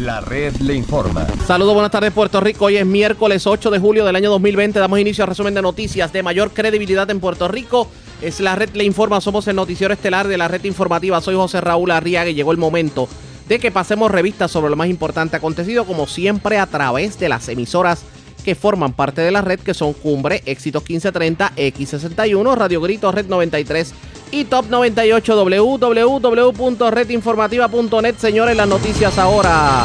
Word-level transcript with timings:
La 0.00 0.22
red 0.22 0.56
le 0.62 0.74
informa. 0.74 1.26
Saludos, 1.46 1.74
buenas 1.74 1.90
tardes 1.90 2.10
Puerto 2.10 2.40
Rico. 2.40 2.64
Hoy 2.64 2.78
es 2.78 2.86
miércoles 2.86 3.46
8 3.46 3.70
de 3.70 3.78
julio 3.78 4.06
del 4.06 4.16
año 4.16 4.30
2020. 4.30 4.78
Damos 4.78 4.98
inicio 4.98 5.24
al 5.24 5.28
resumen 5.28 5.52
de 5.52 5.60
noticias 5.60 6.10
de 6.10 6.22
mayor 6.22 6.52
credibilidad 6.52 7.10
en 7.10 7.20
Puerto 7.20 7.48
Rico. 7.48 7.86
Es 8.22 8.40
la 8.40 8.56
red 8.56 8.70
le 8.70 8.84
informa. 8.84 9.20
Somos 9.20 9.46
el 9.48 9.56
noticiero 9.56 9.92
estelar 9.92 10.26
de 10.26 10.38
la 10.38 10.48
red 10.48 10.64
informativa. 10.64 11.20
Soy 11.20 11.34
José 11.34 11.60
Raúl 11.60 11.90
Arriaga 11.90 12.30
y 12.30 12.34
llegó 12.34 12.50
el 12.50 12.56
momento 12.56 13.08
de 13.46 13.58
que 13.58 13.70
pasemos 13.70 14.10
revistas 14.10 14.50
sobre 14.50 14.70
lo 14.70 14.76
más 14.76 14.88
importante 14.88 15.36
acontecido, 15.36 15.84
como 15.84 16.06
siempre, 16.06 16.56
a 16.56 16.66
través 16.66 17.18
de 17.18 17.28
las 17.28 17.46
emisoras 17.50 18.02
que 18.40 18.54
forman 18.54 18.94
parte 18.94 19.20
de 19.20 19.30
la 19.30 19.42
red, 19.42 19.60
que 19.60 19.74
son 19.74 19.92
Cumbre, 19.92 20.42
Éxitos 20.46 20.82
1530, 20.82 21.52
X61, 21.56 22.56
Radio 22.56 22.80
Grito, 22.80 23.12
Red 23.12 23.26
93 23.26 23.92
y 24.32 24.44
Top 24.44 24.66
98 24.68 25.44
www.redinformativa.net. 25.44 28.14
Señores, 28.16 28.56
las 28.56 28.68
noticias 28.68 29.18
ahora. 29.18 29.84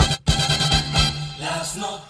Las 1.40 1.76
noticias. 1.76 2.06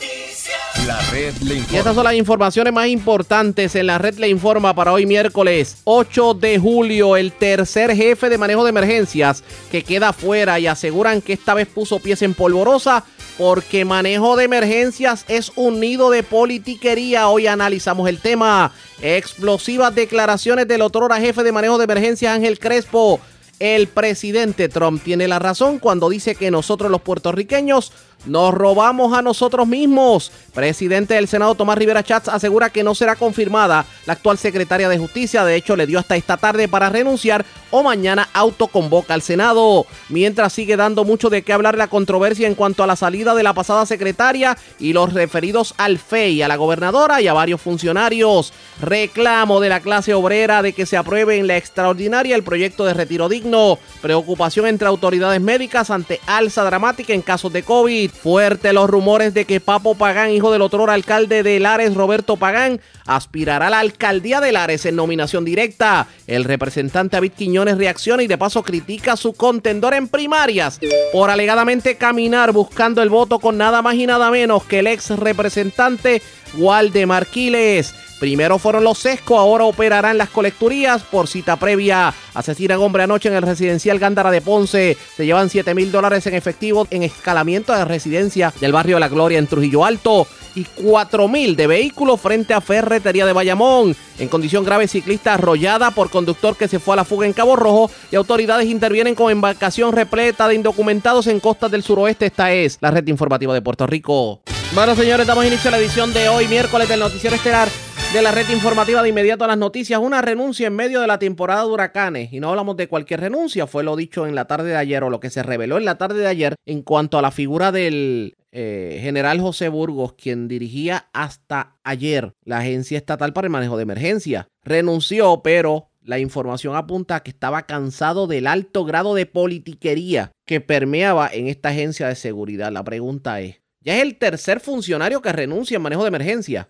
La 0.86 1.00
red 1.12 1.34
le 1.42 1.56
Y 1.56 1.58
informa. 1.58 1.78
estas 1.80 1.96
son 1.96 2.04
las 2.04 2.14
informaciones 2.14 2.72
más 2.74 2.88
importantes 2.88 3.76
en 3.76 3.88
la 3.88 3.98
red 3.98 4.18
Le 4.20 4.28
Informa 4.30 4.76
para 4.76 4.94
hoy 4.94 5.06
miércoles 5.08 5.78
8 5.86 6.36
de 6.36 6.60
julio. 6.60 7.16
El 7.18 7.32
tercer 7.32 7.96
jefe 7.96 8.30
de 8.30 8.38
manejo 8.38 8.64
de 8.64 8.70
emergencias 8.70 9.44
que 9.72 9.84
queda 9.84 10.14
fuera 10.14 10.60
y 10.60 10.68
aseguran 10.68 11.22
que 11.22 11.34
esta 11.34 11.56
vez 11.56 11.68
puso 11.68 11.98
pies 12.00 12.22
en 12.22 12.36
polvorosa 12.36 13.04
porque 13.38 13.86
manejo 13.86 14.36
de 14.36 14.46
emergencias 14.46 15.26
es 15.28 15.52
un 15.56 15.80
nido 15.80 16.10
de 16.10 16.24
politiquería. 16.24 17.28
Hoy 17.28 17.48
analizamos 17.48 18.08
el 18.08 18.20
tema. 18.20 18.72
Explosivas 19.02 19.94
declaraciones 19.94 20.68
del 20.68 20.82
otrora 20.82 21.20
jefe 21.20 21.44
de 21.44 21.52
manejo 21.52 21.78
de 21.78 21.84
emergencias 21.84 22.34
Ángel 22.34 22.60
Crespo. 22.60 23.20
El 23.60 23.88
presidente 23.88 24.68
Trump 24.68 25.02
tiene 25.02 25.28
la 25.28 25.40
razón 25.40 25.80
cuando 25.80 26.10
dice 26.10 26.36
que 26.36 26.52
nosotros 26.52 26.92
los 26.92 27.02
puertorriqueños 27.02 27.94
nos 28.26 28.54
robamos 28.54 29.14
a 29.14 29.22
nosotros 29.22 29.68
mismos. 29.68 30.32
Presidente 30.54 31.16
del 31.16 31.28
Senado 31.28 31.56
Tomás 31.56 31.78
Rivera 31.78 32.04
Chats 32.04 32.30
asegura 32.30 32.70
que 32.70 32.84
no 32.84 32.96
será 32.96 33.16
confirmada 33.16 33.86
la 34.06 34.14
actual 34.14 34.38
secretaria 34.38 34.88
de 34.88 34.98
Justicia. 34.98 35.44
De 35.44 35.56
hecho, 35.56 35.76
le 35.76 35.86
dio 35.86 36.00
hasta 36.00 36.16
esta 36.16 36.38
tarde 36.38 36.68
para 36.68 36.90
renunciar 36.90 37.46
o 37.72 37.84
mañana 37.84 38.30
autoconvoca 38.34 39.14
al 39.14 39.22
Senado. 39.22 39.86
Mientras 40.10 40.54
sigue 40.54 40.78
dando 40.78 41.04
mucho 41.04 41.30
de 41.30 41.42
qué 41.42 41.52
hablar 41.52 41.78
la 41.78 41.88
controversia 41.88 42.48
en 42.48 42.56
cuanto 42.56 42.84
a 42.84 42.88
la 42.88 42.96
salida 42.96 43.36
de 43.36 43.44
la 43.44 43.54
pasada 43.54 43.86
secretaria 43.86 44.58
y 44.80 44.94
los 44.94 45.14
referidos 45.14 45.74
al 45.78 46.00
FEI, 46.00 46.42
a 46.42 46.48
la 46.48 46.56
gobernadora 46.56 47.22
y 47.22 47.28
a 47.28 47.34
varios 47.34 47.60
funcionarios. 47.60 48.54
Reclamo 48.82 49.60
de 49.60 49.70
la 49.70 49.82
clase 49.82 50.14
obrera 50.14 50.62
de 50.62 50.74
que 50.74 50.86
se 50.86 50.96
apruebe 50.96 51.38
en 51.38 51.48
la 51.48 51.58
extraordinaria 51.58 52.36
el 52.36 52.44
proyecto 52.44 52.86
de 52.86 52.94
retiro 52.94 53.28
digno. 53.28 53.78
Preocupación 54.02 54.68
entre 54.68 54.88
autoridades 54.88 55.42
médicas 55.42 55.90
ante 55.90 56.22
alza 56.28 56.64
dramática 56.64 57.14
en 57.14 57.22
casos 57.22 57.52
de 57.52 57.64
COVID. 57.64 58.12
Fuerte 58.22 58.74
los 58.74 58.90
rumores 58.90 59.34
de 59.34 59.46
que 59.46 59.60
Papo 59.60 59.96
Pagán, 59.96 60.32
hijo 60.32 60.52
del 60.52 60.62
otro 60.62 60.90
alcalde 60.90 61.44
de 61.44 61.60
Lares, 61.60 61.94
Roberto 61.94 62.38
Pagán, 62.38 62.82
aspirará 63.06 63.68
a 63.68 63.70
la 63.70 63.80
alcaldía 63.80 64.42
de 64.42 64.52
Lares 64.52 64.86
en 64.86 64.96
nominación 64.96 65.46
directa. 65.46 66.08
El 66.26 66.44
representante 66.44 67.18
David 67.18 67.34
Quiñones 67.38 67.78
reacciona 67.78 68.24
y 68.24 68.28
de 68.28 68.38
paso 68.38 68.64
critica 68.64 69.14
a 69.14 69.18
su 69.18 69.34
contendor 69.34 69.94
en 69.94 70.08
primarias 70.08 70.80
por 71.12 71.30
alegadamente 71.30 71.98
caminar 71.98 72.52
buscando 72.52 73.02
el 73.02 73.10
voto 73.10 73.40
con 73.40 73.58
nada 73.58 73.82
más 73.82 73.96
y 73.96 74.08
nada 74.08 74.32
menos 74.32 74.64
que 74.64 74.80
el 74.80 74.88
ex 74.88 75.10
representante 75.12 76.22
Waldemar 76.58 77.28
Quiles. 77.28 77.94
Primero 78.20 78.60
fueron 78.60 78.84
los 78.84 78.98
sesco, 78.98 79.38
ahora 79.38 79.66
operarán 79.66 80.18
las 80.18 80.30
colecturías 80.30 81.04
por 81.04 81.28
cita 81.28 81.58
previa. 81.58 82.14
Asesinan 82.34 82.80
hombre 82.80 83.04
anoche 83.04 83.28
en 83.28 83.36
el 83.36 83.42
residencial 83.42 84.00
Gándara 84.00 84.32
de 84.32 84.42
Ponce. 84.42 84.98
Se 85.16 85.26
llevan 85.26 85.50
7 85.50 85.76
mil 85.76 85.92
dólares 85.92 86.26
en 86.28 86.34
efectivo 86.34 86.88
en 86.92 87.04
escalamiento 87.04 87.74
de 87.74 87.84
residencia 87.84 88.54
del 88.62 88.72
barrio 88.72 89.00
La 89.00 89.10
Gloria 89.10 89.38
en 89.38 89.48
Trujillo 89.48 89.84
Alto. 89.84 90.28
Y 90.56 90.64
4 90.64 91.28
mil 91.28 91.58
de 91.58 91.68
vehículos 91.68 92.22
frente 92.22 92.54
a 92.54 92.62
Ferretería 92.62 93.26
de 93.26 93.34
Bayamón. 93.34 93.94
En 94.18 94.30
condición 94.30 94.64
grave, 94.64 94.88
ciclista 94.88 95.34
arrollada 95.34 95.92
por 95.92 96.10
conductor 96.10 96.56
que 96.56 96.70
se 96.70 96.80
fue 96.80 96.94
a 96.94 96.98
la 96.98 97.04
fuga 97.04 97.26
en 97.26 97.34
Cabo 97.34 97.58
Rojo. 97.58 97.92
Y 98.10 98.16
autoridades 98.16 98.68
intervienen 98.68 99.16
con 99.16 99.30
embarcación 99.30 99.92
repleta 99.92 100.48
de 100.48 100.56
indocumentados 100.56 101.28
en 101.28 101.42
costas 101.42 101.72
del 101.72 101.84
suroeste. 101.84 102.28
Esta 102.28 102.54
es 102.54 102.78
la 102.80 102.92
red 102.92 103.06
informativa 103.08 103.54
de 103.54 103.62
Puerto 103.62 103.86
Rico. 103.86 104.40
Bueno, 104.74 104.96
señores, 104.96 105.28
damos 105.28 105.46
inicio 105.46 105.68
a 105.68 105.72
la 105.72 105.78
edición 105.78 106.14
de 106.14 106.30
hoy, 106.30 106.48
miércoles 106.48 106.88
del 106.88 107.02
Noticiero 107.02 107.36
Estelar 107.36 107.68
de 108.16 108.22
la 108.22 108.32
red 108.32 108.48
informativa 108.50 109.04
de 109.04 109.10
inmediato 109.10 109.44
a 109.44 109.48
las 109.48 109.58
noticias. 109.58 110.00
Una 110.00 110.22
renuncia 110.22 110.68
en 110.68 110.76
medio 110.76 111.02
de 111.02 111.08
la 111.08 111.20
temporada 111.20 111.66
de 111.66 111.68
huracanes. 111.70 112.32
Y 112.32 112.40
no 112.40 112.48
hablamos 112.48 112.78
de 112.78 112.88
cualquier 112.88 113.20
renuncia, 113.20 113.68
fue 113.68 113.84
lo 113.84 113.98
dicho 113.98 114.26
en 114.26 114.36
la 114.36 114.46
tarde 114.46 114.70
de 114.70 114.78
ayer 114.78 115.04
o 115.04 115.10
lo 115.10 115.20
que 115.20 115.30
se 115.30 115.44
reveló 115.44 115.78
en 115.78 115.84
la 115.84 115.98
tarde 115.98 116.20
de 116.20 116.28
ayer 116.28 116.56
en 116.66 116.82
cuanto 116.82 117.18
a 117.18 117.22
la 117.22 117.32
figura 117.32 117.74
del 117.74 118.38
eh, 118.54 119.00
general 119.02 119.42
José 119.42 119.68
Burgos, 119.68 120.14
quien 120.14 120.48
dirigía 120.48 121.10
hasta 121.12 121.76
ayer 121.84 122.32
la 122.46 122.60
Agencia 122.60 122.98
Estatal 122.98 123.34
para 123.34 123.48
el 123.48 123.52
Manejo 123.52 123.76
de 123.76 123.84
Emergencia. 123.84 124.48
Renunció, 124.64 125.42
pero 125.44 125.90
la 126.02 126.18
información 126.18 126.78
apunta 126.78 127.18
a 127.18 127.20
que 127.24 127.32
estaba 127.32 127.64
cansado 127.64 128.28
del 128.28 128.48
alto 128.48 128.86
grado 128.86 129.14
de 129.14 129.26
politiquería 129.26 130.32
que 130.46 130.62
permeaba 130.62 131.30
en 131.34 131.48
esta 131.48 131.68
agencia 131.68 132.08
de 132.08 132.16
seguridad. 132.16 132.72
La 132.72 132.86
pregunta 132.86 133.42
es, 133.42 133.60
ya 133.82 133.98
es 133.98 134.04
el 134.04 134.16
tercer 134.16 134.62
funcionario 134.62 135.22
que 135.22 135.34
renuncia 135.34 135.76
en 135.76 135.82
manejo 135.82 136.04
de 136.04 136.08
emergencia. 136.08 136.70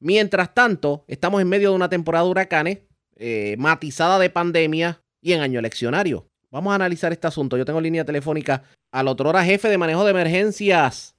Mientras 0.00 0.54
tanto, 0.54 1.04
estamos 1.08 1.40
en 1.40 1.48
medio 1.48 1.70
de 1.70 1.76
una 1.76 1.88
temporada 1.88 2.24
de 2.24 2.30
huracanes, 2.30 2.78
eh, 3.16 3.56
matizada 3.58 4.18
de 4.18 4.30
pandemia 4.30 5.00
y 5.20 5.32
en 5.32 5.40
año 5.40 5.58
eleccionario. 5.58 6.26
Vamos 6.50 6.72
a 6.72 6.76
analizar 6.76 7.12
este 7.12 7.26
asunto. 7.26 7.56
Yo 7.56 7.64
tengo 7.64 7.80
línea 7.80 8.04
telefónica 8.04 8.62
al 8.92 9.08
otrora 9.08 9.44
jefe 9.44 9.68
de 9.68 9.78
manejo 9.78 10.04
de 10.04 10.10
emergencias 10.10 11.16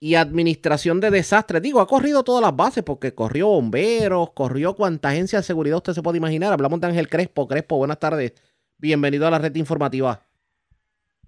y 0.00 0.14
administración 0.14 1.00
de 1.00 1.10
desastres. 1.10 1.62
Digo, 1.62 1.80
ha 1.80 1.86
corrido 1.86 2.22
todas 2.22 2.42
las 2.42 2.54
bases 2.54 2.84
porque 2.84 3.14
corrió 3.14 3.48
bomberos, 3.48 4.30
corrió 4.30 4.74
cuanta 4.74 5.08
agencia 5.08 5.38
de 5.38 5.44
seguridad 5.44 5.78
usted 5.78 5.92
se 5.92 6.02
puede 6.02 6.18
imaginar. 6.18 6.52
Hablamos 6.52 6.80
de 6.80 6.88
Ángel 6.88 7.08
Crespo. 7.08 7.48
Crespo, 7.48 7.78
buenas 7.78 7.98
tardes. 7.98 8.34
Bienvenido 8.76 9.26
a 9.26 9.30
la 9.30 9.38
red 9.38 9.54
informativa. 9.56 10.20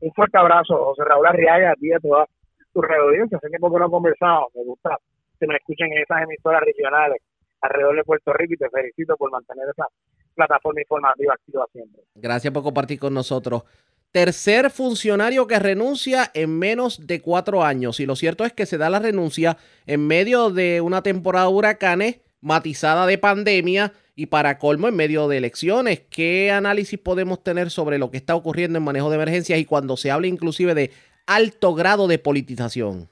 un 0.01 0.13
fuerte 0.13 0.39
abrazo, 0.39 0.77
José 0.77 1.03
Raúl 1.05 1.27
Arriaga, 1.27 1.73
a 1.73 1.75
ti 1.75 1.89
y 1.89 1.93
a 1.93 1.99
toda 1.99 2.27
tu 2.73 2.81
red 2.83 3.01
audiencia. 3.01 3.39
Hace 3.39 3.49
tiempo 3.49 3.73
que 3.73 3.81
no 3.81 3.91
conversado, 3.91 4.49
me 4.55 4.65
gusta 4.65 4.97
que 5.41 5.47
nos 5.47 5.57
escuchen 5.57 5.93
en 5.93 6.03
esas 6.03 6.23
emisoras 6.23 6.61
regionales 6.63 7.23
alrededor 7.63 7.97
de 7.97 8.05
Puerto 8.05 8.33
Rico 8.33 8.55
y 8.55 8.57
te 8.57 8.71
felicito 8.71 9.17
por 9.17 9.31
mantener 9.31 9.69
esa 9.69 9.87
plataforma 10.35 10.81
informativa 10.81 11.35
activa 11.35 11.67
siempre. 11.73 12.03
Gracias 12.15 12.53
por 12.53 12.63
compartir 12.63 12.99
con 12.99 13.15
nosotros. 13.15 13.65
Tercer 14.13 14.71
funcionario 14.71 15.47
que 15.47 15.59
renuncia 15.59 16.31
en 16.35 16.59
menos 16.59 17.07
de 17.07 17.21
cuatro 17.21 17.63
años. 17.63 18.01
Y 18.01 18.07
lo 18.07 18.17
cierto 18.17 18.45
es 18.45 18.53
que 18.53 18.67
se 18.67 18.79
da 18.79 18.91
la 18.91 18.99
renuncia 18.99 19.57
en 19.87 20.07
medio 20.07 20.51
de 20.51 20.81
una 20.81 21.03
temporada 21.03 21.47
de 21.47 21.53
huracanes 21.53 22.21
matizada 22.41 23.07
de 23.07 23.19
pandemia 23.19 23.93
y 24.17 24.27
para 24.27 24.59
colmo 24.59 24.89
en 24.89 24.97
medio 24.97 25.29
de 25.29 25.37
elecciones. 25.37 26.01
¿Qué 26.11 26.51
análisis 26.51 26.99
podemos 26.99 27.43
tener 27.43 27.71
sobre 27.71 27.99
lo 27.99 28.11
que 28.11 28.17
está 28.17 28.35
ocurriendo 28.35 28.79
en 28.79 28.85
manejo 28.85 29.11
de 29.11 29.17
emergencias 29.17 29.59
y 29.59 29.65
cuando 29.65 29.97
se 29.97 30.11
habla 30.11 30.27
inclusive 30.27 30.75
de 30.75 30.91
alto 31.27 31.75
grado 31.75 32.09
de 32.09 32.19
politización? 32.19 33.09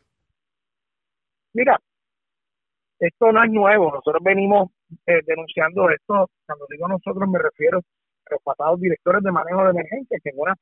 Mira, 1.53 1.81
esto 3.00 3.32
no 3.32 3.44
es 3.44 3.50
nuevo, 3.50 3.92
nosotros 3.92 4.22
venimos 4.22 4.70
eh, 5.06 5.20
denunciando 5.26 5.91
esto, 5.91 6.31
cuando 6.47 6.66
digo 6.70 6.88
nosotros 6.88 7.28
me 7.28 7.38
refiero 7.38 7.78
a 7.78 8.34
los 8.34 8.42
pasados 8.42 8.81
directores 8.81 9.22
de 9.22 9.32
manejo 9.32 9.64
de 9.64 9.70
emergencia, 9.70 10.19
que 10.22 10.31
en 10.31 10.38
una 10.38 10.54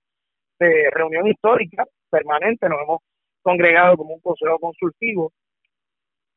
eh, 0.60 0.90
reunión 0.90 1.26
histórica 1.26 1.84
permanente 2.10 2.68
nos 2.68 2.80
hemos 2.82 3.00
congregado 3.42 3.96
como 3.96 4.14
un 4.14 4.20
consejo 4.20 4.58
consultivo, 4.58 5.32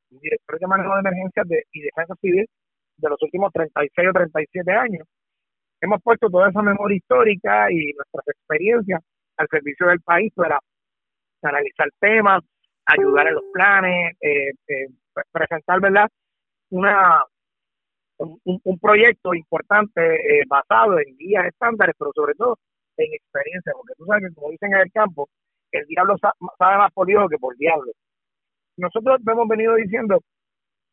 directores 0.09 0.61
de 0.61 0.67
manejo 0.67 0.93
de 0.93 0.99
emergencias 0.99 1.47
de, 1.47 1.63
y 1.71 1.81
defensa 1.81 2.15
civil 2.21 2.45
de 2.97 3.09
los 3.09 3.21
últimos 3.21 3.51
36 3.53 4.09
o 4.09 4.13
37 4.13 4.71
años. 4.71 5.07
Hemos 5.81 6.01
puesto 6.03 6.29
toda 6.29 6.49
esa 6.49 6.61
memoria 6.61 6.97
histórica 6.97 7.71
y 7.71 7.93
nuestras 7.93 8.27
experiencias 8.27 9.01
al 9.37 9.47
servicio 9.49 9.87
del 9.87 10.01
país 10.01 10.33
para 10.35 10.59
analizar 11.41 11.87
temas, 11.99 12.43
ayudar 12.85 13.27
en 13.27 13.33
los 13.35 13.43
planes, 13.53 14.17
eh, 14.19 14.51
eh, 14.67 14.87
presentar, 15.31 15.79
¿verdad? 15.81 16.07
Una, 16.71 17.23
un, 18.19 18.79
proyecto 18.79 19.33
importante 19.33 20.01
eh, 20.01 20.43
basado 20.47 20.99
en 20.99 21.15
guías 21.17 21.45
estándares, 21.47 21.95
pero 21.97 22.11
sobre 22.13 22.33
todo 22.35 22.57
en 22.97 23.13
experiencia, 23.13 23.71
porque 23.75 23.93
tú 23.97 24.05
sabes 24.05 24.23
que, 24.29 24.35
como 24.35 24.51
dicen 24.51 24.73
en 24.73 24.79
el 24.79 24.91
campo, 24.91 25.29
el 25.71 25.85
diablo 25.87 26.17
sa- 26.19 26.33
sabe 26.57 26.77
más 26.77 26.91
por 26.93 27.07
Dios 27.07 27.29
que 27.29 27.37
por 27.37 27.55
diablo. 27.57 27.91
Nosotros 28.77 29.19
hemos 29.25 29.47
venido 29.47 29.75
diciendo 29.75 30.21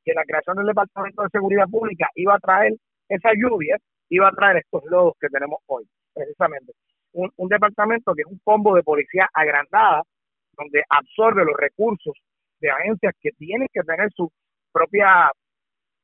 que 0.05 0.15
la 0.15 0.25
creación 0.25 0.57
del 0.57 0.67
Departamento 0.67 1.23
de 1.23 1.29
Seguridad 1.31 1.69
Pública 1.69 2.09
iba 2.15 2.35
a 2.35 2.39
traer 2.39 2.75
esa 3.09 3.31
lluvia, 3.35 3.77
iba 4.09 4.29
a 4.29 4.33
traer 4.33 4.59
estos 4.59 4.85
lodos 4.87 5.15
que 5.21 5.29
tenemos 5.29 5.61
hoy, 5.67 5.85
precisamente. 6.15 6.73
Un, 7.13 7.31
un 7.37 7.49
departamento 7.49 8.15
que 8.15 8.23
es 8.23 8.27
un 8.27 8.41
combo 8.45 8.75
de 8.77 8.83
policía 8.83 9.29
agrandada, 9.33 10.03
donde 10.57 10.83
absorbe 10.89 11.45
los 11.45 11.57
recursos 11.57 12.15
de 12.61 12.71
agencias 12.71 13.15
que 13.21 13.31
tienen 13.33 13.69
que 13.73 13.83
tener 13.83 14.11
su 14.13 14.31
propia 14.73 15.31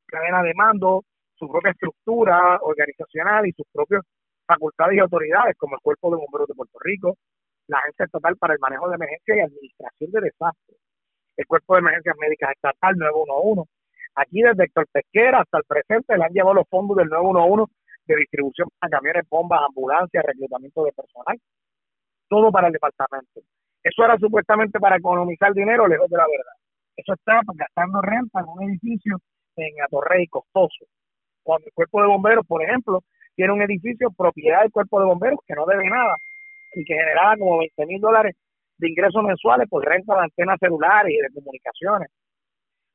cadena 0.07 0.43
de 0.43 0.55
mando, 0.55 1.03
su 1.35 1.49
propia 1.49 1.73
estructura 1.73 2.59
organizacional 2.63 3.47
y 3.47 3.53
sus 3.53 3.67
propias 3.73 4.03
facultades 4.47 4.97
y 4.97 5.01
autoridades, 5.01 5.57
como 5.57 5.77
el 5.77 5.81
Cuerpo 5.83 6.11
de 6.11 6.17
Bomberos 6.17 6.49
de 6.49 6.55
Puerto 6.55 6.79
Rico, 6.81 7.17
la 7.69 7.79
Agencia 7.79 8.05
Estatal 8.05 8.37
para 8.37 8.55
el 8.55 8.61
Manejo 8.61 8.89
de 8.89 8.97
Emergencias 8.97 9.39
y 9.39 9.41
Administración 9.41 10.11
de 10.11 10.21
Desastres, 10.21 10.79
el 11.37 11.47
Cuerpo 11.47 11.75
de 11.75 11.81
Emergencias 11.81 12.17
Médicas 12.19 12.51
Estatal 12.53 12.97
911. 12.97 13.71
Aquí 14.15 14.43
desde 14.43 14.65
Héctor 14.65 14.87
Pesquera 14.93 15.41
hasta 15.41 15.59
el 15.59 15.65
presente 15.65 16.19
le 16.19 16.25
han 16.25 16.33
llevado 16.33 16.55
los 16.55 16.69
fondos 16.69 16.97
del 16.99 17.09
911 17.09 17.73
de 18.07 18.17
distribución 18.17 18.69
para 18.79 18.91
camiones, 18.91 19.29
bombas, 19.29 19.61
ambulancias, 19.67 20.25
reclutamiento 20.25 20.85
de 20.85 20.93
personal, 20.93 21.39
todo 22.29 22.51
para 22.51 22.67
el 22.67 22.73
departamento. 22.75 23.41
Eso 23.83 24.05
era 24.05 24.17
supuestamente 24.19 24.79
para 24.79 24.97
economizar 24.97 25.53
dinero, 25.53 25.89
lejos 25.89 26.09
de 26.09 26.17
la 26.17 26.27
verdad. 26.27 26.53
Eso 26.97 27.15
estaba 27.15 27.41
gastando 27.55 28.01
renta 28.01 28.41
en 28.41 28.47
un 28.49 28.63
edificio 28.71 29.19
en 29.57 29.83
Atorrey 29.83 30.27
costoso. 30.29 30.87
Cuando 31.43 31.67
el 31.67 31.73
cuerpo 31.73 32.01
de 32.01 32.09
bomberos, 32.09 32.47
por 32.47 32.63
ejemplo, 32.63 33.01
tiene 33.35 33.53
un 33.53 33.63
edificio 33.63 34.11
propiedad 34.17 34.63
del 34.63 34.71
cuerpo 34.71 35.01
de 35.01 35.07
bomberos 35.07 35.41
que 35.47 35.55
no 35.55 35.67
debe 35.67 35.89
nada 35.89 36.15
y 36.75 36.85
que 36.85 36.95
generaba 36.95 37.37
como 37.37 37.59
20 37.59 37.87
mil 37.87 38.01
dólares 38.01 38.37
de 38.79 38.89
ingresos 38.89 39.23
mensuales 39.23 39.69
por 39.69 39.85
renta 39.85 40.15
de 40.15 40.23
antenas 40.23 40.59
celulares 40.61 41.13
y 41.13 41.21
de 41.21 41.35
comunicaciones. 41.35 42.09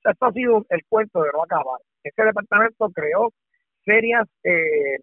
esto 0.04 0.26
ha 0.26 0.32
sido 0.32 0.66
el 0.70 0.82
cuento 0.88 1.22
de 1.22 1.30
no 1.34 1.44
acabar. 1.44 1.80
Este 2.04 2.24
departamento 2.24 2.90
creó 2.92 3.30
serias, 3.84 4.28
eh, 4.44 5.00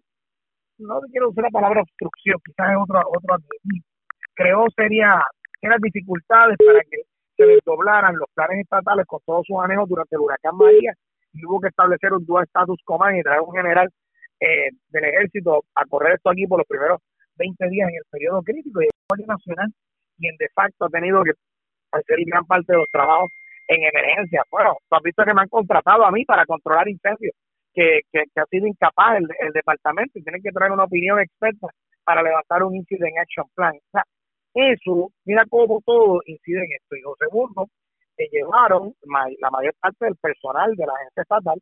no 0.77 0.99
quiero 1.11 1.29
usar 1.29 1.43
la 1.45 1.49
palabra 1.49 1.81
obstrucción, 1.81 2.39
quizás 2.45 2.71
es 2.71 2.77
otro, 2.79 2.99
otro 3.07 3.37
creó 4.35 4.65
serias, 4.75 5.23
serias 5.59 5.81
dificultades 5.81 6.57
para 6.65 6.81
que 6.89 7.03
se 7.37 7.45
desdoblaran 7.45 8.15
los 8.15 8.29
planes 8.33 8.59
estatales 8.59 9.05
con 9.05 9.19
todos 9.25 9.45
sus 9.45 9.57
anejos 9.59 9.89
durante 9.89 10.15
el 10.15 10.21
huracán 10.21 10.55
María 10.55 10.93
y 11.33 11.45
hubo 11.45 11.59
que 11.59 11.67
establecer 11.67 12.13
un 12.13 12.25
dual 12.25 12.45
status 12.45 12.79
command 12.85 13.17
y 13.17 13.23
traer 13.23 13.41
un 13.41 13.53
general 13.53 13.89
eh, 14.39 14.69
del 14.89 15.03
ejército 15.05 15.63
a 15.75 15.85
correr 15.85 16.15
esto 16.15 16.29
aquí 16.29 16.47
por 16.47 16.59
los 16.59 16.67
primeros 16.67 17.01
20 17.37 17.69
días 17.69 17.89
en 17.89 17.95
el 17.95 18.03
periodo 18.09 18.41
crítico 18.41 18.81
y 18.81 18.85
el 18.85 18.91
Guardia 19.09 19.27
Nacional 19.27 19.71
quien 20.17 20.35
de 20.37 20.49
facto 20.53 20.85
ha 20.85 20.89
tenido 20.89 21.23
que 21.23 21.31
hacer 21.91 22.17
gran 22.25 22.45
parte 22.45 22.71
de 22.71 22.79
los 22.79 22.89
trabajos 22.91 23.31
en 23.67 23.83
emergencia. 23.83 24.43
Bueno, 24.51 24.77
tú 24.89 24.95
has 24.95 25.03
visto 25.03 25.23
que 25.23 25.33
me 25.33 25.41
han 25.41 25.49
contratado 25.49 26.05
a 26.05 26.11
mí 26.11 26.25
para 26.25 26.45
controlar 26.45 26.87
incendios, 26.87 27.33
que, 27.73 28.01
que, 28.11 28.23
ha 28.35 28.45
sido 28.45 28.67
incapaz 28.67 29.17
el, 29.17 29.27
el, 29.39 29.51
departamento 29.51 30.17
y 30.17 30.23
tienen 30.23 30.41
que 30.41 30.51
traer 30.51 30.71
una 30.71 30.85
opinión 30.85 31.19
experta 31.19 31.67
para 32.03 32.21
levantar 32.21 32.63
un 32.63 32.75
Incident 32.75 33.17
Action 33.17 33.47
Plan. 33.55 33.73
O 33.75 33.89
sea, 33.91 34.03
eso, 34.55 35.11
mira 35.25 35.43
cómo 35.49 35.81
todo 35.85 36.21
incide 36.25 36.59
en 36.59 36.71
esto. 36.71 36.95
Y 36.95 37.01
lo 37.01 37.15
segundo, 37.19 37.67
que 38.17 38.27
llevaron 38.31 38.93
la 39.03 39.49
mayor 39.51 39.73
parte 39.81 40.05
del 40.05 40.15
personal 40.15 40.73
de 40.75 40.85
la 40.85 40.93
agencia 40.93 41.23
estatal, 41.23 41.61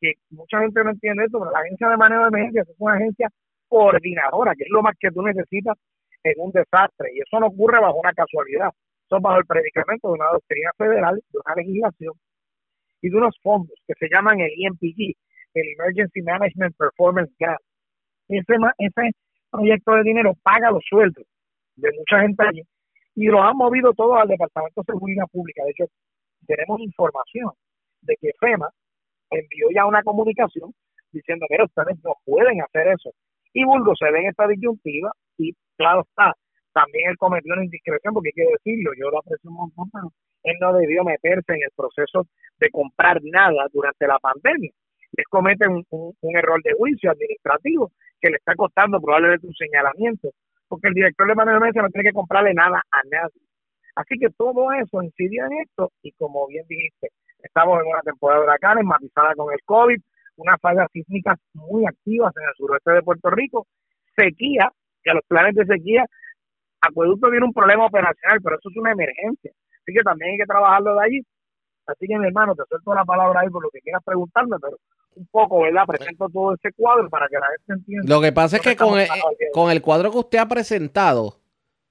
que 0.00 0.12
mucha 0.30 0.60
gente 0.60 0.84
no 0.84 0.90
entiende 0.90 1.24
esto, 1.24 1.38
pero 1.38 1.50
la 1.50 1.60
agencia 1.60 1.88
de 1.88 1.96
manejo 1.96 2.22
de 2.22 2.28
emergencias 2.28 2.68
es 2.68 2.76
una 2.78 2.94
agencia 2.94 3.30
coordinadora, 3.68 4.54
que 4.54 4.64
es 4.64 4.70
lo 4.70 4.82
más 4.82 4.94
que 5.00 5.10
tú 5.10 5.22
necesitas 5.22 5.76
en 6.22 6.34
un 6.36 6.52
desastre. 6.52 7.10
Y 7.14 7.20
eso 7.20 7.40
no 7.40 7.46
ocurre 7.46 7.80
bajo 7.80 7.98
una 7.98 8.12
casualidad. 8.12 8.68
Eso 9.06 9.20
bajo 9.20 9.38
el 9.38 9.46
predicamento 9.46 10.08
de 10.08 10.14
una 10.14 10.30
doctrina 10.32 10.70
federal, 10.76 11.14
de 11.16 11.38
una 11.42 11.54
legislación 11.54 12.12
y 13.00 13.08
de 13.08 13.16
unos 13.16 13.36
fondos 13.42 13.78
que 13.86 13.94
se 13.94 14.08
llaman 14.12 14.40
el 14.40 14.50
EMPG, 14.58 15.16
el 15.54 15.68
Emergency 15.78 16.20
Management 16.20 16.76
Performance 16.76 17.32
Grant. 17.38 17.60
Ese, 18.28 18.54
ese 18.78 19.10
proyecto 19.50 19.92
de 19.94 20.02
dinero 20.02 20.34
paga 20.42 20.70
los 20.70 20.84
sueldos 20.86 21.24
de 21.76 21.90
mucha 21.92 22.20
gente 22.20 22.44
allí 22.46 22.62
y 23.16 23.26
lo 23.26 23.42
han 23.42 23.56
movido 23.56 23.92
todo 23.94 24.14
al 24.16 24.28
Departamento 24.28 24.82
de 24.82 24.92
Seguridad 24.92 25.24
Pública. 25.32 25.64
De 25.64 25.70
hecho, 25.70 25.84
tenemos 26.46 26.80
información 26.80 27.50
de 28.02 28.14
que 28.20 28.30
FEMA 28.38 28.68
envió 29.30 29.68
ya 29.74 29.86
una 29.86 30.02
comunicación 30.02 30.72
diciendo, 31.10 31.46
que 31.48 31.62
ustedes 31.62 31.96
no 32.04 32.12
pueden 32.24 32.60
hacer 32.60 32.88
eso. 32.88 33.10
Y 33.54 33.64
Bulgo 33.64 33.94
se 33.96 34.10
ve 34.12 34.20
en 34.20 34.26
esta 34.28 34.46
disyuntiva 34.46 35.10
y 35.38 35.54
claro 35.78 36.02
está, 36.02 36.34
también 36.74 37.08
él 37.10 37.16
cometió 37.16 37.54
una 37.54 37.64
indiscreción, 37.64 38.12
porque 38.12 38.32
que 38.34 38.44
decirlo, 38.44 38.92
yo 39.00 39.10
lo 39.10 39.18
aprecio 39.18 39.50
un 39.50 39.56
montón, 39.56 39.88
pero 39.90 40.12
él 40.44 40.56
no 40.60 40.74
debió 40.74 41.02
meterse 41.02 41.54
en 41.54 41.62
el 41.64 41.70
proceso 41.74 42.26
de 42.58 42.68
comprar 42.70 43.18
nada 43.24 43.66
durante 43.72 44.06
la 44.06 44.18
pandemia. 44.18 44.70
Él 45.16 45.24
comete 45.30 45.66
un, 45.66 45.86
un 45.88 46.36
error 46.36 46.62
de 46.62 46.74
juicio 46.74 47.10
administrativo 47.10 47.92
que 48.20 48.28
le 48.28 48.36
está 48.36 48.54
costando 48.54 49.00
probablemente 49.00 49.46
un 49.46 49.54
señalamiento 49.54 50.28
porque 50.68 50.88
el 50.88 50.94
director 50.94 51.26
de 51.26 51.34
manejo 51.34 51.60
de 51.60 51.82
no 51.82 51.90
tiene 51.90 52.10
que 52.10 52.14
comprarle 52.14 52.54
nada 52.54 52.82
a 52.90 53.00
nadie. 53.10 53.40
Así 53.94 54.18
que 54.18 54.28
todo 54.30 54.72
eso 54.72 55.02
incidió 55.02 55.46
en 55.46 55.60
esto 55.60 55.90
y 56.02 56.12
como 56.12 56.46
bien 56.46 56.64
dijiste, 56.68 57.08
estamos 57.38 57.80
en 57.80 57.88
una 57.88 58.02
temporada 58.02 58.40
de 58.40 58.46
huracanes 58.46 58.84
matizada 58.84 59.34
con 59.34 59.52
el 59.52 59.60
COVID, 59.64 60.00
unas 60.36 60.60
fallas 60.60 60.88
sísmicas 60.92 61.38
muy 61.54 61.86
activas 61.86 62.32
en 62.36 62.42
el 62.42 62.54
suroeste 62.56 62.90
de 62.90 63.02
Puerto 63.02 63.30
Rico, 63.30 63.66
sequía, 64.16 64.70
que 65.02 65.12
los 65.14 65.24
planes 65.26 65.54
de 65.54 65.64
sequía, 65.64 66.04
Acueducto 66.80 67.30
tiene 67.30 67.46
un 67.46 67.52
problema 67.52 67.86
operacional, 67.86 68.40
pero 68.42 68.56
eso 68.56 68.70
es 68.70 68.76
una 68.76 68.92
emergencia. 68.92 69.50
Así 69.80 69.92
que 69.94 70.02
también 70.02 70.32
hay 70.32 70.38
que 70.38 70.46
trabajarlo 70.46 70.94
de 70.94 71.04
allí. 71.04 71.22
Así 71.86 72.06
que 72.06 72.18
mi 72.18 72.26
hermano, 72.26 72.54
te 72.54 72.62
suelto 72.68 72.94
la 72.94 73.04
palabra 73.04 73.40
ahí 73.40 73.48
por 73.48 73.62
lo 73.62 73.70
que 73.70 73.80
quieras 73.80 74.02
preguntarme, 74.04 74.56
pero 74.60 74.76
un 75.14 75.26
poco, 75.26 75.62
¿verdad? 75.62 75.86
Presento 75.86 76.28
todo 76.28 76.54
ese 76.54 76.72
cuadro 76.72 77.08
para 77.08 77.28
que 77.28 77.36
la 77.36 77.46
gente 77.56 77.72
entienda. 77.72 78.14
Lo 78.14 78.20
que 78.20 78.32
pasa 78.32 78.56
es 78.56 78.62
que 78.62 78.76
con 78.76 78.98
el, 78.98 79.08
con 79.52 79.70
el 79.70 79.80
cuadro 79.80 80.10
que 80.10 80.18
usted 80.18 80.38
ha 80.38 80.48
presentado, 80.48 81.38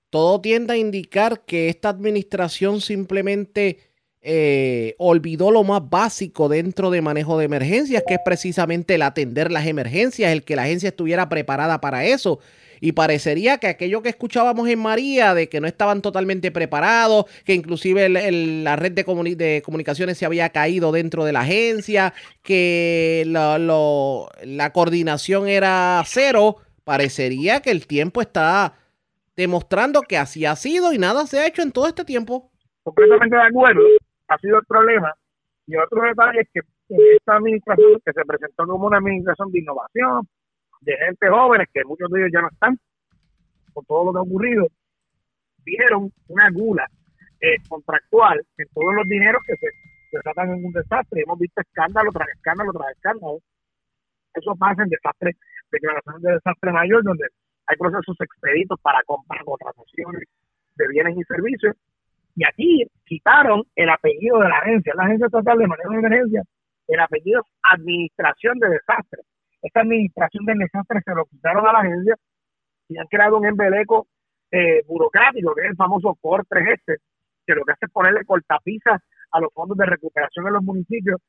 todo 0.10 0.42
tiende 0.42 0.74
a 0.74 0.78
indicar 0.78 1.42
que 1.42 1.70
esta 1.70 1.90
administración 1.90 2.82
simplemente 2.82 3.80
eh, 4.22 4.96
olvidó 4.98 5.52
lo 5.52 5.64
más 5.64 5.88
básico 5.88 6.50
dentro 6.50 6.90
de 6.90 7.02
manejo 7.02 7.38
de 7.38 7.46
emergencias, 7.46 8.04
que 8.08 8.16
es 8.16 8.20
precisamente 8.26 8.96
el 8.96 9.04
atender 9.04 9.52
las 9.52 9.68
emergencias, 9.68 10.32
el 10.32 10.44
que 10.44 10.56
la 10.56 10.64
agencia 10.64 10.90
estuviera 10.90 11.30
preparada 11.30 11.80
para 11.80 12.06
eso. 12.06 12.40
Y 12.80 12.92
parecería 12.92 13.58
que 13.58 13.68
aquello 13.68 14.02
que 14.02 14.10
escuchábamos 14.10 14.68
en 14.70 14.80
María, 14.80 15.34
de 15.34 15.50
que 15.50 15.62
no 15.62 15.68
estaban 15.68 16.02
totalmente 16.02 16.52
preparados, 16.52 17.26
que 17.46 17.54
inclusive 17.54 18.10
la 18.10 18.76
red 18.76 18.92
de, 18.92 19.62
comunicaciones 19.64 20.18
se 20.18 20.26
había 20.26 20.50
caído 20.50 20.92
dentro 20.92 21.26
de 21.26 21.34
la 21.34 21.42
agencia, 21.42 22.14
que 22.42 23.24
la 23.26 24.72
coordinación 24.74 25.48
era 25.48 26.02
cero, 26.06 26.58
parecería 26.84 27.62
que 27.62 27.72
el 27.72 27.88
tiempo 27.88 28.22
está 28.22 28.74
demostrando 29.36 30.02
que 30.02 30.18
así 30.18 30.46
ha 30.46 30.56
sido 30.56 30.94
y 30.94 30.98
nada 30.98 31.26
se 31.28 31.40
ha 31.40 31.48
hecho 31.48 31.62
en 31.62 31.72
todo 31.72 31.88
este 31.88 32.06
tiempo. 32.06 32.52
Completamente 32.84 33.36
de 33.36 33.42
ha 34.28 34.38
sido 34.38 34.60
el 34.60 34.66
problema. 34.66 35.14
Y 35.68 35.76
otro 35.76 36.02
detalle 36.04 36.42
es 36.42 36.50
que 36.54 36.62
esta 37.16 37.36
administración 37.36 38.00
que 38.06 38.14
se 38.14 38.26
presentó 38.26 38.66
como 38.68 38.88
una 38.88 38.98
administración 38.98 39.52
de 39.52 39.60
innovación, 39.60 40.28
de 40.82 40.98
gente 40.98 41.30
jóvenes, 41.30 41.68
que 41.74 41.84
muchos 41.86 42.10
de 42.10 42.20
ellos 42.20 42.32
ya 42.34 42.42
no 42.42 42.50
están, 42.50 42.78
por 43.74 43.86
todo 43.86 44.06
lo 44.06 44.14
que 44.14 44.20
ha 44.20 44.22
ocurrido, 44.22 44.68
vieron 45.64 46.12
una 46.28 46.50
gula 46.52 46.88
eh, 47.42 47.58
contractual 47.68 48.46
en 48.58 48.68
todos 48.74 48.94
los 48.94 49.08
dineros 49.08 49.42
que 49.46 49.56
se, 49.58 49.68
se 50.12 50.20
tratan 50.22 50.52
en 50.54 50.66
un 50.66 50.72
desastre. 50.72 51.22
Hemos 51.22 51.40
visto 51.40 51.62
escándalo 51.62 52.12
tras 52.12 52.30
escándalo 52.30 52.72
tras 52.72 52.92
escándalo. 52.92 53.40
Eso 54.34 54.56
pasa 54.56 54.84
en 54.84 54.90
desastres, 54.90 55.36
declaraciones 55.72 56.22
de 56.22 56.34
desastre 56.34 56.72
mayor, 56.72 57.04
donde 57.04 57.26
hay 57.68 57.78
procesos 57.78 58.16
expeditos 58.20 58.80
para 58.82 59.02
comprar 59.04 59.44
contrataciones 59.44 60.24
de 60.76 60.88
bienes 60.88 61.18
y 61.18 61.24
servicios. 61.24 61.76
Y 62.36 62.46
aquí 62.46 62.86
quitaron 63.06 63.64
el 63.76 63.90
apellido 63.90 64.40
de 64.40 64.50
la 64.50 64.58
agencia, 64.58 64.94
la 64.96 65.06
Agencia 65.06 65.28
Estatal 65.28 65.58
de 65.58 65.68
Manejo 65.68 65.92
de 65.92 66.00
Emergencia, 66.00 66.44
el 66.88 67.00
apellido 67.00 67.46
Administración 67.64 68.60
de 68.60 68.70
Desastres 68.70 69.26
esta 69.66 69.82
administración 69.82 70.46
del 70.46 70.60
desastre 70.60 71.02
se 71.04 71.16
lo 71.16 71.26
quitaron 71.26 71.66
a 71.68 71.74
la 71.74 71.80
agencia 71.80 72.16
y 72.88 72.98
han 72.98 73.08
creado 73.08 73.38
un 73.38 73.48
embeleco 73.48 74.08
eh, 74.52 74.84
burocrático, 74.88 75.56
que 75.56 75.62
es 75.62 75.70
el 75.72 75.76
famoso 75.76 76.16
COR 76.22 76.46
3 76.48 76.68
este, 76.76 76.98
que 77.46 77.56
lo 77.56 77.66
que 77.66 77.72
hace 77.72 77.86
es 77.88 77.92
ponerle 77.92 78.24
cortapisas 78.26 79.02
a 79.32 79.40
los 79.40 79.52
fondos 79.54 79.78
de 79.78 79.86
recuperación 79.88 80.48
en 80.48 80.54
los 80.54 80.64
municipios. 80.64 81.20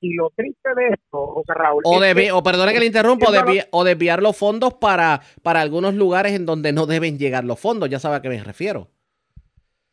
Y 0.00 0.14
lo 0.14 0.28
triste 0.36 0.74
de 0.74 0.88
esto, 0.88 1.26
José 1.28 1.54
Raúl. 1.54 1.82
O, 1.86 1.98
o 2.36 2.42
perdone 2.42 2.72
que 2.72 2.80
le 2.80 2.86
interrumpa, 2.86 3.26
o, 3.70 3.84
desviar 3.84 4.20
los 4.20 4.36
fondos 4.36 4.74
para, 4.74 5.20
para 5.42 5.60
algunos 5.60 5.94
lugares 5.94 6.32
en 6.32 6.44
donde 6.44 6.72
no 6.72 6.86
deben 6.86 7.16
llegar 7.16 7.44
los 7.44 7.60
fondos, 7.60 7.88
ya 7.88 8.00
sabe 8.00 8.16
a 8.16 8.20
qué 8.20 8.28
me 8.28 8.42
refiero. 8.42 8.88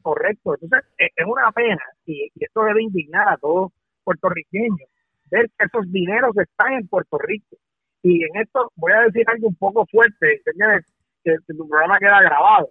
Correcto, 0.02 0.56
entonces 0.60 0.90
es 0.98 1.26
una 1.26 1.52
pena 1.52 1.84
y, 2.06 2.32
y 2.34 2.44
esto 2.44 2.64
debe 2.64 2.82
indignar 2.82 3.30
a 3.30 3.38
todos 3.38 3.72
puertorriqueños 4.04 4.90
ver 5.30 5.50
que 5.58 5.66
esos 5.66 5.90
dineros 5.92 6.36
están 6.36 6.74
en 6.74 6.88
Puerto 6.88 7.20
Rico 7.20 7.56
y 8.04 8.24
en 8.24 8.42
esto 8.42 8.72
voy 8.76 8.92
a 8.94 9.02
decir 9.02 9.24
algo 9.28 9.48
un 9.48 9.56
poco 9.56 9.86
fuerte, 9.86 10.42
señores, 10.44 10.86
que, 11.24 11.36
tu 11.48 11.68
programa 11.68 12.00
queda 12.00 12.22
grabado. 12.22 12.70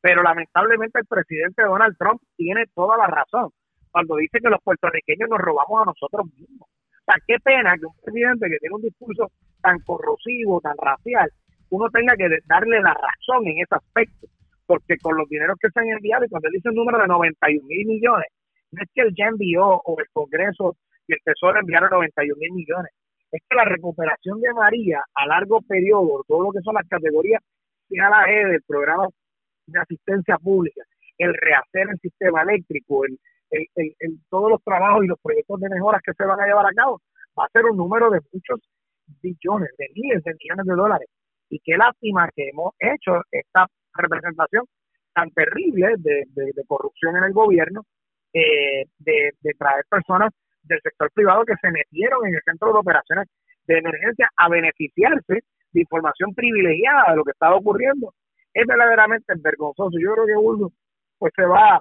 Pero 0.00 0.22
lamentablemente 0.22 0.98
el 0.98 1.06
presidente 1.06 1.62
Donald 1.62 1.96
Trump 1.96 2.20
tiene 2.36 2.64
toda 2.74 2.96
la 2.96 3.06
razón 3.06 3.50
cuando 3.92 4.16
dice 4.16 4.40
que 4.40 4.50
los 4.50 4.60
puertorriqueños 4.64 5.28
nos 5.28 5.38
robamos 5.38 5.82
a 5.82 5.84
nosotros 5.84 6.26
mismos. 6.36 6.68
O 6.68 7.04
sea, 7.04 7.14
qué 7.26 7.36
pena 7.44 7.76
que 7.78 7.86
un 7.86 7.94
presidente 8.02 8.48
que 8.48 8.58
tiene 8.58 8.74
un 8.74 8.82
discurso 8.82 9.30
tan 9.60 9.78
corrosivo, 9.80 10.60
tan 10.60 10.76
racial, 10.78 11.30
uno 11.70 11.88
tenga 11.90 12.16
que 12.16 12.28
darle 12.46 12.80
la 12.80 12.94
razón 12.94 13.46
en 13.46 13.58
ese 13.58 13.74
aspecto. 13.74 14.26
Porque 14.66 14.96
con 14.98 15.16
los 15.16 15.28
dineros 15.28 15.58
que 15.60 15.68
se 15.68 15.80
han 15.80 15.88
enviado, 15.88 16.24
y 16.24 16.28
cuando 16.28 16.48
él 16.48 16.54
dice 16.54 16.70
el 16.70 16.74
número 16.74 16.98
de 16.98 17.06
91 17.06 17.66
mil 17.66 17.86
millones, 17.86 18.28
no 18.72 18.82
es 18.82 18.88
que 18.94 19.02
él 19.02 19.14
ya 19.16 19.26
envió 19.26 19.66
o 19.66 20.00
el 20.00 20.06
Congreso 20.12 20.76
y 21.06 21.12
el 21.12 21.18
Tesoro 21.24 21.60
enviaron 21.60 21.90
91 21.90 22.38
mil 22.38 22.52
millones 22.52 22.90
es 23.32 23.42
que 23.48 23.56
la 23.56 23.64
recuperación 23.64 24.40
de 24.40 24.52
María 24.54 25.02
a 25.14 25.26
largo 25.26 25.60
periodo, 25.62 26.24
todo 26.28 26.44
lo 26.44 26.52
que 26.52 26.60
son 26.62 26.74
las 26.74 26.88
categorías 26.88 27.42
A 28.02 28.10
la 28.10 28.32
E 28.32 28.46
del 28.46 28.62
programa 28.66 29.08
de 29.66 29.80
asistencia 29.80 30.38
pública, 30.38 30.82
el 31.18 31.34
rehacer 31.34 31.88
el 31.90 31.98
sistema 32.00 32.42
eléctrico, 32.42 33.04
el, 33.04 33.18
el, 33.50 33.94
el- 34.00 34.18
todos 34.30 34.50
los 34.50 34.62
trabajos 34.64 35.04
y 35.04 35.08
los 35.08 35.18
proyectos 35.20 35.60
de 35.60 35.68
mejoras 35.70 36.02
que 36.02 36.12
se 36.14 36.24
van 36.24 36.40
a 36.40 36.46
llevar 36.46 36.66
a 36.66 36.72
cabo, 36.74 37.00
va 37.38 37.44
a 37.46 37.50
ser 37.52 37.64
un 37.66 37.76
número 37.76 38.10
de 38.10 38.20
muchos 38.32 38.60
billones, 39.22 39.70
de 39.78 39.88
miles 39.94 40.22
de 40.24 40.34
millones 40.40 40.66
de 40.66 40.74
dólares. 40.74 41.08
Y 41.50 41.60
qué 41.60 41.76
lástima 41.76 42.28
que 42.34 42.48
hemos 42.48 42.72
hecho 42.78 43.22
esta 43.30 43.66
representación 43.94 44.64
tan 45.14 45.30
terrible 45.32 45.94
de, 45.98 46.24
de- 46.28 46.52
de 46.54 46.64
corrupción 46.66 47.16
en 47.16 47.24
el 47.24 47.32
gobierno, 47.32 47.82
eh, 48.32 48.84
de, 48.98 49.32
de 49.40 49.54
traer 49.58 49.84
personas 49.90 50.32
del 50.64 50.80
sector 50.82 51.10
privado 51.12 51.44
que 51.44 51.54
se 51.60 51.70
metieron 51.70 52.26
en 52.26 52.34
el 52.34 52.40
centro 52.44 52.72
de 52.72 52.78
operaciones 52.78 53.28
de 53.66 53.78
emergencia 53.78 54.28
a 54.36 54.48
beneficiarse 54.48 55.44
de 55.72 55.80
información 55.80 56.34
privilegiada 56.34 57.10
de 57.10 57.16
lo 57.16 57.24
que 57.24 57.32
estaba 57.32 57.56
ocurriendo. 57.56 58.12
Es 58.52 58.66
verdaderamente 58.66 59.32
vergonzoso. 59.36 59.98
Yo 59.98 60.12
creo 60.14 60.26
que 60.26 60.34
Bulbo 60.34 60.72
pues 61.18 61.32
se 61.36 61.44
va 61.44 61.80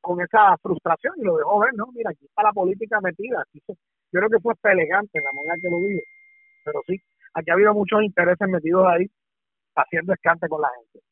con 0.00 0.20
esa 0.20 0.56
frustración 0.58 1.14
y 1.18 1.24
lo 1.24 1.36
dejó 1.36 1.60
ver, 1.60 1.74
¿no? 1.74 1.86
Mira, 1.92 2.10
aquí 2.10 2.24
está 2.24 2.42
la 2.42 2.52
política 2.52 3.00
metida. 3.00 3.44
Yo 3.52 3.74
creo 4.12 4.28
que 4.28 4.40
fue 4.40 4.52
hasta 4.52 4.72
elegante 4.72 5.20
la 5.20 5.32
manera 5.32 5.54
que 5.60 5.70
lo 5.70 5.78
digo. 5.78 6.00
Pero 6.64 6.80
sí, 6.86 6.96
aquí 7.34 7.50
ha 7.50 7.54
habido 7.54 7.74
muchos 7.74 8.02
intereses 8.02 8.48
metidos 8.48 8.86
ahí 8.86 9.06
haciendo 9.76 10.12
escante 10.12 10.48
con 10.48 10.60
la 10.60 10.68
gente. 10.78 11.06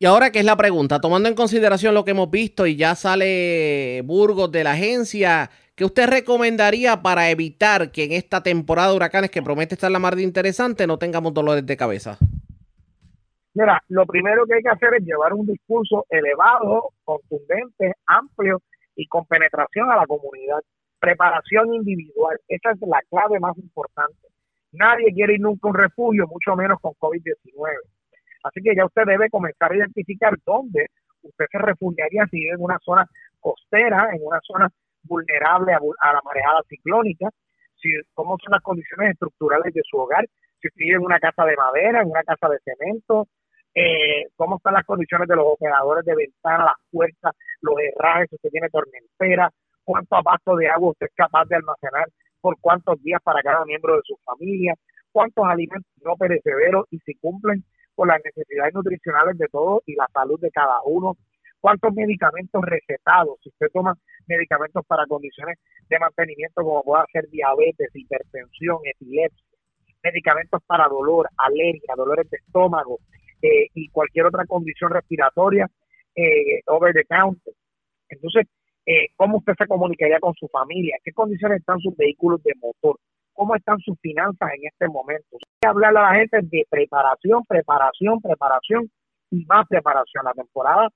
Y 0.00 0.06
ahora 0.06 0.30
que 0.30 0.38
es 0.38 0.44
la 0.44 0.56
pregunta, 0.56 1.00
tomando 1.00 1.28
en 1.28 1.34
consideración 1.34 1.92
lo 1.92 2.04
que 2.04 2.12
hemos 2.12 2.30
visto 2.30 2.68
y 2.68 2.76
ya 2.76 2.94
sale 2.94 4.00
Burgos 4.04 4.52
de 4.52 4.62
la 4.62 4.72
agencia, 4.72 5.50
¿qué 5.74 5.84
usted 5.84 6.08
recomendaría 6.08 7.02
para 7.02 7.30
evitar 7.30 7.90
que 7.90 8.04
en 8.04 8.12
esta 8.12 8.40
temporada 8.40 8.90
de 8.90 8.96
huracanes 8.96 9.32
que 9.32 9.42
promete 9.42 9.74
estar 9.74 9.90
la 9.90 9.98
mar 9.98 10.14
de 10.14 10.22
interesante 10.22 10.86
no 10.86 10.98
tengamos 10.98 11.34
dolores 11.34 11.66
de 11.66 11.76
cabeza? 11.76 12.16
Mira, 13.54 13.82
lo 13.88 14.06
primero 14.06 14.46
que 14.46 14.54
hay 14.54 14.62
que 14.62 14.68
hacer 14.68 14.94
es 14.94 15.04
llevar 15.04 15.32
un 15.32 15.46
discurso 15.46 16.06
elevado, 16.10 16.90
contundente, 17.02 17.94
amplio 18.06 18.62
y 18.94 19.04
con 19.08 19.26
penetración 19.26 19.90
a 19.90 19.96
la 19.96 20.06
comunidad. 20.06 20.60
Preparación 21.00 21.74
individual, 21.74 22.38
esa 22.46 22.70
es 22.70 22.80
la 22.82 23.02
clave 23.10 23.40
más 23.40 23.58
importante. 23.58 24.28
Nadie 24.70 25.12
quiere 25.12 25.34
ir 25.34 25.40
nunca 25.40 25.66
a 25.66 25.70
un 25.70 25.76
refugio, 25.76 26.28
mucho 26.28 26.54
menos 26.54 26.78
con 26.80 26.92
COVID-19. 26.92 27.97
Así 28.42 28.60
que 28.62 28.74
ya 28.74 28.84
usted 28.84 29.02
debe 29.06 29.30
comenzar 29.30 29.72
a 29.72 29.76
identificar 29.76 30.34
dónde 30.44 30.86
usted 31.22 31.46
se 31.50 31.58
refugiaría 31.58 32.26
si 32.30 32.38
vive 32.38 32.54
en 32.54 32.62
una 32.62 32.78
zona 32.80 33.06
costera, 33.40 34.10
en 34.12 34.20
una 34.24 34.40
zona 34.42 34.68
vulnerable 35.02 35.72
a, 35.72 36.12
la 36.12 36.20
marejada 36.24 36.60
ciclónica, 36.68 37.30
si, 37.76 37.88
cómo 38.14 38.36
son 38.42 38.52
las 38.52 38.62
condiciones 38.62 39.12
estructurales 39.12 39.72
de 39.72 39.82
su 39.84 39.96
hogar, 39.96 40.24
si 40.60 40.68
usted 40.68 40.78
vive 40.78 40.96
en 40.96 41.04
una 41.04 41.20
casa 41.20 41.44
de 41.44 41.56
madera, 41.56 42.02
en 42.02 42.10
una 42.10 42.22
casa 42.22 42.48
de 42.48 42.58
cemento, 42.64 43.28
eh, 43.74 44.26
cómo 44.36 44.56
están 44.56 44.74
las 44.74 44.84
condiciones 44.84 45.28
de 45.28 45.36
los 45.36 45.46
operadores 45.46 46.04
de 46.04 46.16
ventana, 46.16 46.64
las 46.64 46.80
puertas, 46.90 47.34
los 47.60 47.74
herrajes, 47.78 48.28
si 48.30 48.36
usted 48.36 48.50
tiene 48.50 48.68
tormentera, 48.70 49.50
cuánto 49.84 50.16
abasto 50.16 50.56
de 50.56 50.68
agua 50.68 50.90
usted 50.90 51.06
es 51.06 51.14
capaz 51.14 51.44
de 51.46 51.56
almacenar 51.56 52.06
por 52.40 52.56
cuántos 52.60 53.00
días 53.02 53.20
para 53.22 53.42
cada 53.42 53.64
miembro 53.64 53.96
de 53.96 54.02
su 54.04 54.16
familia, 54.24 54.74
cuántos 55.12 55.44
alimentos 55.44 55.90
no 56.04 56.16
perecederos 56.16 56.86
y 56.90 56.98
si 57.00 57.14
cumplen 57.14 57.64
con 57.98 58.06
las 58.06 58.20
necesidades 58.24 58.72
nutricionales 58.74 59.36
de 59.38 59.48
todos 59.48 59.82
y 59.84 59.96
la 59.96 60.06
salud 60.14 60.38
de 60.38 60.52
cada 60.52 60.76
uno, 60.84 61.16
cuántos 61.58 61.92
medicamentos 61.94 62.62
recetados, 62.64 63.40
si 63.42 63.48
usted 63.48 63.66
toma 63.72 63.92
medicamentos 64.28 64.86
para 64.86 65.04
condiciones 65.06 65.58
de 65.88 65.98
mantenimiento 65.98 66.62
como 66.62 66.84
pueda 66.84 67.04
ser 67.12 67.28
diabetes, 67.28 67.90
hipertensión, 67.92 68.78
epilepsia, 68.84 69.44
medicamentos 70.04 70.62
para 70.64 70.86
dolor, 70.86 71.28
alergia, 71.38 71.94
dolores 71.96 72.30
de 72.30 72.36
estómago 72.36 73.00
eh, 73.42 73.66
y 73.74 73.88
cualquier 73.88 74.26
otra 74.26 74.46
condición 74.46 74.92
respiratoria 74.92 75.66
eh, 76.14 76.60
over 76.66 76.94
the 76.94 77.04
counter. 77.04 77.52
Entonces, 78.10 78.46
eh, 78.86 79.08
¿cómo 79.16 79.38
usted 79.38 79.54
se 79.58 79.66
comunicaría 79.66 80.20
con 80.20 80.34
su 80.34 80.46
familia? 80.46 80.94
¿En 80.94 81.02
qué 81.02 81.10
condiciones 81.10 81.58
están 81.58 81.80
sus 81.80 81.96
vehículos 81.96 82.40
de 82.44 82.52
motor? 82.62 82.96
¿Cómo 83.38 83.54
están 83.54 83.78
sus 83.78 83.96
finanzas 84.00 84.50
en 84.58 84.66
este 84.66 84.88
momento? 84.88 85.28
Hay 85.34 85.58
que 85.60 85.68
hablarle 85.68 86.00
a 86.00 86.10
la 86.10 86.14
gente 86.16 86.38
de 86.42 86.66
preparación, 86.68 87.44
preparación, 87.46 88.20
preparación 88.20 88.90
y 89.30 89.44
más 89.46 89.64
preparación. 89.68 90.24
La 90.24 90.32
temporada 90.34 90.88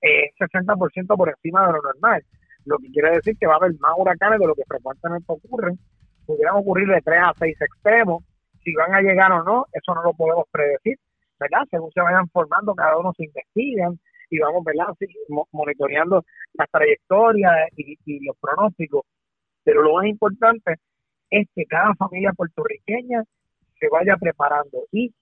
es 0.00 0.32
60% 0.38 1.14
por 1.18 1.28
encima 1.28 1.66
de 1.66 1.74
lo 1.74 1.82
normal, 1.82 2.22
lo 2.64 2.78
que 2.78 2.90
quiere 2.90 3.10
decir 3.16 3.36
que 3.38 3.46
va 3.46 3.52
a 3.54 3.56
haber 3.56 3.72
más 3.80 3.92
huracanes 3.98 4.40
de 4.40 4.46
lo 4.46 4.54
que 4.54 4.64
frecuentemente 4.66 5.26
ocurren. 5.28 5.78
Pudieran 6.24 6.56
ocurrir 6.56 6.88
de 6.88 7.02
3 7.02 7.20
a 7.22 7.32
6 7.38 7.60
extremos. 7.60 8.24
Si 8.64 8.72
van 8.74 8.94
a 8.94 9.02
llegar 9.02 9.30
o 9.32 9.44
no, 9.44 9.66
eso 9.70 9.94
no 9.94 10.02
lo 10.02 10.14
podemos 10.14 10.46
predecir, 10.50 10.96
¿verdad? 11.38 11.64
Según 11.70 11.90
se 11.92 12.00
vayan 12.00 12.28
formando, 12.30 12.74
cada 12.74 12.96
uno 12.96 13.12
se 13.14 13.24
investigan 13.24 13.98
y 14.30 14.38
vamos, 14.38 14.64
¿verdad? 14.64 14.86
Sí, 14.98 15.06
mo- 15.28 15.48
monitoreando 15.52 16.24
las 16.54 16.70
trayectorias 16.70 17.52
y, 17.76 17.98
y 18.06 18.24
los 18.24 18.36
pronósticos. 18.40 19.02
Pero 19.64 19.82
lo 19.82 19.94
más 19.96 20.06
importante 20.06 20.76
es 21.30 21.48
que 21.54 21.64
cada 21.64 21.94
familia 21.94 22.32
puertorriqueña 22.32 23.24
se 23.78 23.88
vaya 23.88 24.16
preparando 24.16 24.84
y, 24.92 25.12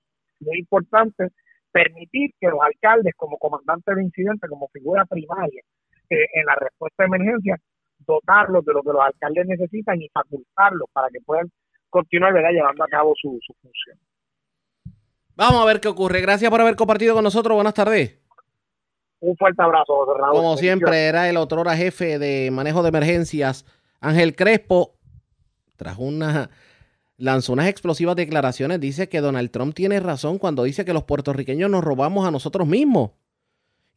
muy 0.40 0.58
importante, 0.58 1.28
permitir 1.70 2.32
que 2.40 2.48
los 2.48 2.60
alcaldes, 2.60 3.14
como 3.16 3.38
comandantes 3.38 3.94
de 3.94 4.02
incidente, 4.02 4.48
como 4.48 4.68
figura 4.68 5.04
primaria 5.04 5.62
eh, 6.10 6.26
en 6.34 6.46
la 6.46 6.54
respuesta 6.54 7.04
de 7.04 7.06
emergencia, 7.06 7.56
dotarlos 7.98 8.64
de 8.64 8.72
lo 8.72 8.82
que 8.82 8.92
los 8.92 9.02
alcaldes 9.02 9.46
necesitan 9.46 10.00
y 10.00 10.08
facultarlos 10.08 10.88
para 10.92 11.08
que 11.08 11.20
puedan 11.20 11.50
continuar 11.90 12.32
¿verdad? 12.32 12.50
llevando 12.50 12.84
a 12.84 12.88
cabo 12.88 13.14
su, 13.20 13.38
su 13.46 13.52
función. 13.60 13.98
Vamos 15.36 15.62
a 15.62 15.66
ver 15.66 15.80
qué 15.80 15.88
ocurre. 15.88 16.20
Gracias 16.20 16.50
por 16.50 16.60
haber 16.60 16.74
compartido 16.74 17.14
con 17.14 17.22
nosotros. 17.22 17.54
Buenas 17.54 17.74
tardes. 17.74 18.18
Un 19.20 19.36
fuerte 19.36 19.62
abrazo, 19.62 20.14
Raúl. 20.16 20.32
Como 20.32 20.56
siempre, 20.56 21.06
era 21.06 21.28
el 21.28 21.36
otrora 21.36 21.76
jefe 21.76 22.18
de 22.18 22.50
manejo 22.50 22.82
de 22.82 22.88
emergencias, 22.88 23.64
Ángel 24.00 24.34
Crespo, 24.36 24.97
tras 25.78 25.96
una 25.98 26.50
lanzó 27.16 27.52
unas 27.52 27.68
explosivas 27.68 28.16
declaraciones. 28.16 28.80
Dice 28.80 29.08
que 29.08 29.20
Donald 29.20 29.50
Trump 29.50 29.74
tiene 29.74 30.00
razón 30.00 30.38
cuando 30.38 30.64
dice 30.64 30.84
que 30.84 30.92
los 30.92 31.04
puertorriqueños 31.04 31.70
nos 31.70 31.84
robamos 31.84 32.26
a 32.26 32.30
nosotros 32.30 32.68
mismos. 32.68 33.10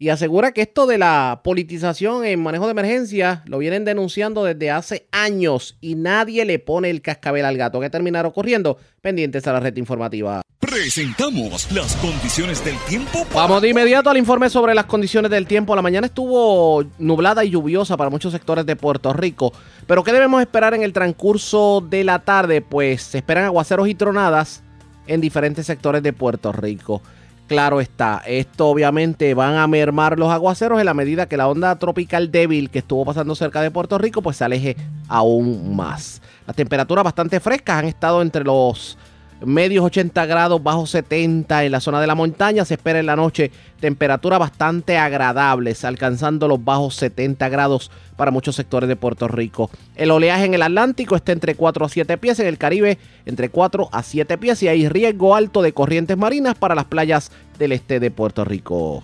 Y 0.01 0.09
asegura 0.09 0.51
que 0.51 0.63
esto 0.63 0.87
de 0.87 0.97
la 0.97 1.41
politización 1.43 2.25
en 2.25 2.41
manejo 2.41 2.65
de 2.65 2.71
emergencias 2.71 3.41
lo 3.45 3.59
vienen 3.59 3.85
denunciando 3.85 4.43
desde 4.43 4.71
hace 4.71 5.05
años 5.11 5.77
y 5.79 5.93
nadie 5.93 6.43
le 6.43 6.57
pone 6.57 6.89
el 6.89 7.03
cascabel 7.03 7.45
al 7.45 7.55
gato. 7.55 7.79
¿Qué 7.79 7.91
terminará 7.91 8.27
ocurriendo? 8.27 8.79
Pendientes 8.99 9.45
a 9.45 9.53
la 9.53 9.59
red 9.59 9.77
informativa. 9.77 10.41
Presentamos 10.59 11.71
las 11.71 11.95
condiciones 11.97 12.65
del 12.65 12.77
tiempo. 12.89 13.25
para 13.25 13.41
Vamos 13.41 13.61
de 13.61 13.69
inmediato 13.69 14.09
al 14.09 14.17
informe 14.17 14.49
sobre 14.49 14.73
las 14.73 14.85
condiciones 14.85 15.29
del 15.29 15.45
tiempo. 15.45 15.75
La 15.75 15.83
mañana 15.83 16.07
estuvo 16.07 16.83
nublada 16.97 17.45
y 17.45 17.51
lluviosa 17.51 17.95
para 17.95 18.09
muchos 18.09 18.33
sectores 18.33 18.65
de 18.65 18.75
Puerto 18.75 19.13
Rico. 19.13 19.53
Pero 19.85 20.03
¿qué 20.03 20.13
debemos 20.13 20.41
esperar 20.41 20.73
en 20.73 20.81
el 20.81 20.93
transcurso 20.93 21.79
de 21.87 22.03
la 22.03 22.17
tarde? 22.23 22.61
Pues 22.61 23.03
se 23.03 23.19
esperan 23.19 23.43
aguaceros 23.43 23.87
y 23.87 23.93
tronadas 23.93 24.63
en 25.05 25.21
diferentes 25.21 25.67
sectores 25.67 26.01
de 26.01 26.11
Puerto 26.11 26.51
Rico. 26.51 27.03
Claro 27.51 27.81
está, 27.81 28.21
esto 28.25 28.69
obviamente 28.69 29.33
van 29.33 29.55
a 29.55 29.67
mermar 29.67 30.17
los 30.17 30.31
aguaceros 30.31 30.79
en 30.79 30.85
la 30.85 30.93
medida 30.93 31.25
que 31.25 31.35
la 31.35 31.49
onda 31.49 31.75
tropical 31.75 32.31
débil 32.31 32.69
que 32.69 32.79
estuvo 32.79 33.03
pasando 33.03 33.35
cerca 33.35 33.61
de 33.61 33.69
Puerto 33.69 33.97
Rico 33.97 34.21
pues 34.21 34.37
se 34.37 34.45
aleje 34.45 34.77
aún 35.09 35.75
más. 35.75 36.21
Las 36.47 36.55
temperaturas 36.55 37.03
bastante 37.03 37.41
frescas 37.41 37.79
han 37.79 37.89
estado 37.89 38.21
entre 38.21 38.45
los 38.45 38.97
medios 39.45 39.85
80 39.85 40.25
grados, 40.25 40.61
bajos 40.61 40.89
70 40.91 41.65
en 41.65 41.71
la 41.71 41.79
zona 41.79 41.99
de 42.01 42.07
la 42.07 42.15
montaña. 42.15 42.65
Se 42.65 42.75
espera 42.75 42.99
en 42.99 43.05
la 43.05 43.15
noche 43.15 43.51
temperaturas 43.79 44.39
bastante 44.39 44.97
agradables, 44.97 45.83
alcanzando 45.85 46.47
los 46.47 46.63
bajos 46.63 46.95
70 46.95 47.49
grados 47.49 47.91
para 48.15 48.31
muchos 48.31 48.55
sectores 48.55 48.87
de 48.87 48.95
Puerto 48.95 49.27
Rico. 49.27 49.69
El 49.95 50.11
oleaje 50.11 50.45
en 50.45 50.53
el 50.53 50.61
Atlántico 50.61 51.15
está 51.15 51.31
entre 51.31 51.55
4 51.55 51.85
a 51.85 51.89
7 51.89 52.17
pies, 52.17 52.39
en 52.39 52.47
el 52.47 52.57
Caribe 52.57 52.97
entre 53.25 53.49
4 53.49 53.89
a 53.91 54.03
7 54.03 54.37
pies 54.37 54.63
y 54.63 54.67
hay 54.67 54.87
riesgo 54.87 55.35
alto 55.35 55.61
de 55.61 55.73
corrientes 55.73 56.17
marinas 56.17 56.55
para 56.55 56.75
las 56.75 56.85
playas 56.85 57.31
del 57.57 57.71
este 57.71 57.99
de 57.99 58.11
Puerto 58.11 58.45
Rico. 58.45 59.03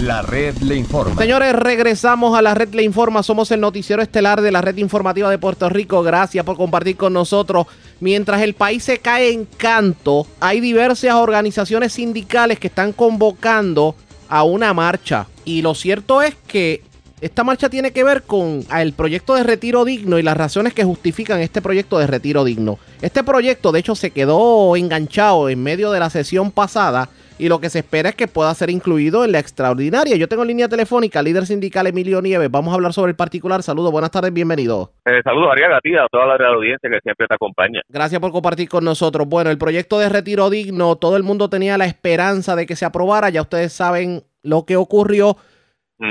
La 0.00 0.22
red 0.22 0.56
le 0.62 0.76
informa. 0.76 1.20
Señores, 1.20 1.52
regresamos 1.52 2.34
a 2.34 2.40
la 2.40 2.54
red 2.54 2.72
Le 2.72 2.82
Informa. 2.82 3.22
Somos 3.22 3.50
el 3.50 3.60
noticiero 3.60 4.00
estelar 4.00 4.40
de 4.40 4.50
la 4.50 4.62
red 4.62 4.78
informativa 4.78 5.28
de 5.28 5.36
Puerto 5.36 5.68
Rico. 5.68 6.02
Gracias 6.02 6.42
por 6.42 6.56
compartir 6.56 6.96
con 6.96 7.12
nosotros. 7.12 7.66
Mientras 8.00 8.40
el 8.40 8.54
país 8.54 8.82
se 8.82 8.96
cae 8.96 9.30
en 9.30 9.44
canto, 9.44 10.26
hay 10.40 10.60
diversas 10.60 11.12
organizaciones 11.12 11.92
sindicales 11.92 12.58
que 12.58 12.68
están 12.68 12.94
convocando 12.94 13.94
a 14.30 14.42
una 14.42 14.72
marcha. 14.72 15.26
Y 15.44 15.60
lo 15.60 15.74
cierto 15.74 16.22
es 16.22 16.34
que 16.46 16.82
esta 17.20 17.44
marcha 17.44 17.68
tiene 17.68 17.92
que 17.92 18.02
ver 18.02 18.22
con 18.22 18.64
el 18.74 18.94
proyecto 18.94 19.34
de 19.34 19.42
retiro 19.42 19.84
digno 19.84 20.18
y 20.18 20.22
las 20.22 20.36
razones 20.38 20.72
que 20.72 20.82
justifican 20.82 21.40
este 21.40 21.60
proyecto 21.60 21.98
de 21.98 22.06
retiro 22.06 22.44
digno. 22.44 22.78
Este 23.02 23.22
proyecto, 23.22 23.70
de 23.70 23.80
hecho, 23.80 23.94
se 23.94 24.12
quedó 24.12 24.74
enganchado 24.76 25.50
en 25.50 25.62
medio 25.62 25.90
de 25.90 26.00
la 26.00 26.08
sesión 26.08 26.52
pasada 26.52 27.10
y 27.40 27.48
lo 27.48 27.58
que 27.58 27.70
se 27.70 27.78
espera 27.78 28.10
es 28.10 28.14
que 28.14 28.28
pueda 28.28 28.52
ser 28.52 28.68
incluido 28.68 29.24
en 29.24 29.32
la 29.32 29.38
extraordinaria. 29.38 30.16
Yo 30.16 30.28
tengo 30.28 30.44
línea 30.44 30.68
telefónica, 30.68 31.22
líder 31.22 31.46
sindical 31.46 31.86
Emilio 31.86 32.20
Nieves. 32.20 32.50
Vamos 32.50 32.72
a 32.72 32.74
hablar 32.74 32.92
sobre 32.92 33.10
el 33.10 33.16
particular. 33.16 33.62
Saludos, 33.62 33.90
buenas 33.90 34.10
tardes, 34.10 34.32
bienvenido. 34.32 34.92
Eh, 35.06 35.22
saludos, 35.24 35.52
Ariaga, 35.52 35.78
a 35.78 35.80
ti, 35.80 35.96
a 35.96 36.06
toda 36.10 36.26
la 36.26 36.48
audiencia 36.48 36.90
que 36.90 37.00
siempre 37.00 37.26
te 37.26 37.34
acompaña. 37.34 37.80
Gracias 37.88 38.20
por 38.20 38.30
compartir 38.30 38.68
con 38.68 38.84
nosotros. 38.84 39.26
Bueno, 39.26 39.50
el 39.50 39.56
proyecto 39.56 39.98
de 39.98 40.10
retiro 40.10 40.50
digno, 40.50 40.96
todo 40.96 41.16
el 41.16 41.22
mundo 41.22 41.48
tenía 41.48 41.78
la 41.78 41.86
esperanza 41.86 42.54
de 42.56 42.66
que 42.66 42.76
se 42.76 42.84
aprobara. 42.84 43.30
Ya 43.30 43.40
ustedes 43.40 43.72
saben 43.72 44.20
lo 44.42 44.66
que 44.66 44.76
ocurrió. 44.76 45.36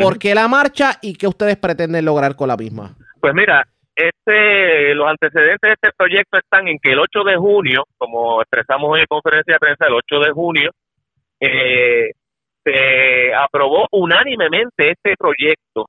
¿Por 0.02 0.18
qué 0.18 0.34
la 0.34 0.48
marcha 0.48 0.94
y 1.02 1.14
qué 1.14 1.28
ustedes 1.28 1.58
pretenden 1.58 2.06
lograr 2.06 2.36
con 2.36 2.48
la 2.48 2.58
misma? 2.58 2.96
Pues 3.20 3.34
mira, 3.34 3.64
este, 3.96 4.96
los 4.96 5.08
antecedentes 5.08 5.60
de 5.62 5.74
este 5.74 5.90
proyecto 5.96 6.38
están 6.38 6.68
en 6.68 6.78
que 6.80 6.94
el 6.94 7.00
8 7.00 7.24
de 7.24 7.36
junio, 7.38 7.84
como 7.98 8.42
expresamos 8.42 8.96
en 8.96 9.02
la 9.02 9.08
conferencia 9.08 9.56
de 9.56 9.60
prensa, 9.60 9.88
el 9.88 9.94
8 9.94 10.20
de 10.26 10.32
junio, 10.32 10.72
eh, 11.40 12.12
se 12.64 13.34
aprobó 13.34 13.88
unánimemente 13.92 14.92
este 14.92 15.16
proyecto 15.18 15.88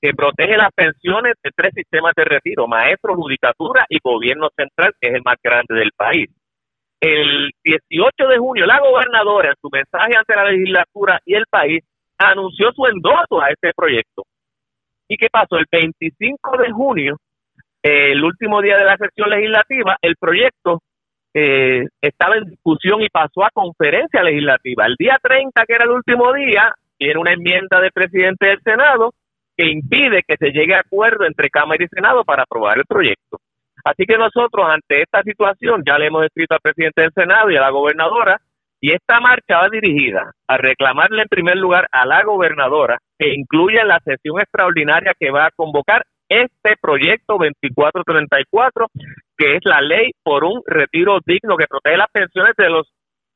que 0.00 0.12
protege 0.14 0.56
las 0.56 0.72
pensiones 0.74 1.34
de 1.42 1.50
tres 1.54 1.72
sistemas 1.74 2.12
de 2.16 2.24
retiro, 2.24 2.66
maestro, 2.66 3.14
judicatura 3.14 3.86
y 3.88 3.98
gobierno 4.02 4.48
central, 4.56 4.92
que 5.00 5.08
es 5.08 5.14
el 5.14 5.22
más 5.24 5.36
grande 5.42 5.74
del 5.74 5.90
país. 5.96 6.28
El 7.00 7.50
18 7.62 8.28
de 8.28 8.38
junio, 8.38 8.66
la 8.66 8.80
gobernadora, 8.80 9.50
en 9.50 9.56
su 9.60 9.68
mensaje 9.70 10.16
ante 10.16 10.34
la 10.34 10.50
legislatura 10.50 11.20
y 11.24 11.34
el 11.34 11.44
país, 11.50 11.82
anunció 12.18 12.72
su 12.72 12.86
endoso 12.86 13.40
a 13.40 13.50
este 13.50 13.72
proyecto. 13.74 14.22
¿Y 15.08 15.16
qué 15.16 15.28
pasó? 15.30 15.58
El 15.58 15.66
25 15.70 16.56
de 16.58 16.72
junio, 16.72 17.16
el 17.82 18.22
último 18.24 18.60
día 18.62 18.76
de 18.76 18.84
la 18.84 18.96
sesión 18.96 19.30
legislativa, 19.30 19.96
el 20.02 20.16
proyecto 20.16 20.80
eh, 21.38 21.84
estaba 22.00 22.36
en 22.36 22.44
discusión 22.44 23.02
y 23.02 23.10
pasó 23.10 23.44
a 23.44 23.50
conferencia 23.50 24.22
legislativa. 24.22 24.86
El 24.86 24.94
día 24.98 25.18
30, 25.22 25.66
que 25.66 25.74
era 25.74 25.84
el 25.84 25.90
último 25.90 26.32
día, 26.32 26.74
tiene 26.96 27.20
una 27.20 27.34
enmienda 27.34 27.78
del 27.78 27.92
presidente 27.92 28.46
del 28.46 28.62
Senado 28.62 29.12
que 29.54 29.66
impide 29.66 30.22
que 30.26 30.38
se 30.38 30.50
llegue 30.50 30.74
a 30.74 30.80
acuerdo 30.80 31.26
entre 31.26 31.50
Cámara 31.50 31.84
y 31.84 31.88
Senado 31.88 32.24
para 32.24 32.44
aprobar 32.44 32.78
el 32.78 32.86
proyecto. 32.86 33.38
Así 33.84 34.06
que 34.06 34.16
nosotros, 34.16 34.66
ante 34.66 35.02
esta 35.02 35.22
situación, 35.22 35.82
ya 35.86 35.98
le 35.98 36.06
hemos 36.06 36.24
escrito 36.24 36.54
al 36.54 36.60
presidente 36.62 37.02
del 37.02 37.12
Senado 37.12 37.50
y 37.50 37.56
a 37.56 37.60
la 37.60 37.70
gobernadora, 37.70 38.40
y 38.80 38.92
esta 38.92 39.20
marcha 39.20 39.58
va 39.58 39.68
dirigida 39.68 40.32
a 40.48 40.56
reclamarle 40.56 41.20
en 41.20 41.28
primer 41.28 41.56
lugar 41.56 41.86
a 41.92 42.06
la 42.06 42.24
gobernadora 42.24 42.98
que 43.18 43.34
incluya 43.34 43.82
en 43.82 43.88
la 43.88 44.00
sesión 44.00 44.40
extraordinaria 44.40 45.12
que 45.20 45.30
va 45.30 45.46
a 45.46 45.50
convocar 45.50 46.06
este 46.30 46.76
proyecto 46.80 47.34
2434, 47.34 48.86
que 49.36 49.56
es 49.56 49.60
la 49.64 49.80
ley 49.80 50.12
por 50.22 50.44
un 50.44 50.62
retiro 50.66 51.18
digno 51.24 51.56
que 51.56 51.66
protege 51.66 51.96
las 51.96 52.10
pensiones 52.10 52.54
de 52.56 52.70
los 52.70 52.90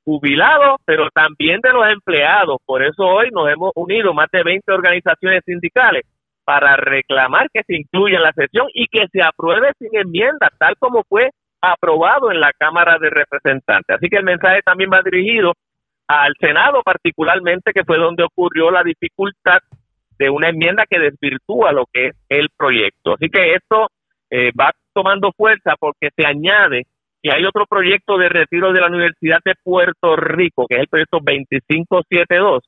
jubilados, 0.04 0.80
pero 0.84 1.08
también 1.14 1.60
de 1.60 1.72
los 1.72 1.86
empleados. 1.88 2.58
Por 2.64 2.82
eso 2.82 3.04
hoy 3.04 3.30
nos 3.32 3.48
hemos 3.50 3.72
unido 3.74 4.14
más 4.14 4.28
de 4.32 4.42
20 4.42 4.72
organizaciones 4.72 5.42
sindicales 5.44 6.04
para 6.44 6.76
reclamar 6.76 7.48
que 7.52 7.62
se 7.64 7.76
incluya 7.76 8.16
en 8.16 8.24
la 8.24 8.32
sesión 8.32 8.66
y 8.74 8.86
que 8.86 9.06
se 9.12 9.22
apruebe 9.22 9.72
sin 9.78 9.90
enmienda, 9.96 10.50
tal 10.58 10.76
como 10.78 11.04
fue 11.08 11.30
aprobado 11.60 12.32
en 12.32 12.40
la 12.40 12.52
Cámara 12.58 12.98
de 12.98 13.10
Representantes. 13.10 13.96
Así 13.96 14.08
que 14.08 14.16
el 14.16 14.24
mensaje 14.24 14.60
también 14.62 14.90
va 14.92 15.02
dirigido 15.02 15.52
al 16.08 16.34
Senado 16.40 16.82
particularmente, 16.82 17.72
que 17.72 17.84
fue 17.84 17.98
donde 17.98 18.24
ocurrió 18.24 18.70
la 18.70 18.82
dificultad 18.82 19.58
de 20.18 20.28
una 20.28 20.48
enmienda 20.48 20.86
que 20.88 20.98
desvirtúa 20.98 21.72
lo 21.72 21.86
que 21.92 22.08
es 22.08 22.16
el 22.28 22.48
proyecto. 22.56 23.14
Así 23.14 23.28
que 23.28 23.54
esto 23.54 23.88
eh, 24.30 24.50
va 24.58 24.72
tomando 25.00 25.32
fuerza 25.32 25.76
porque 25.80 26.10
se 26.14 26.26
añade 26.26 26.82
que 27.22 27.30
hay 27.34 27.44
otro 27.44 27.64
proyecto 27.66 28.18
de 28.18 28.28
retiro 28.28 28.72
de 28.72 28.80
la 28.80 28.88
Universidad 28.88 29.38
de 29.44 29.54
Puerto 29.62 30.14
Rico, 30.16 30.66
que 30.68 30.76
es 30.76 30.82
el 30.82 30.88
proyecto 30.88 31.18
2572, 31.22 32.62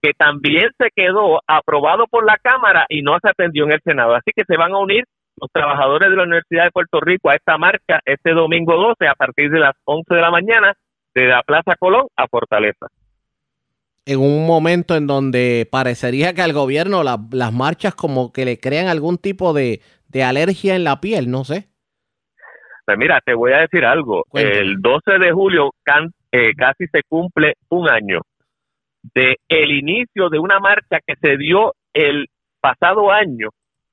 que 0.00 0.12
también 0.12 0.70
se 0.78 0.90
quedó 0.94 1.40
aprobado 1.46 2.06
por 2.08 2.24
la 2.24 2.36
Cámara 2.40 2.86
y 2.88 3.02
no 3.02 3.18
se 3.20 3.30
atendió 3.30 3.64
en 3.64 3.72
el 3.72 3.80
Senado. 3.84 4.14
Así 4.14 4.30
que 4.34 4.44
se 4.46 4.56
van 4.56 4.72
a 4.72 4.78
unir 4.78 5.04
los 5.40 5.50
trabajadores 5.52 6.08
de 6.10 6.16
la 6.16 6.22
Universidad 6.24 6.64
de 6.64 6.70
Puerto 6.70 7.00
Rico 7.00 7.30
a 7.30 7.34
esta 7.34 7.58
marcha 7.58 8.00
este 8.04 8.32
domingo 8.32 8.76
12 8.76 9.08
a 9.08 9.14
partir 9.14 9.50
de 9.50 9.58
las 9.58 9.74
11 9.84 10.14
de 10.14 10.20
la 10.20 10.30
mañana 10.30 10.74
de 11.14 11.26
la 11.26 11.42
Plaza 11.42 11.74
Colón 11.78 12.06
a 12.16 12.28
Fortaleza 12.28 12.86
en 14.06 14.20
un 14.20 14.46
momento 14.46 14.96
en 14.96 15.06
donde 15.06 15.68
parecería 15.70 16.34
que 16.34 16.42
al 16.42 16.52
gobierno 16.52 17.02
las 17.04 17.52
marchas 17.52 17.94
como 17.94 18.32
que 18.32 18.44
le 18.44 18.58
crean 18.58 18.88
algún 18.88 19.18
tipo 19.18 19.52
de, 19.52 19.80
alergia 20.22 20.74
en 20.74 20.84
la 20.84 21.00
piel, 21.00 21.30
no 21.30 21.44
sé. 21.44 21.68
Pues 22.84 22.98
mira, 22.98 23.20
te 23.24 23.34
voy 23.34 23.52
a 23.52 23.60
decir 23.60 23.84
algo. 23.84 24.24
El 24.32 24.80
12 24.80 25.18
de 25.18 25.32
julio 25.32 25.70
eh, 26.32 26.52
casi 26.56 26.86
se 26.88 27.02
cumple 27.08 27.54
un 27.68 27.88
año 27.88 28.20
de 29.14 29.36
el 29.48 29.72
inicio 29.72 30.28
de 30.28 30.38
una 30.38 30.58
marcha 30.58 30.98
que 31.06 31.14
se 31.16 31.36
dio 31.36 31.74
el 31.92 32.26
pasado 32.60 33.10
año, 33.10 33.48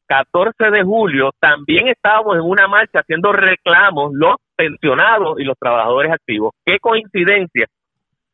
14 0.07 0.71
de 0.71 0.83
julio, 0.83 1.31
también 1.39 1.87
estábamos 1.87 2.35
en 2.35 2.41
una 2.41 2.67
marcha 2.67 2.99
haciendo 2.99 3.31
reclamos 3.31 4.11
los 4.13 4.35
pensionados 4.55 5.39
y 5.39 5.43
los 5.43 5.57
trabajadores 5.57 6.11
activos. 6.11 6.53
Qué 6.65 6.79
coincidencia 6.79 7.67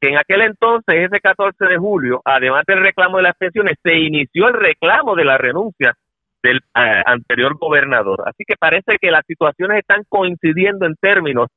en 0.08 0.18
aquel 0.18 0.41
entonces, 0.41 0.96
ese 0.96 1.20
14 1.20 1.65
de 1.65 1.78
julio, 1.78 2.22
además 2.24 2.63
del 2.68 2.84
reclamo 2.84 3.18
de 3.18 3.24
las 3.24 3.36
pensiones, 3.36 3.78
se 3.82 3.96
inició 3.96 4.48
el 4.48 4.54
reclamo 4.54 5.15
de 5.15 5.26
la 5.26 5.38
renuncia 5.38 5.94
del 6.45 6.58
eh, 6.58 7.01
anterior 7.05 7.58
gobernador. 7.58 8.23
Así 8.25 8.43
que 8.47 8.55
parece 8.58 8.97
que 9.01 9.12
las 9.12 9.25
situaciones 9.25 9.79
están 9.79 10.03
coincidiendo 10.08 10.86
en 10.86 10.95
términos 10.95 11.47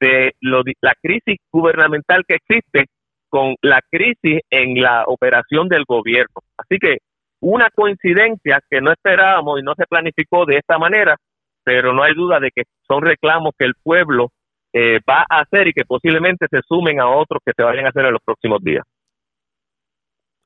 de 0.00 0.34
la 0.80 0.94
crisis 1.02 1.38
gubernamental 1.50 2.24
que 2.26 2.36
existe 2.36 2.86
con 3.28 3.56
la 3.62 3.80
crisis 3.90 4.40
en 4.50 4.80
la 4.80 5.04
operación 5.06 5.68
del 5.68 5.84
gobierno. 5.84 6.34
Así 6.56 6.78
que 6.78 6.98
una 7.40 7.70
coincidencia 7.70 8.60
que 8.70 8.80
no 8.80 8.92
esperábamos 8.92 9.60
y 9.60 9.62
no 9.62 9.74
se 9.74 9.86
planificó 9.86 10.46
de 10.46 10.58
esta 10.58 10.78
manera, 10.78 11.16
pero 11.64 11.92
no 11.92 12.02
hay 12.02 12.14
duda 12.14 12.38
de 12.38 12.50
que 12.54 12.62
son 12.86 13.02
reclamos 13.02 13.52
que 13.58 13.66
el 13.66 13.74
pueblo 13.82 14.30
eh, 14.72 15.00
va 15.08 15.24
a 15.28 15.40
hacer 15.40 15.68
y 15.68 15.72
que 15.72 15.84
posiblemente 15.84 16.46
se 16.50 16.60
sumen 16.68 17.00
a 17.00 17.08
otros 17.08 17.40
que 17.44 17.52
se 17.56 17.62
vayan 17.62 17.86
a 17.86 17.88
hacer 17.88 18.04
en 18.04 18.12
los 18.12 18.22
próximos 18.24 18.62
días. 18.62 18.84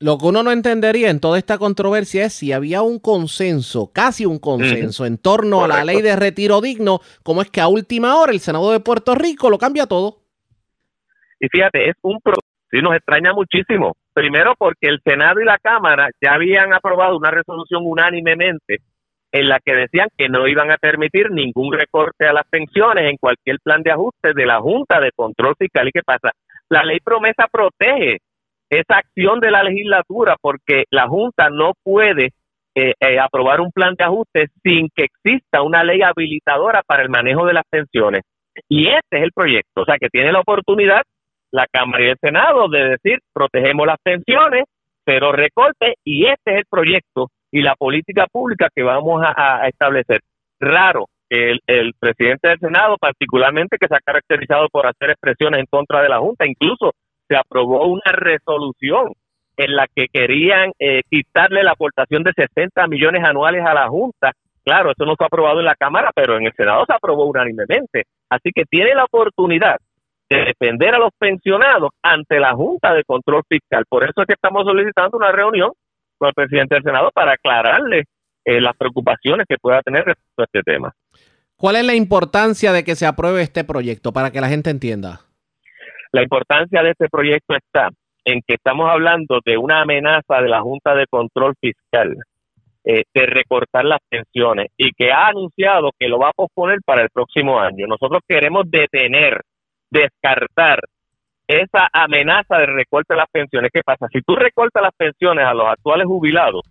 Lo 0.02 0.16
que 0.16 0.24
uno 0.24 0.42
no 0.42 0.50
entendería 0.50 1.10
en 1.10 1.20
toda 1.20 1.36
esta 1.36 1.58
controversia 1.58 2.24
es 2.24 2.32
si 2.32 2.52
había 2.52 2.80
un 2.80 3.00
consenso, 3.00 3.92
casi 3.92 4.24
un 4.24 4.38
consenso, 4.38 5.04
en 5.04 5.18
torno 5.18 5.62
a 5.62 5.68
la 5.68 5.84
ley 5.84 6.00
de 6.00 6.16
retiro 6.16 6.62
digno, 6.62 7.00
como 7.22 7.42
es 7.42 7.50
que 7.50 7.60
a 7.60 7.68
última 7.68 8.16
hora 8.16 8.32
el 8.32 8.40
Senado 8.40 8.72
de 8.72 8.80
Puerto 8.80 9.14
Rico 9.14 9.50
lo 9.50 9.58
cambia 9.58 9.86
todo. 9.86 10.22
Y 11.38 11.48
fíjate, 11.48 11.90
es 11.90 11.96
un 12.00 12.18
sí 12.70 12.80
nos 12.80 12.96
extraña 12.96 13.34
muchísimo. 13.34 13.94
Primero 14.14 14.54
porque 14.56 14.88
el 14.88 15.00
Senado 15.04 15.38
y 15.38 15.44
la 15.44 15.58
Cámara 15.58 16.08
ya 16.18 16.32
habían 16.32 16.72
aprobado 16.72 17.18
una 17.18 17.30
resolución 17.30 17.82
unánimemente 17.84 18.78
en 19.32 19.48
la 19.50 19.60
que 19.60 19.74
decían 19.74 20.08
que 20.16 20.30
no 20.30 20.48
iban 20.48 20.70
a 20.70 20.78
permitir 20.78 21.30
ningún 21.30 21.74
recorte 21.74 22.26
a 22.26 22.32
las 22.32 22.46
pensiones 22.48 23.04
en 23.10 23.18
cualquier 23.18 23.58
plan 23.62 23.82
de 23.82 23.92
ajuste 23.92 24.32
de 24.34 24.46
la 24.46 24.60
Junta 24.60 24.98
de 24.98 25.12
Control 25.12 25.54
Fiscal. 25.58 25.88
¿Y 25.88 25.92
qué 25.92 26.02
pasa? 26.02 26.30
La 26.70 26.84
ley 26.84 27.00
promesa 27.00 27.48
protege 27.52 28.20
esa 28.70 28.98
acción 28.98 29.40
de 29.40 29.50
la 29.50 29.62
legislatura 29.62 30.37
porque 30.40 30.85
la 30.90 31.09
Junta 31.09 31.50
no 31.50 31.72
puede 31.83 32.30
eh, 32.74 32.94
eh, 33.00 33.18
aprobar 33.18 33.61
un 33.61 33.72
plan 33.72 33.94
de 33.96 34.04
ajuste 34.04 34.48
sin 34.62 34.88
que 34.94 35.04
exista 35.04 35.62
una 35.62 35.83
ley 35.83 36.02
habilitadora 36.02 36.83
para 36.87 37.02
el 37.02 37.09
manejo 37.11 37.46
de 37.46 37.54
las 37.54 37.64
pensiones. 37.68 38.22
Y 38.68 38.88
este 38.88 39.18
es 39.18 39.22
el 39.24 39.33
proyecto, 39.33 39.83
o 39.83 39.85
sea 39.85 39.96
que 39.98 40.09
tiene 40.09 40.33
la 40.33 40.40
oportunidad 40.40 41.02
la 41.52 41.66
Cámara 41.66 42.04
y 42.04 42.09
el 42.09 42.18
Senado 42.20 42.68
de 42.68 42.90
decir 42.90 43.18
protegemos 43.33 43.87
las 43.87 43.98
pensiones, 44.02 44.64
pero 45.04 45.33
recorte 45.33 45.94
y 46.04 46.26
este 46.26 46.52
es 46.52 46.59
el 46.59 46.64
proyecto 46.70 47.28
y 47.50 47.62
la 47.62 47.74
política 47.74 48.26
pública 48.30 48.68
que 48.74 48.83
vamos 48.83 49.22
a, 49.24 49.66
establecer. 49.66 50.20
Raro 50.61 51.06
que 51.28 51.56
el, 51.66 51.92
presidente 51.98 52.48
del 52.48 52.59
Senado, 52.59 52.96
particularmente 53.00 53.76
que 53.78 53.88
se 53.88 53.94
ha 53.94 54.00
caracterizado 54.00 54.68
por 54.68 54.87
hacer 54.87 55.11
expresiones 55.11 55.61
en 55.61 55.66
contra 55.66 56.02
de 56.02 56.09
la 56.09 56.18
Junta, 56.18 56.46
incluso 56.46 56.92
se 57.31 57.37
aprobó 57.37 57.87
una 57.87 58.11
resolución 58.12 59.12
en 59.57 59.77
la 59.77 59.87
que 59.95 60.07
querían 60.12 60.73
eh, 60.81 61.03
quitarle 61.09 61.62
la 61.62 61.73
aportación 61.73 62.25
de 62.25 62.33
60 62.33 62.88
millones 62.88 63.23
anuales 63.25 63.64
a 63.64 63.73
la 63.73 63.88
Junta. 63.88 64.33
Claro, 64.64 64.90
eso 64.90 65.05
no 65.05 65.14
fue 65.16 65.27
aprobado 65.27 65.61
en 65.61 65.66
la 65.66 65.77
Cámara, 65.77 66.11
pero 66.14 66.37
en 66.37 66.47
el 66.47 66.53
Senado 66.55 66.85
se 66.87 66.93
aprobó 66.93 67.27
unánimemente. 67.27 68.05
Así 68.29 68.51
que 68.53 68.64
tiene 68.64 68.95
la 68.95 69.05
oportunidad 69.05 69.77
de 70.29 70.45
defender 70.45 70.95
a 70.95 70.99
los 70.99 71.11
pensionados 71.16 71.90
ante 72.03 72.40
la 72.40 72.53
Junta 72.53 72.95
de 72.95 73.05
Control 73.05 73.43
Fiscal. 73.49 73.85
Por 73.88 74.03
eso 74.03 74.23
es 74.23 74.27
que 74.27 74.35
estamos 74.35 74.64
solicitando 74.64 75.16
una 75.16 75.31
reunión 75.31 75.71
con 76.19 76.29
el 76.29 76.35
presidente 76.35 76.75
del 76.75 76.85
Senado 76.85 77.11
para 77.14 77.35
aclararle 77.35 78.05
eh, 78.45 78.61
las 78.61 78.77
preocupaciones 78.77 79.47
que 79.49 79.57
pueda 79.61 79.83
tener 79.83 80.05
respecto 80.05 80.43
a 80.43 80.45
este 80.45 80.62
tema. 80.62 80.93
¿Cuál 81.57 81.77
es 81.77 81.85
la 81.85 81.95
importancia 81.95 82.73
de 82.73 82.83
que 82.83 82.97
se 82.97 83.07
apruebe 83.07 83.43
este 83.43 83.62
proyecto 83.62 84.12
para 84.12 84.31
que 84.33 84.40
la 84.40 84.49
gente 84.49 84.71
entienda? 84.71 85.21
La 86.12 86.23
importancia 86.23 86.83
de 86.83 86.90
este 86.90 87.09
proyecto 87.09 87.55
está 87.55 87.90
en 88.25 88.40
que 88.46 88.55
estamos 88.55 88.90
hablando 88.90 89.40
de 89.44 89.57
una 89.57 89.83
amenaza 89.83 90.40
de 90.40 90.49
la 90.49 90.61
Junta 90.61 90.94
de 90.94 91.07
Control 91.07 91.55
Fiscal 91.61 92.16
eh, 92.85 93.05
de 93.14 93.27
recortar 93.27 93.85
las 93.85 94.01
pensiones 94.09 94.68
y 94.77 94.90
que 94.92 95.12
ha 95.12 95.29
anunciado 95.29 95.90
que 95.99 96.09
lo 96.09 96.18
va 96.18 96.31
a 96.31 96.35
posponer 96.35 96.79
para 96.85 97.03
el 97.03 97.11
próximo 97.11 97.61
año. 97.61 97.87
Nosotros 97.87 98.23
queremos 98.27 98.70
detener, 98.70 99.42
descartar 99.90 100.81
esa 101.46 101.88
amenaza 101.92 102.59
de 102.59 102.66
recorte 102.66 103.14
de 103.14 103.18
las 103.18 103.31
pensiones. 103.31 103.70
¿Qué 103.73 103.83
pasa? 103.85 104.07
Si 104.12 104.20
tú 104.23 104.37
recortas 104.37 104.83
las 104.83 104.94
pensiones 104.96 105.44
a 105.44 105.55
los 105.55 105.66
actuales 105.66 106.07
jubilados, 106.07 106.62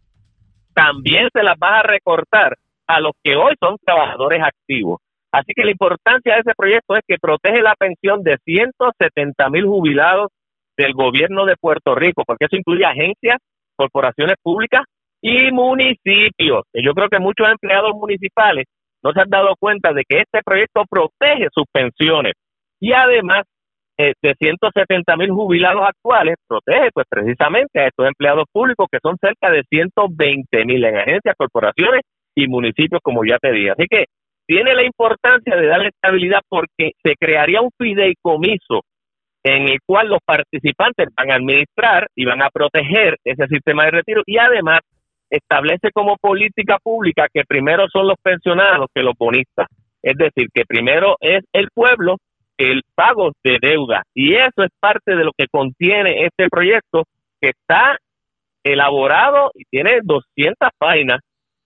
también 0.74 1.30
se 1.34 1.44
las 1.44 1.58
vas 1.60 1.84
a 1.84 1.88
recortar 1.88 2.58
a 2.88 3.00
los 3.00 3.12
que 3.24 3.36
hoy 3.36 3.56
son 3.60 3.78
trabajadores 3.86 4.42
activos. 4.42 5.02
Así 5.32 5.54
que 5.56 5.64
la 5.64 5.72
importancia 5.72 6.34
de 6.34 6.40
ese 6.40 6.54
proyecto 6.58 6.96
es 6.96 7.02
que 7.08 7.18
protege 7.22 7.62
la 7.62 7.76
pensión 7.76 8.24
de 8.24 8.38
170 8.44 9.50
mil 9.50 9.66
jubilados 9.66 10.30
del 10.78 10.94
gobierno 10.94 11.46
de 11.46 11.56
Puerto 11.60 11.94
Rico, 11.94 12.24
porque 12.26 12.46
eso 12.46 12.56
incluye 12.56 12.86
agencias, 12.86 13.38
corporaciones 13.76 14.36
públicas 14.42 14.84
y 15.22 15.52
municipios. 15.52 16.64
Yo 16.74 16.94
creo 16.94 17.10
que 17.10 17.20
muchos 17.20 17.48
empleados 17.50 17.94
municipales 17.96 18.66
no 19.04 19.12
se 19.14 19.22
han 19.22 19.30
dado 19.30 19.56
cuenta 19.60 19.94
de 19.94 20.04
que 20.08 20.22
este 20.22 20.42
proyecto 20.44 20.84
protege 20.90 21.48
sus 21.54 21.66
pensiones 21.72 22.34
y 22.80 22.94
además 22.94 23.44
eh, 23.98 24.14
de 24.22 24.34
170 24.34 25.18
mil 25.18 25.32
jubilados 25.32 25.84
actuales 25.86 26.36
protege 26.48 26.90
pues 26.94 27.06
precisamente 27.10 27.80
a 27.80 27.88
estos 27.88 28.08
empleados 28.08 28.46
públicos 28.52 28.88
que 28.92 29.00
son 29.02 29.18
cerca 29.20 29.52
de 29.52 29.64
120 29.70 30.66
mil 30.66 30.84
en 30.86 30.98
agencias, 30.98 31.36
corporaciones 31.38 32.02
y 32.36 32.48
municipios 32.48 33.02
como 33.04 33.26
ya 33.26 33.38
te 33.38 33.52
dije. 33.52 33.72
Así 33.72 33.86
que 33.90 34.06
tiene 34.50 34.74
la 34.74 34.84
importancia 34.84 35.56
de 35.56 35.68
darle 35.68 35.90
estabilidad 35.90 36.40
porque 36.50 36.94
se 37.04 37.14
crearía 37.20 37.62
un 37.62 37.70
fideicomiso 37.78 38.82
en 39.44 39.70
el 39.70 39.78
cual 39.86 40.08
los 40.08 40.22
participantes 40.26 41.10
van 41.16 41.30
a 41.30 41.36
administrar 41.36 42.08
y 42.16 42.26
van 42.26 42.42
a 42.42 42.50
proteger 42.50 43.18
ese 43.24 43.46
sistema 43.46 43.86
de 43.86 43.92
retiro 43.92 44.24
y 44.26 44.40
además 44.40 44.80
establece 45.30 45.92
como 45.94 46.18
política 46.18 46.80
pública 46.82 47.28
que 47.32 47.44
primero 47.48 47.86
son 47.94 48.08
los 48.08 48.18
pensionados 48.24 48.88
que 48.92 49.04
los 49.04 49.14
bonistas. 49.16 49.68
Es 50.02 50.18
decir, 50.18 50.48
que 50.52 50.66
primero 50.66 51.16
es 51.20 51.44
el 51.54 51.68
pueblo 51.72 52.16
el 52.58 52.82
pago 52.96 53.32
de 53.44 53.60
deuda. 53.62 54.02
Y 54.16 54.34
eso 54.34 54.64
es 54.64 54.72
parte 54.80 55.16
de 55.16 55.26
lo 55.26 55.32
que 55.38 55.46
contiene 55.52 56.26
este 56.26 56.50
proyecto 56.50 57.04
que 57.40 57.50
está 57.50 58.00
elaborado 58.64 59.52
y 59.54 59.66
tiene 59.66 60.00
200 60.04 60.70
páginas 60.80 61.20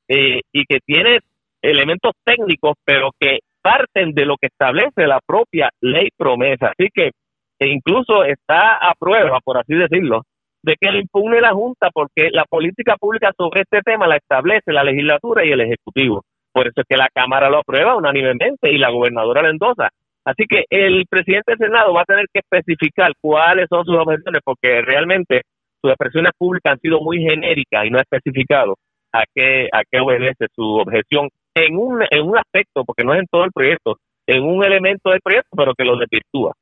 eh, 0.09 0.41
y 0.51 0.65
que 0.65 0.79
tiene 0.85 1.19
elementos 1.63 2.11
técnicos, 2.23 2.75
pero 2.85 3.09
que 3.19 3.39
parten 3.61 4.13
de 4.13 4.25
lo 4.25 4.35
que 4.37 4.47
establece 4.47 5.07
la 5.07 5.19
propia 5.25 5.69
ley 5.81 6.09
promesa. 6.15 6.73
Así 6.77 6.89
que 6.93 7.11
e 7.59 7.67
incluso 7.67 8.25
está 8.25 8.75
a 8.75 8.93
prueba, 8.99 9.39
por 9.43 9.57
así 9.57 9.73
decirlo, 9.73 10.23
de 10.63 10.75
que 10.79 10.91
le 10.91 10.99
impugne 10.99 11.39
la 11.39 11.53
Junta 11.53 11.89
porque 11.93 12.29
la 12.31 12.45
política 12.45 12.95
pública 12.97 13.31
sobre 13.37 13.61
este 13.61 13.81
tema 13.81 14.07
la 14.07 14.17
establece 14.17 14.73
la 14.73 14.83
legislatura 14.83 15.45
y 15.45 15.51
el 15.51 15.61
Ejecutivo. 15.61 16.23
Por 16.51 16.67
eso 16.67 16.81
es 16.81 16.85
que 16.87 16.97
la 16.97 17.09
Cámara 17.13 17.49
lo 17.49 17.59
aprueba 17.59 17.95
unánimemente 17.95 18.71
y 18.71 18.77
la 18.77 18.89
gobernadora 18.89 19.41
lo 19.41 19.49
endosa. 19.49 19.89
Así 20.25 20.45
que 20.47 20.65
el 20.69 21.05
presidente 21.09 21.51
del 21.51 21.67
Senado 21.67 21.93
va 21.93 22.01
a 22.01 22.05
tener 22.05 22.25
que 22.33 22.39
especificar 22.39 23.11
cuáles 23.21 23.67
son 23.69 23.83
sus 23.85 23.95
objeciones 23.95 24.41
porque 24.43 24.81
realmente 24.81 25.41
sus 25.81 25.91
expresiones 25.91 26.31
públicas 26.37 26.73
han 26.73 26.79
sido 26.79 27.01
muy 27.01 27.19
genéricas 27.19 27.85
y 27.85 27.89
no 27.89 27.97
ha 27.97 28.01
especificado 28.01 28.75
a 29.11 29.23
qué, 29.33 29.67
a 29.71 29.83
qué 29.89 29.99
obedece 29.99 30.47
su 30.55 30.63
objeción 30.63 31.29
en 31.55 31.77
un, 31.77 32.01
en 32.09 32.21
un 32.21 32.37
aspecto, 32.37 32.83
porque 32.83 33.03
no 33.03 33.13
es 33.13 33.19
en 33.19 33.27
todo 33.27 33.43
el 33.43 33.51
proyecto, 33.51 33.97
en 34.27 34.43
un 34.43 34.63
elemento 34.63 35.09
del 35.09 35.21
proyecto, 35.21 35.49
pero 35.55 35.73
que 35.75 35.83
lo 35.83 35.97
desvirtúa. 35.97 36.53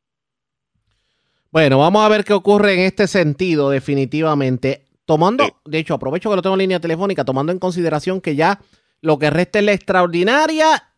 Bueno, 1.52 1.80
vamos 1.80 2.04
a 2.04 2.10
ver 2.10 2.24
qué 2.24 2.34
ocurre 2.34 2.74
en 2.74 2.80
este 2.82 3.08
sentido, 3.08 3.70
definitivamente. 3.70 4.86
Tomando, 5.06 5.44
de 5.66 5.80
hecho, 5.80 5.94
aprovecho 5.94 6.30
que 6.30 6.36
lo 6.38 6.42
tengo 6.42 6.56
en 6.56 6.62
línea 6.62 6.80
telefónica, 6.80 7.26
tomando 7.26 7.52
en 7.52 7.60
consideración 7.60 8.22
que 8.22 8.36
ya 8.36 8.60
lo 9.02 9.20
que 9.20 9.30
resta 9.30 9.60
es 9.60 9.66
la 9.66 9.74
extraordinaria, 9.74 10.92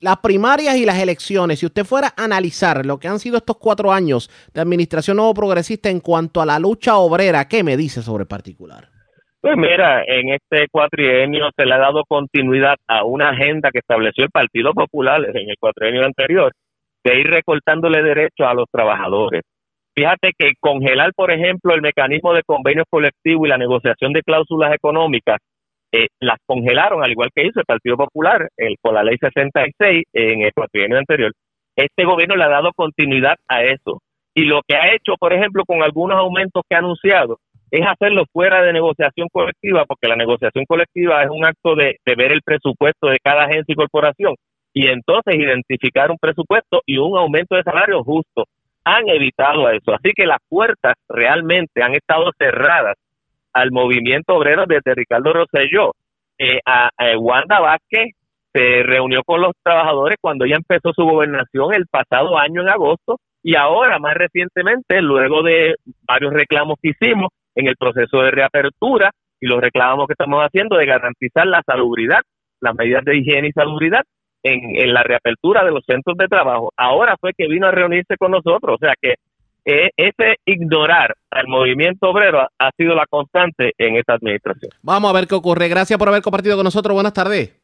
las 0.00 0.18
primarias 0.18 0.76
y 0.76 0.84
las 0.84 0.98
elecciones. 0.98 1.60
Si 1.60 1.66
usted 1.66 1.84
fuera 1.84 2.14
a 2.16 2.24
analizar 2.24 2.84
lo 2.84 2.98
que 2.98 3.08
han 3.08 3.20
sido 3.20 3.36
estos 3.36 3.58
cuatro 3.58 3.92
años 3.92 4.30
de 4.52 4.60
administración 4.60 5.18
nuevo 5.18 5.34
progresista 5.34 5.88
en 5.88 6.00
cuanto 6.00 6.40
a 6.40 6.46
la 6.46 6.58
lucha 6.58 6.96
obrera, 6.96 7.46
¿qué 7.46 7.62
me 7.62 7.76
dice 7.76 8.02
sobre 8.02 8.22
el 8.22 8.28
particular? 8.28 8.95
Pues 9.40 9.56
mira, 9.56 10.02
en 10.06 10.30
este 10.30 10.66
cuatrienio 10.70 11.50
se 11.56 11.66
le 11.66 11.74
ha 11.74 11.78
dado 11.78 12.02
continuidad 12.08 12.76
a 12.88 13.04
una 13.04 13.30
agenda 13.30 13.70
que 13.70 13.78
estableció 13.78 14.24
el 14.24 14.30
Partido 14.30 14.72
Popular 14.72 15.24
en 15.24 15.50
el 15.50 15.56
cuatrienio 15.60 16.04
anterior, 16.04 16.52
de 17.04 17.20
ir 17.20 17.28
recortándole 17.28 18.02
derechos 18.02 18.46
a 18.46 18.54
los 18.54 18.66
trabajadores. 18.72 19.42
Fíjate 19.94 20.32
que 20.38 20.52
congelar, 20.60 21.12
por 21.14 21.30
ejemplo, 21.30 21.74
el 21.74 21.80
mecanismo 21.80 22.34
de 22.34 22.42
convenios 22.44 22.86
colectivos 22.90 23.46
y 23.46 23.50
la 23.50 23.56
negociación 23.56 24.12
de 24.12 24.22
cláusulas 24.22 24.74
económicas, 24.74 25.38
eh, 25.92 26.08
las 26.20 26.38
congelaron, 26.44 27.04
al 27.04 27.12
igual 27.12 27.30
que 27.34 27.46
hizo 27.46 27.60
el 27.60 27.66
Partido 27.66 27.96
Popular 27.96 28.48
el, 28.56 28.76
con 28.82 28.94
la 28.94 29.04
ley 29.04 29.16
66 29.18 30.04
en 30.12 30.42
el 30.42 30.52
cuatrienio 30.52 30.98
anterior. 30.98 31.32
Este 31.76 32.04
gobierno 32.04 32.36
le 32.36 32.44
ha 32.44 32.48
dado 32.48 32.72
continuidad 32.74 33.36
a 33.48 33.62
eso. 33.62 34.00
Y 34.34 34.44
lo 34.44 34.60
que 34.66 34.76
ha 34.76 34.92
hecho, 34.94 35.14
por 35.18 35.32
ejemplo, 35.32 35.62
con 35.66 35.82
algunos 35.82 36.18
aumentos 36.18 36.62
que 36.68 36.74
ha 36.74 36.80
anunciado, 36.80 37.38
es 37.70 37.86
hacerlo 37.86 38.24
fuera 38.32 38.62
de 38.62 38.72
negociación 38.72 39.28
colectiva, 39.32 39.84
porque 39.86 40.08
la 40.08 40.16
negociación 40.16 40.64
colectiva 40.66 41.22
es 41.22 41.30
un 41.30 41.44
acto 41.44 41.74
de, 41.74 41.98
ver 42.04 42.32
el 42.32 42.42
presupuesto 42.42 43.08
de 43.08 43.18
cada 43.22 43.44
agencia 43.44 43.72
y 43.72 43.76
corporación 43.76 44.34
y 44.72 44.88
entonces 44.88 45.36
identificar 45.36 46.10
un 46.10 46.18
presupuesto 46.18 46.82
y 46.84 46.98
un 46.98 47.16
aumento 47.16 47.56
de 47.56 47.62
salario 47.62 48.04
justo 48.04 48.44
han 48.84 49.08
evitado 49.08 49.70
eso. 49.70 49.94
Así 49.94 50.12
que 50.14 50.26
las 50.26 50.38
puertas 50.48 50.94
realmente 51.08 51.82
han 51.82 51.94
estado 51.94 52.30
cerradas 52.38 52.96
al 53.52 53.72
movimiento 53.72 54.34
obrero 54.34 54.64
desde 54.66 54.94
Ricardo 54.94 55.32
Rosselló. 55.32 55.92
Eh, 56.38 56.60
a, 56.66 56.90
Wanda 57.18 57.58
Vázquez 57.58 58.14
se 58.52 58.82
reunió 58.82 59.22
con 59.24 59.40
los 59.40 59.52
trabajadores 59.62 60.18
cuando 60.20 60.44
ella 60.44 60.56
empezó 60.56 60.92
su 60.92 61.04
gobernación 61.04 61.72
el 61.74 61.86
pasado 61.86 62.38
año 62.38 62.60
en 62.60 62.68
agosto 62.68 63.18
y 63.42 63.56
ahora 63.56 63.98
más 63.98 64.14
recientemente, 64.14 65.00
luego 65.00 65.42
de 65.42 65.76
varios 66.06 66.34
reclamos 66.34 66.76
que 66.82 66.90
hicimos 66.90 67.30
en 67.56 67.66
el 67.66 67.76
proceso 67.76 68.18
de 68.22 68.30
reapertura 68.30 69.10
y 69.40 69.46
los 69.46 69.60
reclamos 69.60 70.06
que 70.06 70.12
estamos 70.12 70.42
haciendo 70.42 70.76
de 70.76 70.86
garantizar 70.86 71.46
la 71.46 71.62
salubridad, 71.66 72.20
las 72.60 72.74
medidas 72.74 73.04
de 73.04 73.18
higiene 73.18 73.48
y 73.48 73.52
salubridad, 73.52 74.02
en, 74.42 74.94
la 74.94 75.02
reapertura 75.02 75.64
de 75.64 75.72
los 75.72 75.84
centros 75.84 76.16
de 76.16 76.28
trabajo. 76.28 76.72
Ahora 76.76 77.16
fue 77.20 77.32
que 77.36 77.48
vino 77.48 77.66
a 77.66 77.72
reunirse 77.72 78.16
con 78.16 78.30
nosotros, 78.30 78.76
o 78.76 78.78
sea 78.78 78.94
que 79.00 79.14
eh, 79.64 79.90
ese 79.96 80.36
ignorar 80.44 81.16
al 81.30 81.48
movimiento 81.48 82.08
obrero 82.08 82.46
ha, 82.56 82.70
sido 82.76 82.94
la 82.94 83.06
constante 83.06 83.72
en 83.76 83.96
esta 83.96 84.14
administración. 84.14 84.70
Vamos 84.82 85.10
a 85.10 85.14
ver 85.14 85.26
qué 85.26 85.34
ocurre. 85.34 85.68
Gracias 85.68 85.98
por 85.98 86.08
haber 86.08 86.22
compartido 86.22 86.54
con 86.56 86.64
nosotros. 86.64 86.94
Buenas 86.94 87.14
tardes. 87.14 87.55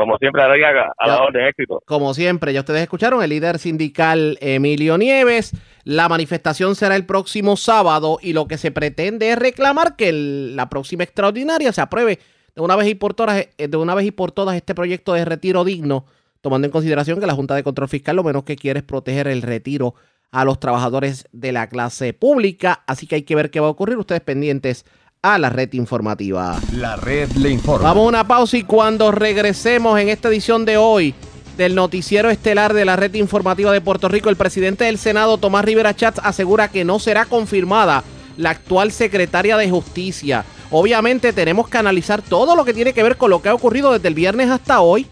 Como 0.00 0.16
siempre, 0.18 0.42
a, 0.42 0.46
a 0.46 1.06
la 1.06 1.22
orden 1.22 1.46
éxito. 1.46 1.82
Como 1.86 2.14
siempre, 2.14 2.52
ya 2.52 2.60
ustedes 2.60 2.82
escucharon 2.82 3.22
el 3.22 3.30
líder 3.30 3.58
sindical 3.58 4.38
Emilio 4.40 4.98
Nieves. 4.98 5.52
La 5.84 6.08
manifestación 6.08 6.74
será 6.74 6.96
el 6.96 7.06
próximo 7.06 7.56
sábado 7.56 8.18
y 8.22 8.32
lo 8.32 8.46
que 8.46 8.58
se 8.58 8.70
pretende 8.70 9.30
es 9.30 9.38
reclamar 9.38 9.96
que 9.96 10.12
la 10.12 10.68
próxima 10.68 11.04
extraordinaria 11.04 11.72
se 11.72 11.80
apruebe 11.80 12.18
de 12.54 12.62
una 12.62 12.76
vez 12.76 12.88
y 12.88 12.94
por 12.94 13.14
todas, 13.14 13.48
eh, 13.58 13.68
de 13.68 13.76
una 13.76 13.94
vez 13.94 14.06
y 14.06 14.10
por 14.10 14.32
todas 14.32 14.56
este 14.56 14.74
proyecto 14.74 15.14
de 15.14 15.24
retiro 15.24 15.64
digno 15.64 16.06
tomando 16.40 16.66
en 16.66 16.72
consideración 16.72 17.20
que 17.20 17.26
la 17.26 17.34
Junta 17.34 17.54
de 17.54 17.62
Control 17.62 17.88
Fiscal 17.88 18.16
lo 18.16 18.24
menos 18.24 18.44
que 18.44 18.56
quiere 18.56 18.80
es 18.80 18.84
proteger 18.84 19.28
el 19.28 19.42
retiro 19.42 19.94
a 20.30 20.44
los 20.44 20.60
trabajadores 20.60 21.26
de 21.32 21.52
la 21.52 21.68
clase 21.68 22.12
pública, 22.12 22.84
así 22.86 23.06
que 23.06 23.16
hay 23.16 23.22
que 23.22 23.34
ver 23.34 23.50
qué 23.50 23.60
va 23.60 23.68
a 23.68 23.70
ocurrir. 23.70 23.96
Ustedes 23.96 24.20
pendientes 24.20 24.84
a 25.22 25.38
la 25.38 25.50
red 25.50 25.72
informativa. 25.72 26.60
La 26.72 26.96
red 26.96 27.30
le 27.32 27.50
informa. 27.50 27.88
Vamos 27.88 28.04
a 28.04 28.08
una 28.08 28.26
pausa 28.26 28.56
y 28.56 28.62
cuando 28.62 29.10
regresemos 29.10 29.98
en 29.98 30.08
esta 30.08 30.28
edición 30.28 30.64
de 30.64 30.76
hoy 30.76 31.14
del 31.56 31.74
noticiero 31.74 32.30
estelar 32.30 32.72
de 32.72 32.84
la 32.84 32.94
red 32.94 33.12
informativa 33.14 33.72
de 33.72 33.80
Puerto 33.80 34.08
Rico, 34.08 34.28
el 34.28 34.36
presidente 34.36 34.84
del 34.84 34.96
Senado, 34.96 35.38
Tomás 35.38 35.64
Rivera 35.64 35.94
Chats, 35.94 36.20
asegura 36.22 36.68
que 36.68 36.84
no 36.84 37.00
será 37.00 37.24
confirmada 37.24 38.04
la 38.36 38.50
actual 38.50 38.92
secretaria 38.92 39.56
de 39.56 39.68
Justicia. 39.68 40.44
Obviamente 40.70 41.32
tenemos 41.32 41.68
que 41.68 41.78
analizar 41.78 42.22
todo 42.22 42.54
lo 42.54 42.64
que 42.64 42.74
tiene 42.74 42.92
que 42.92 43.02
ver 43.02 43.16
con 43.16 43.30
lo 43.30 43.42
que 43.42 43.48
ha 43.48 43.54
ocurrido 43.54 43.92
desde 43.92 44.06
el 44.06 44.14
viernes 44.14 44.50
hasta 44.50 44.80
hoy 44.80 45.06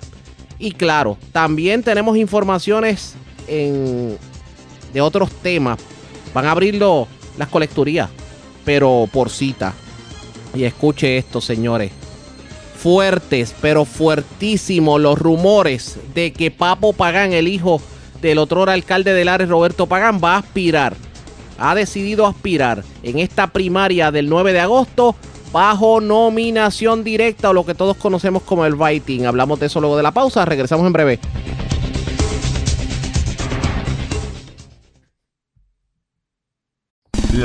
y 0.59 0.71
claro, 0.73 1.19
también 1.33 1.83
tenemos 1.83 2.17
informaciones 2.17 3.15
en, 3.49 4.17
de 4.93 5.01
otros 5.01 5.31
temas. 5.43 5.81
Van 6.33 6.47
a 6.47 6.53
abrirlo 6.53 7.09
las 7.37 7.49
colecturías, 7.49 8.09
pero 8.65 9.09
por 9.13 9.31
cita. 9.31 9.75
Y 10.57 10.65
escuche 10.65 11.19
esto, 11.19 11.41
señores. 11.41 11.93
Fuertes, 12.79 13.55
pero 13.61 13.85
fuertísimos 13.85 15.01
los 15.01 15.19
rumores 15.19 15.99
de 16.15 16.33
que 16.33 16.51
Papo 16.51 16.93
Pagán, 16.93 17.33
el 17.33 17.49
hijo 17.49 17.81
del 18.23 18.39
otro 18.39 18.63
alcalde 18.65 19.13
de 19.13 19.25
Lares, 19.25 19.49
Roberto 19.49 19.87
Pagán, 19.87 20.21
va 20.23 20.35
a 20.35 20.39
aspirar. 20.39 20.97
Ha 21.59 21.75
decidido 21.75 22.27
aspirar 22.27 22.85
en 23.03 23.19
esta 23.19 23.49
primaria 23.49 24.11
del 24.11 24.29
9 24.29 24.53
de 24.53 24.61
agosto 24.61 25.15
bajo 25.53 26.01
nominación 26.01 27.03
directa 27.03 27.51
o 27.51 27.53
lo 27.53 27.65
que 27.65 27.75
todos 27.75 27.97
conocemos 27.97 28.43
como 28.43 28.65
el 28.65 28.75
writing. 28.75 29.25
Hablamos 29.25 29.59
de 29.61 29.67
eso 29.67 29.81
luego 29.81 29.97
de 29.97 30.03
la 30.03 30.13
pausa. 30.13 30.45
Regresamos 30.45 30.87
en 30.87 30.93
breve. 30.93 31.21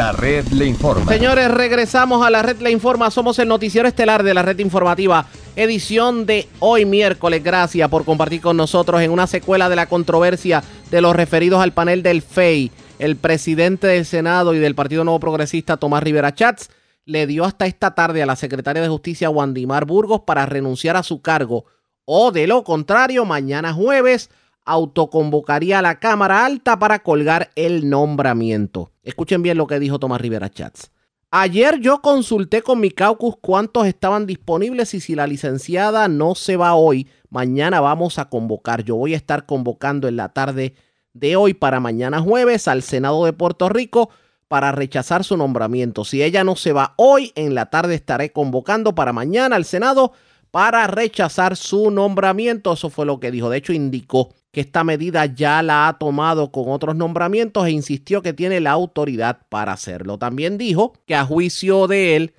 La 0.02 0.14
red 0.14 0.48
le 0.48 0.66
informa. 0.66 1.12
Señores, 1.12 1.52
regresamos 1.52 2.26
a 2.26 2.32
la 2.32 2.42
red 2.42 2.60
le 2.60 2.72
informa. 2.72 3.12
Somos 3.12 3.38
el 3.38 3.48
noticiero 3.48 3.88
estelar 3.88 4.24
de 4.24 4.34
la 4.34 4.42
red 4.42 4.58
informativa. 4.58 5.28
Edición 5.56 6.26
de 6.26 6.50
hoy 6.58 6.86
miércoles. 6.86 7.44
Gracias 7.44 7.88
por 7.88 8.04
compartir 8.04 8.42
con 8.42 8.58
nosotros 8.58 9.00
en 9.04 9.12
una 9.12 9.28
secuela 9.28 9.70
de 9.70 9.76
la 9.76 9.86
controversia 9.86 10.64
de 10.90 11.02
los 11.02 11.16
referidos 11.16 11.62
al 11.62 11.74
panel 11.74 12.02
del 12.02 12.24
FEI 12.24 12.72
el 12.98 13.16
presidente 13.16 13.86
del 13.86 14.08
Senado 14.08 14.56
y 14.56 14.58
del 14.58 14.74
Partido 14.74 15.04
Nuevo 15.04 15.20
Progresista, 15.20 15.78
Tomás 15.78 16.02
Rivera 16.02 16.34
Chats, 16.34 16.72
le 17.06 17.28
dio 17.28 17.46
hasta 17.46 17.68
esta 17.68 17.94
tarde 17.94 18.24
a 18.24 18.26
la 18.26 18.36
secretaria 18.36 18.82
de 18.82 18.90
Justicia, 18.90 19.30
Wandimar 19.30 19.86
Burgos, 19.86 20.22
para 20.22 20.48
renunciar 20.48 20.98
a 20.98 21.04
su 21.04 21.22
cargo. 21.22 21.66
O 22.06 22.32
de 22.32 22.48
lo 22.48 22.64
contrario, 22.64 23.24
mañana 23.24 23.72
jueves 23.72 24.32
autoconvocaría 24.66 25.80
a 25.80 25.82
la 25.82 26.00
Cámara 26.00 26.46
Alta 26.46 26.78
para 26.80 27.00
colgar 27.00 27.50
el 27.56 27.90
nombramiento. 27.90 28.92
Escuchen 29.04 29.42
bien 29.42 29.58
lo 29.58 29.68
que 29.68 29.80
dijo 29.80 30.00
Tomás 30.00 30.22
Rivera 30.22 30.50
Chats. 30.50 30.92
Ayer 31.34 31.80
yo 31.80 32.02
consulté 32.02 32.62
con 32.62 32.82
mi 32.82 32.92
caucus 32.92 33.36
cuántos 33.40 33.88
estaban 33.88 34.26
disponibles 34.26 34.94
y 34.94 35.00
si 35.00 35.16
la 35.16 35.28
licenciada 35.28 36.10
no 36.10 36.36
se 36.36 36.58
va 36.58 36.76
hoy, 36.76 37.08
mañana 37.30 37.80
vamos 37.80 38.20
a 38.20 38.30
convocar. 38.30 38.84
Yo 38.84 38.98
voy 38.98 39.14
a 39.14 39.18
estar 39.18 39.46
convocando 39.46 40.10
en 40.10 40.18
la 40.18 40.30
tarde 40.30 40.76
de 41.14 41.38
hoy 41.38 41.54
para 41.54 41.80
mañana 41.80 42.20
jueves 42.20 42.68
al 42.68 42.84
Senado 42.84 43.24
de 43.24 43.32
Puerto 43.32 43.70
Rico 43.70 44.10
para 44.50 44.74
rechazar 44.74 45.24
su 45.24 45.38
nombramiento. 45.38 46.04
Si 46.04 46.22
ella 46.22 46.44
no 46.44 46.58
se 46.58 46.74
va 46.74 46.96
hoy, 46.98 47.32
en 47.36 47.56
la 47.56 47.68
tarde 47.68 47.96
estaré 47.96 48.34
convocando 48.34 48.94
para 48.94 49.14
mañana 49.14 49.56
al 49.56 49.64
Senado 49.64 50.12
para 50.52 50.86
rechazar 50.88 51.56
su 51.56 51.92
nombramiento. 51.92 52.74
Eso 52.74 52.90
fue 52.90 53.06
lo 53.06 53.22
que 53.22 53.32
dijo. 53.32 53.50
De 53.50 53.58
hecho, 53.58 53.72
indicó 53.72 54.34
que 54.52 54.62
esta 54.62 54.84
medida 54.84 55.26
ya 55.26 55.64
la 55.64 55.88
ha 55.88 55.98
tomado 55.98 56.52
con 56.52 56.66
otros 56.68 56.96
nombramientos 56.96 57.66
e 57.66 57.72
insistió 57.72 58.22
que 58.22 58.34
tiene 58.34 58.60
la 58.60 58.72
autoridad 58.72 59.40
para 59.50 59.72
hacerlo. 59.72 60.18
También 60.18 60.58
dijo 60.58 60.94
que 61.06 61.16
a 61.16 61.26
juicio 61.26 61.88
de 61.88 62.18
él, 62.18 62.34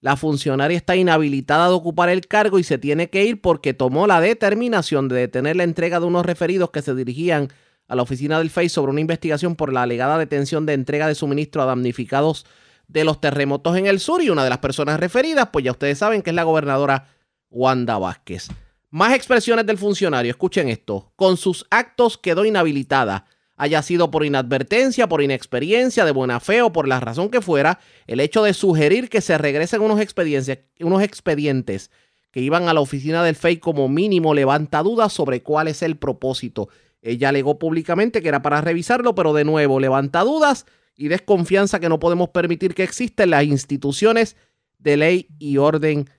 la 0.00 0.16
funcionaria 0.16 0.76
está 0.76 0.94
inhabilitada 0.94 1.68
de 1.68 1.74
ocupar 1.74 2.08
el 2.08 2.28
cargo 2.28 2.60
y 2.60 2.64
se 2.64 2.78
tiene 2.78 3.10
que 3.10 3.24
ir 3.24 3.40
porque 3.40 3.74
tomó 3.74 4.06
la 4.06 4.20
determinación 4.20 5.08
de 5.08 5.16
detener 5.16 5.56
la 5.56 5.64
entrega 5.64 5.98
de 5.98 6.06
unos 6.06 6.24
referidos 6.24 6.70
que 6.70 6.82
se 6.82 6.94
dirigían 6.94 7.48
a 7.88 7.96
la 7.96 8.02
oficina 8.02 8.38
del 8.38 8.50
FEI 8.50 8.68
sobre 8.68 8.92
una 8.92 9.00
investigación 9.00 9.56
por 9.56 9.72
la 9.72 9.82
alegada 9.82 10.18
detención 10.18 10.66
de 10.66 10.74
entrega 10.74 11.08
de 11.08 11.14
suministro 11.14 11.62
a 11.62 11.66
damnificados 11.66 12.46
de 12.86 13.04
los 13.04 13.20
terremotos 13.20 13.76
en 13.76 13.86
el 13.86 13.98
sur 13.98 14.22
y 14.22 14.30
una 14.30 14.44
de 14.44 14.50
las 14.50 14.58
personas 14.58 15.00
referidas, 15.00 15.48
pues 15.52 15.64
ya 15.64 15.72
ustedes 15.72 15.98
saben 15.98 16.22
que 16.22 16.30
es 16.30 16.36
la 16.36 16.44
gobernadora 16.44 17.08
Wanda 17.50 17.98
Vázquez. 17.98 18.48
Más 18.90 19.14
expresiones 19.14 19.66
del 19.66 19.78
funcionario, 19.78 20.30
escuchen 20.30 20.68
esto. 20.68 21.12
Con 21.16 21.36
sus 21.36 21.66
actos 21.70 22.16
quedó 22.16 22.44
inhabilitada, 22.44 23.26
haya 23.56 23.82
sido 23.82 24.10
por 24.10 24.24
inadvertencia, 24.24 25.08
por 25.08 25.22
inexperiencia, 25.22 26.04
de 26.04 26.12
buena 26.12 26.40
fe 26.40 26.62
o 26.62 26.72
por 26.72 26.86
la 26.86 27.00
razón 27.00 27.30
que 27.30 27.40
fuera, 27.40 27.80
el 28.06 28.20
hecho 28.20 28.44
de 28.44 28.54
sugerir 28.54 29.08
que 29.08 29.20
se 29.20 29.38
regresen 29.38 29.80
unos, 29.80 30.00
expedientes 30.00 31.90
que 32.30 32.40
iban 32.40 32.68
a 32.68 32.74
la 32.74 32.80
oficina 32.80 33.24
del 33.24 33.34
FEI 33.34 33.56
como 33.58 33.88
mínimo 33.88 34.34
levanta 34.34 34.82
dudas 34.82 35.12
sobre 35.12 35.42
cuál 35.42 35.68
es 35.68 35.82
el 35.82 35.96
propósito. 35.96 36.68
Ella 37.00 37.30
alegó 37.30 37.58
públicamente 37.58 38.20
que 38.20 38.28
era 38.28 38.42
para 38.42 38.60
revisarlo, 38.60 39.14
pero 39.14 39.32
de 39.32 39.44
nuevo 39.44 39.80
levanta 39.80 40.20
dudas 40.20 40.66
y 40.96 41.08
desconfianza 41.08 41.80
que 41.80 41.88
no 41.88 41.98
podemos 41.98 42.28
permitir 42.28 42.74
que 42.74 42.82
existan 42.82 43.30
las 43.30 43.44
instituciones 43.44 44.36
de 44.78 44.96
ley 44.96 45.28
y 45.38 45.56
orden 45.56 46.10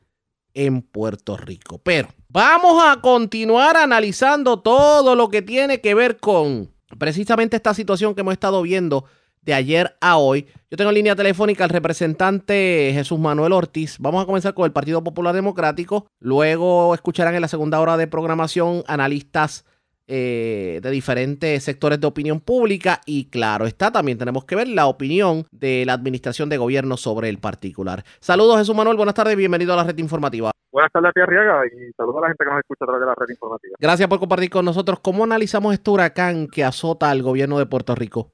en 0.55 0.81
Puerto 0.81 1.37
Rico. 1.37 1.79
Pero 1.83 2.09
vamos 2.29 2.83
a 2.83 3.01
continuar 3.01 3.77
analizando 3.77 4.59
todo 4.59 5.15
lo 5.15 5.29
que 5.29 5.41
tiene 5.41 5.81
que 5.81 5.95
ver 5.95 6.17
con 6.17 6.71
precisamente 6.97 7.55
esta 7.55 7.73
situación 7.73 8.15
que 8.15 8.21
hemos 8.21 8.33
estado 8.33 8.61
viendo 8.61 9.05
de 9.41 9.53
ayer 9.53 9.95
a 10.01 10.17
hoy. 10.17 10.45
Yo 10.69 10.77
tengo 10.77 10.89
en 10.89 10.95
línea 10.95 11.15
telefónica 11.15 11.63
al 11.63 11.69
representante 11.69 12.91
Jesús 12.93 13.17
Manuel 13.17 13.53
Ortiz. 13.53 13.95
Vamos 13.99 14.21
a 14.21 14.25
comenzar 14.25 14.53
con 14.53 14.65
el 14.65 14.73
Partido 14.73 15.03
Popular 15.03 15.33
Democrático. 15.33 16.07
Luego 16.19 16.93
escucharán 16.93 17.33
en 17.33 17.41
la 17.41 17.47
segunda 17.47 17.79
hora 17.79 17.95
de 17.95 18.07
programación 18.07 18.83
analistas 18.87 19.63
eh, 20.07 20.79
de 20.81 20.89
diferentes 20.89 21.63
sectores 21.63 21.99
de 21.99 22.07
opinión 22.07 22.39
pública 22.39 23.01
y 23.05 23.29
claro 23.29 23.65
está, 23.65 23.91
también 23.91 24.17
tenemos 24.17 24.45
que 24.45 24.55
ver 24.55 24.67
la 24.67 24.87
opinión 24.87 25.45
de 25.51 25.83
la 25.85 25.93
administración 25.93 26.49
de 26.49 26.57
gobierno 26.57 26.97
sobre 26.97 27.29
el 27.29 27.39
particular. 27.39 28.03
Saludos 28.19 28.59
Jesús 28.59 28.75
Manuel, 28.75 28.97
buenas 28.97 29.15
tardes, 29.15 29.35
bienvenido 29.35 29.73
a 29.73 29.77
la 29.77 29.83
red 29.83 29.97
informativa. 29.97 30.51
Buenas 30.71 30.91
tardes 30.91 31.09
a 31.09 31.13
ti 31.13 31.21
Arriaga 31.21 31.65
y 31.65 31.91
saludos 31.93 32.17
a 32.17 32.21
la 32.21 32.27
gente 32.27 32.43
que 32.43 32.49
nos 32.51 32.59
escucha 32.59 32.85
a 32.85 32.87
través 32.87 33.01
de 33.01 33.07
la 33.07 33.15
red 33.15 33.29
informativa. 33.29 33.75
Gracias 33.79 34.07
por 34.07 34.19
compartir 34.19 34.49
con 34.49 34.65
nosotros. 34.65 34.99
¿Cómo 34.99 35.23
analizamos 35.23 35.73
este 35.73 35.89
huracán 35.89 36.47
que 36.47 36.63
azota 36.63 37.09
al 37.09 37.21
gobierno 37.21 37.57
de 37.57 37.65
Puerto 37.65 37.95
Rico? 37.95 38.31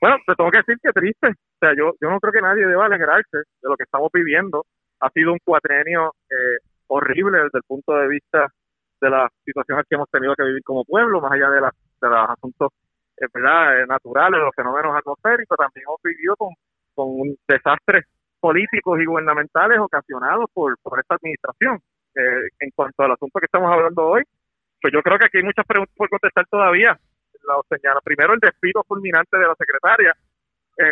Bueno, 0.00 0.16
te 0.26 0.34
tengo 0.34 0.50
que 0.50 0.58
decir 0.58 0.76
que 0.82 0.92
triste. 0.92 1.28
O 1.28 1.58
sea, 1.60 1.70
yo, 1.76 1.94
yo 2.00 2.10
no 2.10 2.20
creo 2.20 2.32
que 2.32 2.40
nadie 2.40 2.66
deba 2.66 2.86
alegrarse 2.86 3.38
de 3.38 3.68
lo 3.68 3.76
que 3.76 3.84
estamos 3.84 4.10
viviendo. 4.12 4.64
Ha 5.00 5.10
sido 5.10 5.32
un 5.32 5.38
cuatrenio 5.44 6.12
eh, 6.30 6.58
horrible 6.88 7.38
desde 7.38 7.58
el 7.58 7.64
punto 7.66 7.94
de 7.94 8.08
vista 8.08 8.48
de 9.06 9.10
las 9.10 9.30
situaciones 9.44 9.86
que 9.88 9.94
hemos 9.94 10.10
tenido 10.10 10.34
que 10.34 10.42
vivir 10.42 10.62
como 10.64 10.84
pueblo, 10.84 11.20
más 11.20 11.32
allá 11.32 11.50
de, 11.50 11.60
de 11.60 12.08
los 12.08 12.30
asuntos 12.30 12.72
eh, 13.18 13.26
¿verdad? 13.32 13.80
Eh, 13.80 13.86
naturales, 13.86 14.40
los 14.40 14.54
fenómenos 14.54 14.96
atmosféricos, 14.96 15.56
también 15.56 15.84
hemos 15.86 16.00
vivido 16.02 16.36
con, 16.36 16.52
con 16.94 17.08
desastres 17.48 18.04
políticos 18.40 18.98
y 19.00 19.06
gubernamentales 19.06 19.78
ocasionados 19.78 20.50
por, 20.52 20.76
por 20.82 20.98
esta 20.98 21.14
administración. 21.14 21.80
Eh, 22.14 22.48
en 22.60 22.70
cuanto 22.74 23.02
al 23.02 23.12
asunto 23.12 23.38
que 23.38 23.46
estamos 23.46 23.70
hablando 23.70 24.02
hoy, 24.06 24.22
pues 24.80 24.92
yo 24.92 25.02
creo 25.02 25.18
que 25.18 25.26
aquí 25.26 25.38
hay 25.38 25.44
muchas 25.44 25.66
preguntas 25.66 25.94
por 25.96 26.08
contestar 26.08 26.46
todavía. 26.50 26.98
La 27.46 27.54
señala. 27.68 28.00
Primero, 28.02 28.34
el 28.34 28.40
despido 28.40 28.82
fulminante 28.88 29.38
de 29.38 29.46
la 29.46 29.54
secretaria, 29.54 30.12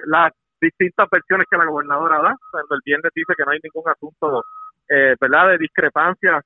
las 0.07 0.33
distintas 0.61 1.09
versiones 1.11 1.47
que 1.51 1.57
la 1.57 1.65
gobernadora 1.65 2.23
da, 2.23 2.37
cuando 2.53 2.77
el 2.77 2.81
viernes 2.85 3.11
dice 3.13 3.35
que 3.37 3.45
no 3.45 3.51
hay 3.51 3.59
ningún 3.61 3.91
asunto 3.91 4.45
¿verdad? 4.89 5.49
de 5.49 5.59
discrepancia 5.59 6.41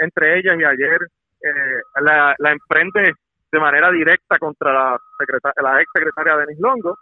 entre 0.00 0.38
ellas 0.38 0.56
y 0.58 0.64
ayer 0.64 0.98
eh, 1.42 1.80
la, 2.02 2.34
la, 2.38 2.52
emprende 2.52 3.12
de 3.52 3.60
manera 3.60 3.90
directa 3.90 4.38
contra 4.38 4.72
la, 4.72 5.00
la 5.62 5.80
ex 5.80 5.90
secretaria 5.92 6.36
Denis 6.36 6.58
Longo. 6.58 6.98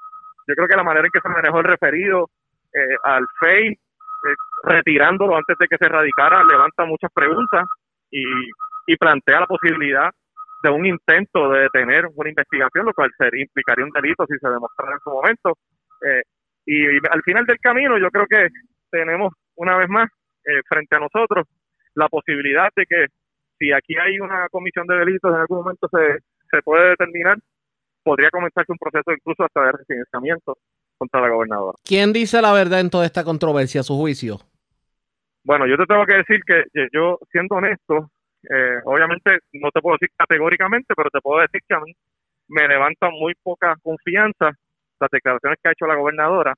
Yo 0.46 0.54
creo 0.54 0.68
que 0.68 0.76
la 0.76 0.82
manera 0.82 1.06
en 1.06 1.12
que 1.12 1.20
se 1.20 1.28
manejó 1.28 1.58
el 1.58 1.64
referido 1.64 2.28
eh, 2.72 2.96
al 3.04 3.24
FEI, 3.40 3.68
eh, 3.68 4.34
retirándolo 4.64 5.36
antes 5.36 5.56
de 5.58 5.66
que 5.68 5.76
se 5.76 5.88
radicara, 5.88 6.42
levanta 6.44 6.84
muchas 6.84 7.10
preguntas 7.12 7.64
y, 8.10 8.24
plantea 8.98 9.40
la 9.40 9.46
posibilidad 9.46 10.10
de 10.62 10.70
un 10.70 10.86
intento 10.86 11.50
de 11.50 11.60
detener 11.60 12.06
una 12.14 12.30
investigación, 12.30 12.86
lo 12.86 12.94
cual 12.94 13.10
sería, 13.18 13.42
implicaría 13.42 13.84
un 13.84 13.90
delito 13.90 14.24
si 14.26 14.38
se 14.38 14.48
demostrara 14.48 14.94
en 14.94 15.00
su 15.00 15.10
momento. 15.10 15.52
y, 16.64 16.96
al 17.10 17.22
final 17.22 17.44
del 17.44 17.58
camino 17.58 17.98
yo 17.98 18.10
creo 18.10 18.26
que 18.26 18.48
tenemos 18.90 19.34
una 19.56 19.76
vez 19.76 19.88
más 19.90 20.08
frente 20.68 20.96
a 20.96 21.00
nosotros 21.00 21.46
la 21.98 22.08
posibilidad 22.08 22.68
de 22.76 22.86
que 22.86 23.06
si 23.58 23.72
aquí 23.72 23.96
hay 23.98 24.20
una 24.20 24.48
comisión 24.50 24.86
de 24.86 24.96
delitos 24.96 25.34
en 25.34 25.40
algún 25.40 25.58
momento 25.58 25.88
se, 25.90 26.18
se 26.48 26.62
puede 26.62 26.90
determinar, 26.90 27.36
podría 28.04 28.30
comenzarse 28.30 28.70
un 28.70 28.78
proceso 28.78 29.12
incluso 29.12 29.44
hasta 29.44 29.66
de 29.66 29.72
residenciamiento 29.72 30.56
contra 30.96 31.20
la 31.20 31.28
gobernadora. 31.28 31.76
¿Quién 31.84 32.12
dice 32.12 32.40
la 32.40 32.52
verdad 32.52 32.80
en 32.80 32.90
toda 32.90 33.04
esta 33.04 33.24
controversia, 33.24 33.80
a 33.80 33.84
su 33.84 33.96
juicio? 33.96 34.36
Bueno, 35.42 35.66
yo 35.66 35.76
te 35.76 35.86
tengo 35.86 36.06
que 36.06 36.14
decir 36.14 36.40
que 36.46 36.64
yo, 36.92 37.18
siendo 37.32 37.56
honesto, 37.56 38.10
eh, 38.48 38.78
obviamente 38.84 39.38
no 39.54 39.70
te 39.70 39.80
puedo 39.80 39.96
decir 40.00 40.14
categóricamente, 40.16 40.94
pero 40.96 41.10
te 41.10 41.20
puedo 41.20 41.40
decir 41.40 41.60
que 41.66 41.74
a 41.74 41.80
mí 41.80 41.92
me 42.48 42.68
levanta 42.68 43.10
muy 43.10 43.34
poca 43.42 43.74
confianza 43.82 44.52
las 45.00 45.10
declaraciones 45.10 45.58
que 45.60 45.68
ha 45.68 45.72
hecho 45.72 45.86
la 45.86 45.96
gobernadora, 45.96 46.54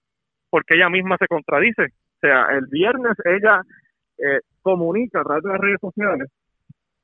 porque 0.50 0.74
ella 0.74 0.90
misma 0.90 1.16
se 1.18 1.26
contradice. 1.26 1.85
O 1.85 2.20
sea, 2.20 2.46
el 2.53 2.66
viernes 2.66 3.16
ella 3.24 3.62
eh, 4.22 4.40
comunica 4.62 5.20
a 5.20 5.24
través 5.24 5.42
de 5.42 5.50
las 5.50 5.61
redes 5.61 5.80
sociales 5.80 6.28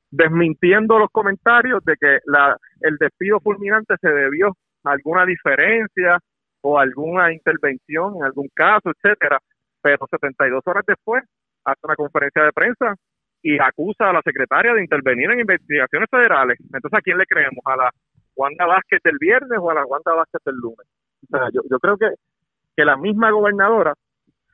desmintiendo 0.09 0.97
los 0.99 1.09
comentarios 1.11 1.83
de 1.83 1.95
que 1.99 2.19
la, 2.25 2.57
el 2.81 2.97
despido 2.97 3.39
fulminante 3.39 3.95
se 3.99 4.09
debió 4.09 4.55
a 4.83 4.91
alguna 4.91 5.25
diferencia 5.25 6.19
o 6.61 6.79
alguna 6.79 7.33
intervención 7.33 8.15
en 8.15 8.23
algún 8.23 8.49
caso, 8.53 8.91
etcétera, 8.91 9.39
pero 9.81 10.07
72 10.09 10.61
horas 10.65 10.83
después 10.87 11.23
hace 11.63 11.79
una 11.83 11.95
conferencia 11.95 12.43
de 12.43 12.51
prensa 12.51 12.95
y 13.41 13.59
acusa 13.59 14.09
a 14.09 14.13
la 14.13 14.21
secretaria 14.21 14.73
de 14.73 14.81
intervenir 14.81 15.29
en 15.31 15.41
investigaciones 15.41 16.09
federales. 16.09 16.57
Entonces, 16.59 16.97
¿a 16.97 17.01
quién 17.01 17.17
le 17.17 17.25
creemos? 17.25 17.59
¿A 17.65 17.75
la 17.75 17.91
Wanda 18.35 18.65
Vázquez 18.65 19.01
del 19.03 19.17
viernes 19.19 19.59
o 19.61 19.69
a 19.69 19.75
la 19.75 19.85
Wanda 19.85 20.13
Vázquez 20.13 20.41
del 20.45 20.55
lunes? 20.55 20.87
O 21.23 21.37
sea, 21.37 21.49
yo, 21.53 21.61
yo 21.69 21.79
creo 21.79 21.97
que, 21.97 22.09
que 22.75 22.85
la 22.85 22.97
misma 22.97 23.31
gobernadora 23.31 23.93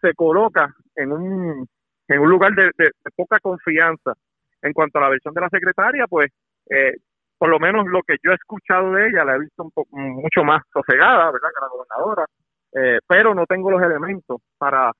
se 0.02 0.14
coloca 0.14 0.74
en 0.96 1.12
un 1.12 1.68
en 2.08 2.20
un 2.20 2.30
lugar 2.30 2.54
de, 2.54 2.72
poca 3.16 3.40
confianza 3.40 4.14
en 4.62 4.74
cuanto 4.74 4.98
a 4.98 5.02
la 5.02 5.10
versión 5.10 5.34
de 5.34 5.42
la 5.42 5.50
secretaria, 5.50 6.06
pues 6.08 6.32
eh, 6.70 6.96
por 7.38 7.50
lo 7.50 7.60
menos 7.60 7.86
lo 7.88 8.02
que 8.04 8.16
yo 8.24 8.32
he 8.32 8.36
escuchado 8.36 8.94
de 8.94 9.08
ella 9.08 9.26
la 9.26 9.36
he 9.36 9.40
visto 9.40 9.64
un 9.64 9.72
poco, 9.72 9.90
mucho 9.98 10.44
más 10.44 10.62
sosegada, 10.72 11.32
¿verdad? 11.32 11.50
Que 11.50 11.62
la 11.62 11.68
gobernadora, 11.68 12.26
eh, 12.74 13.00
pero 13.08 13.36
no 13.36 13.46
tengo 13.46 13.70
los 13.70 13.82
elementos 13.82 14.42
para, 14.58 14.92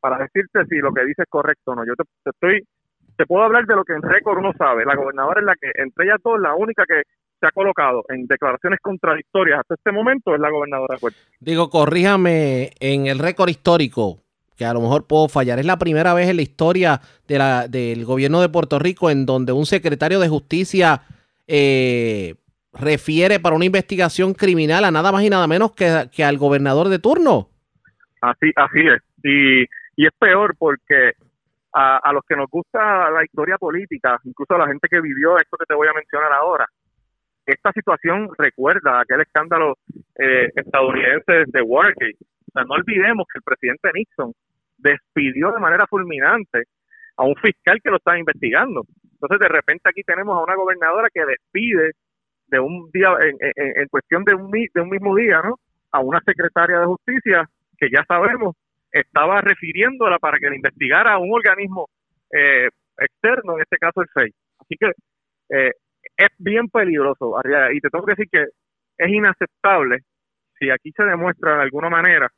para 0.00 0.18
decirte 0.18 0.64
si 0.68 0.78
lo 0.78 0.92
que 0.92 1.04
dice 1.04 1.22
es 1.22 1.28
correcto 1.28 1.72
o 1.72 1.74
no. 1.76 1.86
Yo 1.86 1.94
te, 1.94 2.02
estoy, 2.28 2.66
te 3.16 3.26
puedo 3.26 3.44
hablar 3.44 3.66
de 3.66 3.76
lo 3.76 3.84
que 3.84 3.92
en 3.92 4.02
récord 4.02 4.38
uno 4.38 4.52
sabe. 4.58 4.84
La 4.84 4.96
gobernadora 4.96 5.40
es 5.40 5.46
la 5.46 5.54
que, 5.54 5.70
entre 5.76 6.06
ellas 6.06 6.18
dos, 6.24 6.40
la 6.40 6.54
única 6.54 6.84
que 6.86 7.02
se 7.38 7.46
ha 7.46 7.52
colocado 7.52 8.04
en 8.08 8.26
declaraciones 8.26 8.80
contradictorias 8.80 9.60
hasta 9.60 9.74
este 9.74 9.92
momento 9.92 10.34
es 10.34 10.40
la 10.40 10.50
gobernadora 10.50 10.96
Digo, 11.40 11.70
corríjame, 11.70 12.70
en 12.80 13.06
el 13.06 13.18
récord 13.18 13.48
histórico, 13.48 14.18
que 14.62 14.66
a 14.66 14.74
lo 14.74 14.80
mejor 14.80 15.08
puedo 15.08 15.28
fallar. 15.28 15.58
Es 15.58 15.66
la 15.66 15.76
primera 15.76 16.14
vez 16.14 16.28
en 16.28 16.36
la 16.36 16.42
historia 16.42 17.00
de 17.26 17.36
la, 17.36 17.66
del 17.66 18.04
gobierno 18.04 18.40
de 18.40 18.48
Puerto 18.48 18.78
Rico 18.78 19.10
en 19.10 19.26
donde 19.26 19.50
un 19.50 19.66
secretario 19.66 20.20
de 20.20 20.28
justicia 20.28 21.02
eh, 21.48 22.36
refiere 22.72 23.40
para 23.40 23.56
una 23.56 23.64
investigación 23.64 24.34
criminal 24.34 24.84
a 24.84 24.92
nada 24.92 25.10
más 25.10 25.24
y 25.24 25.30
nada 25.30 25.48
menos 25.48 25.72
que, 25.72 26.08
que 26.14 26.22
al 26.22 26.38
gobernador 26.38 26.90
de 26.90 27.00
turno. 27.00 27.48
Así, 28.20 28.52
así 28.54 28.86
es. 28.86 29.02
Y, 29.24 29.62
y 29.96 30.06
es 30.06 30.12
peor 30.16 30.54
porque 30.56 31.14
a, 31.72 32.12
los 32.12 32.22
que 32.24 32.36
nos 32.36 32.48
gusta 32.48 33.10
la 33.10 33.24
historia 33.24 33.58
política, 33.58 34.20
incluso 34.22 34.54
a 34.54 34.58
la 34.58 34.68
gente 34.68 34.86
que 34.88 35.00
vivió 35.00 35.38
esto 35.38 35.56
que 35.56 35.66
te 35.66 35.74
voy 35.74 35.88
a 35.88 35.92
mencionar 35.92 36.32
ahora, 36.32 36.68
esta 37.46 37.72
situación 37.72 38.30
recuerda 38.38 39.00
aquel 39.00 39.22
escándalo 39.22 39.76
eh, 40.14 40.50
estadounidense 40.54 41.46
de 41.48 41.62
Watergate. 41.62 42.18
No 42.54 42.74
olvidemos 42.74 43.26
que 43.26 43.38
el 43.38 43.42
presidente 43.42 43.90
Nixon 43.92 44.32
despidió 44.82 45.52
de 45.52 45.60
manera 45.60 45.86
fulminante 45.86 46.64
a 47.16 47.24
un 47.24 47.34
fiscal 47.36 47.80
que 47.82 47.90
lo 47.90 47.96
estaba 47.96 48.18
investigando. 48.18 48.82
Entonces, 49.12 49.38
de 49.38 49.48
repente 49.48 49.88
aquí 49.88 50.02
tenemos 50.02 50.36
a 50.36 50.42
una 50.42 50.56
gobernadora 50.56 51.08
que 51.12 51.24
despide 51.24 51.92
de 52.48 52.60
un 52.60 52.90
día, 52.92 53.08
en, 53.20 53.88
cuestión 53.88 54.24
de 54.24 54.34
un, 54.34 54.50
de 54.50 54.80
un 54.80 54.90
mismo 54.90 55.14
día. 55.16 55.40
A 55.94 56.00
una 56.00 56.20
secretaria 56.24 56.80
de 56.80 56.86
justicia 56.86 57.44
que 57.76 57.90
ya 57.90 58.02
sabemos 58.08 58.56
estaba 58.90 59.42
refiriéndola 59.42 60.18
para 60.18 60.38
que 60.38 60.48
le 60.48 60.56
investigara 60.56 61.12
a 61.12 61.18
un 61.18 61.32
organismo 61.32 61.88
eh, 62.30 62.68
externo, 62.98 63.56
en 63.56 63.62
este 63.62 63.76
caso 63.76 64.00
el 64.00 64.08
FEI. 64.08 64.30
Así 64.58 64.76
que 64.78 64.90
eh, 65.50 65.72
es 66.16 66.28
bien 66.38 66.68
peligroso, 66.68 67.34
y 67.72 67.80
te 67.80 67.88
tengo 67.90 68.06
que 68.06 68.12
decir 68.12 68.28
que 68.30 68.44
es 68.98 69.08
inaceptable, 69.10 69.98
si 70.58 70.70
aquí 70.70 70.92
se 70.92 71.04
demuestra 71.04 71.56
de 71.56 71.62
alguna 71.62 71.90
manera 71.90 72.28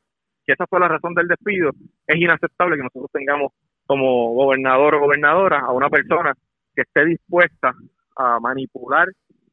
que 0.45 0.53
esa 0.53 0.65
fue 0.67 0.79
la 0.79 0.87
razón 0.87 1.13
del 1.13 1.27
despido, 1.27 1.71
es 2.07 2.15
inaceptable 2.17 2.77
que 2.77 2.83
nosotros 2.83 3.09
tengamos 3.11 3.51
como 3.85 4.33
gobernador 4.33 4.95
o 4.95 4.99
gobernadora 5.01 5.59
a 5.59 5.71
una 5.71 5.89
persona 5.89 6.33
que 6.75 6.81
esté 6.81 7.05
dispuesta 7.05 7.73
a 8.17 8.39
manipular 8.39 9.07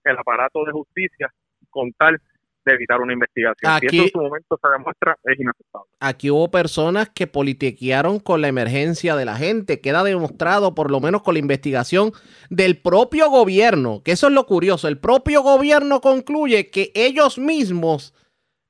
el 0.04 0.18
aparato 0.18 0.64
de 0.64 0.72
justicia 0.72 1.32
con 1.70 1.92
tal 1.92 2.18
de 2.64 2.72
evitar 2.74 3.00
una 3.00 3.12
investigación. 3.12 3.72
Aquí- 3.72 3.88
Si 3.88 3.96
eso 3.96 4.04
en 4.04 4.10
su 4.12 4.18
momento 4.20 4.58
se 4.62 4.68
demuestra, 4.68 5.16
es 5.24 5.38
inaceptable. 5.40 5.90
Aquí 5.98 6.30
hubo 6.30 6.48
personas 6.50 7.10
que 7.10 7.26
politiquearon 7.26 8.20
con 8.20 8.40
la 8.40 8.46
emergencia 8.48 9.16
de 9.16 9.24
la 9.24 9.34
gente. 9.36 9.80
Queda 9.80 10.04
demostrado, 10.04 10.72
por 10.74 10.90
lo 10.90 11.00
menos 11.00 11.22
con 11.22 11.34
la 11.34 11.40
investigación 11.40 12.12
del 12.50 12.78
propio 12.80 13.30
gobierno, 13.30 14.00
que 14.04 14.12
eso 14.12 14.28
es 14.28 14.32
lo 14.32 14.46
curioso. 14.46 14.86
El 14.86 14.98
propio 14.98 15.42
gobierno 15.42 16.00
concluye 16.00 16.70
que 16.70 16.92
ellos 16.94 17.36
mismos 17.36 18.14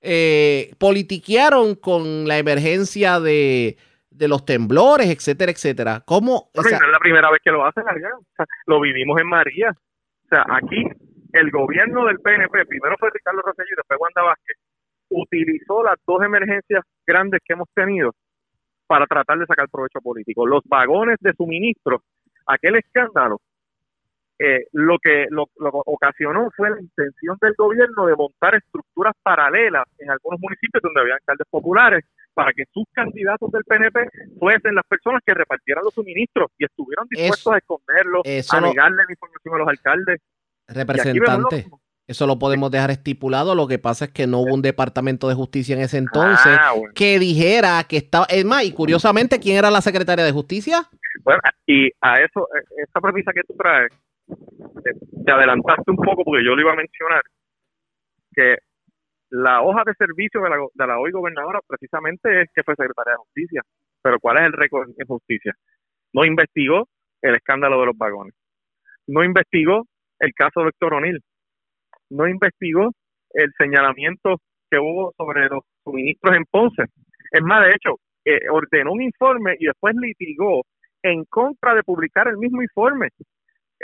eh, 0.02 0.74
politiquearon 0.78 1.76
con 1.76 2.26
la 2.26 2.38
emergencia 2.38 3.20
de, 3.20 3.76
de 4.10 4.28
los 4.28 4.44
temblores, 4.44 5.08
etcétera, 5.08 5.52
etcétera. 5.52 6.02
¿Cómo? 6.04 6.50
Bueno, 6.54 6.78
no 6.78 6.86
es 6.86 6.92
la 6.92 6.98
primera 6.98 7.30
vez 7.30 7.40
que 7.42 7.50
lo 7.50 7.64
hacen 7.64 7.84
allá. 7.88 8.10
O 8.16 8.24
sea, 8.36 8.46
lo 8.66 8.80
vivimos 8.80 9.20
en 9.20 9.28
María. 9.28 9.70
O 9.70 10.28
sea, 10.28 10.44
aquí 10.48 10.84
el 11.32 11.50
gobierno 11.50 12.06
del 12.06 12.18
PNP, 12.20 12.66
primero 12.66 12.96
fue 12.98 13.10
Ricardo 13.10 13.40
Rosselló 13.42 13.68
y 13.72 13.76
después 13.76 14.00
Wanda 14.00 14.22
Vázquez, 14.22 14.56
utilizó 15.08 15.82
las 15.82 15.96
dos 16.06 16.22
emergencias 16.22 16.84
grandes 17.06 17.40
que 17.44 17.54
hemos 17.54 17.68
tenido 17.74 18.12
para 18.86 19.06
tratar 19.06 19.38
de 19.38 19.46
sacar 19.46 19.68
provecho 19.70 20.00
político. 20.00 20.46
Los 20.46 20.62
vagones 20.64 21.16
de 21.20 21.32
suministro, 21.34 22.02
aquel 22.46 22.76
escándalo, 22.76 23.40
eh, 24.38 24.66
lo 24.72 24.98
que 24.98 25.26
lo, 25.30 25.48
lo 25.58 25.70
ocasionó 25.86 26.50
fue 26.56 26.70
la 26.70 26.80
intención 26.80 27.36
del 27.40 27.54
gobierno 27.56 28.06
de 28.06 28.16
montar 28.16 28.54
estructuras 28.54 29.14
paralelas 29.22 29.84
en 29.98 30.10
algunos 30.10 30.40
municipios 30.40 30.82
donde 30.82 31.00
había 31.00 31.14
alcaldes 31.14 31.46
populares 31.50 32.04
para 32.34 32.52
que 32.52 32.64
sus 32.72 32.84
candidatos 32.92 33.50
del 33.52 33.62
PNP 33.64 34.08
fuesen 34.38 34.74
las 34.74 34.86
personas 34.86 35.20
que 35.24 35.34
repartieran 35.34 35.84
los 35.84 35.92
suministros 35.94 36.50
y 36.58 36.64
estuvieron 36.64 37.06
dispuestos 37.08 37.38
Eso- 37.40 37.52
a 37.52 37.58
esconderlos, 37.58 38.22
eso 38.24 38.56
a 38.56 38.60
no- 38.62 38.68
negarle 38.68 38.96
la 39.06 39.12
información 39.12 39.54
a 39.54 39.58
los 39.58 39.68
alcaldes. 39.68 40.20
Representante. 40.68 41.66
Eso 42.08 42.26
lo 42.26 42.38
podemos 42.38 42.70
dejar 42.70 42.90
estipulado. 42.90 43.54
Lo 43.54 43.68
que 43.68 43.78
pasa 43.78 44.06
es 44.06 44.10
que 44.12 44.26
no 44.26 44.40
hubo 44.40 44.54
un 44.54 44.62
departamento 44.62 45.28
de 45.28 45.34
justicia 45.34 45.76
en 45.76 45.82
ese 45.82 45.98
entonces 45.98 46.58
Ah, 46.60 46.72
bueno. 46.74 46.92
que 46.94 47.18
dijera 47.18 47.84
que 47.88 47.96
estaba. 47.98 48.26
Es 48.28 48.44
más, 48.44 48.64
y 48.64 48.72
curiosamente, 48.72 49.38
¿quién 49.38 49.56
era 49.56 49.70
la 49.70 49.80
secretaria 49.80 50.24
de 50.24 50.32
justicia? 50.32 50.82
Bueno, 51.22 51.40
y 51.66 51.90
a 52.00 52.18
eso, 52.20 52.48
eh, 52.56 52.64
esa 52.88 53.00
premisa 53.00 53.32
que 53.32 53.42
tú 53.46 53.54
traes, 53.56 53.92
te, 54.84 54.92
te 55.24 55.32
adelantaste 55.32 55.90
un 55.90 55.96
poco 55.96 56.24
porque 56.24 56.44
yo 56.44 56.54
lo 56.54 56.60
iba 56.62 56.72
a 56.72 56.76
mencionar, 56.76 57.22
que 58.34 58.56
la 59.30 59.62
hoja 59.62 59.82
de 59.86 59.94
servicio 59.94 60.40
de 60.42 60.50
la, 60.50 60.56
go- 60.58 60.70
de 60.74 60.86
la 60.86 60.98
hoy 60.98 61.10
gobernadora 61.10 61.60
precisamente 61.66 62.42
es 62.42 62.48
que 62.54 62.62
fue 62.62 62.74
secretaria 62.76 63.12
de 63.12 63.18
justicia. 63.18 63.62
Pero 64.02 64.18
¿cuál 64.20 64.38
es 64.38 64.44
el 64.44 64.52
récord 64.52 64.90
en 64.96 65.06
justicia? 65.06 65.54
No 66.12 66.24
investigó 66.24 66.88
el 67.22 67.34
escándalo 67.36 67.80
de 67.80 67.86
los 67.86 67.96
vagones. 67.96 68.34
No 69.06 69.24
investigó 69.24 69.86
el 70.18 70.32
caso 70.34 70.60
de 70.62 70.68
Héctor 70.68 70.94
O'Neill. 70.94 71.20
No 72.10 72.28
investigó 72.28 72.90
el 73.32 73.52
señalamiento 73.56 74.36
que 74.70 74.78
hubo 74.78 75.12
sobre 75.16 75.48
los 75.48 75.64
suministros 75.84 76.36
en 76.36 76.44
Ponce. 76.50 76.84
Es 77.30 77.42
más, 77.42 77.64
de 77.64 77.70
hecho, 77.70 77.96
eh, 78.24 78.40
ordenó 78.50 78.92
un 78.92 79.02
informe 79.02 79.56
y 79.58 79.66
después 79.66 79.94
litigó 79.96 80.62
en 81.02 81.24
contra 81.24 81.74
de 81.74 81.82
publicar 81.82 82.28
el 82.28 82.36
mismo 82.36 82.62
informe. 82.62 83.08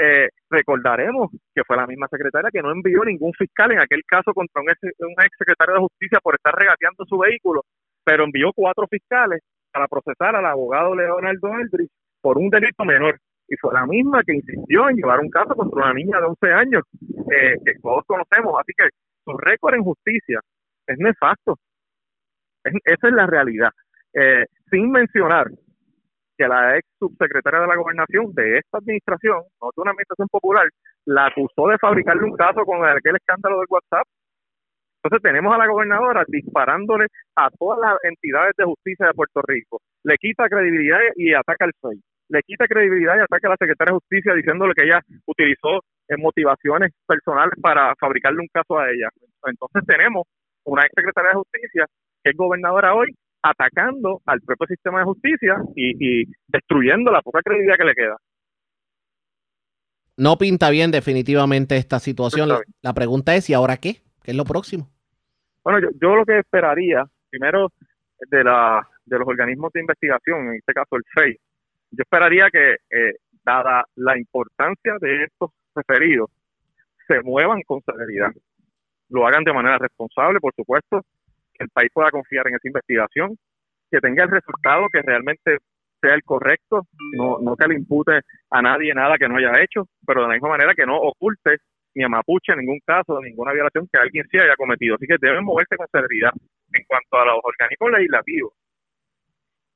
Eh, 0.00 0.28
recordaremos 0.48 1.30
que 1.54 1.64
fue 1.64 1.76
la 1.76 1.86
misma 1.86 2.06
secretaria 2.08 2.50
que 2.52 2.62
no 2.62 2.70
envió 2.70 3.04
ningún 3.04 3.32
fiscal 3.32 3.72
en 3.72 3.80
aquel 3.80 4.02
caso 4.06 4.32
contra 4.32 4.62
un 4.62 4.70
ex, 4.70 4.78
un 5.00 5.10
ex 5.24 5.30
secretario 5.36 5.74
de 5.74 5.80
justicia 5.80 6.20
por 6.22 6.36
estar 6.36 6.54
regateando 6.54 7.04
su 7.04 7.18
vehículo, 7.18 7.62
pero 8.04 8.24
envió 8.24 8.52
cuatro 8.54 8.86
fiscales 8.88 9.40
para 9.72 9.88
procesar 9.88 10.36
al 10.36 10.46
abogado 10.46 10.94
Leonardo 10.94 11.52
Aldrich 11.52 11.90
por 12.20 12.38
un 12.38 12.48
delito 12.48 12.84
menor. 12.84 13.18
Y 13.48 13.56
fue 13.56 13.74
la 13.74 13.86
misma 13.86 14.22
que 14.24 14.34
insistió 14.34 14.88
en 14.88 14.96
llevar 14.96 15.20
un 15.20 15.30
caso 15.30 15.54
contra 15.56 15.84
una 15.86 15.94
niña 15.94 16.20
de 16.20 16.26
11 16.26 16.52
años, 16.52 16.82
eh, 17.32 17.56
que 17.64 17.72
todos 17.82 18.04
conocemos. 18.06 18.54
Así 18.60 18.72
que 18.76 18.88
su 19.24 19.36
récord 19.38 19.74
en 19.74 19.82
justicia 19.84 20.40
es 20.86 20.98
nefasto. 20.98 21.56
Es- 22.64 22.74
esa 22.84 23.08
es 23.08 23.14
la 23.14 23.26
realidad. 23.26 23.70
Eh, 24.14 24.44
sin 24.70 24.90
mencionar 24.90 25.48
que 26.38 26.46
la 26.46 26.78
ex 26.78 26.86
subsecretaria 26.98 27.60
de 27.60 27.66
la 27.66 27.76
gobernación 27.76 28.32
de 28.32 28.58
esta 28.58 28.78
administración, 28.78 29.42
no 29.60 29.70
de 29.74 29.82
una 29.82 29.90
administración 29.90 30.28
popular, 30.28 30.68
la 31.04 31.26
acusó 31.26 31.66
de 31.66 31.78
fabricarle 31.78 32.24
un 32.24 32.36
caso 32.36 32.64
con 32.64 32.86
aquel 32.86 33.16
escándalo 33.16 33.58
del 33.58 33.66
WhatsApp. 33.68 34.06
Entonces 35.02 35.22
tenemos 35.22 35.54
a 35.54 35.58
la 35.58 35.66
gobernadora 35.66 36.24
disparándole 36.28 37.06
a 37.36 37.50
todas 37.50 37.78
las 37.80 37.98
entidades 38.04 38.52
de 38.56 38.64
justicia 38.64 39.06
de 39.06 39.14
Puerto 39.14 39.42
Rico. 39.42 39.80
Le 40.04 40.16
quita 40.16 40.48
credibilidad 40.48 40.98
y 41.16 41.34
ataca 41.34 41.64
al 41.64 41.72
FEI. 41.80 42.00
Le 42.30 42.42
quita 42.42 42.66
credibilidad 42.66 43.16
y 43.16 43.20
ataca 43.20 43.48
a 43.48 43.50
la 43.50 43.56
secretaria 43.58 43.92
de 43.92 43.98
justicia 43.98 44.34
diciéndole 44.34 44.74
que 44.74 44.84
ella 44.84 45.00
utilizó 45.26 45.82
eh, 46.08 46.16
motivaciones 46.18 46.92
personales 47.06 47.54
para 47.60 47.94
fabricarle 47.96 48.40
un 48.40 48.48
caso 48.52 48.78
a 48.78 48.90
ella. 48.90 49.08
Entonces 49.46 49.82
tenemos 49.86 50.26
una 50.64 50.82
ex 50.82 50.92
secretaria 50.94 51.30
de 51.30 51.36
justicia 51.36 51.86
que 52.22 52.30
es 52.30 52.36
gobernadora 52.36 52.94
hoy 52.94 53.14
atacando 53.42 54.20
al 54.26 54.40
propio 54.40 54.66
sistema 54.66 55.00
de 55.00 55.04
justicia 55.04 55.56
y, 55.76 56.22
y 56.22 56.24
destruyendo 56.48 57.10
la 57.10 57.22
poca 57.22 57.40
credibilidad 57.42 57.76
que 57.76 57.84
le 57.84 57.94
queda. 57.94 58.16
No 60.16 60.36
pinta 60.36 60.70
bien 60.70 60.90
definitivamente 60.90 61.76
esta 61.76 62.00
situación. 62.00 62.48
La 62.82 62.92
pregunta 62.92 63.34
es, 63.36 63.48
¿y 63.50 63.54
ahora 63.54 63.76
qué? 63.76 64.02
¿Qué 64.22 64.32
es 64.32 64.36
lo 64.36 64.44
próximo? 64.44 64.88
Bueno, 65.62 65.80
yo, 65.80 65.88
yo 66.00 66.16
lo 66.16 66.24
que 66.24 66.40
esperaría, 66.40 67.04
primero, 67.30 67.72
de, 68.30 68.42
la, 68.42 68.86
de 69.04 69.18
los 69.18 69.28
organismos 69.28 69.72
de 69.72 69.80
investigación, 69.80 70.48
en 70.48 70.54
este 70.54 70.72
caso 70.72 70.96
el 70.96 71.04
FEI, 71.14 71.36
yo 71.92 72.02
esperaría 72.02 72.48
que, 72.50 72.72
eh, 72.90 73.14
dada 73.48 73.84
la 73.96 74.18
importancia 74.18 74.94
de 75.00 75.24
estos 75.24 75.50
referidos, 75.74 76.30
se 77.06 77.22
muevan 77.22 77.62
con 77.62 77.80
celeridad. 77.82 78.32
Lo 79.08 79.26
hagan 79.26 79.44
de 79.44 79.54
manera 79.54 79.78
responsable, 79.78 80.38
por 80.40 80.52
supuesto, 80.54 81.02
el 81.58 81.68
país 81.70 81.90
pueda 81.92 82.10
confiar 82.10 82.46
en 82.48 82.54
esa 82.54 82.68
investigación, 82.68 83.36
que 83.90 84.00
tenga 84.00 84.24
el 84.24 84.30
resultado 84.30 84.88
que 84.92 85.02
realmente 85.02 85.58
sea 86.00 86.14
el 86.14 86.22
correcto, 86.22 86.86
no, 87.16 87.38
no 87.40 87.56
que 87.56 87.66
le 87.66 87.74
impute 87.74 88.20
a 88.50 88.62
nadie 88.62 88.94
nada 88.94 89.16
que 89.18 89.28
no 89.28 89.36
haya 89.36 89.60
hecho, 89.62 89.88
pero 90.06 90.22
de 90.22 90.28
la 90.28 90.34
misma 90.34 90.50
manera 90.50 90.74
que 90.74 90.86
no 90.86 90.96
oculte 90.96 91.58
ni 91.94 92.04
a 92.04 92.08
Mapuche 92.08 92.52
en 92.52 92.60
ningún 92.60 92.78
caso, 92.86 93.20
ninguna 93.20 93.52
violación 93.52 93.88
que 93.92 94.00
alguien 94.00 94.26
sí 94.30 94.38
haya 94.38 94.54
cometido. 94.56 94.94
Así 94.94 95.06
que 95.06 95.16
deben 95.20 95.44
moverse 95.44 95.76
con 95.76 95.86
celeridad 95.90 96.30
en 96.72 96.84
cuanto 96.86 97.18
a 97.18 97.26
los 97.26 97.40
organismos 97.42 97.90
legislativos. 97.92 98.52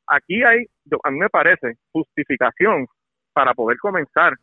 Aquí 0.07 0.43
hay, 0.45 0.67
a 1.03 1.11
mí 1.11 1.19
me 1.19 1.29
parece, 1.31 1.79
justificación 1.91 2.87
para 3.33 3.55
poder 3.55 3.79
comenzar 3.79 4.35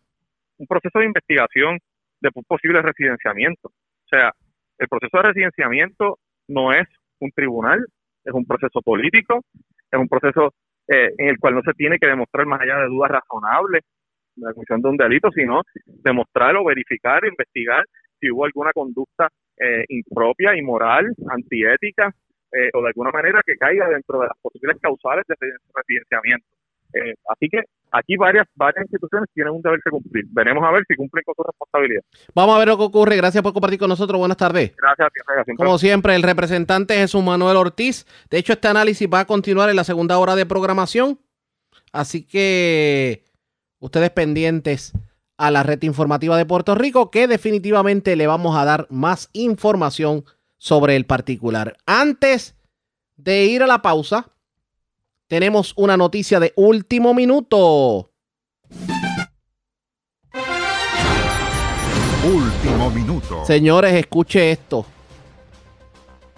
un 0.58 0.67
proceso 0.67 0.99
de 0.99 1.06
investigación 1.06 1.80
de 2.21 2.32
posible 2.32 2.82
residenciamiento. 2.82 3.69
O 3.69 4.08
sea, 4.10 4.34
el 4.78 4.88
proceso 4.88 5.17
de 5.17 5.23
residenciamiento 5.23 6.17
no 6.47 6.73
es 6.73 6.88
un 7.19 7.32
tribunal, 7.32 7.86
es 8.23 8.34
un 8.34 8.45
proceso 8.45 8.82
político, 8.82 9.41
es 9.91 10.00
un 10.00 10.08
proceso 10.08 10.54
eh, 10.87 11.13
en 11.17 11.29
el 11.29 11.39
cual 11.39 11.56
no 11.56 11.62
se 11.62 11.73
tiene 11.73 11.98
que 11.98 12.08
demostrar 12.08 12.46
más 12.46 12.62
allá 12.62 12.77
de 12.79 12.87
dudas 12.87 13.12
razonables 13.12 13.83
la 14.35 14.54
comisión 14.54 14.81
de 14.81 14.89
un 14.89 14.98
delito, 14.98 15.29
sino 15.31 15.63
demostrar 15.85 16.56
o 16.56 16.63
verificar, 16.63 17.25
investigar 17.25 17.83
si 18.19 18.31
hubo 18.31 18.46
alguna 18.46 18.71
conducta 18.73 19.29
eh, 19.58 19.85
impropia, 19.89 20.56
inmoral, 20.56 21.08
antiética 21.29 22.13
eh, 22.52 22.69
o 22.73 22.81
de 22.81 22.87
alguna 22.87 23.12
manera 23.12 23.41
que 23.46 23.56
caiga 23.56 23.87
dentro 23.89 24.19
de 24.19 24.27
las 24.27 24.37
posibles 24.41 24.77
causales 24.81 25.25
de 25.27 25.35
residenciamiento. 25.73 26.48
Eh, 26.94 27.13
así 27.29 27.48
que 27.50 27.62
aquí 27.92 28.15
varias 28.17 28.48
varias 28.56 28.83
instituciones 28.85 29.29
tienen 29.33 29.54
un 29.54 29.62
deber 29.62 29.79
que 29.83 29.92
cumplir. 29.92 30.25
Veremos 30.29 30.63
a 30.63 30.71
ver 30.71 30.83
si 30.87 30.96
cumplen 30.96 31.23
con 31.25 31.35
su 31.35 31.44
responsabilidad. 31.44 32.02
Vamos 32.33 32.56
a 32.56 32.60
ver 32.60 32.67
lo 32.67 32.77
que 32.77 32.83
ocurre. 32.83 33.15
Gracias 33.15 33.44
por 33.44 33.54
compartir 33.54 33.79
con 33.79 33.90
nosotros. 33.90 34.17
Buenas 34.19 34.37
tardes. 34.37 34.73
Gracias 34.75 35.08
a 35.08 35.10
ti, 35.10 35.19
Ortega, 35.21 35.44
siempre- 35.46 35.65
Como 35.65 35.77
siempre, 35.77 36.15
el 36.15 36.23
representante 36.23 36.96
Jesús 36.96 37.23
Manuel 37.23 37.58
Ortiz. 37.58 38.06
De 38.29 38.37
hecho, 38.37 38.54
este 38.54 38.67
análisis 38.67 39.08
va 39.12 39.21
a 39.21 39.25
continuar 39.25 39.69
en 39.69 39.75
la 39.75 39.83
segunda 39.83 40.17
hora 40.17 40.35
de 40.35 40.46
programación. 40.46 41.19
Así 41.92 42.23
que 42.25 43.23
ustedes 43.79 44.10
pendientes 44.12 44.94
a 45.37 45.52
la 45.52 45.63
red 45.63 45.81
informativa 45.83 46.37
de 46.37 46.46
Puerto 46.46 46.75
Rico, 46.75 47.10
que 47.12 47.27
definitivamente 47.27 48.15
le 48.15 48.27
vamos 48.27 48.58
a 48.58 48.65
dar 48.65 48.87
más 48.90 49.29
información 49.33 50.25
sobre 50.58 50.96
el 50.98 51.06
particular. 51.06 51.77
Antes 51.85 52.56
de 53.15 53.46
ir 53.46 53.63
a 53.63 53.67
la 53.67 53.81
pausa, 53.81 54.31
tenemos 55.30 55.73
una 55.77 55.96
noticia 55.96 56.40
de 56.40 56.52
último 56.56 57.13
minuto. 57.13 58.10
Último 62.25 62.90
minuto. 62.90 63.46
Señores, 63.46 63.94
escuche 63.94 64.52
esto. 64.52 64.86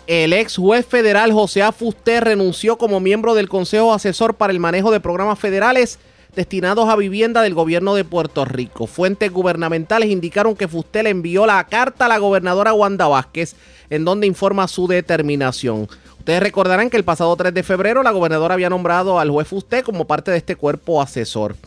El 0.08 0.34
ex 0.34 0.58
juez 0.58 0.86
federal 0.86 1.32
José 1.32 1.64
A. 1.64 1.72
Fusté 1.72 2.20
renunció 2.20 2.78
como 2.78 3.00
miembro 3.00 3.34
del 3.34 3.48
Consejo 3.48 3.94
Asesor 3.94 4.36
para 4.36 4.52
el 4.52 4.60
Manejo 4.60 4.92
de 4.92 5.00
Programas 5.00 5.40
Federales 5.40 5.98
destinados 6.36 6.90
a 6.90 6.96
vivienda 6.96 7.42
del 7.42 7.54
gobierno 7.54 7.96
de 7.96 8.04
Puerto 8.04 8.46
Rico. 8.46 8.88
Fuentes 8.88 9.32
gubernamentales 9.32 10.10
indicaron 10.10 10.56
que 10.56 10.68
Fusté 10.68 11.04
le 11.04 11.10
envió 11.10 11.46
la 11.46 11.66
carta 11.68 12.06
a 12.06 12.10
la 12.10 12.18
gobernadora 12.18 12.74
Wanda 12.74 13.08
Vázquez 13.08 13.56
en 13.90 14.06
donde 14.06 14.28
informa 14.28 14.68
su 14.68 14.88
determinación. 14.88 15.88
Ustedes 16.32 16.44
recordarán 16.44 16.90
que 16.90 16.96
el 16.96 17.04
pasado 17.04 17.36
3 17.36 17.54
de 17.54 17.62
febrero 17.62 18.04
la 18.04 18.12
gobernadora 18.12 18.54
había 18.54 18.70
nombrado 18.70 19.20
al 19.20 19.30
juez 19.30 19.50
Fusté 19.50 19.84
como 19.84 20.08
parte 20.08 20.32
de 20.32 20.38
este 20.38 20.56
cuerpo 20.56 21.02
asesor. 21.02 21.58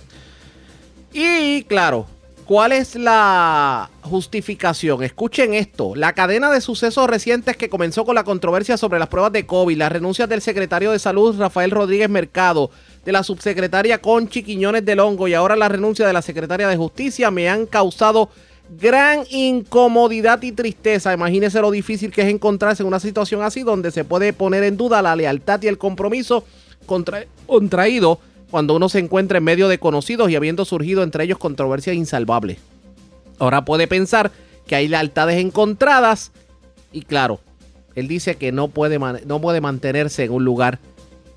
Y 1.12 1.64
claro, 1.64 2.06
¿cuál 2.46 2.72
es 2.72 2.94
la 2.94 3.90
justificación? 4.00 5.02
Escuchen 5.02 5.52
esto. 5.52 5.94
La 5.94 6.14
cadena 6.14 6.50
de 6.50 6.62
sucesos 6.62 7.10
recientes 7.10 7.58
que 7.58 7.68
comenzó 7.68 8.06
con 8.06 8.14
la 8.14 8.24
controversia 8.24 8.78
sobre 8.78 8.98
las 8.98 9.08
pruebas 9.08 9.32
de 9.32 9.44
COVID, 9.44 9.76
las 9.76 9.92
renuncias 9.92 10.30
del 10.30 10.40
secretario 10.40 10.92
de 10.92 10.98
Salud 10.98 11.38
Rafael 11.38 11.70
Rodríguez 11.70 12.08
Mercado, 12.08 12.70
de 13.04 13.12
la 13.12 13.22
subsecretaria 13.22 14.00
Conchi 14.00 14.42
Quiñones 14.42 14.86
del 14.86 15.00
Hongo 15.00 15.28
y 15.28 15.34
ahora 15.34 15.56
la 15.56 15.68
renuncia 15.68 16.06
de 16.06 16.14
la 16.14 16.22
secretaria 16.22 16.68
de 16.68 16.78
Justicia 16.78 17.30
me 17.30 17.50
han 17.50 17.66
causado 17.66 18.30
gran 18.70 19.24
incomodidad 19.30 20.42
y 20.42 20.52
tristeza. 20.52 21.12
Imagínense 21.12 21.60
lo 21.60 21.70
difícil 21.70 22.10
que 22.10 22.22
es 22.22 22.28
encontrarse 22.28 22.82
en 22.82 22.86
una 22.86 23.00
situación 23.00 23.42
así 23.42 23.62
donde 23.62 23.90
se 23.90 24.04
puede 24.04 24.32
poner 24.32 24.64
en 24.64 24.76
duda 24.76 25.02
la 25.02 25.16
lealtad 25.16 25.62
y 25.62 25.68
el 25.68 25.78
compromiso 25.78 26.44
contra- 26.86 27.26
contraído 27.46 28.20
cuando 28.50 28.76
uno 28.76 28.88
se 28.88 29.00
encuentra 29.00 29.38
en 29.38 29.44
medio 29.44 29.68
de 29.68 29.78
conocidos 29.78 30.30
y 30.30 30.36
habiendo 30.36 30.64
surgido 30.64 31.02
entre 31.02 31.24
ellos 31.24 31.38
controversias 31.38 31.96
insalvables. 31.96 32.58
Ahora 33.38 33.64
puede 33.64 33.86
pensar 33.88 34.30
que 34.66 34.76
hay 34.76 34.88
lealtades 34.88 35.38
encontradas 35.38 36.30
y 36.92 37.02
claro, 37.02 37.40
él 37.94 38.08
dice 38.08 38.36
que 38.36 38.52
no 38.52 38.68
puede, 38.68 38.98
no 38.98 39.40
puede 39.40 39.60
mantenerse 39.60 40.24
en 40.24 40.32
un 40.32 40.44
lugar 40.44 40.78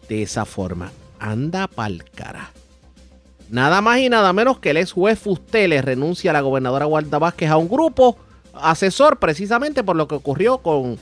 de 0.09 0.21
esa 0.23 0.45
forma. 0.45 0.91
Anda 1.19 1.67
pa'l 1.67 2.03
cara. 2.15 2.51
Nada 3.50 3.82
más 3.82 4.00
y 4.00 4.10
nada 4.10 4.34
menos 4.34 4.60
que 4.60 4.72
el 4.72 4.78
ex 4.78 4.91
juez 4.91 5.18
Fusté 5.20 5.68
le 5.68 5.82
renuncia 5.82 6.32
a 6.32 6.34
la 6.34 6.41
gobernadora 6.41 6.86
Wanda 6.86 7.18
Vázquez 7.18 7.50
a 7.50 7.58
un 7.58 7.70
grupo 7.70 8.18
asesor 8.54 9.20
precisamente 9.20 9.84
por 9.84 9.95
lo 9.95 10.08
que 10.08 10.16
ocurrió 10.16 10.58
con, 10.60 10.98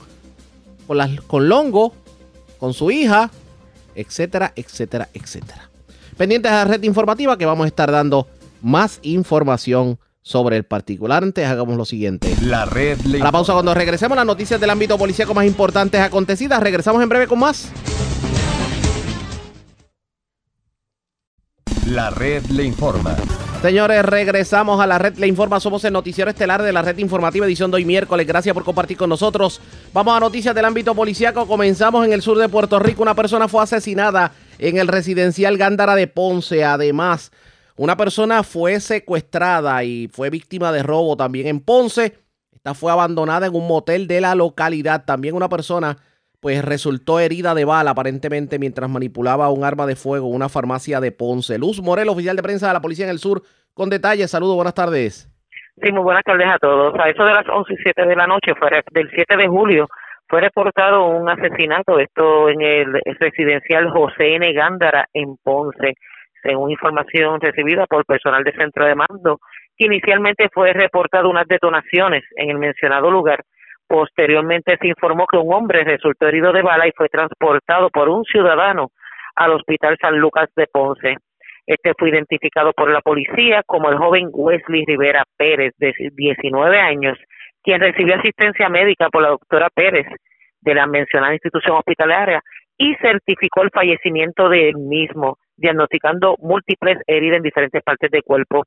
con, 0.86 0.96
las- 0.98 1.20
con 1.22 1.48
Longo, 1.48 1.92
con 2.58 2.72
su 2.74 2.90
hija, 2.90 3.30
etcétera, 3.94 4.52
etcétera, 4.56 5.08
etcétera. 5.12 5.70
Pendientes 6.16 6.50
a 6.52 6.56
la 6.56 6.64
red 6.64 6.82
informativa 6.84 7.36
que 7.36 7.46
vamos 7.46 7.64
a 7.64 7.68
estar 7.68 7.90
dando 7.90 8.26
más 8.62 9.00
información 9.02 9.98
sobre 10.22 10.56
el 10.56 10.64
particular. 10.64 11.22
Antes 11.22 11.46
hagamos 11.46 11.76
lo 11.76 11.84
siguiente. 11.84 12.34
La 12.42 12.64
red 12.64 12.98
le 13.02 13.20
A 13.20 13.24
la 13.24 13.32
pausa 13.32 13.52
cuando 13.52 13.74
regresemos 13.74 14.16
las 14.16 14.26
noticias 14.26 14.60
del 14.60 14.70
ámbito 14.70 14.96
policíaco 14.98 15.34
más 15.34 15.46
importantes 15.46 16.00
acontecidas. 16.00 16.60
Regresamos 16.62 17.02
en 17.02 17.08
breve 17.08 17.26
con 17.26 17.38
más. 17.38 17.70
La 21.86 22.10
red 22.10 22.44
le 22.46 22.64
informa. 22.64 23.16
Señores, 23.62 24.04
regresamos 24.04 24.80
a 24.80 24.88
la 24.88 24.98
red 24.98 25.16
Le 25.18 25.28
Informa. 25.28 25.60
Somos 25.60 25.84
el 25.84 25.92
noticiero 25.92 26.28
estelar 26.28 26.60
de 26.62 26.72
la 26.72 26.82
red 26.82 26.98
informativa 26.98 27.46
edición 27.46 27.70
de 27.70 27.76
hoy 27.76 27.84
miércoles. 27.84 28.26
Gracias 28.26 28.52
por 28.54 28.64
compartir 28.64 28.96
con 28.96 29.08
nosotros. 29.08 29.60
Vamos 29.92 30.16
a 30.16 30.20
noticias 30.20 30.52
del 30.52 30.64
ámbito 30.64 30.96
policíaco. 30.96 31.46
Comenzamos 31.46 32.04
en 32.04 32.12
el 32.12 32.22
sur 32.22 32.38
de 32.38 32.48
Puerto 32.48 32.80
Rico. 32.80 33.02
Una 33.02 33.14
persona 33.14 33.46
fue 33.46 33.62
asesinada 33.62 34.32
en 34.58 34.78
el 34.78 34.88
residencial 34.88 35.58
Gándara 35.58 35.94
de 35.94 36.08
Ponce. 36.08 36.64
Además, 36.64 37.30
una 37.76 37.96
persona 37.96 38.42
fue 38.42 38.80
secuestrada 38.80 39.84
y 39.84 40.08
fue 40.08 40.28
víctima 40.28 40.72
de 40.72 40.82
robo 40.82 41.16
también 41.16 41.46
en 41.46 41.60
Ponce. 41.60 42.18
Esta 42.52 42.74
fue 42.74 42.90
abandonada 42.90 43.46
en 43.46 43.54
un 43.54 43.68
motel 43.68 44.08
de 44.08 44.20
la 44.20 44.34
localidad. 44.34 45.04
También 45.04 45.36
una 45.36 45.48
persona 45.48 45.96
pues 46.40 46.64
resultó 46.64 47.18
herida 47.20 47.54
de 47.54 47.64
bala 47.64 47.90
aparentemente 47.92 48.58
mientras 48.58 48.88
manipulaba 48.90 49.50
un 49.50 49.64
arma 49.64 49.86
de 49.86 49.96
fuego 49.96 50.28
en 50.28 50.34
una 50.34 50.48
farmacia 50.48 51.00
de 51.00 51.12
Ponce. 51.12 51.58
Luz 51.58 51.82
Morel, 51.82 52.08
oficial 52.08 52.36
de 52.36 52.42
prensa 52.42 52.68
de 52.68 52.72
la 52.74 52.80
Policía 52.80 53.04
en 53.06 53.10
el 53.10 53.18
Sur, 53.18 53.42
con 53.74 53.90
detalles. 53.90 54.30
Saludos, 54.30 54.56
buenas 54.56 54.74
tardes. 54.74 55.30
Sí, 55.82 55.92
muy 55.92 56.02
buenas 56.02 56.22
tardes 56.24 56.48
a 56.48 56.58
todos. 56.58 56.94
A 56.98 57.08
eso 57.10 57.22
de 57.24 57.34
las 57.34 57.46
11 57.48 57.72
y 57.72 57.76
7 57.82 58.06
de 58.06 58.16
la 58.16 58.26
noche, 58.26 58.54
fue 58.58 58.70
re- 58.70 58.84
del 58.92 59.10
7 59.14 59.36
de 59.36 59.46
julio, 59.48 59.86
fue 60.28 60.40
reportado 60.40 61.06
un 61.08 61.28
asesinato, 61.28 61.98
esto 61.98 62.48
en 62.48 62.60
el 62.62 63.00
residencial 63.20 63.90
José 63.90 64.36
N. 64.36 64.52
Gándara 64.54 65.06
en 65.12 65.36
Ponce, 65.42 65.94
según 66.42 66.70
información 66.70 67.40
recibida 67.40 67.86
por 67.86 68.04
personal 68.06 68.42
de 68.42 68.52
centro 68.52 68.86
de 68.86 68.94
mando, 68.94 69.38
que 69.76 69.86
inicialmente 69.86 70.48
fue 70.52 70.72
reportado 70.72 71.28
unas 71.28 71.46
detonaciones 71.46 72.24
en 72.36 72.50
el 72.50 72.58
mencionado 72.58 73.10
lugar. 73.10 73.44
Posteriormente 73.88 74.76
se 74.80 74.88
informó 74.88 75.26
que 75.26 75.38
un 75.38 75.52
hombre 75.52 75.84
resultó 75.84 76.26
herido 76.26 76.52
de 76.52 76.62
bala 76.62 76.88
y 76.88 76.92
fue 76.96 77.08
transportado 77.08 77.88
por 77.90 78.08
un 78.08 78.24
ciudadano 78.24 78.90
al 79.36 79.52
Hospital 79.52 79.96
San 80.00 80.18
Lucas 80.18 80.48
de 80.56 80.66
Ponce. 80.66 81.16
Este 81.66 81.92
fue 81.98 82.10
identificado 82.10 82.72
por 82.72 82.90
la 82.90 83.00
policía 83.00 83.62
como 83.64 83.90
el 83.90 83.98
joven 83.98 84.28
Wesley 84.32 84.84
Rivera 84.86 85.24
Pérez, 85.36 85.72
de 85.78 85.92
19 86.16 86.78
años, 86.78 87.18
quien 87.62 87.80
recibió 87.80 88.16
asistencia 88.16 88.68
médica 88.68 89.08
por 89.08 89.22
la 89.22 89.30
doctora 89.30 89.68
Pérez 89.74 90.06
de 90.60 90.74
la 90.74 90.86
mencionada 90.86 91.34
institución 91.34 91.76
hospitalaria 91.76 92.40
y 92.78 92.94
certificó 92.96 93.62
el 93.62 93.70
fallecimiento 93.70 94.48
del 94.48 94.76
mismo, 94.76 95.38
diagnosticando 95.56 96.36
múltiples 96.40 96.98
heridas 97.06 97.38
en 97.38 97.42
diferentes 97.42 97.82
partes 97.82 98.10
del 98.10 98.22
cuerpo. 98.22 98.64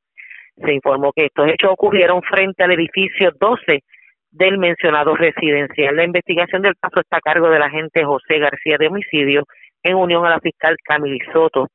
Se 0.58 0.74
informó 0.74 1.12
que 1.14 1.26
estos 1.26 1.48
hechos 1.48 1.72
ocurrieron 1.72 2.22
frente 2.24 2.64
al 2.64 2.72
edificio 2.72 3.32
12 3.40 3.84
del 4.32 4.58
mencionado 4.58 5.16
residencial. 5.16 5.96
La 5.96 6.04
investigación 6.04 6.62
del 6.62 6.76
caso 6.80 7.00
está 7.00 7.18
a 7.18 7.22
cargo 7.22 7.50
del 7.50 7.62
agente 7.62 8.04
José 8.04 8.40
García 8.40 8.78
de 8.78 8.88
Homicidio 8.88 9.46
en 9.84 9.96
unión 9.96 10.26
a 10.26 10.30
la 10.30 10.40
fiscal 10.40 10.76
Camila 10.84 11.24
Soto. 11.34 11.68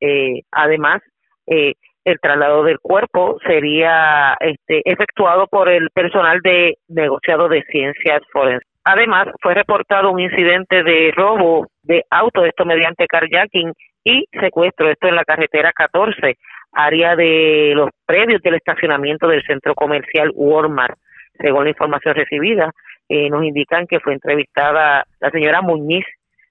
Eh, 0.00 0.42
además, 0.50 1.02
eh, 1.46 1.74
el 2.04 2.18
traslado 2.20 2.64
del 2.64 2.78
cuerpo 2.80 3.38
sería 3.46 4.36
este, 4.40 4.82
efectuado 4.84 5.46
por 5.46 5.68
el 5.68 5.90
personal 5.90 6.40
de 6.42 6.76
negociado 6.88 7.48
de 7.48 7.62
ciencias 7.70 8.20
forenses. 8.32 8.68
Además, 8.84 9.28
fue 9.40 9.54
reportado 9.54 10.10
un 10.10 10.20
incidente 10.20 10.82
de 10.82 11.10
robo 11.16 11.68
de 11.82 12.04
auto, 12.10 12.44
esto 12.44 12.66
mediante 12.66 13.06
carjacking 13.06 13.72
y 14.04 14.26
secuestro, 14.38 14.90
esto 14.90 15.08
en 15.08 15.16
la 15.16 15.24
carretera 15.24 15.72
14, 15.72 16.36
área 16.72 17.16
de 17.16 17.72
los 17.74 17.88
predios 18.04 18.42
del 18.42 18.56
estacionamiento 18.56 19.26
del 19.26 19.42
centro 19.44 19.74
comercial 19.74 20.30
Walmart. 20.34 20.98
Según 21.38 21.64
la 21.64 21.70
información 21.70 22.14
recibida, 22.14 22.70
eh, 23.08 23.28
nos 23.28 23.44
indican 23.44 23.86
que 23.86 24.00
fue 24.00 24.14
entrevistada 24.14 25.04
la 25.20 25.30
señora 25.30 25.62
Muñiz, 25.62 26.04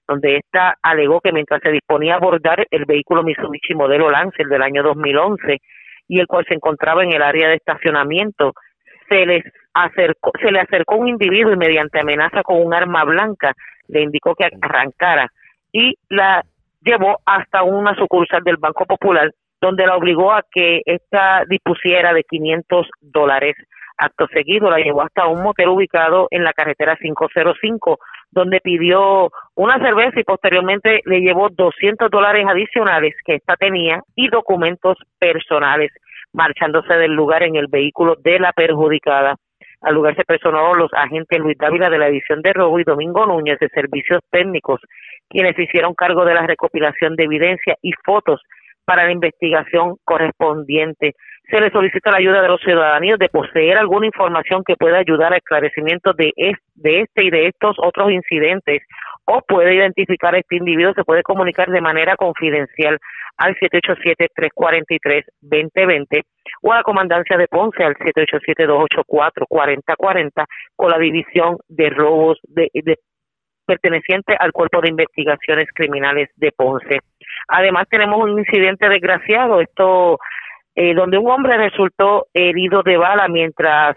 donde 0.06 0.36
ésta 0.36 0.76
alegó 0.82 1.20
que 1.20 1.32
mientras 1.32 1.60
se 1.62 1.72
disponía 1.72 2.14
a 2.14 2.16
abordar 2.18 2.66
el 2.70 2.84
vehículo 2.84 3.22
Mitsubishi 3.22 3.74
modelo 3.74 4.10
Lancer 4.10 4.46
del 4.46 4.62
año 4.62 4.82
2011 4.82 5.58
y 6.08 6.20
el 6.20 6.26
cual 6.26 6.44
se 6.46 6.54
encontraba 6.54 7.02
en 7.02 7.12
el 7.12 7.22
área 7.22 7.48
de 7.48 7.54
estacionamiento, 7.54 8.52
se 9.08 9.24
les 9.24 9.44
acercó, 9.72 10.32
se 10.40 10.52
le 10.52 10.60
acercó 10.60 10.96
un 10.96 11.08
individuo 11.08 11.52
y 11.52 11.56
mediante 11.56 12.00
amenaza 12.00 12.42
con 12.42 12.64
un 12.64 12.74
arma 12.74 13.04
blanca 13.04 13.54
le 13.88 14.02
indicó 14.02 14.34
que 14.34 14.44
arrancara 14.60 15.28
y 15.72 15.96
la 16.08 16.44
llevó 16.82 17.18
hasta 17.24 17.62
una 17.62 17.94
sucursal 17.94 18.42
del 18.44 18.58
Banco 18.58 18.84
Popular 18.84 19.30
donde 19.60 19.86
la 19.86 19.96
obligó 19.96 20.32
a 20.32 20.44
que 20.50 20.82
ésta 20.84 21.44
dispusiera 21.48 22.12
de 22.12 22.22
500 22.24 22.86
dólares. 23.00 23.56
Acto 23.96 24.26
seguido 24.28 24.70
la 24.70 24.78
llevó 24.78 25.02
hasta 25.02 25.26
un 25.26 25.42
motel 25.42 25.68
ubicado 25.68 26.26
en 26.30 26.42
la 26.44 26.52
carretera 26.52 26.96
505 26.96 27.98
donde 28.34 28.60
pidió 28.60 29.30
una 29.54 29.78
cerveza 29.78 30.18
y 30.18 30.24
posteriormente 30.24 31.00
le 31.04 31.20
llevó 31.20 31.48
200 31.50 32.10
dólares 32.10 32.44
adicionales 32.48 33.14
que 33.24 33.36
ésta 33.36 33.54
tenía 33.56 34.02
y 34.16 34.28
documentos 34.28 34.98
personales, 35.18 35.92
marchándose 36.32 36.94
del 36.94 37.12
lugar 37.12 37.44
en 37.44 37.54
el 37.54 37.68
vehículo 37.68 38.16
de 38.16 38.40
la 38.40 38.52
perjudicada. 38.52 39.36
Al 39.80 39.94
lugar 39.94 40.16
se 40.16 40.24
personaron 40.24 40.78
los 40.78 40.92
agentes 40.94 41.38
Luis 41.38 41.56
Dávila 41.58 41.90
de 41.90 41.98
la 41.98 42.08
edición 42.08 42.42
de 42.42 42.52
robo 42.52 42.80
y 42.80 42.84
Domingo 42.84 43.26
Núñez 43.26 43.58
de 43.60 43.68
servicios 43.68 44.20
técnicos, 44.30 44.80
quienes 45.28 45.56
hicieron 45.58 45.94
cargo 45.94 46.24
de 46.24 46.34
la 46.34 46.46
recopilación 46.46 47.14
de 47.14 47.24
evidencia 47.24 47.76
y 47.82 47.92
fotos 48.04 48.40
para 48.84 49.04
la 49.04 49.12
investigación 49.12 49.96
correspondiente. 50.04 51.14
Se 51.50 51.60
le 51.60 51.70
solicita 51.70 52.10
la 52.10 52.18
ayuda 52.18 52.42
de 52.42 52.48
los 52.48 52.60
ciudadanos 52.60 53.18
de 53.18 53.28
poseer 53.28 53.76
alguna 53.76 54.06
información 54.06 54.62
que 54.64 54.76
pueda 54.76 54.98
ayudar 54.98 55.32
al 55.32 55.38
esclarecimiento 55.38 56.12
de, 56.14 56.32
de 56.74 57.00
este 57.00 57.24
y 57.24 57.30
de 57.30 57.48
estos 57.48 57.76
otros 57.78 58.10
incidentes 58.10 58.82
o 59.26 59.40
puede 59.46 59.74
identificar 59.74 60.34
a 60.34 60.38
este 60.38 60.56
individuo, 60.56 60.94
se 60.94 61.04
puede 61.04 61.22
comunicar 61.22 61.68
de 61.68 61.80
manera 61.80 62.16
confidencial 62.16 62.98
al 63.36 63.54
787-343-2020 63.56 66.22
o 66.62 66.72
a 66.72 66.76
la 66.76 66.82
comandancia 66.82 67.36
de 67.36 67.46
Ponce 67.48 67.82
al 67.82 67.96
787-284-4040 67.96 70.46
con 70.76 70.90
la 70.90 70.98
división 70.98 71.58
de 71.68 71.90
robos 71.90 72.38
de, 72.44 72.70
perteneciente 73.66 74.36
al 74.38 74.52
Cuerpo 74.52 74.80
de 74.80 74.90
Investigaciones 74.90 75.66
Criminales 75.74 76.30
de 76.36 76.52
Ponce. 76.52 77.00
Además 77.48 77.86
tenemos 77.88 78.22
un 78.22 78.38
incidente 78.38 78.88
desgraciado, 78.88 79.60
esto 79.60 80.18
eh, 80.74 80.94
donde 80.94 81.18
un 81.18 81.30
hombre 81.30 81.56
resultó 81.56 82.26
herido 82.34 82.82
de 82.82 82.96
bala 82.96 83.28
mientras 83.28 83.96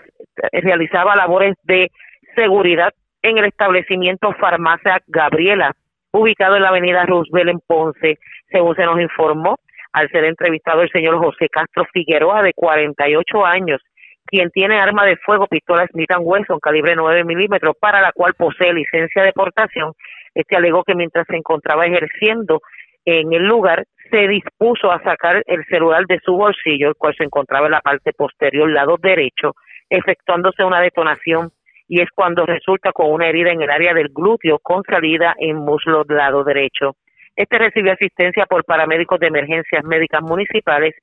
realizaba 0.51 1.15
labores 1.15 1.55
de 1.63 1.89
seguridad 2.35 2.93
en 3.21 3.37
el 3.37 3.45
establecimiento 3.45 4.33
Farmacia 4.33 5.01
Gabriela, 5.07 5.73
ubicado 6.11 6.55
en 6.55 6.63
la 6.63 6.69
avenida 6.69 7.05
Roosevelt 7.05 7.49
en 7.49 7.59
Ponce, 7.65 8.19
según 8.51 8.75
se 8.75 8.85
nos 8.85 8.99
informó 9.01 9.57
al 9.93 10.09
ser 10.09 10.25
entrevistado 10.25 10.81
el 10.81 10.91
señor 10.91 11.17
José 11.17 11.49
Castro 11.49 11.85
Figueroa, 11.91 12.43
de 12.43 12.53
48 12.53 13.45
años, 13.45 13.81
quien 14.25 14.49
tiene 14.51 14.79
arma 14.79 15.05
de 15.05 15.17
fuego, 15.17 15.47
pistola 15.47 15.87
Smith 15.87 16.11
Wesson, 16.19 16.59
calibre 16.59 16.95
9 16.95 17.23
milímetros, 17.23 17.75
para 17.79 18.01
la 18.01 18.11
cual 18.11 18.33
posee 18.35 18.73
licencia 18.73 19.23
de 19.23 19.33
portación. 19.33 19.93
Este 20.35 20.55
alegó 20.55 20.83
que 20.83 20.93
mientras 20.93 21.25
se 21.27 21.35
encontraba 21.35 21.85
ejerciendo 21.85 22.61
en 23.07 23.31
el 23.31 23.43
lugar, 23.47 23.85
se 24.11 24.27
dispuso 24.27 24.91
a 24.91 25.01
sacar 25.01 25.41
el 25.45 25.63
celular 25.69 26.05
de 26.07 26.19
su 26.19 26.33
bolsillo, 26.33 26.89
el 26.89 26.95
cual 26.95 27.15
se 27.17 27.23
encontraba 27.23 27.67
en 27.67 27.71
la 27.71 27.79
parte 27.79 28.11
posterior, 28.11 28.69
lado 28.69 28.97
derecho, 29.01 29.55
efectuándose 29.89 30.65
una 30.65 30.81
detonación 30.81 31.51
y 31.87 32.01
es 32.01 32.09
cuando 32.13 32.45
resulta 32.45 32.91
con 32.91 33.09
una 33.09 33.27
herida 33.27 33.51
en 33.51 33.61
el 33.61 33.69
área 33.69 33.93
del 33.93 34.09
glúteo 34.09 34.59
con 34.59 34.83
salida 34.83 35.33
en 35.39 35.55
muslo 35.55 36.03
lado 36.09 36.43
derecho. 36.43 36.97
Este 37.33 37.57
recibió 37.57 37.93
asistencia 37.93 38.45
por 38.45 38.65
paramédicos 38.65 39.21
de 39.21 39.27
emergencias 39.27 39.85
médicas 39.85 40.21
municipales, 40.21 40.93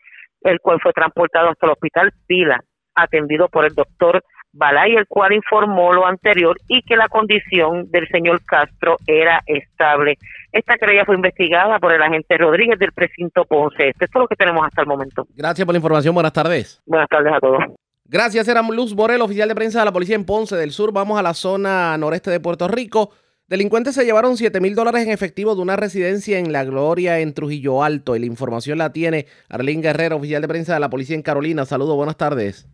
el 0.42 0.60
cual 0.60 0.80
fue 0.82 0.92
transportado 0.92 1.48
hasta 1.48 1.64
el 1.64 1.72
hospital 1.72 2.12
Pila, 2.26 2.60
atendido 2.94 3.48
por 3.48 3.64
el 3.64 3.74
doctor 3.74 4.22
Balay, 4.54 4.94
el 4.94 5.06
cual 5.06 5.32
informó 5.32 5.92
lo 5.92 6.06
anterior 6.06 6.56
y 6.68 6.82
que 6.82 6.96
la 6.96 7.08
condición 7.08 7.90
del 7.90 8.06
señor 8.08 8.42
Castro 8.44 8.96
era 9.06 9.42
estable. 9.46 10.16
Esta 10.52 10.76
querella 10.76 11.04
fue 11.04 11.16
investigada 11.16 11.78
por 11.80 11.92
el 11.92 12.00
agente 12.00 12.38
Rodríguez 12.38 12.78
del 12.78 12.92
precinto 12.92 13.44
Ponce. 13.44 13.88
Esto 13.88 14.04
es 14.04 14.14
lo 14.14 14.28
que 14.28 14.36
tenemos 14.36 14.64
hasta 14.64 14.82
el 14.82 14.86
momento. 14.86 15.26
Gracias 15.34 15.66
por 15.66 15.74
la 15.74 15.78
información. 15.78 16.14
Buenas 16.14 16.32
tardes. 16.32 16.80
Buenas 16.86 17.08
tardes 17.08 17.32
a 17.32 17.40
todos. 17.40 17.58
Gracias, 18.06 18.46
era 18.46 18.62
Luz 18.62 18.94
Borel, 18.94 19.22
oficial 19.22 19.48
de 19.48 19.54
prensa 19.54 19.80
de 19.80 19.86
la 19.86 19.92
policía 19.92 20.14
en 20.14 20.24
Ponce 20.24 20.56
del 20.56 20.70
Sur. 20.70 20.92
Vamos 20.92 21.18
a 21.18 21.22
la 21.22 21.34
zona 21.34 21.96
noreste 21.98 22.30
de 22.30 22.38
Puerto 22.38 22.68
Rico. 22.68 23.10
Delincuentes 23.48 23.94
se 23.94 24.04
llevaron 24.04 24.36
7 24.36 24.60
mil 24.60 24.74
dólares 24.74 25.06
en 25.06 25.10
efectivo 25.10 25.54
de 25.54 25.62
una 25.62 25.76
residencia 25.76 26.38
en 26.38 26.52
La 26.52 26.64
Gloria, 26.64 27.18
en 27.18 27.34
Trujillo 27.34 27.82
Alto. 27.82 28.14
Y 28.14 28.20
la 28.20 28.26
información 28.26 28.78
la 28.78 28.92
tiene 28.92 29.26
Arlene 29.48 29.82
Guerrero, 29.82 30.16
oficial 30.16 30.42
de 30.42 30.48
prensa 30.48 30.74
de 30.74 30.80
la 30.80 30.90
policía 30.90 31.16
en 31.16 31.22
Carolina. 31.22 31.64
Saludos, 31.64 31.96
buenas 31.96 32.16
tardes. 32.16 32.68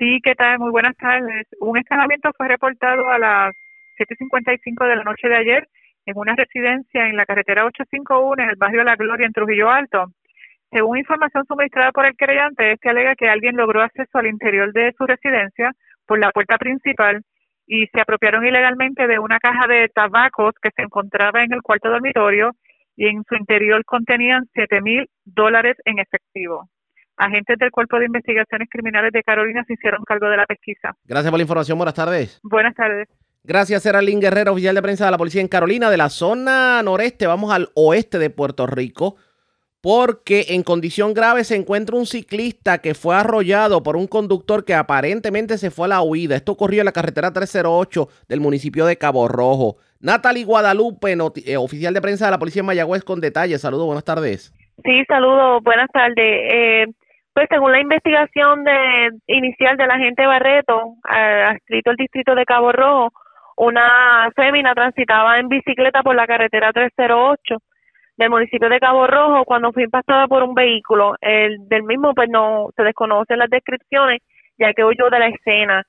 Sí, 0.00 0.18
¿qué 0.24 0.34
tal? 0.34 0.58
Muy 0.58 0.70
buenas 0.70 0.96
tardes. 0.96 1.46
Un 1.60 1.76
escalamiento 1.76 2.30
fue 2.34 2.48
reportado 2.48 3.06
a 3.10 3.18
las 3.18 3.54
7.55 3.98 4.88
de 4.88 4.96
la 4.96 5.04
noche 5.04 5.28
de 5.28 5.36
ayer 5.36 5.68
en 6.06 6.16
una 6.16 6.34
residencia 6.34 7.06
en 7.06 7.16
la 7.16 7.26
carretera 7.26 7.66
851 7.66 8.42
en 8.42 8.48
el 8.48 8.56
barrio 8.56 8.82
La 8.82 8.96
Gloria, 8.96 9.26
en 9.26 9.34
Trujillo 9.34 9.68
Alto. 9.68 10.06
Según 10.70 10.96
información 10.96 11.44
suministrada 11.44 11.92
por 11.92 12.06
el 12.06 12.16
creyente, 12.16 12.72
este 12.72 12.88
alega 12.88 13.14
que 13.14 13.28
alguien 13.28 13.56
logró 13.56 13.82
acceso 13.82 14.16
al 14.16 14.28
interior 14.28 14.72
de 14.72 14.94
su 14.96 15.04
residencia 15.04 15.72
por 16.06 16.18
la 16.18 16.30
puerta 16.30 16.56
principal 16.56 17.20
y 17.66 17.86
se 17.88 18.00
apropiaron 18.00 18.46
ilegalmente 18.46 19.06
de 19.06 19.18
una 19.18 19.38
caja 19.38 19.66
de 19.66 19.90
tabacos 19.94 20.54
que 20.62 20.70
se 20.74 20.80
encontraba 20.80 21.44
en 21.44 21.52
el 21.52 21.60
cuarto 21.60 21.90
dormitorio 21.90 22.52
y 22.96 23.06
en 23.06 23.22
su 23.28 23.34
interior 23.34 23.84
contenían 23.84 24.48
siete 24.54 24.80
mil 24.80 25.10
dólares 25.26 25.76
en 25.84 25.98
efectivo. 25.98 26.70
Agentes 27.20 27.58
del 27.58 27.70
Cuerpo 27.70 27.98
de 27.98 28.06
Investigaciones 28.06 28.68
Criminales 28.70 29.12
de 29.12 29.22
Carolina 29.22 29.62
se 29.66 29.74
hicieron 29.74 30.02
cargo 30.04 30.28
de 30.28 30.36
la 30.36 30.46
pesquisa. 30.46 30.96
Gracias 31.04 31.30
por 31.30 31.38
la 31.38 31.42
información. 31.42 31.78
Buenas 31.78 31.94
tardes. 31.94 32.40
Buenas 32.42 32.74
tardes. 32.74 33.08
Gracias, 33.42 33.86
era 33.86 34.02
Lynn 34.02 34.20
Guerrero, 34.20 34.52
oficial 34.52 34.74
de 34.74 34.82
prensa 34.82 35.04
de 35.06 35.10
la 35.10 35.18
policía 35.18 35.40
en 35.40 35.48
Carolina. 35.48 35.90
De 35.90 35.96
la 35.96 36.10
zona 36.10 36.82
noreste, 36.82 37.26
vamos 37.26 37.52
al 37.52 37.68
oeste 37.74 38.18
de 38.18 38.30
Puerto 38.30 38.66
Rico 38.66 39.16
porque 39.80 40.46
en 40.50 40.62
condición 40.62 41.14
grave 41.14 41.44
se 41.44 41.56
encuentra 41.56 41.96
un 41.96 42.06
ciclista 42.06 42.78
que 42.78 42.94
fue 42.94 43.16
arrollado 43.16 43.82
por 43.82 43.96
un 43.96 44.06
conductor 44.06 44.64
que 44.64 44.74
aparentemente 44.74 45.56
se 45.56 45.70
fue 45.70 45.86
a 45.86 45.88
la 45.88 46.02
huida. 46.02 46.36
Esto 46.36 46.52
ocurrió 46.52 46.82
en 46.82 46.86
la 46.86 46.92
carretera 46.92 47.32
308 47.32 48.08
del 48.28 48.40
municipio 48.40 48.84
de 48.84 48.98
Cabo 48.98 49.26
Rojo. 49.26 49.76
Natalie 50.00 50.44
Guadalupe, 50.44 51.16
eh, 51.46 51.56
oficial 51.56 51.94
de 51.94 52.00
prensa 52.00 52.26
de 52.26 52.30
la 52.32 52.38
policía 52.38 52.60
en 52.60 52.66
Mayagüez, 52.66 53.04
con 53.04 53.20
detalles. 53.20 53.62
Saludos, 53.62 53.86
buenas 53.86 54.04
tardes. 54.04 54.52
Sí, 54.84 55.04
saludos, 55.08 55.62
buenas 55.62 55.88
tardes. 55.92 56.16
Eh, 56.18 56.86
pues 57.32 57.46
según 57.48 57.72
la 57.72 57.80
investigación 57.80 58.64
de, 58.64 59.10
inicial 59.28 59.76
del 59.76 59.90
agente 59.90 60.26
Barreto, 60.26 60.94
adscrito 61.04 61.90
el 61.90 61.96
distrito 61.96 62.34
de 62.34 62.44
Cabo 62.44 62.72
Rojo, 62.72 63.12
una 63.56 64.30
fémina 64.34 64.74
transitaba 64.74 65.38
en 65.38 65.48
bicicleta 65.48 66.02
por 66.02 66.16
la 66.16 66.26
carretera 66.26 66.72
308 66.72 67.56
del 68.16 68.30
municipio 68.30 68.68
de 68.68 68.80
Cabo 68.80 69.06
Rojo 69.06 69.44
cuando 69.44 69.72
fue 69.72 69.84
impactada 69.84 70.26
por 70.28 70.42
un 70.42 70.54
vehículo. 70.54 71.14
El 71.20 71.68
del 71.68 71.82
mismo 71.82 72.14
pues 72.14 72.28
no 72.28 72.68
se 72.76 72.82
desconocen 72.82 73.38
las 73.38 73.50
descripciones 73.50 74.20
ya 74.58 74.72
que 74.72 74.84
huyó 74.84 75.08
de 75.10 75.18
la 75.18 75.28
escena. 75.28 75.84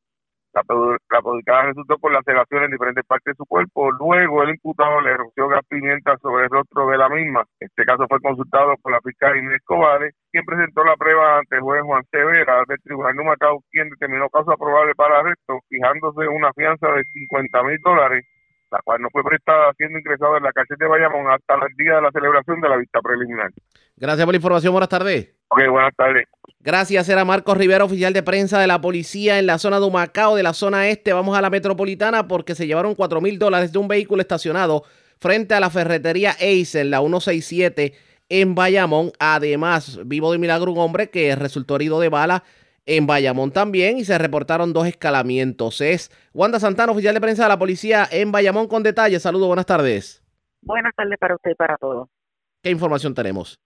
La, 0.55 0.63
la 0.69 1.63
resultó 1.63 1.99
por 1.99 2.13
laceraciones 2.13 2.67
en 2.67 2.73
diferentes 2.73 3.05
partes 3.05 3.33
de 3.33 3.37
su 3.37 3.47
cuerpo. 3.47 3.93
Luego 3.93 4.43
el 4.43 4.51
imputado 4.51 5.01
le 5.01 5.17
roció 5.17 5.49
gas 5.49 5.63
pimienta 5.69 6.17
sobre 6.19 6.45
el 6.45 6.51
rostro 6.51 6.87
de 6.89 6.99
la 6.99 7.09
misma. 7.09 7.45
Este 7.61 7.85
caso 7.85 8.07
fue 8.09 8.21
consultado 8.21 8.75
por 8.83 8.93
la 8.93 9.01
fiscal 9.01 9.37
Inés 9.37 9.63
Cobares, 9.65 10.15
quien 10.33 10.45
presentó 10.45 10.85
la 10.85 10.97
prueba 10.97 11.39
ante 11.39 11.57
el 11.57 11.63
juez 11.63 11.83
Juan 11.83 12.05
Severa 12.11 12.65
del 12.67 12.83
Tribunal 12.83 13.15
de 13.15 13.59
quien 13.71 13.91
determinó 13.91 14.29
caso 14.31 14.53
aprobable 14.53 14.95
para 14.95 15.21
arresto, 15.21 15.61
fijándose 15.69 16.27
una 16.29 16.53
fianza 16.53 16.89
de 16.93 17.05
50 17.05 17.63
mil 17.65 17.79
dólares 17.85 18.25
la 18.71 18.81
cual 18.85 19.01
no 19.01 19.09
fue 19.11 19.23
prestada 19.25 19.73
siendo 19.77 19.99
ingresado 19.99 20.37
en 20.37 20.43
la 20.43 20.53
cárcel 20.53 20.77
de 20.79 20.87
Bayamón 20.87 21.31
hasta 21.31 21.55
el 21.55 21.75
día 21.77 21.97
de 21.97 22.03
la 22.03 22.11
celebración 22.11 22.61
de 22.61 22.69
la 22.69 22.77
vista 22.77 23.01
preliminar. 23.01 23.51
Gracias 23.97 24.25
por 24.25 24.33
la 24.35 24.37
información. 24.37 24.73
Buenas 24.73 24.89
tardes. 24.89 25.35
Ok, 25.49 25.61
buenas 25.71 25.95
tardes. 25.97 26.27
Gracias, 26.61 27.09
era 27.09 27.25
Marcos 27.25 27.57
Rivera, 27.57 27.85
oficial 27.85 28.13
de 28.13 28.23
prensa 28.23 28.61
de 28.61 28.67
la 28.67 28.81
policía 28.81 29.39
en 29.39 29.47
la 29.47 29.59
zona 29.59 29.81
de 29.81 29.87
Humacao, 29.87 30.37
de 30.37 30.43
la 30.43 30.53
zona 30.53 30.89
este. 30.89 31.13
Vamos 31.13 31.37
a 31.37 31.41
la 31.41 31.51
metropolitana 31.51 32.29
porque 32.29 32.55
se 32.55 32.67
llevaron 32.67 32.95
4 32.95 33.21
mil 33.21 33.39
dólares 33.39 33.73
de 33.73 33.79
un 33.79 33.89
vehículo 33.89 34.21
estacionado 34.21 34.83
frente 35.19 35.55
a 35.55 35.61
la 35.61 35.71
ferretería 35.71 36.33
Ace 36.33 36.81
en 36.81 36.91
la 36.91 36.99
167 36.99 37.95
en 38.29 38.55
Bayamón. 38.55 39.13
Además, 39.19 40.01
vivo 40.05 40.33
de 40.33 40.39
milagro 40.39 40.73
un 40.73 40.79
hombre 40.79 41.11
que 41.11 41.35
resultó 41.35 41.77
herido 41.77 42.01
de 42.01 42.09
bala 42.09 42.45
en 42.89 43.07
Bayamón 43.07 43.53
también 43.53 43.99
y 43.99 44.05
se 44.05 44.17
reportaron 44.17 44.73
dos 44.73 44.87
escalamientos. 44.87 45.83
Es 45.83 46.11
Wanda 46.33 46.59
Santana, 46.59 46.91
oficial 46.91 47.15
de 47.15 47.21
prensa 47.21 47.43
de 47.43 47.51
la 47.51 47.59
policía 47.59 48.09
en 48.11 48.33
Bayamón 48.33 48.67
con 48.67 48.83
detalles. 48.83 49.23
Saludos, 49.23 49.47
buenas 49.47 49.67
tardes. 49.67 50.25
Buenas 50.63 50.95
tardes 50.97 51.19
para 51.19 51.35
usted 51.35 51.51
y 51.51 51.55
para 51.55 51.77
todos. 51.77 52.09
¿Qué 52.63 52.71
información 52.71 53.15
tenemos? 53.15 53.61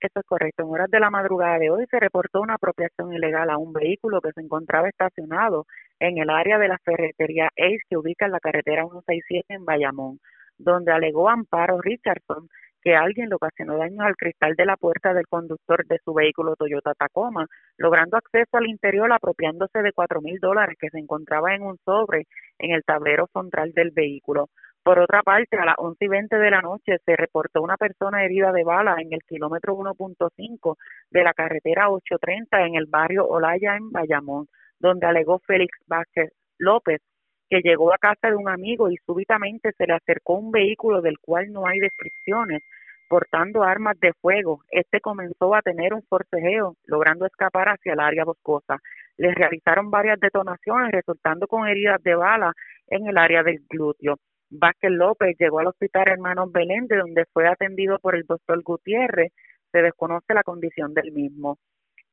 Esto 0.00 0.20
es 0.20 0.26
correcto. 0.26 0.64
En 0.64 0.70
horas 0.70 0.90
de 0.90 0.98
la 0.98 1.08
madrugada 1.08 1.58
de 1.58 1.70
hoy 1.70 1.86
se 1.88 2.00
reportó 2.00 2.40
una 2.40 2.54
apropiación 2.54 3.12
ilegal 3.12 3.48
a 3.48 3.58
un 3.58 3.72
vehículo 3.72 4.20
que 4.20 4.32
se 4.32 4.40
encontraba 4.40 4.88
estacionado 4.88 5.66
en 6.00 6.18
el 6.18 6.28
área 6.28 6.58
de 6.58 6.68
la 6.68 6.78
ferretería 6.78 7.50
Ace 7.56 7.82
que 7.88 7.96
ubica 7.96 8.26
en 8.26 8.32
la 8.32 8.40
carretera 8.40 8.82
167 8.82 9.54
en 9.54 9.64
Bayamón, 9.64 10.18
donde 10.58 10.92
alegó 10.92 11.28
Amparo 11.28 11.80
Richardson 11.80 12.48
que 12.88 12.96
alguien 12.96 13.28
le 13.28 13.34
ocasionó 13.34 13.76
daños 13.76 14.00
al 14.00 14.16
cristal 14.16 14.54
de 14.56 14.64
la 14.64 14.78
puerta 14.78 15.12
del 15.12 15.26
conductor 15.26 15.84
de 15.86 15.98
su 16.02 16.14
vehículo 16.14 16.56
Toyota 16.56 16.94
Tacoma, 16.94 17.46
logrando 17.76 18.16
acceso 18.16 18.56
al 18.56 18.66
interior 18.66 19.12
apropiándose 19.12 19.82
de 19.82 19.92
cuatro 19.92 20.22
mil 20.22 20.38
dólares 20.40 20.78
que 20.80 20.88
se 20.88 20.98
encontraba 20.98 21.54
en 21.54 21.64
un 21.64 21.76
sobre 21.84 22.24
en 22.58 22.70
el 22.70 22.82
tablero 22.84 23.28
central 23.30 23.72
del 23.74 23.90
vehículo. 23.90 24.48
Por 24.82 25.00
otra 25.00 25.22
parte, 25.22 25.58
a 25.58 25.66
las 25.66 25.74
once 25.76 26.02
y 26.06 26.08
veinte 26.08 26.38
de 26.38 26.50
la 26.50 26.62
noche 26.62 26.96
se 27.04 27.14
reportó 27.14 27.60
una 27.60 27.76
persona 27.76 28.24
herida 28.24 28.52
de 28.52 28.64
bala 28.64 28.96
en 29.00 29.12
el 29.12 29.20
kilómetro 29.28 29.76
1.5 29.76 30.76
de 31.10 31.24
la 31.24 31.34
carretera 31.34 31.90
830 31.90 32.68
en 32.68 32.74
el 32.76 32.86
barrio 32.86 33.26
Olaya 33.26 33.76
en 33.76 33.92
Bayamón, 33.92 34.46
donde 34.80 35.06
alegó 35.06 35.40
Félix 35.40 35.76
Vázquez 35.86 36.32
López 36.56 37.02
que 37.48 37.60
llegó 37.62 37.92
a 37.92 37.98
casa 37.98 38.28
de 38.28 38.36
un 38.36 38.48
amigo 38.48 38.90
y 38.90 38.96
súbitamente 39.06 39.72
se 39.76 39.86
le 39.86 39.94
acercó 39.94 40.34
un 40.34 40.50
vehículo 40.50 41.00
del 41.00 41.18
cual 41.18 41.50
no 41.50 41.66
hay 41.66 41.78
descripciones, 41.78 42.62
portando 43.08 43.62
armas 43.62 43.98
de 44.00 44.12
fuego. 44.20 44.62
Este 44.70 45.00
comenzó 45.00 45.54
a 45.54 45.62
tener 45.62 45.94
un 45.94 46.02
forcejeo, 46.02 46.76
logrando 46.84 47.26
escapar 47.26 47.68
hacia 47.68 47.94
el 47.94 48.00
área 48.00 48.24
boscosa. 48.24 48.78
Les 49.16 49.34
realizaron 49.34 49.90
varias 49.90 50.20
detonaciones, 50.20 50.92
resultando 50.92 51.46
con 51.46 51.66
heridas 51.66 52.02
de 52.02 52.14
bala 52.14 52.52
en 52.88 53.06
el 53.06 53.18
área 53.18 53.42
del 53.42 53.60
glúteo. 53.68 54.16
Vázquez 54.50 54.90
López 54.90 55.36
llegó 55.38 55.60
al 55.60 55.68
hospital 55.68 56.08
Hermanos 56.08 56.52
Belén, 56.52 56.86
de 56.86 56.98
donde 56.98 57.24
fue 57.32 57.48
atendido 57.48 57.98
por 57.98 58.14
el 58.14 58.24
doctor 58.24 58.62
Gutiérrez. 58.62 59.32
Se 59.72 59.82
desconoce 59.82 60.32
la 60.34 60.42
condición 60.42 60.94
del 60.94 61.12
mismo. 61.12 61.58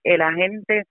El 0.03 0.21
agente 0.21 0.83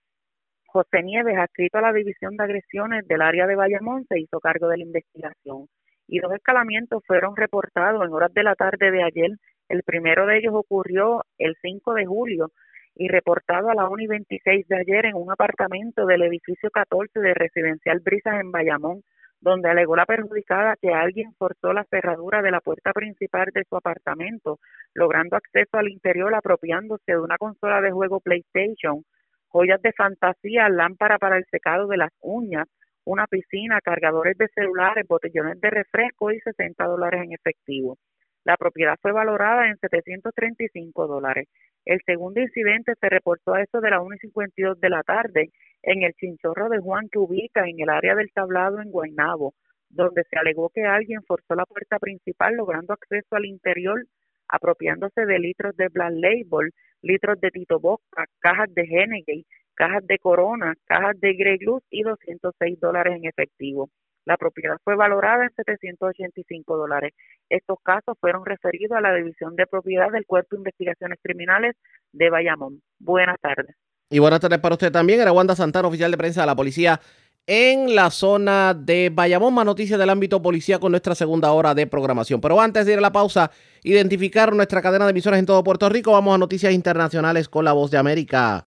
José 0.67 1.03
Nieves, 1.03 1.37
adscrito 1.39 1.79
a 1.79 1.83
la 1.83 1.93
División 1.93 2.37
de 2.37 2.45
Agresiones 2.45 3.07
del 3.07 3.23
área 3.23 3.47
de 3.47 3.57
Bayamón, 3.57 4.05
se 4.09 4.19
hizo 4.19 4.41
cargo 4.41 4.69
de 4.69 4.79
la 4.79 4.85
investigación 4.85 5.69
y 6.07 6.19
dos 6.19 6.33
escalamientos 6.33 7.03
fueron 7.07 7.37
reportados 7.37 8.05
en 8.05 8.13
horas 8.13 8.33
de 8.35 8.43
la 8.43 8.55
tarde 8.55 8.91
de 8.91 9.03
ayer. 9.03 9.31
El 9.69 9.83
primero 9.83 10.27
de 10.27 10.39
ellos 10.39 10.55
ocurrió 10.55 11.25
el 11.39 11.57
5 11.63 11.95
de 11.95 12.07
julio 12.07 12.51
y 12.95 13.09
reportado 13.09 13.71
a 13.71 13.75
la 13.75 13.89
1 13.89 14.03
y 14.03 14.07
26 14.07 14.69
de 14.69 14.77
ayer 14.77 15.07
en 15.07 15.17
un 15.17 15.31
apartamento 15.31 16.07
del 16.07 16.23
edificio 16.23 16.71
14 16.71 17.19
de 17.19 17.35
Residencial 17.35 18.01
Brisas 18.01 18.41
en 18.41 18.53
Bayamón, 18.53 19.03
donde 19.41 19.69
alegó 19.69 19.97
la 19.97 20.07
perjudicada 20.07 20.77
que 20.81 20.93
alguien 20.93 21.35
forzó 21.35 21.73
la 21.73 21.85
cerradura 21.85 22.41
de 22.41 22.51
la 22.51 22.61
puerta 22.61 22.93
principal 22.93 23.49
de 23.53 23.65
su 23.69 23.77
apartamento, 23.77 24.59
logrando 24.95 25.37
acceso 25.37 25.77
al 25.77 25.89
interior 25.89 26.35
apropiándose 26.35 27.13
de 27.13 27.19
una 27.19 27.37
consola 27.37 27.81
de 27.81 27.91
juego 27.91 28.21
PlayStation, 28.21 29.05
joyas 29.49 29.83
de 29.83 29.93
fantasía, 29.93 30.69
lámpara 30.69 31.19
para 31.19 31.37
el 31.37 31.45
secado 31.51 31.87
de 31.89 31.97
las 31.97 32.11
uñas, 32.21 32.67
una 33.05 33.27
piscina, 33.27 33.81
cargadores 33.83 34.37
de 34.39 34.49
celulares, 34.49 35.07
botellones 35.07 35.61
de 35.61 35.71
refresco 35.71 36.33
y 36.33 36.41
60 36.41 36.85
dólares 36.85 37.23
en 37.25 37.33
efectivo. 37.33 37.99
La 38.45 38.57
propiedad 38.57 38.99
fue 39.01 39.13
valorada 39.13 39.69
en 39.69 39.79
735 39.79 41.07
dólares. 41.07 41.49
El 41.85 42.01
segundo 42.05 42.41
incidente 42.41 42.93
se 43.01 43.09
reportó 43.09 43.55
a 43.55 43.63
eso 43.63 43.81
de 43.81 43.91
la 43.91 44.01
1 44.01 44.17
y 44.17 44.19
52 44.19 44.81
de 44.81 44.91
la 44.91 45.03
tarde 45.03 45.51
en 45.83 46.03
el 46.03 46.13
chinchorro 46.15 46.69
de 46.69 46.79
Juan 46.79 47.09
que 47.11 47.19
ubica 47.19 47.67
en 47.67 47.81
el 47.81 47.89
área 47.89 48.15
del 48.15 48.31
tablado 48.33 48.81
en 48.81 48.91
Guaynabo, 48.91 49.55
donde 49.89 50.25
se 50.25 50.39
alegó 50.39 50.71
que 50.71 50.85
alguien 50.85 51.23
forzó 51.23 51.55
la 51.55 51.67
puerta 51.67 51.99
principal 51.99 52.55
logrando 52.55 52.93
acceso 52.93 53.37
al 53.37 53.47
interior 53.47 54.05
apropiándose 54.49 55.25
de 55.25 55.39
litros 55.39 55.77
de 55.77 55.89
Black 55.89 56.13
Label, 56.13 56.71
litros 57.03 57.41
de 57.41 57.51
Tito 57.51 57.81
Bosca, 57.81 58.27
cajas 58.41 58.73
de 58.75 58.83
Hennegate, 58.83 59.47
cajas 59.75 60.07
de 60.07 60.19
Corona, 60.19 60.75
cajas 60.85 61.19
de 61.21 61.35
Grey 61.35 61.59
Luz 61.61 61.83
y 61.91 62.03
206 62.03 62.79
dólares 62.79 63.15
en 63.17 63.27
efectivo. 63.27 63.89
La 64.25 64.37
propiedad 64.37 64.77
fue 64.83 64.97
valorada 64.97 65.45
en 65.45 65.51
785 65.55 66.77
dólares. 66.77 67.13
Estos 67.49 67.79
casos 67.83 68.17
fueron 68.21 68.45
referidos 68.45 68.97
a 68.97 69.01
la 69.01 69.15
División 69.15 69.55
de 69.57 69.67
Propiedad 69.67 70.11
del 70.11 70.25
Cuerpo 70.27 70.57
de 70.57 70.61
Investigaciones 70.61 71.19
Criminales 71.23 71.77
de 72.13 72.31
Bayamón. 72.31 72.81
Buenas 72.99 73.39
tardes. 73.41 73.77
Y 74.11 74.19
buenas 74.19 74.41
tardes 74.41 74.61
para 74.61 74.75
usted 74.75 74.93
también. 74.93 75.21
Era 75.21 75.33
Wanda 75.33 75.55
Santana, 75.55 75.89
oficial 75.89 76.11
de 76.11 76.17
prensa 76.17 76.43
de 76.43 76.47
la 76.47 76.57
Policía 76.57 77.01
en 77.47 77.95
la 77.95 78.11
zona 78.11 78.75
de 78.75 79.11
Bayamón. 79.13 79.55
Más 79.55 79.67
noticias 79.67 79.99
del 79.99 80.11
ámbito 80.11 80.41
policía 80.41 80.79
con 80.79 80.93
nuestra 80.93 81.15
segunda 81.15 81.53
hora 81.53 81.75
de 81.75 81.87
programación. 81.87 82.41
Pero 82.41 82.61
antes 82.61 82.87
de 82.87 82.93
ir 82.93 82.99
a 82.99 83.03
la 83.03 83.13
pausa, 83.13 83.51
identificar 83.83 84.55
nuestra 84.55 84.81
cadena 84.81 85.05
de 85.05 85.11
emisoras 85.11 85.39
en 85.39 85.47
todo 85.47 85.63
Puerto 85.63 85.89
Rico, 85.89 86.13
vamos 86.13 86.35
a 86.35 86.39
noticias 86.39 86.73
internacionales 86.73 87.49
con 87.49 87.65
la 87.65 87.73
voz 87.73 87.91
de 87.91 87.99
América. 87.99 88.65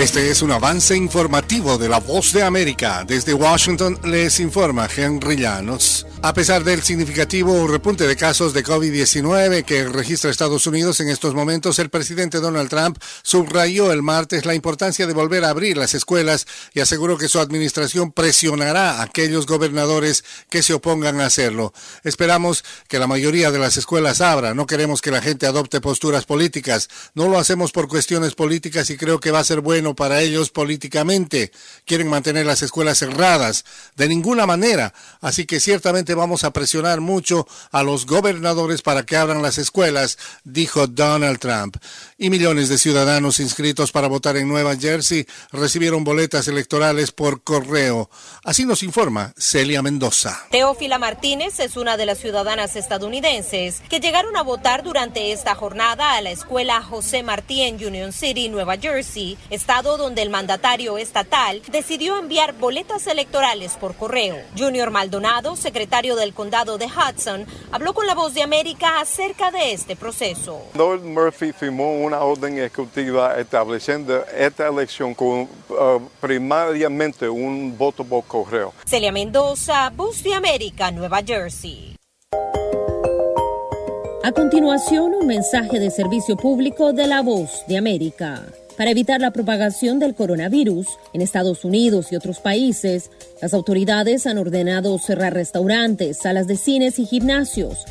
Este 0.00 0.30
es 0.30 0.40
un 0.40 0.50
avance 0.50 0.96
informativo 0.96 1.76
de 1.76 1.90
la 1.90 2.00
voz 2.00 2.32
de 2.32 2.42
América. 2.42 3.04
Desde 3.06 3.34
Washington 3.34 3.98
les 4.02 4.40
informa 4.40 4.88
Henry 4.96 5.36
Llanos. 5.36 6.06
A 6.22 6.32
pesar 6.32 6.64
del 6.64 6.82
significativo 6.82 7.66
repunte 7.66 8.06
de 8.06 8.16
casos 8.16 8.54
de 8.54 8.64
COVID-19 8.64 9.62
que 9.64 9.88
registra 9.88 10.30
Estados 10.30 10.66
Unidos 10.66 11.00
en 11.00 11.08
estos 11.08 11.34
momentos, 11.34 11.78
el 11.78 11.90
presidente 11.90 12.40
Donald 12.40 12.70
Trump 12.70 12.98
subrayó 13.22 13.92
el 13.92 14.02
martes 14.02 14.46
la 14.46 14.54
importancia 14.54 15.06
de 15.06 15.12
volver 15.12 15.44
a 15.44 15.50
abrir 15.50 15.76
las 15.76 15.94
escuelas 15.94 16.46
y 16.72 16.80
aseguró 16.80 17.18
que 17.18 17.28
su 17.28 17.38
administración 17.38 18.12
presionará 18.12 19.00
a 19.00 19.02
aquellos 19.02 19.46
gobernadores 19.46 20.24
que 20.48 20.62
se 20.62 20.72
opongan 20.74 21.20
a 21.20 21.26
hacerlo. 21.26 21.74
Esperamos 22.04 22.64
que 22.88 22.98
la 22.98 23.06
mayoría 23.06 23.50
de 23.50 23.58
las 23.58 23.76
escuelas 23.76 24.22
abran. 24.22 24.56
No 24.56 24.66
queremos 24.66 25.02
que 25.02 25.10
la 25.10 25.22
gente 25.22 25.46
adopte 25.46 25.80
posturas 25.80 26.24
políticas. 26.24 26.88
No 27.14 27.28
lo 27.28 27.38
hacemos 27.38 27.72
por 27.72 27.88
cuestiones 27.88 28.34
políticas 28.34 28.88
y 28.90 28.96
creo 28.96 29.20
que 29.20 29.30
va 29.30 29.40
a 29.40 29.44
ser 29.44 29.60
bueno 29.60 29.89
para 29.94 30.20
ellos 30.20 30.50
políticamente. 30.50 31.52
Quieren 31.84 32.08
mantener 32.08 32.46
las 32.46 32.62
escuelas 32.62 32.98
cerradas 32.98 33.64
de 33.96 34.08
ninguna 34.08 34.46
manera. 34.46 34.92
Así 35.20 35.46
que 35.46 35.60
ciertamente 35.60 36.14
vamos 36.14 36.44
a 36.44 36.52
presionar 36.52 37.00
mucho 37.00 37.46
a 37.70 37.82
los 37.82 38.06
gobernadores 38.06 38.82
para 38.82 39.04
que 39.04 39.16
abran 39.16 39.42
las 39.42 39.58
escuelas, 39.58 40.18
dijo 40.44 40.86
Donald 40.86 41.38
Trump. 41.38 41.76
Y 42.22 42.28
millones 42.28 42.68
de 42.68 42.76
ciudadanos 42.76 43.40
inscritos 43.40 43.92
para 43.92 44.06
votar 44.06 44.36
en 44.36 44.46
Nueva 44.46 44.76
Jersey 44.76 45.26
recibieron 45.52 46.04
boletas 46.04 46.48
electorales 46.48 47.12
por 47.12 47.42
correo. 47.42 48.10
Así 48.44 48.66
nos 48.66 48.82
informa 48.82 49.32
Celia 49.38 49.80
Mendoza. 49.80 50.38
Teófila 50.50 50.98
Martínez 50.98 51.58
es 51.60 51.78
una 51.78 51.96
de 51.96 52.04
las 52.04 52.18
ciudadanas 52.18 52.76
estadounidenses 52.76 53.80
que 53.88 54.00
llegaron 54.00 54.36
a 54.36 54.42
votar 54.42 54.82
durante 54.82 55.32
esta 55.32 55.54
jornada 55.54 56.14
a 56.14 56.20
la 56.20 56.30
escuela 56.30 56.82
José 56.82 57.22
Martí 57.22 57.62
en 57.62 57.82
Union 57.82 58.12
City, 58.12 58.50
Nueva 58.50 58.76
Jersey, 58.76 59.38
estado 59.48 59.96
donde 59.96 60.20
el 60.20 60.28
mandatario 60.28 60.98
estatal 60.98 61.62
decidió 61.72 62.18
enviar 62.18 62.52
boletas 62.52 63.06
electorales 63.06 63.78
por 63.80 63.96
correo. 63.96 64.36
Junior 64.58 64.90
Maldonado, 64.90 65.56
secretario 65.56 66.16
del 66.16 66.34
condado 66.34 66.76
de 66.76 66.84
Hudson, 66.84 67.46
habló 67.72 67.94
con 67.94 68.06
la 68.06 68.14
voz 68.14 68.34
de 68.34 68.42
América 68.42 69.00
acerca 69.00 69.50
de 69.50 69.72
este 69.72 69.96
proceso. 69.96 70.66
Lord 70.74 71.00
Murphy 71.00 71.54
firmó 71.54 72.09
una 72.10 72.24
orden 72.24 72.58
ejecutiva 72.58 73.38
estableciendo 73.38 74.24
esta 74.36 74.66
elección 74.66 75.14
con 75.14 75.42
uh, 75.42 75.48
primariamente 76.20 77.28
un 77.28 77.78
voto 77.78 78.02
por 78.02 78.24
correo. 78.24 78.72
Celia 78.84 79.12
Mendoza, 79.12 79.90
Voz 79.90 80.24
de 80.24 80.34
América, 80.34 80.90
Nueva 80.90 81.22
Jersey. 81.24 81.94
A 84.24 84.32
continuación, 84.32 85.14
un 85.14 85.28
mensaje 85.28 85.78
de 85.78 85.90
servicio 85.92 86.36
público 86.36 86.92
de 86.92 87.06
la 87.06 87.22
Voz 87.22 87.64
de 87.68 87.78
América. 87.78 88.42
Para 88.76 88.90
evitar 88.90 89.20
la 89.20 89.30
propagación 89.30 90.00
del 90.00 90.16
coronavirus 90.16 90.88
en 91.12 91.20
Estados 91.20 91.64
Unidos 91.64 92.10
y 92.10 92.16
otros 92.16 92.40
países, 92.40 93.12
las 93.40 93.54
autoridades 93.54 94.26
han 94.26 94.38
ordenado 94.38 94.98
cerrar 94.98 95.34
restaurantes, 95.34 96.18
salas 96.18 96.48
de 96.48 96.56
cines 96.56 96.98
y 96.98 97.06
gimnasios. 97.06 97.84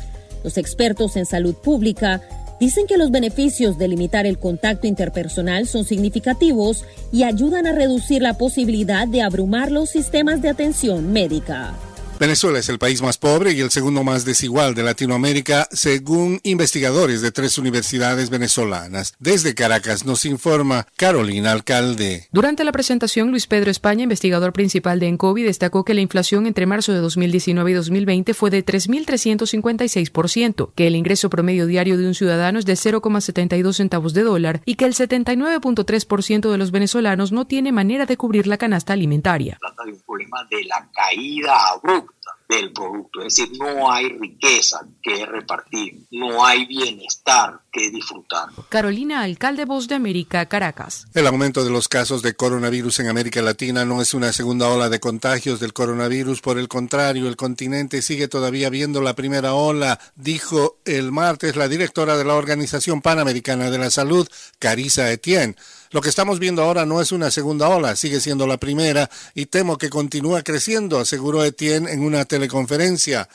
Los 0.44 0.58
expertos 0.58 1.16
en 1.16 1.26
salud 1.26 1.54
pública 1.54 2.22
Dicen 2.60 2.86
que 2.86 2.98
los 2.98 3.10
beneficios 3.10 3.78
de 3.78 3.88
limitar 3.88 4.26
el 4.26 4.38
contacto 4.38 4.86
interpersonal 4.86 5.66
son 5.66 5.86
significativos 5.86 6.84
y 7.10 7.22
ayudan 7.22 7.66
a 7.66 7.72
reducir 7.72 8.20
la 8.20 8.34
posibilidad 8.34 9.08
de 9.08 9.22
abrumar 9.22 9.72
los 9.72 9.88
sistemas 9.88 10.42
de 10.42 10.50
atención 10.50 11.10
médica. 11.10 11.74
Venezuela 12.20 12.58
es 12.58 12.68
el 12.68 12.78
país 12.78 13.00
más 13.00 13.16
pobre 13.16 13.52
y 13.52 13.60
el 13.60 13.70
segundo 13.70 14.04
más 14.04 14.26
desigual 14.26 14.74
de 14.74 14.82
Latinoamérica, 14.82 15.66
según 15.72 16.38
investigadores 16.42 17.22
de 17.22 17.32
tres 17.32 17.56
universidades 17.56 18.28
venezolanas. 18.28 19.14
Desde 19.18 19.54
Caracas 19.54 20.04
nos 20.04 20.26
informa 20.26 20.86
Carolina 20.98 21.50
Alcalde. 21.50 22.28
Durante 22.30 22.64
la 22.64 22.72
presentación, 22.72 23.30
Luis 23.30 23.46
Pedro 23.46 23.70
España, 23.70 24.02
investigador 24.02 24.52
principal 24.52 25.00
de 25.00 25.08
ENCOVI, 25.08 25.44
destacó 25.44 25.86
que 25.86 25.94
la 25.94 26.02
inflación 26.02 26.46
entre 26.46 26.66
marzo 26.66 26.92
de 26.92 26.98
2019 26.98 27.70
y 27.70 27.74
2020 27.74 28.34
fue 28.34 28.50
de 28.50 28.66
3.356%, 28.66 30.74
que 30.74 30.88
el 30.88 30.96
ingreso 30.96 31.30
promedio 31.30 31.64
diario 31.64 31.96
de 31.96 32.06
un 32.06 32.14
ciudadano 32.14 32.58
es 32.58 32.66
de 32.66 32.74
0,72 32.74 33.72
centavos 33.72 34.12
de 34.12 34.24
dólar 34.24 34.60
y 34.66 34.74
que 34.74 34.84
el 34.84 34.92
79.3% 34.92 36.50
de 36.50 36.58
los 36.58 36.70
venezolanos 36.70 37.32
no 37.32 37.46
tiene 37.46 37.72
manera 37.72 38.04
de 38.04 38.18
cubrir 38.18 38.46
la 38.46 38.58
canasta 38.58 38.92
alimentaria. 38.92 39.56
Trata 39.58 39.84
de 39.86 39.92
un 39.92 40.00
problema 40.00 40.46
de 40.50 40.64
la 40.64 40.86
caída 40.92 41.56
abrupta 41.72 42.09
del 42.50 42.72
producto, 42.72 43.22
es 43.22 43.36
decir, 43.36 43.56
no 43.58 43.90
hay 43.90 44.08
riqueza 44.08 44.80
que 45.02 45.24
repartir, 45.24 46.00
no 46.10 46.44
hay 46.44 46.66
bienestar 46.66 47.60
que 47.72 47.90
disfrutar. 47.90 48.48
Carolina, 48.68 49.22
alcalde 49.22 49.64
Voz 49.64 49.86
de 49.86 49.94
América, 49.94 50.46
Caracas. 50.46 51.06
El 51.14 51.26
aumento 51.28 51.64
de 51.64 51.70
los 51.70 51.88
casos 51.88 52.22
de 52.22 52.34
coronavirus 52.34 53.00
en 53.00 53.08
América 53.08 53.40
Latina 53.40 53.84
no 53.84 54.02
es 54.02 54.14
una 54.14 54.32
segunda 54.32 54.68
ola 54.68 54.88
de 54.88 54.98
contagios 54.98 55.60
del 55.60 55.72
coronavirus, 55.72 56.40
por 56.40 56.58
el 56.58 56.66
contrario, 56.68 57.28
el 57.28 57.36
continente 57.36 58.02
sigue 58.02 58.26
todavía 58.26 58.68
viendo 58.68 59.00
la 59.00 59.14
primera 59.14 59.54
ola, 59.54 60.00
dijo 60.16 60.78
el 60.84 61.12
martes 61.12 61.54
la 61.54 61.68
directora 61.68 62.16
de 62.16 62.24
la 62.24 62.34
Organización 62.34 63.00
Panamericana 63.00 63.70
de 63.70 63.78
la 63.78 63.90
Salud, 63.90 64.28
Carissa 64.58 65.10
Etienne. 65.10 65.54
Lo 65.92 66.00
que 66.00 66.08
estamos 66.08 66.38
viendo 66.38 66.62
ahora 66.62 66.86
no 66.86 67.00
es 67.00 67.10
una 67.10 67.32
segunda 67.32 67.68
ola, 67.68 67.96
sigue 67.96 68.20
siendo 68.20 68.46
la 68.46 68.58
primera 68.58 69.10
y 69.34 69.46
temo 69.46 69.76
que 69.76 69.90
continúa 69.90 70.42
creciendo, 70.42 71.00
aseguró 71.00 71.44
Etienne 71.44 71.90
en 71.90 72.04
una 72.04 72.24
teleconferencia. 72.24 73.28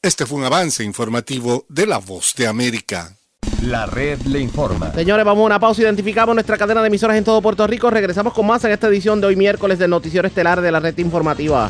Este 0.00 0.24
fue 0.24 0.38
un 0.38 0.44
avance 0.44 0.82
informativo 0.84 1.66
de 1.68 1.86
La 1.86 1.98
Voz 1.98 2.34
de 2.34 2.46
América. 2.46 3.14
La 3.62 3.84
red 3.84 4.20
le 4.22 4.40
informa. 4.40 4.94
Señores, 4.94 5.26
vamos 5.26 5.42
a 5.42 5.46
una 5.46 5.60
pausa. 5.60 5.82
Identificamos 5.82 6.34
nuestra 6.34 6.56
cadena 6.56 6.80
de 6.80 6.86
emisoras 6.86 7.18
en 7.18 7.24
todo 7.24 7.42
Puerto 7.42 7.66
Rico. 7.66 7.90
Regresamos 7.90 8.32
con 8.32 8.46
más 8.46 8.64
en 8.64 8.70
esta 8.70 8.86
edición 8.86 9.20
de 9.20 9.26
hoy 9.26 9.36
miércoles 9.36 9.78
del 9.78 9.90
Noticiero 9.90 10.26
Estelar 10.26 10.62
de 10.62 10.72
la 10.72 10.80
red 10.80 10.96
informativa. 10.96 11.68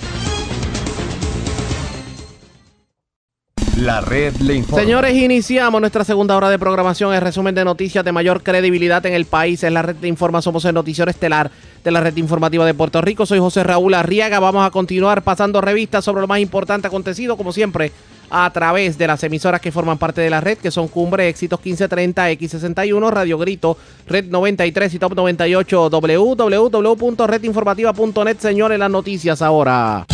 La 3.79 4.01
red 4.01 4.35
le 4.39 4.57
informa. 4.57 4.83
Señores, 4.83 5.15
iniciamos 5.15 5.81
nuestra 5.81 6.03
segunda 6.03 6.37
hora 6.37 6.51
de 6.51 6.59
programación. 6.59 7.15
El 7.15 7.21
resumen 7.21 7.55
de 7.55 7.65
noticias 7.65 8.05
de 8.05 8.11
mayor 8.11 8.43
credibilidad 8.43 9.07
en 9.07 9.15
el 9.15 9.25
país. 9.25 9.63
Es 9.63 9.71
la 9.71 9.83
red 9.83 9.95
de 9.95 10.09
informa. 10.09 10.43
Somos 10.43 10.65
el 10.65 10.75
noticiero 10.75 11.09
estelar 11.09 11.49
de 11.85 11.91
la 11.93 12.01
red 12.01 12.17
informativa 12.17 12.67
de 12.67 12.75
Puerto 12.75 13.01
Rico. 13.01 13.25
Soy 13.25 13.39
José 13.39 13.63
Raúl 13.63 13.95
Arriaga. 13.95 14.41
Vamos 14.41 14.67
a 14.67 14.73
continuar 14.73 15.23
pasando 15.23 15.61
revistas 15.61 16.05
sobre 16.05 16.23
lo 16.23 16.27
más 16.27 16.41
importante 16.41 16.89
acontecido, 16.89 17.37
como 17.37 17.53
siempre, 17.53 17.93
a 18.31 18.53
través 18.53 18.99
de 18.99 19.07
las 19.07 19.23
emisoras 19.23 19.61
que 19.61 19.71
forman 19.71 19.97
parte 19.97 20.23
de 20.23 20.31
la 20.31 20.41
red, 20.41 20.59
que 20.59 20.73
son 20.73 20.89
Cumbre, 20.89 21.29
Éxitos 21.29 21.61
1530, 21.65 22.33
X61, 22.33 23.11
Radio 23.13 23.39
Grito, 23.39 23.79
Red 24.09 24.25
93 24.25 24.93
y 24.93 24.99
Top 24.99 25.15
98, 25.15 25.89
www.redinformativa.net. 25.89 28.39
Señores, 28.41 28.81
las 28.81 28.91
noticias 28.91 29.41
ahora. 29.41 30.05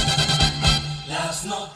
Las 1.09 1.47
noticias. 1.47 1.74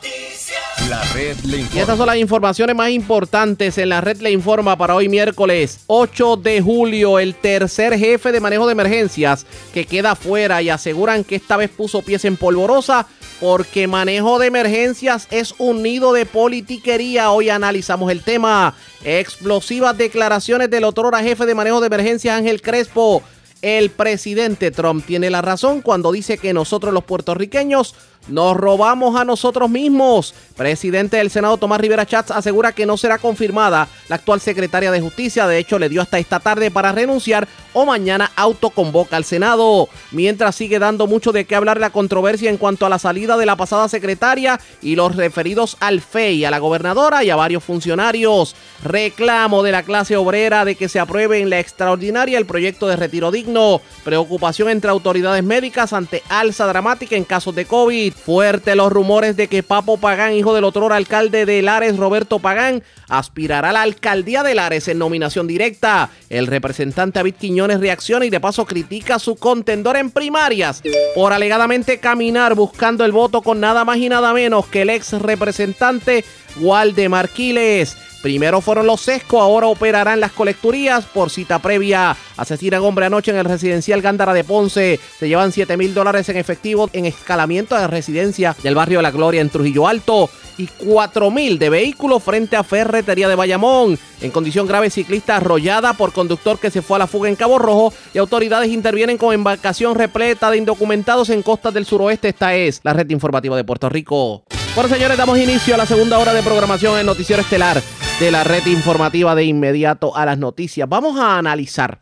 La 0.88 1.02
red 1.12 1.36
le 1.44 1.58
Y 1.58 1.60
informa. 1.60 1.80
estas 1.80 1.98
son 1.98 2.06
las 2.06 2.16
informaciones 2.16 2.74
más 2.74 2.88
importantes 2.90 3.76
en 3.76 3.90
la 3.90 4.00
red 4.00 4.22
Le 4.22 4.30
Informa 4.30 4.76
para 4.78 4.94
hoy 4.94 5.10
miércoles 5.10 5.80
8 5.86 6.36
de 6.36 6.62
julio. 6.62 7.18
El 7.18 7.34
tercer 7.34 7.98
jefe 7.98 8.32
de 8.32 8.40
manejo 8.40 8.66
de 8.66 8.72
emergencias 8.72 9.44
que 9.74 9.84
queda 9.84 10.14
fuera 10.16 10.62
y 10.62 10.70
aseguran 10.70 11.24
que 11.24 11.36
esta 11.36 11.58
vez 11.58 11.68
puso 11.68 12.00
pies 12.00 12.24
en 12.24 12.38
polvorosa 12.38 13.06
porque 13.38 13.86
manejo 13.86 14.38
de 14.38 14.46
emergencias 14.46 15.28
es 15.30 15.54
un 15.58 15.82
nido 15.82 16.14
de 16.14 16.24
politiquería. 16.24 17.32
Hoy 17.32 17.50
analizamos 17.50 18.10
el 18.10 18.22
tema. 18.22 18.74
Explosivas 19.04 19.98
declaraciones 19.98 20.70
del 20.70 20.84
otrora 20.84 21.22
jefe 21.22 21.44
de 21.44 21.54
manejo 21.54 21.80
de 21.80 21.88
emergencias 21.88 22.38
Ángel 22.38 22.62
Crespo. 22.62 23.22
El 23.60 23.90
presidente 23.90 24.70
Trump 24.70 25.04
tiene 25.04 25.30
la 25.30 25.42
razón 25.42 25.82
cuando 25.82 26.12
dice 26.12 26.38
que 26.38 26.52
nosotros 26.52 26.94
los 26.94 27.02
puertorriqueños 27.02 27.94
nos 28.28 28.56
robamos 28.56 29.16
a 29.16 29.24
nosotros 29.24 29.68
mismos. 29.70 30.34
Presidente 30.56 31.18
del 31.18 31.30
Senado 31.30 31.56
Tomás 31.56 31.80
Rivera 31.80 32.04
Chats 32.04 32.32
asegura 32.32 32.72
que 32.72 32.84
no 32.84 32.96
será 32.96 33.18
confirmada 33.18 33.88
la 34.08 34.16
actual 34.16 34.40
secretaria 34.40 34.90
de 34.90 35.00
Justicia. 35.00 35.46
De 35.46 35.58
hecho, 35.58 35.78
le 35.78 35.88
dio 35.88 36.02
hasta 36.02 36.18
esta 36.18 36.40
tarde 36.40 36.70
para 36.70 36.92
renunciar 36.92 37.46
o 37.74 37.86
mañana 37.86 38.32
autoconvoca 38.34 39.16
al 39.16 39.24
Senado. 39.24 39.88
Mientras 40.10 40.56
sigue 40.56 40.78
dando 40.78 41.06
mucho 41.06 41.30
de 41.30 41.44
qué 41.44 41.54
hablar 41.54 41.78
la 41.78 41.90
controversia 41.90 42.50
en 42.50 42.56
cuanto 42.56 42.86
a 42.86 42.88
la 42.88 42.98
salida 42.98 43.36
de 43.36 43.46
la 43.46 43.56
pasada 43.56 43.88
secretaria 43.88 44.60
y 44.82 44.96
los 44.96 45.14
referidos 45.14 45.76
al 45.80 46.00
FEI, 46.00 46.44
a 46.44 46.50
la 46.50 46.58
gobernadora 46.58 47.22
y 47.22 47.30
a 47.30 47.36
varios 47.36 47.62
funcionarios. 47.62 48.56
Reclamo 48.82 49.62
de 49.62 49.72
la 49.72 49.84
clase 49.84 50.16
obrera 50.16 50.64
de 50.64 50.74
que 50.74 50.88
se 50.88 50.98
apruebe 50.98 51.40
en 51.40 51.50
la 51.50 51.60
extraordinaria 51.60 52.38
el 52.38 52.46
proyecto 52.46 52.88
de 52.88 52.96
retiro 52.96 53.30
digno. 53.30 53.80
Preocupación 54.04 54.70
entre 54.70 54.90
autoridades 54.90 55.44
médicas 55.44 55.92
ante 55.92 56.22
alza 56.28 56.66
dramática 56.66 57.16
en 57.16 57.24
casos 57.24 57.54
de 57.54 57.64
COVID. 57.64 58.12
Fuerte 58.24 58.76
los 58.76 58.92
rumores 58.92 59.36
de 59.36 59.48
que 59.48 59.62
Papo 59.62 59.96
Pagán, 59.96 60.34
hijo 60.34 60.54
del 60.54 60.64
otro 60.64 60.92
alcalde 60.92 61.46
de 61.46 61.62
Lares, 61.62 61.96
Roberto 61.96 62.38
Pagán, 62.38 62.82
aspirará 63.08 63.70
a 63.70 63.72
la 63.72 63.82
alcaldía 63.82 64.42
de 64.42 64.54
Lares 64.54 64.88
en 64.88 64.98
nominación 64.98 65.46
directa. 65.46 66.10
El 66.28 66.46
representante 66.46 67.18
David 67.18 67.36
Quiñones 67.38 67.80
reacciona 67.80 68.26
y 68.26 68.30
de 68.30 68.40
paso 68.40 68.66
critica 68.66 69.14
a 69.14 69.18
su 69.18 69.36
contendor 69.36 69.96
en 69.96 70.10
primarias 70.10 70.82
por 71.14 71.32
alegadamente 71.32 72.00
caminar 72.00 72.54
buscando 72.54 73.04
el 73.04 73.12
voto 73.12 73.42
con 73.42 73.60
nada 73.60 73.84
más 73.84 73.98
y 73.98 74.08
nada 74.08 74.32
menos 74.32 74.66
que 74.66 74.82
el 74.82 74.90
ex 74.90 75.12
representante 75.12 76.24
Waldemar 76.60 77.28
Quiles. 77.28 77.96
Primero 78.22 78.60
fueron 78.60 78.86
los 78.86 79.00
sesco, 79.00 79.40
ahora 79.40 79.68
operarán 79.68 80.18
las 80.18 80.32
colecturías 80.32 81.04
por 81.04 81.30
cita 81.30 81.60
previa. 81.60 82.16
Asesinan 82.36 82.82
hombre 82.82 83.06
anoche 83.06 83.30
en 83.30 83.38
el 83.38 83.44
residencial 83.44 84.02
Gándara 84.02 84.34
de 84.34 84.42
Ponce. 84.44 84.98
Se 85.18 85.28
llevan 85.28 85.52
7 85.52 85.76
mil 85.76 85.94
dólares 85.94 86.28
en 86.28 86.36
efectivo 86.36 86.90
en 86.92 87.06
escalamiento 87.06 87.76
de 87.76 87.86
residencia 87.86 88.56
del 88.62 88.74
barrio 88.74 88.98
de 88.98 89.04
La 89.04 89.10
Gloria 89.12 89.40
en 89.40 89.50
Trujillo 89.50 89.86
Alto. 89.86 90.28
Y 90.56 90.66
4 90.66 91.30
mil 91.30 91.58
de 91.60 91.70
vehículos 91.70 92.22
frente 92.22 92.56
a 92.56 92.64
Ferretería 92.64 93.28
de 93.28 93.36
Bayamón. 93.36 93.96
En 94.20 94.30
condición 94.32 94.66
grave, 94.66 94.90
ciclista 94.90 95.36
arrollada 95.36 95.92
por 95.92 96.12
conductor 96.12 96.58
que 96.58 96.70
se 96.70 96.82
fue 96.82 96.96
a 96.96 96.98
la 97.00 97.06
fuga 97.06 97.28
en 97.28 97.36
Cabo 97.36 97.58
Rojo. 97.58 97.92
Y 98.12 98.18
autoridades 98.18 98.70
intervienen 98.70 99.16
con 99.16 99.32
embarcación 99.32 99.94
repleta 99.94 100.50
de 100.50 100.58
indocumentados 100.58 101.30
en 101.30 101.42
costas 101.42 101.72
del 101.74 101.86
suroeste. 101.86 102.28
Esta 102.28 102.54
es 102.54 102.80
la 102.82 102.92
red 102.92 103.08
informativa 103.10 103.56
de 103.56 103.64
Puerto 103.64 103.88
Rico. 103.88 104.42
Bueno, 104.74 104.88
señores, 104.88 105.16
damos 105.16 105.38
inicio 105.38 105.74
a 105.74 105.78
la 105.78 105.86
segunda 105.86 106.18
hora 106.18 106.32
de 106.32 106.42
programación 106.42 106.98
en 106.98 107.06
Noticiero 107.06 107.42
Estelar 107.42 107.80
de 108.20 108.30
la 108.32 108.42
red 108.42 108.66
informativa 108.66 109.36
de 109.36 109.44
inmediato 109.44 110.16
a 110.16 110.26
las 110.26 110.38
noticias. 110.38 110.88
Vamos 110.88 111.18
a 111.20 111.38
analizar, 111.38 112.00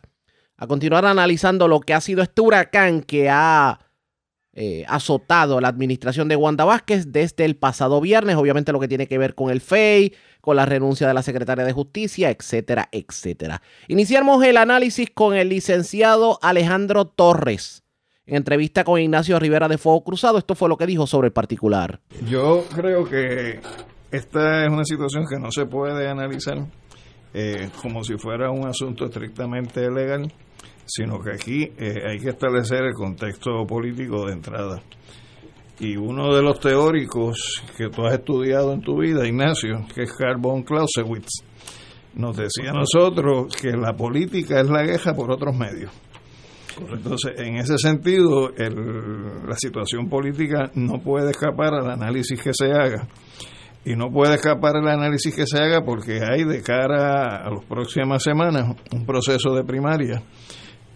a 0.57 0.65
continuar 0.65 1.05
analizando 1.05 1.67
lo 1.67 1.79
que 1.79 1.93
ha 1.93 2.01
sido 2.01 2.23
este 2.23 2.41
huracán 2.41 3.01
que 3.01 3.29
ha 3.29 3.79
eh, 4.59 4.85
azotado 4.87 5.61
la 5.61 5.67
administración 5.67 6.27
de 6.27 6.35
Wanda 6.35 6.65
Vázquez 6.65 7.11
desde 7.11 7.45
el 7.45 7.55
pasado 7.55 8.01
viernes, 8.01 8.37
obviamente 8.37 8.71
lo 8.71 8.79
que 8.79 8.87
tiene 8.87 9.05
que 9.05 9.19
ver 9.19 9.35
con 9.35 9.51
el 9.51 9.61
FEI, 9.61 10.15
con 10.41 10.55
la 10.55 10.65
renuncia 10.65 11.07
de 11.07 11.13
la 11.13 11.21
secretaria 11.21 11.63
de 11.63 11.73
Justicia, 11.73 12.31
etcétera, 12.31 12.89
etcétera. 12.91 13.61
Iniciamos 13.87 14.43
el 14.43 14.57
análisis 14.57 15.11
con 15.13 15.35
el 15.35 15.49
licenciado 15.49 16.39
Alejandro 16.41 17.05
Torres. 17.05 17.83
En 18.25 18.35
entrevista 18.35 18.83
con 18.83 18.99
Ignacio 18.99 19.37
Rivera 19.37 19.67
de 19.67 19.77
Fuego 19.77 20.03
Cruzado, 20.03 20.39
esto 20.39 20.55
fue 20.55 20.69
lo 20.69 20.77
que 20.77 20.87
dijo 20.87 21.05
sobre 21.05 21.27
el 21.27 21.33
particular. 21.33 21.99
Yo 22.27 22.65
creo 22.75 23.05
que 23.05 23.59
esta 24.09 24.65
es 24.65 24.71
una 24.71 24.85
situación 24.85 25.25
que 25.29 25.37
no 25.37 25.51
se 25.51 25.67
puede 25.67 26.09
analizar 26.09 26.65
eh, 27.31 27.69
como 27.79 28.03
si 28.03 28.17
fuera 28.17 28.49
un 28.49 28.65
asunto 28.65 29.05
estrictamente 29.05 29.91
legal, 29.91 30.33
sino 30.87 31.19
que 31.19 31.31
aquí 31.31 31.63
eh, 31.77 32.01
hay 32.09 32.19
que 32.19 32.29
establecer 32.29 32.83
el 32.83 32.93
contexto 32.93 33.65
político 33.67 34.25
de 34.25 34.33
entrada. 34.33 34.81
Y 35.79 35.95
uno 35.95 36.33
de 36.33 36.41
los 36.41 36.59
teóricos 36.59 37.61
que 37.77 37.89
tú 37.89 38.05
has 38.05 38.15
estudiado 38.15 38.73
en 38.73 38.81
tu 38.81 38.99
vida, 38.99 39.27
Ignacio, 39.27 39.85
que 39.93 40.03
es 40.03 40.13
Carl 40.13 40.37
von 40.39 40.63
Clausewitz, 40.63 41.43
nos 42.15 42.35
decía 42.35 42.71
a 42.71 42.73
nosotros 42.73 43.55
que 43.55 43.71
la 43.71 43.93
política 43.95 44.59
es 44.61 44.69
la 44.69 44.83
queja 44.83 45.13
por 45.13 45.31
otros 45.31 45.55
medios. 45.55 45.91
Entonces, 46.79 47.33
en 47.37 47.57
ese 47.57 47.77
sentido, 47.77 48.49
la 48.49 49.55
situación 49.55 50.09
política 50.09 50.71
no 50.75 50.99
puede 50.99 51.31
escapar 51.31 51.73
al 51.73 51.91
análisis 51.91 52.41
que 52.41 52.53
se 52.53 52.71
haga. 52.71 53.07
Y 53.85 53.95
no 53.95 54.11
puede 54.11 54.35
escapar 54.35 54.75
el 54.77 54.87
análisis 54.87 55.33
que 55.33 55.45
se 55.45 55.59
haga 55.59 55.81
porque 55.83 56.19
hay 56.21 56.43
de 56.43 56.61
cara 56.61 57.45
a 57.45 57.49
las 57.49 57.65
próximas 57.65 58.23
semanas 58.23 58.75
un 58.91 59.05
proceso 59.05 59.55
de 59.55 59.63
primaria 59.63 60.23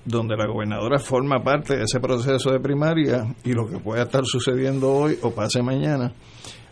donde 0.05 0.35
la 0.35 0.47
gobernadora 0.47 0.99
forma 0.99 1.43
parte 1.43 1.77
de 1.77 1.83
ese 1.83 1.99
proceso 1.99 2.51
de 2.51 2.59
primaria 2.59 3.35
y 3.43 3.53
lo 3.53 3.67
que 3.67 3.77
pueda 3.77 4.03
estar 4.03 4.25
sucediendo 4.25 4.91
hoy 4.91 5.17
o 5.21 5.31
pase 5.31 5.61
mañana 5.61 6.13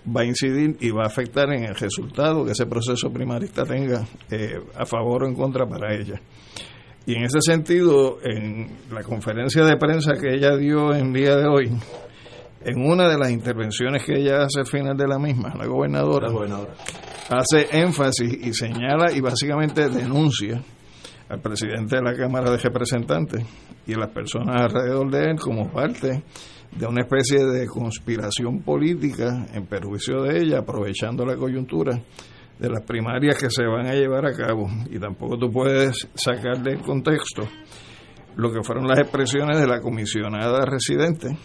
va 0.05 0.21
a 0.21 0.25
incidir 0.25 0.77
y 0.79 0.91
va 0.91 1.03
a 1.03 1.07
afectar 1.07 1.51
en 1.51 1.65
el 1.65 1.75
resultado 1.75 2.45
que 2.45 2.51
ese 2.51 2.65
proceso 2.65 3.11
primarista 3.11 3.65
tenga 3.65 4.05
eh, 4.31 4.59
a 4.75 4.85
favor 4.85 5.23
o 5.23 5.27
en 5.27 5.35
contra 5.35 5.67
para 5.67 5.93
ella. 5.93 6.19
Y 7.05 7.15
en 7.15 7.23
ese 7.23 7.41
sentido, 7.41 8.19
en 8.23 8.69
la 8.91 9.03
conferencia 9.03 9.63
de 9.63 9.77
prensa 9.77 10.13
que 10.13 10.35
ella 10.35 10.55
dio 10.55 10.93
en 10.93 11.11
día 11.11 11.35
de 11.35 11.47
hoy, 11.47 11.71
en 12.61 12.85
una 12.85 13.07
de 13.07 13.17
las 13.17 13.31
intervenciones 13.31 14.03
que 14.03 14.17
ella 14.17 14.43
hace 14.43 14.59
al 14.59 14.67
final 14.67 14.97
de 14.97 15.07
la 15.07 15.17
misma, 15.17 15.53
la 15.55 15.65
gobernadora, 15.65 16.27
hace 17.29 17.67
énfasis 17.71 18.33
y 18.41 18.53
señala 18.53 19.11
y 19.11 19.21
básicamente 19.21 19.89
denuncia 19.89 20.61
al 21.29 21.39
presidente 21.41 21.95
de 21.95 22.01
la 22.01 22.13
Cámara 22.13 22.51
de 22.51 22.57
Representantes 22.57 23.45
y 23.85 23.93
a 23.93 23.99
las 23.99 24.09
personas 24.09 24.63
alrededor 24.63 25.09
de 25.11 25.31
él 25.31 25.39
como 25.39 25.71
parte 25.71 26.23
de 26.75 26.85
una 26.85 27.01
especie 27.01 27.45
de 27.45 27.67
conspiración 27.67 28.61
política 28.61 29.45
en 29.53 29.65
perjuicio 29.65 30.23
de 30.23 30.39
ella, 30.39 30.59
aprovechando 30.59 31.25
la 31.25 31.35
coyuntura 31.35 31.99
de 32.59 32.69
las 32.69 32.83
primarias 32.83 33.37
que 33.37 33.49
se 33.49 33.63
van 33.65 33.87
a 33.87 33.93
llevar 33.93 34.25
a 34.25 34.33
cabo. 34.33 34.67
Y 34.89 34.99
tampoco 34.99 35.37
tú 35.37 35.51
puedes 35.51 36.07
sacar 36.13 36.61
del 36.61 36.81
contexto 36.81 37.43
lo 38.35 38.51
que 38.51 38.63
fueron 38.63 38.87
las 38.87 38.99
expresiones 38.99 39.59
de 39.59 39.67
la 39.67 39.81
comisionada 39.81 40.65
residente, 40.65 41.37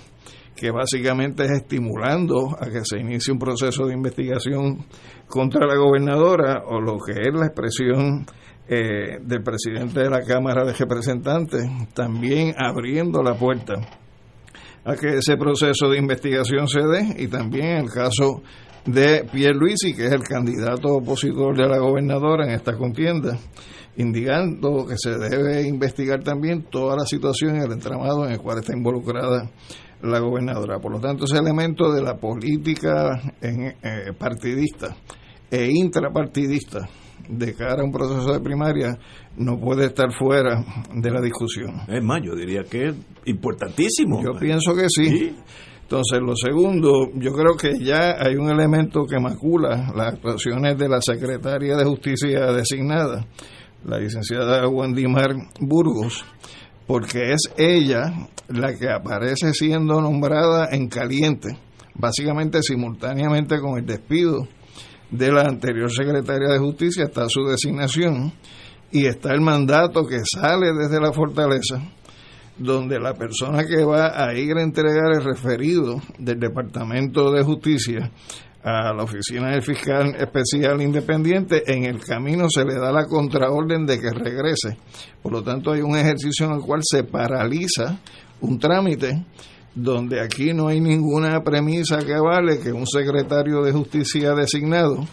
que 0.54 0.70
básicamente 0.70 1.44
es 1.44 1.50
estimulando 1.50 2.56
a 2.58 2.66
que 2.66 2.84
se 2.84 2.98
inicie 3.00 3.32
un 3.32 3.38
proceso 3.38 3.86
de 3.86 3.94
investigación 3.94 4.84
contra 5.26 5.66
la 5.66 5.76
gobernadora 5.76 6.62
o 6.66 6.80
lo 6.80 6.98
que 6.98 7.12
es 7.12 7.34
la 7.34 7.46
expresión 7.46 8.26
eh, 8.66 9.18
del 9.20 9.42
presidente 9.42 10.00
de 10.00 10.08
la 10.08 10.22
Cámara 10.22 10.64
de 10.64 10.72
Representantes, 10.72 11.62
también 11.92 12.54
abriendo 12.56 13.22
la 13.22 13.34
puerta 13.34 13.74
a 14.84 14.96
que 14.96 15.18
ese 15.18 15.36
proceso 15.36 15.88
de 15.90 15.98
investigación 15.98 16.66
se 16.66 16.80
dé 16.80 17.14
y 17.18 17.28
también 17.28 17.76
el 17.78 17.90
caso 17.90 18.42
de 18.86 19.26
Pierre 19.30 19.54
Luisi, 19.54 19.94
que 19.94 20.06
es 20.06 20.12
el 20.12 20.22
candidato 20.22 20.96
opositor 20.96 21.56
de 21.56 21.68
la 21.68 21.78
gobernadora 21.78 22.46
en 22.46 22.52
esta 22.52 22.74
contienda, 22.76 23.38
indicando 23.96 24.86
que 24.86 24.96
se 24.96 25.18
debe 25.18 25.66
investigar 25.66 26.22
también 26.22 26.64
toda 26.70 26.96
la 26.96 27.04
situación 27.04 27.56
y 27.56 27.64
el 27.64 27.72
entramado 27.72 28.26
en 28.26 28.32
el 28.32 28.38
cual 28.38 28.60
está 28.60 28.74
involucrada 28.74 29.50
la 30.02 30.18
gobernadora. 30.20 30.78
Por 30.80 30.92
lo 30.92 31.00
tanto, 31.00 31.24
ese 31.24 31.38
elemento 31.38 31.92
de 31.92 32.02
la 32.02 32.16
política 32.16 33.20
eh, 33.40 34.12
partidista 34.18 34.96
e 35.50 35.70
intrapartidista 35.70 36.88
de 37.28 37.54
cara 37.54 37.82
a 37.82 37.84
un 37.84 37.92
proceso 37.92 38.32
de 38.32 38.40
primaria 38.40 38.98
no 39.36 39.58
puede 39.58 39.86
estar 39.86 40.12
fuera 40.12 40.64
de 40.92 41.10
la 41.10 41.20
discusión. 41.20 41.82
Es 41.88 42.02
más, 42.02 42.20
yo 42.22 42.34
diría 42.34 42.62
que 42.64 42.88
es 42.88 42.94
importantísimo. 43.26 44.22
Yo 44.22 44.38
pienso 44.38 44.74
que 44.74 44.86
sí. 44.88 45.34
Entonces, 45.82 46.18
lo 46.20 46.34
segundo, 46.34 47.10
yo 47.14 47.32
creo 47.32 47.56
que 47.56 47.78
ya 47.78 48.16
hay 48.18 48.36
un 48.36 48.48
elemento 48.48 49.04
que 49.04 49.20
macula 49.20 49.92
las 49.94 50.14
actuaciones 50.14 50.78
de 50.78 50.88
la 50.88 51.00
secretaria 51.00 51.76
de 51.76 51.84
Justicia 51.84 52.52
designada, 52.52 53.26
la 53.84 53.98
licenciada 53.98 54.66
Wendimar 54.66 55.34
Burgos, 55.60 56.24
porque 56.86 57.32
es 57.32 57.52
ella 57.58 58.28
la 58.48 58.74
que 58.74 58.90
aparece 58.90 59.52
siendo 59.52 60.00
nombrada 60.00 60.68
en 60.72 60.88
caliente, 60.88 61.58
básicamente 61.94 62.62
simultáneamente 62.62 63.60
con 63.60 63.78
el 63.78 63.84
despido 63.84 64.48
de 65.10 65.32
la 65.32 65.42
anterior 65.42 65.90
secretaria 65.90 66.48
de 66.48 66.58
Justicia, 66.58 67.04
está 67.04 67.28
su 67.28 67.44
designación 67.44 68.32
y 68.90 69.06
está 69.06 69.32
el 69.32 69.40
mandato 69.40 70.06
que 70.06 70.20
sale 70.24 70.72
desde 70.72 71.00
la 71.00 71.12
fortaleza, 71.12 71.82
donde 72.56 73.00
la 73.00 73.14
persona 73.14 73.64
que 73.64 73.84
va 73.84 74.24
a 74.24 74.34
ir 74.34 74.56
a 74.56 74.62
entregar 74.62 75.12
el 75.14 75.24
referido 75.24 76.00
del 76.18 76.38
Departamento 76.38 77.32
de 77.32 77.42
Justicia 77.42 78.10
a 78.62 78.94
la 78.94 79.02
oficina 79.02 79.50
del 79.50 79.62
fiscal 79.62 80.14
especial 80.16 80.80
independiente, 80.80 81.62
en 81.66 81.84
el 81.84 82.00
camino 82.00 82.48
se 82.48 82.64
le 82.64 82.74
da 82.74 82.90
la 82.90 83.04
contraorden 83.04 83.84
de 83.84 84.00
que 84.00 84.10
regrese. 84.10 84.78
Por 85.22 85.32
lo 85.32 85.42
tanto, 85.42 85.72
hay 85.72 85.82
un 85.82 85.96
ejercicio 85.96 86.46
en 86.46 86.52
el 86.52 86.60
cual 86.60 86.80
se 86.82 87.04
paraliza 87.04 87.98
un 88.40 88.58
trámite 88.58 89.26
donde 89.74 90.20
aquí 90.20 90.52
no 90.52 90.68
hay 90.68 90.80
ninguna 90.80 91.42
premisa 91.42 91.98
que 91.98 92.18
vale 92.18 92.60
que 92.60 92.72
un 92.72 92.86
secretario 92.86 93.62
de 93.62 93.72
justicia 93.72 94.34
designado 94.34 95.04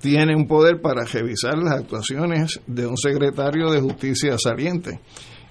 tiene 0.00 0.36
un 0.36 0.46
poder 0.46 0.80
para 0.80 1.04
revisar 1.04 1.56
las 1.56 1.80
actuaciones 1.80 2.60
de 2.66 2.86
un 2.86 2.96
secretario 2.96 3.70
de 3.70 3.80
justicia 3.80 4.36
saliente. 4.38 5.00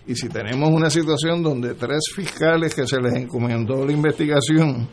Y 0.07 0.15
si 0.15 0.29
tenemos 0.29 0.69
una 0.69 0.89
situación 0.89 1.41
donde 1.41 1.73
tres 1.73 2.01
fiscales 2.15 2.75
que 2.75 2.85
se 2.85 3.01
les 3.01 3.13
encomendó 3.15 3.83
la 3.83 3.91
investigación 3.91 4.87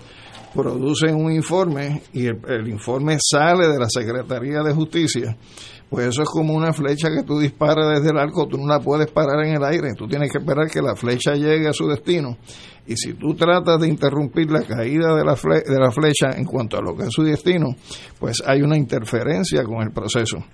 producen 0.54 1.14
un 1.14 1.32
informe 1.32 2.02
y 2.12 2.26
el, 2.26 2.68
informe 2.68 3.18
sale 3.20 3.68
de 3.68 3.78
la 3.78 3.88
Secretaría 3.88 4.62
de 4.62 4.72
Justicia, 4.72 5.36
pues 5.88 6.08
eso 6.08 6.22
es 6.22 6.28
como 6.28 6.54
una 6.54 6.72
flecha 6.72 7.08
que 7.10 7.22
tú 7.22 7.38
disparas 7.38 7.90
desde 7.90 8.10
el 8.10 8.18
arco, 8.18 8.46
tú 8.46 8.56
no 8.58 8.66
la 8.66 8.80
puedes 8.80 9.10
parar 9.10 9.44
en 9.44 9.54
el 9.56 9.64
aire, 9.64 9.92
tú 9.96 10.06
tienes 10.06 10.30
que 10.30 10.38
esperar 10.38 10.70
que 10.70 10.80
la 10.80 10.94
flecha 10.94 11.34
llegue 11.34 11.68
a 11.68 11.72
su 11.72 11.86
destino. 11.86 12.36
Y 12.86 12.96
si 12.96 13.14
tú 13.14 13.34
tratas 13.34 13.80
de 13.80 13.88
interrumpir 13.88 14.50
la 14.50 14.62
caída 14.62 15.14
de 15.14 15.24
la, 15.24 15.34
de 15.34 15.78
la 15.78 15.90
flecha 15.90 16.36
en 16.36 16.44
cuanto 16.44 16.76
a 16.76 16.82
lo 16.82 16.96
que 16.96 17.04
es 17.04 17.12
su 17.12 17.22
destino, 17.22 17.76
pues 18.18 18.42
hay 18.44 18.62
una 18.62 18.76
interferencia 18.76 19.62
con 19.64 19.82
el 19.82 19.92
proceso. 19.92 20.44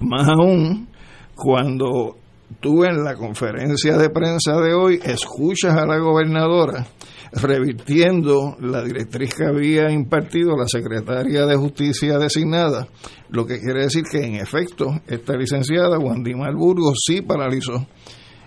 Más 0.00 0.28
aún 0.28 0.88
cuando 1.34 2.16
tú 2.60 2.84
en 2.84 3.04
la 3.04 3.14
conferencia 3.14 3.96
de 3.96 4.10
prensa 4.10 4.60
de 4.60 4.74
hoy 4.74 5.00
escuchas 5.02 5.74
a 5.76 5.86
la 5.86 5.98
gobernadora 5.98 6.86
revirtiendo 7.32 8.56
la 8.60 8.82
directriz 8.82 9.34
que 9.34 9.46
había 9.46 9.90
impartido 9.90 10.54
la 10.56 10.66
secretaria 10.66 11.46
de 11.46 11.56
Justicia 11.56 12.18
designada, 12.18 12.88
lo 13.30 13.46
que 13.46 13.58
quiere 13.58 13.84
decir 13.84 14.04
que 14.10 14.22
en 14.22 14.34
efecto 14.34 15.00
esta 15.06 15.34
licenciada, 15.36 15.98
Wandimar 15.98 16.54
Burgos, 16.54 16.98
sí 17.06 17.22
paralizó 17.22 17.86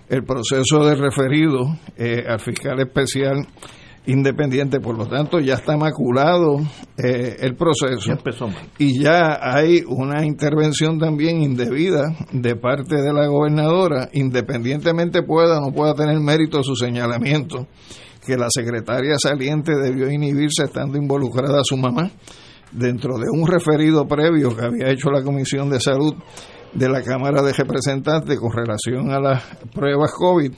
el 0.08 0.24
proceso 0.24 0.84
de 0.84 0.94
referido 0.94 1.78
eh, 1.96 2.24
al 2.26 2.40
fiscal 2.40 2.80
especial 2.80 3.46
independiente, 4.06 4.78
por 4.78 4.96
lo 4.96 5.06
tanto 5.06 5.40
ya 5.40 5.54
está 5.54 5.76
maculado 5.76 6.58
eh, 6.96 7.36
el 7.40 7.56
proceso. 7.56 8.12
Y 8.78 9.02
ya 9.02 9.38
hay 9.40 9.82
una 9.86 10.24
intervención 10.24 10.98
también 10.98 11.42
indebida 11.42 12.04
de 12.32 12.54
parte 12.56 12.96
de 13.02 13.12
la 13.12 13.26
gobernadora, 13.26 14.08
independientemente 14.12 15.22
pueda 15.22 15.58
o 15.58 15.66
no 15.66 15.72
pueda 15.72 15.94
tener 15.94 16.20
mérito 16.20 16.62
su 16.62 16.76
señalamiento 16.76 17.66
que 18.24 18.36
la 18.36 18.48
secretaria 18.50 19.16
saliente 19.18 19.72
debió 19.74 20.10
inhibirse 20.10 20.64
estando 20.64 20.98
involucrada 20.98 21.60
a 21.60 21.64
su 21.64 21.76
mamá 21.76 22.10
dentro 22.72 23.16
de 23.18 23.26
un 23.32 23.46
referido 23.46 24.06
previo 24.06 24.56
que 24.56 24.66
había 24.66 24.90
hecho 24.90 25.10
la 25.10 25.22
Comisión 25.22 25.70
de 25.70 25.80
Salud 25.80 26.14
de 26.76 26.88
la 26.88 27.02
Cámara 27.02 27.42
de 27.42 27.52
Representantes 27.52 28.38
con 28.38 28.52
relación 28.52 29.10
a 29.10 29.20
las 29.20 29.42
pruebas 29.74 30.12
COVID. 30.12 30.52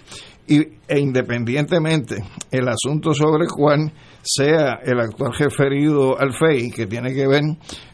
Y, 0.51 0.61
e 0.89 0.99
independientemente 0.99 2.25
el 2.51 2.69
asunto 2.69 3.13
sobre 3.13 3.45
el 3.45 3.51
cual 3.51 3.93
sea 4.23 4.79
el 4.83 4.99
actual 4.99 5.33
referido 5.39 6.19
al 6.19 6.33
FEI, 6.33 6.71
que 6.71 6.87
tiene 6.87 7.13
que 7.13 7.27
ver 7.27 7.43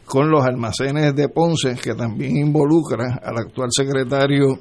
con 0.05 0.29
los 0.29 0.45
almacenes 0.45 1.13
de 1.15 1.27
Ponce, 1.27 1.75
que 1.75 1.93
también 1.95 2.37
involucra 2.37 3.19
al 3.21 3.37
actual 3.37 3.69
secretario 3.71 4.59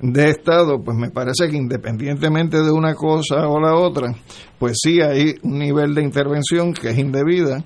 de 0.00 0.30
Estado, 0.30 0.82
pues 0.82 0.96
me 0.96 1.10
parece 1.10 1.48
que 1.48 1.56
independientemente 1.56 2.60
de 2.60 2.70
una 2.70 2.94
cosa 2.94 3.48
o 3.48 3.60
la 3.60 3.74
otra, 3.74 4.12
pues 4.58 4.78
sí 4.82 5.00
hay 5.00 5.36
un 5.42 5.58
nivel 5.58 5.94
de 5.94 6.02
intervención 6.02 6.72
que 6.72 6.90
es 6.90 6.98
indebida, 6.98 7.64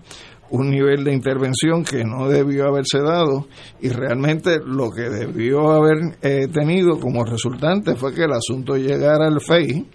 un 0.50 0.70
nivel 0.70 1.04
de 1.04 1.12
intervención 1.12 1.84
que 1.84 2.04
no 2.04 2.28
debió 2.28 2.66
haberse 2.66 3.00
dado 3.00 3.46
y 3.80 3.88
realmente 3.88 4.58
lo 4.64 4.90
que 4.90 5.08
debió 5.08 5.70
haber 5.72 6.16
eh, 6.22 6.48
tenido 6.48 6.98
como 6.98 7.24
resultante 7.24 7.96
fue 7.96 8.14
que 8.14 8.24
el 8.24 8.32
asunto 8.32 8.76
llegara 8.76 9.26
al 9.26 9.40
FEI, 9.40 9.86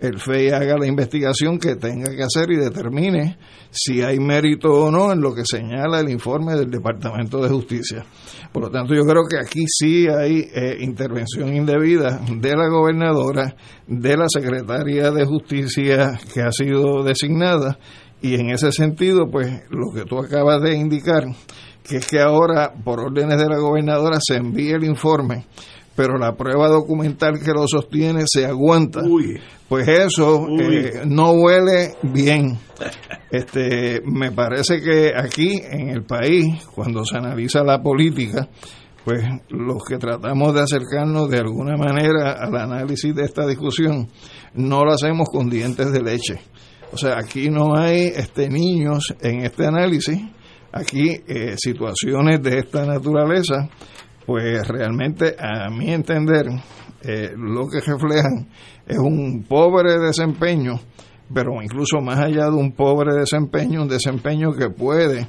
el 0.00 0.20
FEI 0.20 0.50
haga 0.50 0.78
la 0.78 0.86
investigación 0.86 1.58
que 1.58 1.74
tenga 1.74 2.14
que 2.14 2.22
hacer 2.22 2.52
y 2.52 2.56
determine 2.56 3.36
si 3.70 4.00
hay 4.00 4.20
mérito 4.20 4.72
o 4.72 4.90
no 4.90 5.12
en 5.12 5.20
lo 5.20 5.34
que 5.34 5.42
señala 5.44 6.00
el 6.00 6.08
informe 6.08 6.54
del 6.54 6.70
Departamento 6.70 7.42
de 7.42 7.48
Justicia. 7.48 8.04
Por 8.52 8.62
lo 8.62 8.70
tanto, 8.70 8.94
yo 8.94 9.02
creo 9.02 9.24
que 9.28 9.38
aquí 9.38 9.64
sí 9.66 10.06
hay 10.08 10.48
eh, 10.54 10.76
intervención 10.80 11.54
indebida 11.54 12.20
de 12.30 12.56
la 12.56 12.68
gobernadora, 12.68 13.56
de 13.86 14.16
la 14.16 14.26
secretaria 14.28 15.10
de 15.10 15.24
Justicia 15.24 16.18
que 16.32 16.42
ha 16.42 16.52
sido 16.52 17.02
designada 17.02 17.78
y 18.20 18.34
en 18.34 18.50
ese 18.50 18.72
sentido, 18.72 19.30
pues 19.30 19.62
lo 19.70 19.92
que 19.94 20.04
tú 20.04 20.18
acabas 20.18 20.60
de 20.62 20.76
indicar, 20.76 21.24
que 21.82 21.98
es 21.98 22.06
que 22.06 22.20
ahora, 22.20 22.72
por 22.84 23.00
órdenes 23.00 23.38
de 23.38 23.48
la 23.48 23.58
gobernadora, 23.58 24.18
se 24.20 24.36
envíe 24.36 24.72
el 24.72 24.84
informe, 24.84 25.46
pero 25.94 26.18
la 26.18 26.36
prueba 26.36 26.68
documental 26.68 27.40
que 27.40 27.52
lo 27.52 27.66
sostiene 27.68 28.24
se 28.26 28.46
aguanta. 28.46 29.02
Pues 29.68 29.86
eso 29.86 30.46
eh, 30.60 31.02
no 31.06 31.32
huele 31.32 31.94
bien. 32.02 32.58
Este, 33.30 34.00
me 34.04 34.32
parece 34.32 34.80
que 34.80 35.12
aquí 35.16 35.60
en 35.70 35.90
el 35.90 36.04
país, 36.04 36.64
cuando 36.74 37.04
se 37.04 37.18
analiza 37.18 37.62
la 37.62 37.82
política, 37.82 38.48
pues 39.04 39.22
los 39.50 39.84
que 39.84 39.98
tratamos 39.98 40.54
de 40.54 40.62
acercarnos 40.62 41.30
de 41.30 41.38
alguna 41.38 41.76
manera 41.76 42.32
al 42.32 42.56
análisis 42.56 43.14
de 43.14 43.24
esta 43.24 43.46
discusión, 43.46 44.08
no 44.54 44.84
lo 44.84 44.92
hacemos 44.92 45.28
con 45.30 45.48
dientes 45.48 45.92
de 45.92 46.02
leche 46.02 46.40
o 46.92 46.96
sea, 46.96 47.18
aquí 47.18 47.50
no 47.50 47.76
hay 47.76 48.12
este, 48.14 48.48
niños 48.48 49.14
en 49.20 49.44
este 49.44 49.66
análisis. 49.66 50.18
aquí 50.72 51.22
eh, 51.26 51.54
situaciones 51.56 52.42
de 52.42 52.58
esta 52.58 52.84
naturaleza, 52.84 53.68
pues 54.26 54.66
realmente 54.68 55.36
a 55.38 55.70
mi 55.70 55.92
entender 55.92 56.46
eh, 57.02 57.32
lo 57.36 57.66
que 57.68 57.80
reflejan 57.80 58.48
es 58.86 58.98
un 58.98 59.44
pobre 59.48 59.98
desempeño, 59.98 60.80
pero 61.32 61.62
incluso 61.62 62.00
más 62.00 62.18
allá 62.18 62.46
de 62.46 62.56
un 62.56 62.72
pobre 62.72 63.14
desempeño, 63.14 63.82
un 63.82 63.88
desempeño 63.88 64.52
que 64.52 64.70
puede 64.70 65.26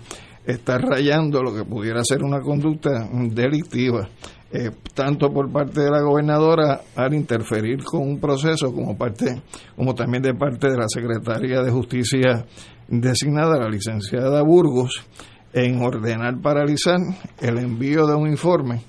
estar 0.50 0.82
rayando 0.82 1.44
lo 1.44 1.54
que 1.54 1.64
pudiera 1.64 2.04
ser 2.04 2.24
una 2.24 2.42
conducta 2.42 3.08
delictiva. 3.12 4.10
Eh, 4.52 4.72
tanto 4.96 5.32
por 5.32 5.52
parte 5.52 5.82
de 5.82 5.92
la 5.92 6.02
gobernadora 6.02 6.82
al 6.96 7.14
interferir 7.14 7.84
con 7.84 8.02
un 8.02 8.20
proceso 8.20 8.74
como 8.74 8.98
parte 8.98 9.44
como 9.76 9.94
también 9.94 10.24
de 10.24 10.34
parte 10.34 10.72
de 10.72 10.76
la 10.76 10.88
secretaria 10.88 11.62
de 11.62 11.70
justicia 11.70 12.48
designada 12.88 13.60
la 13.60 13.70
licenciada 13.70 14.42
Burgos 14.42 15.06
en 15.54 15.80
ordenar 15.84 16.42
paralizar 16.42 16.98
el 17.40 17.60
envío 17.60 18.08
de 18.08 18.16
un 18.16 18.28
informe 18.28 18.82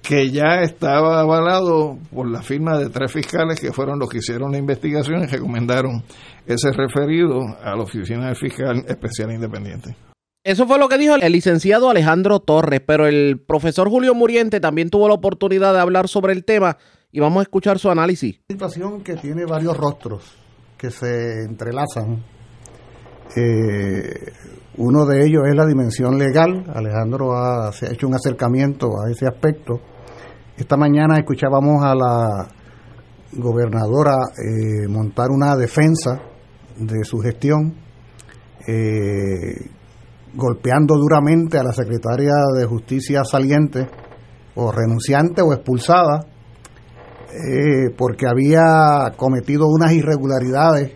que 0.00 0.30
ya 0.30 0.62
estaba 0.62 1.18
avalado 1.18 1.98
por 2.14 2.30
la 2.30 2.42
firma 2.42 2.78
de 2.78 2.88
tres 2.88 3.10
fiscales 3.10 3.58
que 3.58 3.72
fueron 3.72 3.98
los 3.98 4.08
que 4.08 4.18
hicieron 4.18 4.52
la 4.52 4.58
investigación 4.58 5.24
y 5.24 5.26
recomendaron 5.26 6.04
ese 6.46 6.70
referido 6.70 7.40
a 7.60 7.74
la 7.74 7.82
oficina 7.82 8.26
del 8.26 8.36
fiscal 8.36 8.84
especial 8.86 9.32
independiente. 9.32 9.96
Eso 10.44 10.66
fue 10.66 10.78
lo 10.78 10.90
que 10.90 10.98
dijo 10.98 11.14
el 11.14 11.32
licenciado 11.32 11.88
Alejandro 11.88 12.38
Torres, 12.38 12.82
pero 12.86 13.06
el 13.06 13.40
profesor 13.40 13.88
Julio 13.88 14.14
Muriente 14.14 14.60
también 14.60 14.90
tuvo 14.90 15.08
la 15.08 15.14
oportunidad 15.14 15.72
de 15.72 15.80
hablar 15.80 16.06
sobre 16.06 16.34
el 16.34 16.44
tema 16.44 16.76
y 17.10 17.18
vamos 17.18 17.40
a 17.40 17.42
escuchar 17.44 17.78
su 17.78 17.88
análisis. 17.88 18.40
Una 18.50 18.54
situación 18.54 19.02
que 19.02 19.14
tiene 19.16 19.46
varios 19.46 19.74
rostros 19.74 20.36
que 20.76 20.90
se 20.90 21.44
entrelazan. 21.48 22.22
Eh, 23.34 24.32
uno 24.76 25.06
de 25.06 25.24
ellos 25.24 25.44
es 25.48 25.54
la 25.54 25.64
dimensión 25.64 26.18
legal. 26.18 26.70
Alejandro 26.74 27.32
ha, 27.34 27.72
se 27.72 27.86
ha 27.86 27.92
hecho 27.92 28.06
un 28.06 28.14
acercamiento 28.14 28.88
a 29.02 29.10
ese 29.10 29.26
aspecto. 29.26 29.80
Esta 30.58 30.76
mañana 30.76 31.16
escuchábamos 31.16 31.82
a 31.82 31.94
la 31.94 32.48
gobernadora 33.32 34.16
eh, 34.36 34.88
montar 34.88 35.30
una 35.30 35.56
defensa 35.56 36.20
de 36.76 37.02
su 37.02 37.16
gestión. 37.20 37.76
Eh, 38.68 39.73
golpeando 40.34 40.96
duramente 40.96 41.58
a 41.58 41.62
la 41.62 41.72
secretaria 41.72 42.32
de 42.56 42.66
Justicia 42.66 43.24
saliente, 43.24 43.88
o 44.56 44.70
renunciante 44.70 45.42
o 45.42 45.52
expulsada, 45.52 46.26
eh, 47.30 47.92
porque 47.96 48.26
había 48.28 49.12
cometido 49.16 49.66
unas 49.66 49.92
irregularidades 49.92 50.92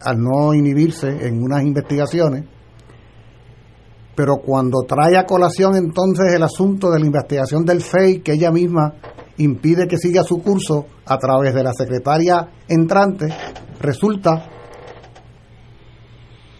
al 0.00 0.18
no 0.18 0.54
inhibirse 0.54 1.08
en 1.26 1.42
unas 1.42 1.62
investigaciones. 1.62 2.44
Pero 4.14 4.38
cuando 4.44 4.82
trae 4.82 5.16
a 5.16 5.26
colación 5.26 5.76
entonces 5.76 6.34
el 6.34 6.42
asunto 6.42 6.90
de 6.90 7.00
la 7.00 7.06
investigación 7.06 7.64
del 7.64 7.82
FEI, 7.82 8.20
que 8.20 8.32
ella 8.32 8.50
misma 8.50 8.94
impide 9.38 9.86
que 9.86 9.96
siga 9.96 10.22
su 10.22 10.42
curso 10.42 10.86
a 11.06 11.18
través 11.18 11.54
de 11.54 11.62
la 11.62 11.72
secretaria 11.72 12.48
entrante, 12.68 13.28
resulta 13.80 14.48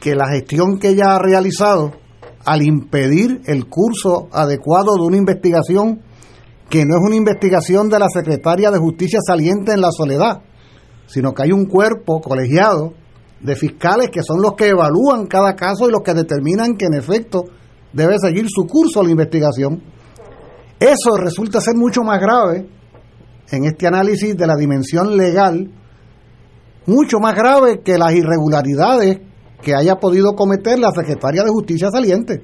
que 0.01 0.15
la 0.15 0.29
gestión 0.29 0.79
que 0.79 0.89
ella 0.89 1.15
ha 1.15 1.19
realizado 1.19 2.02
al 2.45 2.63
impedir 2.63 3.43
el 3.47 3.67
curso 3.69 4.29
adecuado 4.33 4.95
de 4.97 5.07
una 5.07 5.17
investigación 5.17 6.01
que 6.69 6.85
no 6.85 6.97
es 6.97 7.03
una 7.07 7.17
investigación 7.17 7.89
de 7.89 7.99
la 7.99 8.09
Secretaria 8.09 8.71
de 8.71 8.79
Justicia 8.79 9.21
saliente 9.25 9.73
en 9.73 9.81
la 9.81 9.91
soledad, 9.91 10.43
sino 11.07 11.33
que 11.35 11.43
hay 11.43 11.53
un 11.53 11.67
cuerpo 11.67 12.21
colegiado 12.21 12.95
de 13.41 13.57
fiscales 13.57 14.09
que 14.11 14.23
son 14.23 14.41
los 14.41 14.55
que 14.55 14.69
evalúan 14.69 15.27
cada 15.27 15.55
caso 15.55 15.89
y 15.89 15.93
los 15.93 16.03
que 16.03 16.15
determinan 16.15 16.77
que 16.77 16.87
en 16.87 16.95
efecto 16.95 17.45
debe 17.93 18.19
seguir 18.19 18.47
su 18.49 18.67
curso 18.67 19.03
la 19.03 19.11
investigación. 19.11 19.83
Eso 20.81 21.17
resulta 21.17 21.61
ser 21.61 21.75
mucho 21.77 22.03
más 22.03 22.21
grave 22.21 22.67
en 23.51 23.65
este 23.65 23.87
análisis 23.87 24.37
de 24.37 24.47
la 24.47 24.57
dimensión 24.57 25.17
legal, 25.17 25.71
mucho 26.87 27.19
más 27.21 27.35
grave 27.35 27.83
que 27.83 27.99
las 27.99 28.15
irregularidades 28.15 29.21
que 29.63 29.75
haya 29.75 29.97
podido 29.97 30.33
cometer 30.35 30.79
la 30.79 30.91
secretaria 30.91 31.45
de 31.45 31.51
Justicia 31.51 31.89
saliente. 31.91 32.43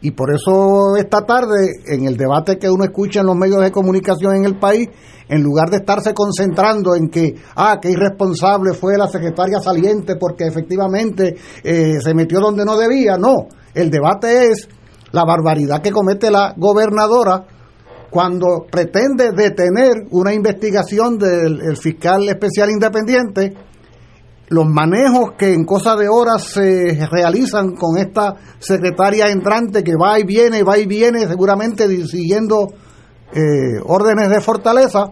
Y 0.00 0.12
por 0.12 0.32
eso 0.32 0.96
esta 0.96 1.22
tarde, 1.22 1.82
en 1.86 2.06
el 2.06 2.16
debate 2.16 2.58
que 2.58 2.70
uno 2.70 2.84
escucha 2.84 3.20
en 3.20 3.26
los 3.26 3.36
medios 3.36 3.62
de 3.62 3.72
comunicación 3.72 4.36
en 4.36 4.44
el 4.44 4.58
país, 4.58 4.88
en 5.28 5.42
lugar 5.42 5.70
de 5.70 5.78
estarse 5.78 6.14
concentrando 6.14 6.94
en 6.94 7.08
que, 7.08 7.34
ah, 7.56 7.78
qué 7.80 7.90
irresponsable 7.90 8.74
fue 8.74 8.96
la 8.96 9.08
secretaria 9.08 9.58
saliente 9.58 10.16
porque 10.16 10.44
efectivamente 10.44 11.36
eh, 11.64 11.94
se 12.00 12.14
metió 12.14 12.40
donde 12.40 12.64
no 12.64 12.76
debía, 12.76 13.16
no, 13.16 13.48
el 13.74 13.90
debate 13.90 14.50
es 14.50 14.68
la 15.12 15.24
barbaridad 15.24 15.82
que 15.82 15.90
comete 15.90 16.30
la 16.30 16.54
gobernadora 16.56 17.44
cuando 18.10 18.66
pretende 18.70 19.32
detener 19.32 20.06
una 20.10 20.32
investigación 20.32 21.18
del 21.18 21.76
fiscal 21.76 22.28
especial 22.28 22.70
independiente 22.70 23.54
los 24.48 24.66
manejos 24.66 25.32
que 25.36 25.52
en 25.52 25.64
cosa 25.64 25.96
de 25.96 26.08
horas 26.08 26.44
se 26.44 27.06
realizan 27.10 27.74
con 27.74 27.98
esta 27.98 28.36
secretaria 28.58 29.28
entrante 29.28 29.82
que 29.82 29.94
va 30.00 30.18
y 30.20 30.24
viene, 30.24 30.62
va 30.62 30.78
y 30.78 30.86
viene, 30.86 31.26
seguramente 31.26 31.88
siguiendo 32.06 32.68
eh, 33.32 33.80
órdenes 33.84 34.30
de 34.30 34.40
fortaleza, 34.40 35.06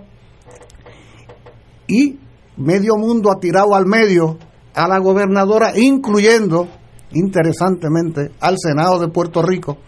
y 1.89 2.19
medio 2.57 2.97
mundo 2.97 3.31
ha 3.33 3.41
tirado 3.41 3.75
al 3.75 3.87
medio 3.87 4.39
a 4.75 4.89
la 4.89 4.99
gobernadora, 4.99 5.73
incluyendo, 5.77 6.69
interesantemente, 7.13 8.31
al 8.41 8.57
Senado 8.59 9.01
de 9.01 9.09
Puerto 9.09 9.43
Rico, 9.43 9.79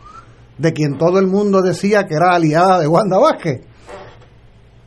de 0.58 0.72
quien 0.72 0.98
todo 0.98 1.18
el 1.18 1.26
mundo 1.26 1.62
decía 1.62 2.06
que 2.06 2.14
era 2.14 2.34
aliada 2.34 2.80
de 2.80 2.88
Wanda 2.88 3.18
Vázquez. 3.18 3.60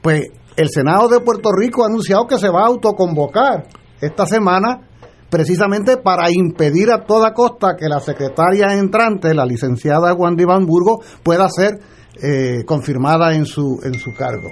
Pues 0.01 0.27
el 0.55 0.69
Senado 0.69 1.07
de 1.07 1.19
Puerto 1.21 1.49
Rico 1.51 1.83
ha 1.83 1.87
anunciado 1.87 2.27
que 2.27 2.37
se 2.37 2.49
va 2.49 2.63
a 2.63 2.67
autoconvocar 2.67 3.67
esta 4.01 4.25
semana 4.25 4.89
precisamente 5.29 5.97
para 5.97 6.31
impedir 6.31 6.91
a 6.91 7.05
toda 7.05 7.33
costa 7.33 7.75
que 7.77 7.87
la 7.87 7.99
secretaria 7.99 8.73
entrante, 8.73 9.33
la 9.33 9.45
licenciada 9.45 10.13
Wanda 10.13 10.41
Iván 10.41 10.65
Burgo, 10.65 11.01
pueda 11.23 11.47
ser 11.49 11.79
eh, 12.21 12.63
confirmada 12.65 13.35
en 13.35 13.45
su, 13.45 13.79
en 13.83 13.93
su 13.93 14.13
cargo. 14.13 14.51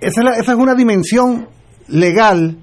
Esa 0.00 0.22
es, 0.22 0.38
esa 0.38 0.52
es 0.52 0.58
una 0.58 0.74
dimensión 0.74 1.48
legal 1.88 2.58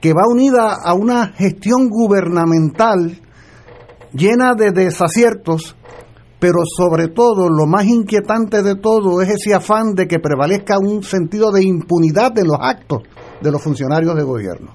que 0.00 0.12
va 0.12 0.22
unida 0.26 0.74
a 0.82 0.94
una 0.94 1.28
gestión 1.28 1.88
gubernamental 1.88 3.20
llena 4.12 4.54
de 4.54 4.72
desaciertos, 4.72 5.76
pero 6.38 6.58
sobre 6.64 7.08
todo 7.08 7.48
lo 7.48 7.66
más 7.66 7.84
inquietante 7.84 8.62
de 8.62 8.74
todo 8.74 9.20
es 9.20 9.28
ese 9.28 9.54
afán 9.54 9.94
de 9.94 10.08
que 10.08 10.18
prevalezca 10.18 10.78
un 10.78 11.02
sentido 11.02 11.52
de 11.52 11.62
impunidad 11.62 12.32
de 12.32 12.44
los 12.44 12.56
actos 12.60 13.02
de 13.40 13.50
los 13.50 13.62
funcionarios 13.62 14.14
de 14.16 14.22
gobierno. 14.22 14.74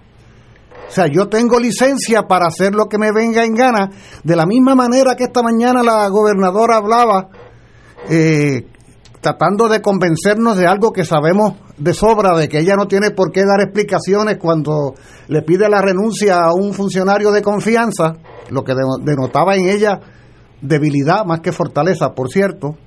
O 0.88 0.92
sea, 0.92 1.08
yo 1.08 1.28
tengo 1.28 1.60
licencia 1.60 2.24
para 2.24 2.48
hacer 2.48 2.74
lo 2.74 2.86
que 2.86 2.98
me 2.98 3.12
venga 3.12 3.44
en 3.44 3.54
gana, 3.54 3.90
de 4.24 4.36
la 4.36 4.46
misma 4.46 4.76
manera 4.76 5.16
que 5.16 5.26
esta 5.26 5.42
mañana 5.42 5.84
la 5.84 6.08
gobernadora 6.10 6.78
hablaba, 6.78 7.30
eh, 8.10 8.68
tratando 9.20 9.68
de 9.68 9.82
convencernos 9.82 10.58
de 10.58 10.68
algo 10.68 10.92
que 10.92 11.04
sabemos 11.04 11.54
de 11.78 11.94
sobra, 11.94 12.38
de 12.38 12.48
que 12.48 12.60
ella 12.60 12.76
no 12.76 12.88
tiene 12.88 13.12
por 13.12 13.32
qué 13.32 13.42
dar 13.44 13.62
explicaciones 13.62 14.38
cuando 14.38 14.94
le 15.28 15.42
pide 15.42 15.68
la 15.68 15.82
renuncia 15.82 16.44
a 16.44 16.54
un 16.54 16.74
funcionario 16.74 17.32
de 17.32 17.42
confianza, 17.42 18.14
lo 18.50 18.64
que 18.64 18.74
denotaba 19.02 19.56
en 19.56 19.68
ella 19.68 20.00
debilidad 20.62 21.26
más 21.26 21.42
que 21.42 21.52
fortaleza, 21.52 22.14
por 22.14 22.30
cierto. 22.30 22.78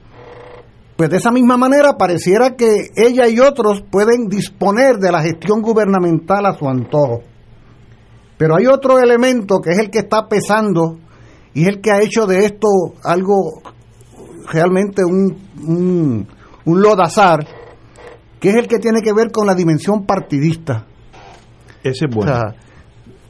Pues 0.99 1.11
de 1.11 1.18
esa 1.18 1.30
misma 1.30 1.57
manera 1.57 1.96
pareciera 1.96 2.57
que 2.57 2.88
ella 2.96 3.28
y 3.28 3.38
otros 3.38 3.84
pueden 3.88 4.26
disponer 4.26 4.96
de 4.96 5.12
la 5.12 5.22
gestión 5.22 5.62
gubernamental 5.62 6.44
a 6.44 6.59
su 6.59 6.68
antojo. 6.68 7.20
Pero 8.36 8.57
hay 8.57 8.66
otro 8.66 8.99
elemento 8.99 9.61
que 9.61 9.70
es 9.70 9.78
el 9.78 9.90
que 9.90 10.01
está 10.01 10.26
pesando 10.26 10.99
y 11.55 11.62
es 11.62 11.68
el 11.68 11.80
que 11.80 11.92
ha 11.92 12.03
hecho 12.03 12.26
de 12.26 12.46
esto 12.46 12.66
algo 13.05 13.62
realmente 14.53 15.05
un, 15.05 16.26
un, 16.64 16.82
lodazar, 16.82 17.46
que 18.40 18.49
es 18.49 18.57
el 18.57 18.66
que 18.66 18.80
tiene 18.80 19.01
que 19.01 19.12
ver 19.12 19.30
con 19.30 19.46
la 19.46 19.55
dimensión 19.55 20.05
partidista. 20.05 20.84
Ese 21.84 22.07
es 22.09 22.12
bueno 22.12 22.32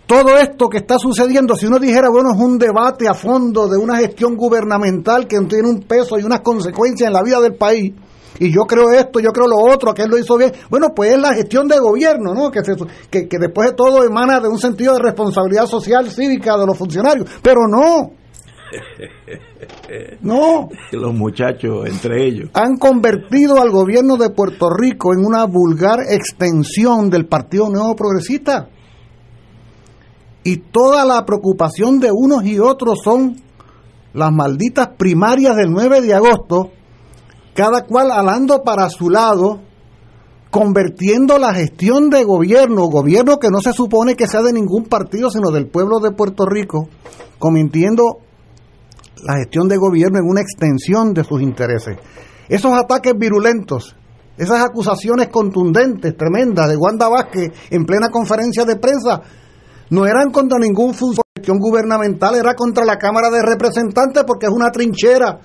todo 0.08 0.38
esto 0.38 0.70
que 0.70 0.78
está 0.78 0.98
sucediendo, 0.98 1.54
si 1.54 1.66
uno 1.66 1.78
dijera, 1.78 2.08
bueno, 2.08 2.30
es 2.34 2.40
un 2.40 2.58
debate 2.58 3.06
a 3.06 3.12
fondo 3.12 3.68
de 3.68 3.76
una 3.76 3.98
gestión 3.98 4.36
gubernamental 4.36 5.26
que 5.26 5.38
tiene 5.40 5.68
un 5.68 5.80
peso 5.82 6.18
y 6.18 6.22
unas 6.22 6.40
consecuencias 6.40 7.08
en 7.08 7.12
la 7.12 7.22
vida 7.22 7.38
del 7.40 7.56
país, 7.56 7.92
y 8.38 8.50
yo 8.50 8.62
creo 8.62 8.90
esto, 8.90 9.20
yo 9.20 9.30
creo 9.32 9.46
lo 9.46 9.58
otro, 9.58 9.92
que 9.92 10.02
él 10.02 10.08
lo 10.10 10.16
hizo 10.16 10.38
bien, 10.38 10.50
bueno, 10.70 10.94
pues 10.96 11.12
es 11.12 11.18
la 11.20 11.34
gestión 11.34 11.68
de 11.68 11.78
gobierno, 11.78 12.32
¿no? 12.32 12.50
Que, 12.50 12.62
que, 13.10 13.28
que 13.28 13.38
después 13.38 13.68
de 13.68 13.74
todo 13.74 14.02
emana 14.02 14.40
de 14.40 14.48
un 14.48 14.58
sentido 14.58 14.94
de 14.94 15.00
responsabilidad 15.02 15.66
social 15.66 16.10
cívica 16.10 16.56
de 16.56 16.66
los 16.66 16.78
funcionarios, 16.78 17.28
pero 17.42 17.68
no. 17.68 18.12
No. 20.20 20.68
Los 20.92 21.14
muchachos, 21.14 21.86
entre 21.86 22.26
ellos. 22.26 22.50
Han 22.54 22.76
convertido 22.76 23.60
al 23.60 23.70
gobierno 23.70 24.16
de 24.16 24.30
Puerto 24.30 24.68
Rico 24.70 25.12
en 25.12 25.24
una 25.24 25.44
vulgar 25.44 26.00
extensión 26.08 27.10
del 27.10 27.26
Partido 27.26 27.68
Nuevo 27.68 27.96
y 30.48 30.56
toda 30.56 31.04
la 31.04 31.26
preocupación 31.26 32.00
de 32.00 32.10
unos 32.10 32.42
y 32.46 32.58
otros 32.58 33.00
son 33.04 33.36
las 34.14 34.32
malditas 34.32 34.88
primarias 34.96 35.54
del 35.56 35.70
9 35.70 36.00
de 36.00 36.14
agosto, 36.14 36.70
cada 37.54 37.84
cual 37.84 38.10
alando 38.10 38.62
para 38.62 38.88
su 38.88 39.10
lado, 39.10 39.60
convirtiendo 40.50 41.36
la 41.36 41.52
gestión 41.52 42.08
de 42.08 42.24
gobierno, 42.24 42.86
gobierno 42.86 43.38
que 43.38 43.50
no 43.50 43.60
se 43.60 43.74
supone 43.74 44.14
que 44.14 44.26
sea 44.26 44.40
de 44.40 44.54
ningún 44.54 44.86
partido, 44.86 45.30
sino 45.30 45.50
del 45.50 45.66
pueblo 45.66 45.98
de 46.00 46.12
Puerto 46.12 46.46
Rico, 46.46 46.88
convirtiendo 47.38 48.20
la 49.22 49.36
gestión 49.36 49.68
de 49.68 49.76
gobierno 49.76 50.18
en 50.18 50.24
una 50.24 50.40
extensión 50.40 51.12
de 51.12 51.24
sus 51.24 51.42
intereses. 51.42 51.98
Esos 52.48 52.72
ataques 52.72 53.12
virulentos, 53.18 53.94
esas 54.38 54.64
acusaciones 54.64 55.28
contundentes, 55.28 56.16
tremendas 56.16 56.70
de 56.70 56.76
Wanda 56.78 57.10
Vázquez 57.10 57.52
en 57.68 57.84
plena 57.84 58.08
conferencia 58.08 58.64
de 58.64 58.76
prensa, 58.76 59.20
no 59.90 60.06
eran 60.06 60.30
contra 60.30 60.58
ningún 60.58 60.94
función 60.94 61.24
gubernamental, 61.58 62.34
era 62.34 62.54
contra 62.54 62.84
la 62.84 62.96
Cámara 62.96 63.30
de 63.30 63.42
Representantes 63.42 64.24
porque 64.26 64.46
es 64.46 64.52
una 64.52 64.70
trinchera 64.70 65.40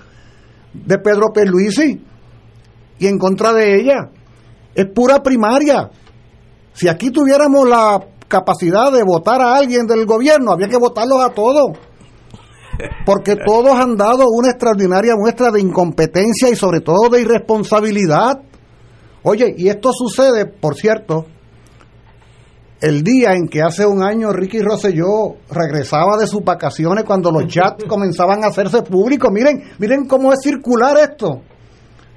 de 0.72 0.98
Pedro 0.98 1.32
Pierluisi 1.32 2.04
y 2.98 3.06
en 3.06 3.18
contra 3.18 3.52
de 3.52 3.80
ella. 3.80 4.10
Es 4.74 4.86
pura 4.86 5.22
primaria. 5.22 5.90
Si 6.72 6.88
aquí 6.88 7.10
tuviéramos 7.10 7.68
la 7.68 8.04
capacidad 8.28 8.92
de 8.92 9.04
votar 9.04 9.40
a 9.40 9.56
alguien 9.56 9.86
del 9.86 10.04
gobierno, 10.04 10.52
había 10.52 10.68
que 10.68 10.76
votarlos 10.76 11.24
a 11.24 11.30
todos. 11.30 11.78
Porque 13.06 13.36
todos 13.46 13.72
han 13.72 13.96
dado 13.96 14.24
una 14.28 14.50
extraordinaria 14.50 15.14
muestra 15.16 15.50
de 15.50 15.60
incompetencia 15.60 16.50
y 16.50 16.56
sobre 16.56 16.80
todo 16.80 17.08
de 17.08 17.20
irresponsabilidad. 17.20 18.40
Oye, 19.22 19.54
y 19.56 19.68
esto 19.68 19.90
sucede, 19.92 20.46
por 20.46 20.74
cierto, 20.74 21.26
el 22.80 23.02
día 23.02 23.32
en 23.34 23.48
que 23.48 23.62
hace 23.62 23.86
un 23.86 24.02
año 24.02 24.32
Ricky 24.32 24.60
Rosselló 24.60 25.36
regresaba 25.50 26.16
de 26.18 26.26
sus 26.26 26.42
vacaciones 26.42 27.04
cuando 27.04 27.30
los 27.30 27.46
chats 27.46 27.84
comenzaban 27.88 28.44
a 28.44 28.48
hacerse 28.48 28.82
públicos. 28.82 29.30
Miren, 29.32 29.62
miren 29.78 30.06
cómo 30.06 30.32
es 30.32 30.40
circular 30.42 30.96
esto. 30.98 31.42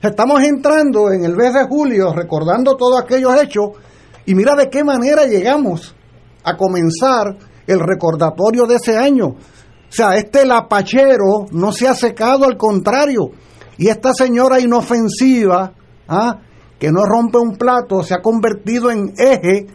Estamos 0.02 0.44
entrando 0.44 1.12
en 1.12 1.24
el 1.24 1.36
mes 1.36 1.54
de 1.54 1.66
julio 1.68 2.14
recordando 2.14 2.76
todos 2.76 3.02
aquellos 3.02 3.42
hechos 3.42 3.70
y 4.26 4.36
mira 4.36 4.56
de 4.56 4.70
qué 4.70 4.84
manera 4.84 5.26
llegamos 5.26 5.96
a 6.44 6.56
comenzar 6.56 7.36
el 7.66 7.80
recordatorio 7.80 8.66
de 8.66 8.76
ese 8.76 8.98
año. 8.98 9.28
O 9.28 9.92
sea, 9.92 10.16
este 10.16 10.46
lapachero 10.46 11.46
no 11.52 11.72
se 11.72 11.88
ha 11.88 11.94
secado, 11.94 12.46
al 12.46 12.58
contrario. 12.58 13.32
Y 13.78 13.88
esta 13.88 14.14
señora 14.14 14.60
inofensiva, 14.60 15.74
¿ah? 16.08 16.40
que 16.78 16.92
no 16.92 17.04
rompe 17.06 17.38
un 17.38 17.56
plato, 17.58 18.04
se 18.04 18.14
ha 18.14 18.22
convertido 18.22 18.92
en 18.92 19.14
eje 19.18 19.68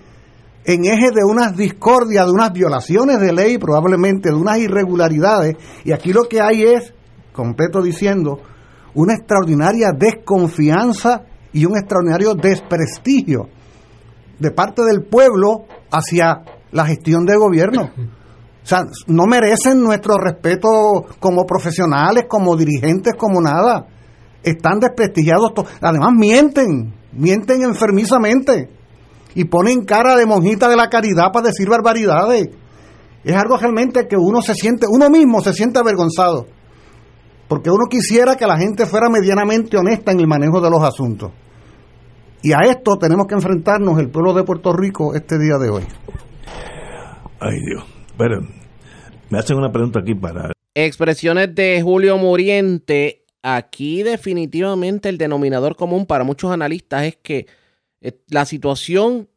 en 0.65 0.85
eje 0.85 1.11
de 1.11 1.25
unas 1.25 1.57
discordias, 1.57 2.27
de 2.27 2.33
unas 2.33 2.53
violaciones 2.53 3.21
de 3.21 3.33
ley, 3.33 3.59
probablemente 3.59 4.29
de 4.29 4.37
unas 4.37 4.59
irregularidades, 4.59 5.57
y 5.85 5.93
aquí 5.93 6.13
lo 6.13 6.25
que 6.25 6.41
hay 6.41 6.63
es, 6.63 6.95
completo 7.33 7.83
diciendo, 7.83 8.41
una 8.95 9.15
extraordinaria 9.15 9.91
desconfianza 9.97 11.23
y 11.53 11.65
un 11.65 11.77
extraordinario 11.77 12.35
desprestigio 12.35 13.49
de 14.39 14.51
parte 14.51 14.83
del 14.83 15.03
pueblo 15.05 15.65
hacia 15.91 16.43
la 16.71 16.87
gestión 16.87 17.25
de 17.25 17.37
gobierno. 17.37 17.91
O 18.63 18.67
sea, 18.67 18.85
no 19.09 19.27
merecen 19.27 19.83
nuestro 19.83 20.17
respeto 20.19 20.69
como 21.19 21.45
profesionales, 21.45 22.27
como 22.29 22.57
dirigentes, 22.57 23.15
como 23.19 23.41
nada. 23.41 23.87
Están 24.43 24.79
desprestigiados. 24.79 25.53
Además, 25.81 26.11
mienten, 26.17 26.95
mienten 27.13 27.63
enfermizamente 27.63 28.71
y 29.35 29.45
ponen 29.45 29.85
cara 29.85 30.17
de 30.17 30.27
monjita 30.27 30.69
de 30.69 30.77
la 30.77 30.89
caridad 30.89 31.33
para 31.33 31.49
decir 31.49 31.69
barbaridades. 31.69 32.49
Es 33.25 33.37
algo 33.37 33.57
realmente 33.57 34.07
que 34.09 34.17
uno 34.17 34.43
se 34.43 34.55
siente, 34.55 34.87
uno 34.89 35.09
mismo 35.09 35.41
se 35.41 35.53
siente 35.53 35.79
avergonzado, 35.79 36.47
porque 37.49 37.71
uno 37.71 37.87
quisiera 37.89 38.37
que 38.37 38.47
la 38.47 38.59
gente 38.59 38.87
fuera 38.87 39.09
medianamente 39.09 39.77
honesta 39.77 40.13
en 40.13 40.21
el 40.21 40.27
manejo 40.27 40.61
de 40.61 40.71
los 40.71 40.83
asuntos. 40.83 41.31
Y 42.43 42.53
a 42.53 42.59
esto 42.69 42.97
tenemos 42.97 43.27
que 43.29 43.35
enfrentarnos 43.35 43.99
el 44.01 44.11
pueblo 44.11 44.35
de 44.35 44.43
Puerto 44.43 44.73
Rico 44.73 45.15
este 45.15 45.39
día 45.39 45.59
de 45.59 45.71
hoy. 45.71 45.83
Ay 47.39 47.59
Dios. 47.65 47.85
Pero 48.19 48.41
me 49.31 49.39
hacen 49.39 49.57
una 49.57 49.71
pregunta 49.71 50.01
aquí 50.01 50.15
para... 50.15 50.53
Expresiones 50.75 51.55
de 51.55 51.81
Julio 51.83 52.19
Muriente. 52.19 53.23
Aquí 53.43 54.03
definitivamente 54.03 55.09
el 55.09 55.19
denominador 55.19 55.77
común 55.77 56.07
para 56.07 56.25
muchos 56.25 56.51
analistas 56.53 57.05
es 57.05 57.17
que 57.17 57.47
la 58.29 58.45
situación 58.45 59.29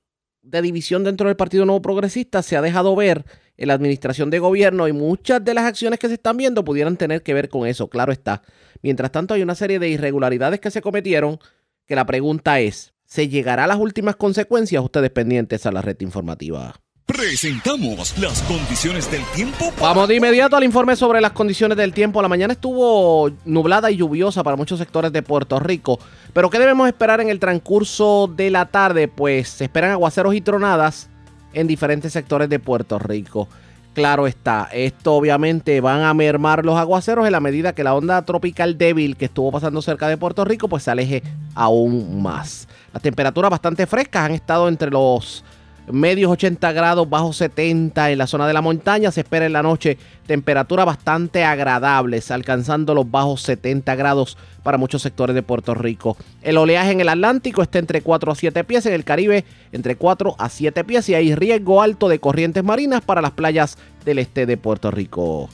de 0.42 0.62
división 0.62 1.04
dentro 1.04 1.28
del 1.28 1.36
Partido 1.36 1.66
Nuevo 1.66 1.82
Progresista 1.82 2.44
se 2.44 2.56
ha 2.56 2.62
dejado 2.62 2.96
ver 2.96 3.26
en 3.58 3.68
la 3.68 3.74
administración 3.74 4.30
de 4.30 4.40
gobierno 4.40 4.88
y 4.88 4.94
muchas 4.94 5.44
de 5.44 5.54
las 5.54 5.66
acciones 5.66 6.00
que 6.00 6.08
se 6.08 6.16
están 6.16 6.38
viendo 6.38 6.64
pudieran 6.64 6.98
tener 6.98 7.24
que 7.24 7.34
ver 7.34 7.50
con 7.50 7.68
eso, 7.68 7.90
claro 7.90 8.12
está. 8.12 8.44
Mientras 8.82 9.12
tanto 9.12 9.34
hay 9.34 9.42
una 9.42 9.56
serie 9.56 9.80
de 9.80 9.90
irregularidades 9.90 10.60
que 10.60 10.72
se 10.72 10.82
cometieron 10.82 11.40
que 11.86 11.96
la 11.96 12.06
pregunta 12.06 12.60
es, 12.60 12.94
¿se 13.06 13.28
llegará 13.28 13.64
a 13.64 13.68
las 13.68 13.78
últimas 13.78 14.16
consecuencias? 14.16 14.84
Ustedes 14.84 15.12
pendientes 15.12 15.66
a 15.66 15.72
la 15.72 15.82
red 15.82 16.00
informativa. 16.02 16.76
Presentamos 17.16 18.18
las 18.18 18.42
condiciones 18.42 19.10
del 19.10 19.24
tiempo. 19.34 19.72
Vamos 19.80 20.06
de 20.10 20.16
inmediato 20.16 20.58
al 20.58 20.66
informe 20.66 20.98
sobre 20.98 21.22
las 21.22 21.32
condiciones 21.32 21.78
del 21.78 21.94
tiempo. 21.94 22.22
La 22.22 22.28
mañana 22.28 22.52
estuvo 22.52 23.32
nublada 23.46 23.90
y 23.90 23.96
lluviosa 23.96 24.44
para 24.44 24.58
muchos 24.58 24.80
sectores 24.80 25.14
de 25.14 25.24
Puerto 25.24 25.58
Rico. 25.62 25.98
Pero 26.34 26.50
¿qué 26.50 26.60
debemos 26.60 26.90
esperar 26.90 27.22
en 27.22 27.30
el 27.30 27.40
transcurso 27.40 28.30
de 28.36 28.52
la 28.52 28.66
tarde? 28.66 29.08
Pues 29.08 29.48
se 29.48 29.64
esperan 29.64 29.92
aguaceros 29.92 30.36
y 30.36 30.42
tronadas 30.42 31.08
en 31.54 31.68
diferentes 31.68 32.12
sectores 32.12 32.50
de 32.50 32.60
Puerto 32.60 33.00
Rico. 33.00 33.48
Claro 33.94 34.28
está, 34.28 34.68
esto 34.74 35.14
obviamente 35.14 35.80
van 35.80 36.02
a 36.02 36.14
mermar 36.14 36.66
los 36.66 36.78
aguaceros 36.78 37.26
en 37.26 37.32
la 37.32 37.40
medida 37.40 37.74
que 37.74 37.86
la 37.86 37.96
onda 37.96 38.22
tropical 38.24 38.78
débil 38.78 39.16
que 39.16 39.26
estuvo 39.26 39.54
pasando 39.54 39.82
cerca 39.82 40.10
de 40.10 40.18
Puerto 40.18 40.44
Rico 40.44 40.68
pues 40.68 40.84
se 40.84 40.92
aleje 40.92 41.24
aún 41.54 42.22
más. 42.22 42.68
Las 42.92 43.02
temperaturas 43.02 43.50
bastante 43.50 43.88
frescas 43.88 44.26
han 44.26 44.34
estado 44.34 44.68
entre 44.68 44.92
los 44.92 45.46
medios 45.92 46.32
80 46.32 46.72
grados, 46.72 47.10
bajos 47.10 47.38
70 47.38 48.12
en 48.12 48.18
la 48.18 48.28
zona 48.28 48.48
de 48.48 48.54
la 48.54 48.62
montaña. 48.62 49.12
Se 49.12 49.22
espera 49.22 49.46
en 49.46 49.54
la 49.54 49.64
noche 49.64 49.98
temperaturas 50.26 50.86
bastante 50.86 51.44
agradables, 51.44 52.32
alcanzando 52.32 52.94
los 52.94 53.10
bajos 53.10 53.42
70 53.42 53.96
grados 53.96 54.38
para 54.64 54.78
muchos 54.78 55.02
sectores 55.02 55.36
de 55.36 55.44
Puerto 55.44 55.74
Rico. 55.74 56.18
El 56.42 56.58
oleaje 56.58 56.92
en 56.92 57.02
el 57.02 57.10
Atlántico 57.10 57.62
está 57.62 57.80
entre 57.80 58.02
4 58.02 58.32
a 58.32 58.36
7 58.36 58.64
pies, 58.64 58.86
en 58.86 58.94
el 58.94 59.04
Caribe 59.04 59.46
entre 59.72 59.96
4 59.96 60.36
a 60.38 60.50
7 60.50 60.84
pies 60.84 61.10
y 61.10 61.16
hay 61.16 61.36
riesgo 61.36 61.82
alto 61.82 62.10
de 62.10 62.20
corrientes 62.20 62.64
marinas 62.64 63.02
para 63.02 63.22
las 63.22 63.32
playas 63.32 63.78
del 64.06 64.20
este 64.20 64.46
de 64.46 64.58
Puerto 64.58 64.92
Rico. 64.92 65.50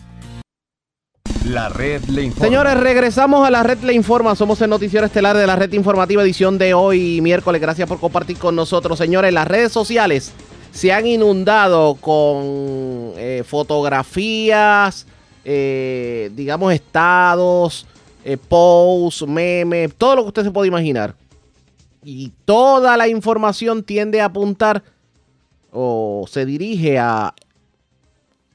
La 1.46 1.70
red 1.70 2.04
le 2.06 2.24
informa. 2.24 2.46
Señores, 2.46 2.74
regresamos 2.76 3.48
a 3.48 3.50
la 3.50 3.64
red 3.64 3.80
le 3.80 3.94
informa. 3.94 4.36
Somos 4.36 4.62
el 4.62 4.70
noticiero 4.70 5.06
estelar 5.08 5.36
de 5.36 5.48
la 5.48 5.56
red 5.56 5.74
informativa 5.74 6.22
edición 6.22 6.60
de 6.60 6.76
hoy, 6.76 7.20
miércoles. 7.22 7.60
Gracias 7.60 7.88
por 7.88 8.00
compartir 8.00 8.38
con 8.38 8.56
nosotros. 8.56 9.00
Señores, 9.00 9.34
las 9.34 9.48
redes 9.48 9.72
sociales 9.72 10.34
se 10.72 10.94
han 10.94 11.08
inundado 11.08 11.96
con 11.96 13.14
eh, 13.18 13.44
fotografías, 13.46 15.08
eh, 15.44 16.30
digamos, 16.36 16.74
estados, 16.74 17.88
eh, 18.24 18.38
posts, 18.38 19.28
memes, 19.28 19.96
todo 19.96 20.18
lo 20.18 20.22
que 20.24 20.28
usted 20.28 20.44
se 20.44 20.52
puede 20.52 20.68
imaginar. 20.68 21.16
Y 22.04 22.32
toda 22.46 22.98
la 22.98 23.08
información 23.08 23.84
tiende 23.84 24.22
a 24.22 24.26
apuntar 24.26 24.84
o 25.72 26.26
se 26.30 26.46
dirige 26.46 27.00
a 27.00 27.34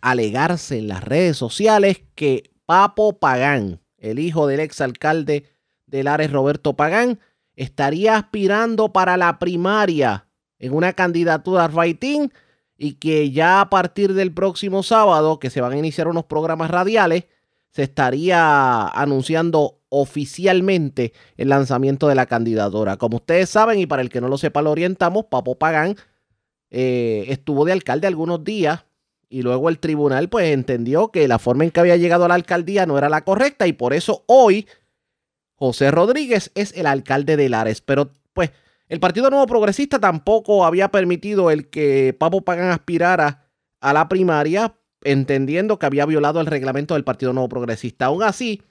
alegarse 0.01 0.79
en 0.79 0.89
las 0.89 1.03
redes 1.03 1.37
sociales 1.37 2.01
que 2.15 2.51
Papo 2.67 3.19
Pagán, 3.19 3.81
el 3.97 4.19
hijo 4.19 4.47
del 4.49 4.61
exalcalde 4.61 5.45
de 5.87 6.03
Lares, 6.03 6.33
Roberto 6.33 6.75
Pagán, 6.75 7.21
estaría 7.55 8.17
aspirando 8.17 8.93
para 8.93 9.17
la 9.17 9.39
primaria 9.39 10.27
en 10.59 10.75
una 10.75 10.93
candidatura 10.93 11.69
rating 11.69 12.29
y 12.77 12.95
que 12.95 13.31
ya 13.31 13.61
a 13.61 13.71
partir 13.71 14.15
del 14.15 14.33
próximo 14.33 14.83
sábado, 14.83 15.39
que 15.39 15.49
se 15.49 15.61
van 15.61 15.73
a 15.73 15.79
iniciar 15.79 16.09
unos 16.09 16.25
programas 16.25 16.71
radiales, 16.71 17.25
se 17.71 17.85
estaría 17.85 18.89
anunciando 18.89 19.81
oficialmente 19.89 21.13
el 21.37 21.51
lanzamiento 21.51 22.09
de 22.09 22.15
la 22.15 22.27
candidatura. 22.27 22.97
Como 22.97 23.19
ustedes 23.19 23.49
saben, 23.49 23.79
y 23.79 23.87
para 23.87 24.03
el 24.03 24.11
que 24.11 24.21
no 24.21 24.29
lo 24.29 24.39
sepa, 24.39 24.61
lo 24.61 24.73
orientamos, 24.73 25.27
Papo 25.27 25.57
Pagán 25.57 25.97
eh, 26.71 27.27
estuvo 27.29 27.65
de 27.65 27.73
alcalde 27.73 28.07
algunos 28.07 28.43
días 28.43 28.86
y 29.29 29.43
luego 29.43 29.69
el 29.69 29.79
tribunal 29.79 30.29
pues 30.29 30.53
entendió 30.53 31.11
que 31.11 31.27
la 31.29 31.39
forma 31.39 31.65
en 31.65 31.71
que 31.71 31.81
había 31.81 31.97
llegado 31.97 32.25
a 32.25 32.29
la 32.29 32.35
alcaldía 32.35 32.87
no 32.87 32.99
era 32.99 33.09
la 33.09 33.25
correcta 33.25 33.67
y 33.67 33.73
por 33.73 33.93
eso 33.93 34.25
hoy 34.27 34.67
José 35.57 35.91
Rodríguez 35.91 36.53
es 36.55 36.73
el 36.77 36.87
alcalde 36.87 37.37
de 37.37 37.49
Lares. 37.49 37.81
Pero 37.81 38.11
pues 38.33 38.51
el 38.89 39.01
Partido 39.01 39.31
Nuevo 39.31 39.47
Progresista 39.47 39.99
tampoco 39.99 40.65
había 40.65 40.91
permitido 40.91 41.51
el 41.51 41.69
que 41.69 42.15
Papo 42.19 42.43
Pagan 42.43 42.71
aspirara 42.71 43.49
a 43.81 43.93
la 43.93 44.09
primaria 44.09 44.77
entendiendo 45.03 45.79
que 45.79 45.87
había 45.87 46.07
violado 46.07 46.41
el 46.41 46.47
reglamento 46.47 46.95
del 46.95 47.05
Partido 47.05 47.33
Nuevo 47.33 47.49
Progresista. 47.49 48.07
Aún 48.07 48.23
así, 48.23 48.63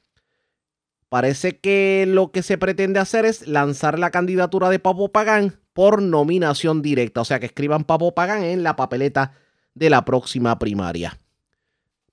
parece 1.10 1.60
que 1.60 2.06
lo 2.08 2.32
que 2.32 2.44
se 2.44 2.58
pretende 2.58 3.00
hacer 3.00 3.26
es 3.26 3.48
lanzar 3.48 4.00
la 4.00 4.12
candidatura 4.12 4.70
de 4.70 4.80
Papo 4.80 5.12
Pagán 5.12 5.60
por 5.74 6.02
nominación 6.02 6.82
directa. 6.82 7.22
O 7.22 7.26
sea, 7.26 7.40
que 7.40 7.48
escriban 7.48 7.84
Papo 7.84 8.14
Pagán 8.14 8.44
en 8.44 8.64
la 8.64 8.76
papeleta 8.76 9.34
de 9.76 9.90
la 9.90 10.04
próxima 10.04 10.58
primaria. 10.58 11.20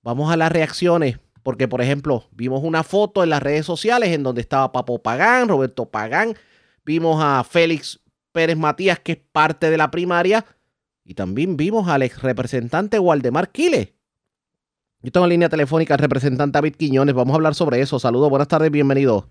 Vamos 0.03 0.31
a 0.31 0.37
las 0.37 0.53
reacciones 0.53 1.19
Porque, 1.43 1.67
por 1.67 1.81
ejemplo, 1.81 2.29
vimos 2.31 2.63
una 2.63 2.85
foto 2.85 3.25
en 3.25 3.31
las 3.31 3.43
redes 3.43 3.67
sociales 3.67 4.11
en 4.11 4.23
donde 4.23 4.41
estaba 4.41 4.71
Papo 4.71 5.03
Pagán, 5.03 5.49
Roberto 5.49 5.91
Pagán, 5.91 6.37
vimos 6.85 7.21
a 7.21 7.43
Félix 7.43 8.01
Pérez 8.31 8.57
Matías, 8.57 9.01
que 9.01 9.13
es 9.13 9.19
parte 9.33 9.69
de 9.71 9.77
la 9.77 9.91
primaria, 9.91 10.45
y 11.05 11.15
también 11.15 11.57
vimos 11.57 11.89
al 11.89 12.03
ex 12.03 12.23
representante 12.23 12.99
Waldemar 12.99 13.51
Quiles. 13.51 13.89
Yo 15.03 15.11
tengo 15.11 15.27
en 15.27 15.31
línea 15.31 15.49
telefónica 15.49 15.95
al 15.95 16.01
representante 16.01 16.57
David 16.57 16.77
Quiñones. 16.77 17.15
Vamos 17.15 17.33
a 17.33 17.37
hablar 17.37 17.57
sobre 17.57 17.81
eso. 17.81 17.99
Saludos, 17.99 18.31
buenas 18.31 18.47
tardes, 18.47 18.71
bienvenido. 18.71 19.29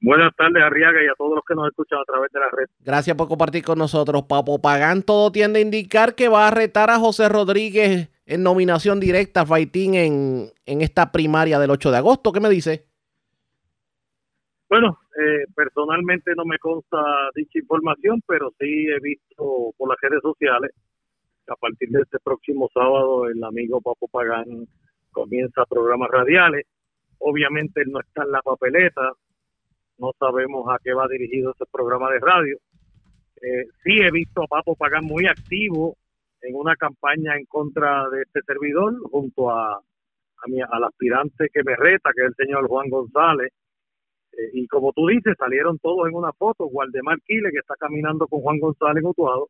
Buenas 0.00 0.34
tardes, 0.36 0.62
Arriaga, 0.62 1.02
y 1.02 1.06
a 1.06 1.14
todos 1.16 1.34
los 1.34 1.44
que 1.46 1.54
nos 1.54 1.68
escuchan 1.68 1.98
a 1.98 2.04
través 2.04 2.30
de 2.30 2.40
la 2.40 2.50
red. 2.50 2.66
Gracias 2.80 3.16
por 3.16 3.28
compartir 3.28 3.64
con 3.64 3.78
nosotros. 3.78 4.24
Papo 4.24 4.60
Pagán, 4.60 5.02
todo 5.02 5.32
tiende 5.32 5.60
a 5.60 5.62
indicar 5.62 6.14
que 6.14 6.28
va 6.28 6.48
a 6.48 6.50
retar 6.50 6.90
a 6.90 6.98
José 6.98 7.28
Rodríguez 7.28 8.10
en 8.26 8.42
nominación 8.42 9.00
directa 9.00 9.42
a 9.42 9.46
Faitín 9.46 9.94
en, 9.94 10.50
en 10.66 10.80
esta 10.82 11.10
primaria 11.10 11.58
del 11.58 11.70
8 11.70 11.90
de 11.90 11.96
agosto. 11.96 12.32
¿Qué 12.32 12.40
me 12.40 12.50
dice? 12.50 12.86
Bueno, 14.68 14.98
eh, 15.16 15.46
personalmente 15.54 16.32
no 16.36 16.44
me 16.44 16.58
consta 16.58 16.98
dicha 17.34 17.58
información, 17.58 18.20
pero 18.26 18.50
sí 18.58 18.86
he 18.88 19.00
visto 19.00 19.72
por 19.76 19.88
las 19.88 19.98
redes 20.00 20.20
sociales 20.22 20.72
que 21.46 21.52
a 21.52 21.56
partir 21.56 21.88
de 21.90 22.02
este 22.02 22.18
próximo 22.18 22.68
sábado 22.72 23.28
el 23.28 23.42
amigo 23.44 23.80
Papo 23.80 24.08
Pagán 24.08 24.66
comienza 25.12 25.64
programas 25.66 26.10
radiales. 26.10 26.66
Obviamente 27.18 27.82
él 27.82 27.92
no 27.92 28.00
está 28.00 28.24
en 28.24 28.32
la 28.32 28.42
papeleta, 28.42 29.12
no 29.98 30.12
sabemos 30.18 30.66
a 30.68 30.78
qué 30.82 30.92
va 30.92 31.06
dirigido 31.08 31.52
ese 31.52 31.64
programa 31.70 32.10
de 32.10 32.20
radio. 32.20 32.58
Eh, 33.40 33.66
sí 33.82 34.00
he 34.00 34.10
visto 34.10 34.42
a 34.42 34.46
Papo 34.46 34.74
Pagán 34.74 35.04
muy 35.04 35.26
activo 35.26 35.96
en 36.40 36.54
una 36.54 36.76
campaña 36.76 37.36
en 37.36 37.46
contra 37.46 38.08
de 38.10 38.22
este 38.22 38.40
servidor 38.46 38.94
junto 39.10 39.50
a, 39.50 39.74
a 39.76 40.48
mi, 40.48 40.60
al 40.60 40.84
aspirante 40.84 41.48
que 41.52 41.62
me 41.64 41.76
reta, 41.76 42.10
que 42.14 42.22
es 42.22 42.28
el 42.28 42.46
señor 42.46 42.66
Juan 42.68 42.88
González. 42.88 43.52
Eh, 44.32 44.50
y 44.52 44.66
como 44.66 44.92
tú 44.92 45.06
dices, 45.06 45.34
salieron 45.38 45.78
todos 45.78 46.08
en 46.08 46.14
una 46.14 46.32
foto, 46.32 46.66
Waldemar 46.66 47.18
Quile, 47.24 47.50
que 47.50 47.58
está 47.58 47.74
caminando 47.78 48.26
con 48.26 48.40
Juan 48.40 48.58
González 48.58 49.04
Utuado, 49.04 49.48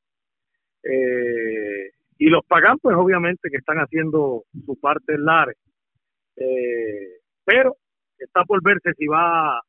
eh, 0.83 1.91
y 2.19 2.27
los 2.27 2.45
Pagán, 2.47 2.79
pues 2.79 2.97
obviamente 2.97 3.51
que 3.51 3.57
están 3.57 3.79
haciendo 3.79 4.45
su 4.65 4.79
parte 4.79 5.15
en 5.15 5.25
Lares. 5.25 5.57
Eh, 6.37 7.21
pero 7.45 7.77
está 8.19 8.45
por 8.45 8.63
verse 8.63 8.93
si 8.97 9.07
va 9.07 9.61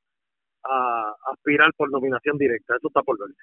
a 0.69 1.15
aspirar 1.33 1.71
por 1.75 1.91
nominación 1.91 2.37
directa, 2.37 2.75
eso 2.77 2.87
está 2.87 3.01
por 3.01 3.17
verse. 3.19 3.41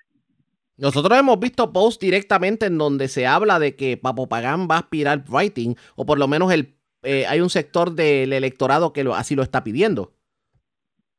Nosotros 0.76 1.18
hemos 1.18 1.38
visto 1.38 1.72
posts 1.72 2.00
directamente 2.00 2.66
en 2.66 2.78
donde 2.78 3.08
se 3.08 3.26
habla 3.26 3.58
de 3.58 3.76
que 3.76 3.96
Papo 3.96 4.28
Pagán 4.28 4.66
va 4.70 4.76
a 4.76 4.78
aspirar 4.80 5.22
writing, 5.28 5.74
o 5.96 6.06
por 6.06 6.18
lo 6.18 6.26
menos 6.26 6.52
el, 6.52 6.74
eh, 7.02 7.26
hay 7.26 7.40
un 7.40 7.50
sector 7.50 7.92
del 7.92 8.32
electorado 8.32 8.92
que 8.92 9.04
lo, 9.04 9.14
así 9.14 9.34
lo 9.34 9.42
está 9.42 9.62
pidiendo. 9.62 10.12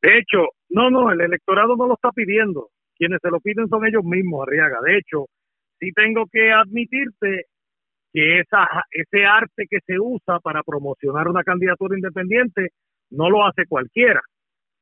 De 0.02 0.18
hecho, 0.18 0.48
no, 0.68 0.90
no, 0.90 1.10
el 1.10 1.20
electorado 1.20 1.76
no 1.76 1.86
lo 1.86 1.94
está 1.94 2.10
pidiendo. 2.10 2.68
Quienes 2.96 3.20
se 3.22 3.30
lo 3.30 3.40
piden 3.40 3.68
son 3.68 3.86
ellos 3.86 4.04
mismos, 4.04 4.46
Arriaga. 4.46 4.80
De 4.84 4.98
hecho, 4.98 5.26
sí 5.78 5.90
tengo 5.92 6.24
que 6.30 6.52
admitirte 6.52 7.46
que 8.12 8.40
esa, 8.40 8.68
ese 8.90 9.24
arte 9.24 9.66
que 9.68 9.78
se 9.86 9.98
usa 9.98 10.40
para 10.40 10.62
promocionar 10.62 11.28
una 11.28 11.42
candidatura 11.42 11.96
independiente 11.96 12.68
no 13.10 13.30
lo 13.30 13.44
hace 13.46 13.66
cualquiera. 13.66 14.20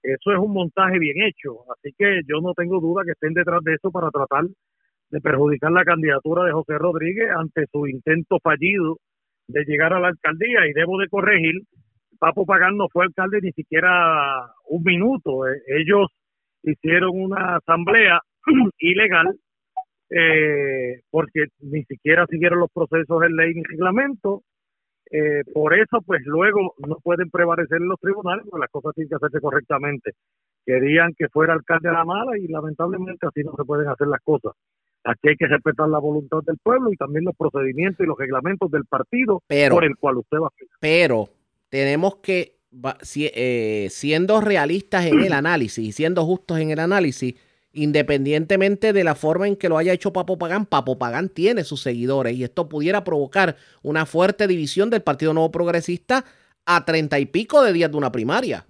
Eso 0.02 0.32
es 0.32 0.38
un 0.38 0.52
montaje 0.52 0.98
bien 0.98 1.22
hecho. 1.22 1.64
Así 1.72 1.94
que 1.96 2.22
yo 2.26 2.40
no 2.40 2.54
tengo 2.54 2.80
duda 2.80 3.04
que 3.04 3.12
estén 3.12 3.34
detrás 3.34 3.62
de 3.62 3.74
eso 3.74 3.90
para 3.90 4.10
tratar 4.10 4.44
de 5.10 5.20
perjudicar 5.20 5.70
la 5.72 5.84
candidatura 5.84 6.44
de 6.44 6.52
José 6.52 6.78
Rodríguez 6.78 7.30
ante 7.36 7.66
su 7.70 7.86
intento 7.86 8.38
fallido 8.42 8.98
de 9.48 9.64
llegar 9.64 9.92
a 9.92 10.00
la 10.00 10.08
alcaldía. 10.08 10.66
Y 10.66 10.72
debo 10.72 10.98
de 10.98 11.08
corregir, 11.08 11.62
Papo 12.18 12.46
Pagán 12.46 12.76
no 12.76 12.88
fue 12.92 13.04
alcalde 13.04 13.40
ni 13.42 13.52
siquiera 13.52 14.46
un 14.68 14.82
minuto. 14.82 15.46
Eh, 15.48 15.60
Ellos 15.68 16.08
hicieron 16.62 17.10
una 17.14 17.56
asamblea 17.56 18.20
ilegal 18.78 19.36
eh, 20.10 21.00
porque 21.10 21.46
ni 21.60 21.84
siquiera 21.84 22.26
siguieron 22.26 22.60
los 22.60 22.70
procesos 22.72 23.22
en 23.24 23.36
ley 23.36 23.52
y 23.56 23.62
reglamento. 23.62 24.42
Eh, 25.14 25.42
por 25.52 25.74
eso, 25.74 26.00
pues 26.06 26.22
luego 26.24 26.74
no 26.78 26.96
pueden 27.02 27.28
prevalecer 27.30 27.82
en 27.82 27.88
los 27.88 28.00
tribunales 28.00 28.46
porque 28.48 28.60
las 28.62 28.70
cosas 28.70 28.94
tienen 28.94 29.10
que 29.10 29.16
hacerse 29.16 29.40
correctamente. 29.40 30.12
Querían 30.64 31.12
que 31.18 31.28
fuera 31.28 31.52
alcalde 31.52 31.90
a 31.90 31.92
la 31.92 32.04
mala 32.04 32.38
y 32.38 32.48
lamentablemente 32.48 33.26
así 33.26 33.42
no 33.44 33.52
se 33.54 33.64
pueden 33.64 33.88
hacer 33.88 34.06
las 34.06 34.22
cosas. 34.22 34.52
Aquí 35.04 35.28
hay 35.28 35.36
que 35.36 35.48
respetar 35.48 35.86
la 35.88 35.98
voluntad 35.98 36.38
del 36.46 36.56
pueblo 36.62 36.90
y 36.92 36.96
también 36.96 37.24
los 37.24 37.36
procedimientos 37.36 38.04
y 38.04 38.08
los 38.08 38.16
reglamentos 38.16 38.70
del 38.70 38.86
partido 38.86 39.42
Pero- 39.46 39.74
por 39.74 39.84
el 39.84 39.96
cual 39.96 40.16
usted 40.18 40.38
va 40.38 40.46
a 40.46 40.50
Pero 40.80 41.28
tenemos 41.68 42.16
que, 42.16 42.54
eh, 43.34 43.88
siendo 43.90 44.40
realistas 44.40 45.04
en 45.06 45.20
el 45.20 45.32
análisis 45.34 45.78
y 45.86 45.92
siendo 45.92 46.24
justos 46.24 46.58
en 46.58 46.70
el 46.70 46.78
análisis, 46.78 47.34
independientemente 47.72 48.92
de 48.92 49.04
la 49.04 49.14
forma 49.14 49.48
en 49.48 49.56
que 49.56 49.68
lo 49.68 49.78
haya 49.78 49.92
hecho 49.92 50.12
Papo 50.12 50.38
Pagán, 50.38 50.66
Papo 50.66 50.98
Pagán 50.98 51.28
tiene 51.28 51.64
sus 51.64 51.82
seguidores 51.82 52.34
y 52.34 52.44
esto 52.44 52.68
pudiera 52.68 53.04
provocar 53.04 53.56
una 53.82 54.06
fuerte 54.06 54.46
división 54.46 54.90
del 54.90 55.02
Partido 55.02 55.32
Nuevo 55.34 55.50
Progresista 55.50 56.24
a 56.66 56.84
treinta 56.84 57.18
y 57.18 57.26
pico 57.26 57.62
de 57.62 57.72
días 57.72 57.90
de 57.90 57.96
una 57.96 58.12
primaria. 58.12 58.66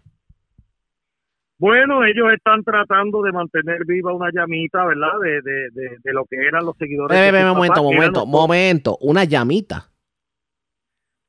Bueno, 1.59 2.05
ellos 2.05 2.27
están 2.35 2.65
tratando 2.65 3.23
de 3.23 3.31
mantener 3.31 3.85
viva 3.87 4.13
una 4.13 4.31
llamita, 4.33 4.85
¿verdad? 4.85 5.13
De, 5.23 5.43
de, 5.43 5.71
de, 5.71 5.97
de 6.03 6.13
lo 6.13 6.25
que 6.25 6.37
eran 6.37 6.65
los 6.65 6.77
seguidores. 6.77 7.17
Ve, 7.17 7.41
su 7.41 7.47
momento, 7.47 7.75
papá, 7.75 7.83
momento, 7.83 8.21
los- 8.21 8.29
momento, 8.29 8.99
una 9.01 9.25
llamita. 9.25 9.89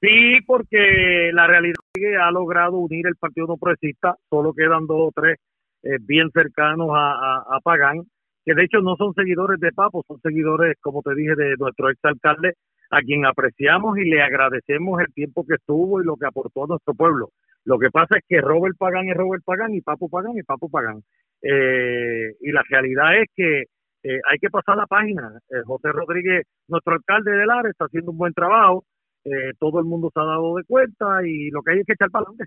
Sí, 0.02 0.42
porque 0.48 1.30
la 1.34 1.46
realidad 1.48 1.76
es 1.94 2.02
que 2.02 2.16
ha 2.18 2.32
logrado 2.32 2.78
unir 2.78 3.06
el 3.08 3.16
Partido 3.16 3.48
No 3.48 3.58
Progresista, 3.58 4.18
solo 4.30 4.54
quedan 4.54 4.88
dos 4.88 5.10
o 5.10 5.12
tres 5.16 5.38
eh, 5.84 5.98
bien 6.02 6.30
cercanos 6.32 6.90
a, 6.94 7.60
Pagán, 7.64 8.04
que 8.46 8.54
de 8.54 8.64
hecho 8.64 8.80
no 8.82 8.96
son 8.96 9.14
seguidores 9.14 9.60
de 9.60 9.72
Papo, 9.72 10.04
son 10.08 10.20
seguidores, 10.22 10.76
como 10.82 11.02
te 11.02 11.16
dije, 11.16 11.36
de 11.36 11.56
nuestro 11.58 11.90
exalcalde, 11.90 12.54
a 12.90 13.02
quien 13.02 13.26
apreciamos 13.26 13.98
y 13.98 14.06
le 14.06 14.22
agradecemos 14.22 15.02
el 15.02 15.14
tiempo 15.14 15.46
que 15.48 15.56
estuvo 15.56 16.02
y 16.02 16.06
lo 16.06 16.16
que 16.16 16.28
aportó 16.28 16.66
a 16.66 16.68
nuestro 16.68 16.94
pueblo. 16.94 17.30
Lo 17.66 17.80
que 17.80 17.90
pasa 17.90 18.18
es 18.18 18.24
que 18.28 18.42
Robert 18.42 18.76
Pagán 18.78 19.08
es 19.08 19.16
Robert 19.16 19.44
Pagán 19.46 19.74
y 19.74 19.82
Papo 19.82 20.10
Pagán 20.10 20.38
es 20.38 20.46
Papo 20.46 20.70
Pagán. 20.70 21.02
Eh, 21.42 22.36
y 22.42 22.52
la 22.52 22.64
realidad 22.70 23.22
es 23.22 23.28
que 23.36 23.64
eh, 24.04 24.20
hay 24.30 24.38
que 24.40 24.50
pasar 24.50 24.76
la 24.78 24.86
página. 24.86 25.40
Eh, 25.50 25.64
José 25.66 25.92
Rodríguez, 25.92 26.46
nuestro 26.68 26.94
alcalde 26.94 27.32
de 27.32 27.46
Lara, 27.46 27.70
está 27.70 27.86
haciendo 27.86 28.12
un 28.12 28.18
buen 28.18 28.34
trabajo. 28.34 28.84
Eh, 29.24 29.54
todo 29.60 29.80
el 29.80 29.86
mundo 29.86 30.12
se 30.14 30.20
ha 30.20 30.24
dado 30.26 30.56
de 30.56 30.64
cuenta 30.66 31.26
y 31.26 31.50
lo 31.52 31.62
que 31.62 31.72
hay 31.72 31.80
es 31.80 31.86
que 31.86 31.94
echar 31.94 32.12
para 32.12 32.26
adelante. 32.26 32.46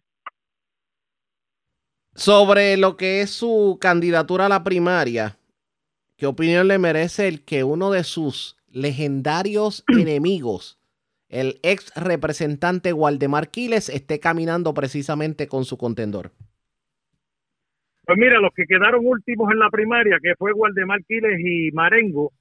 Sobre 2.17 2.79
lo 2.79 2.97
que 2.97 3.21
es 3.21 3.29
su 3.29 3.77
candidatura 3.79 4.47
a 4.47 4.49
la 4.49 4.65
primaria, 4.65 5.37
¿qué 6.17 6.25
opinión 6.25 6.67
le 6.67 6.79
merece 6.79 7.29
el 7.29 7.45
que 7.45 7.63
uno 7.63 7.91
de 7.91 8.05
sus 8.05 8.57
legendarios 8.73 9.85
enemigos, 9.89 10.81
el 11.29 11.61
ex 11.63 11.93
representante 11.95 12.95
Waldemar 12.95 13.51
Quiles, 13.51 13.91
esté 13.91 14.19
caminando 14.19 14.73
precisamente 14.73 15.47
con 15.47 15.67
su 15.67 15.77
contendor? 15.77 16.31
Pues 18.07 18.17
mira, 18.17 18.41
los 18.41 18.55
que 18.55 18.65
quedaron 18.65 19.05
últimos 19.05 19.53
en 19.53 19.59
la 19.59 19.69
primaria, 19.69 20.17
que 20.23 20.37
fue 20.39 20.55
Waldemar 20.55 21.05
Quiles 21.05 21.39
y 21.39 21.71
Marengo, 21.73 22.33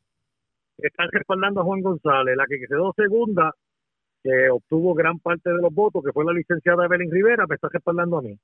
están 0.77 1.09
respaldando 1.11 1.59
a 1.59 1.63
Juan 1.65 1.81
González. 1.81 2.37
La 2.37 2.45
que 2.47 2.59
quedó 2.59 2.93
segunda, 2.95 3.53
que 4.23 4.49
obtuvo 4.51 4.93
gran 4.93 5.19
parte 5.19 5.49
de 5.49 5.61
los 5.61 5.73
votos, 5.73 6.01
que 6.01 6.13
fue 6.13 6.23
la 6.23 6.31
licenciada 6.31 6.85
Evelyn 6.85 7.11
Rivera, 7.11 7.45
me 7.45 7.55
está 7.55 7.67
respaldando 7.69 8.19
a 8.19 8.21
mí. 8.21 8.39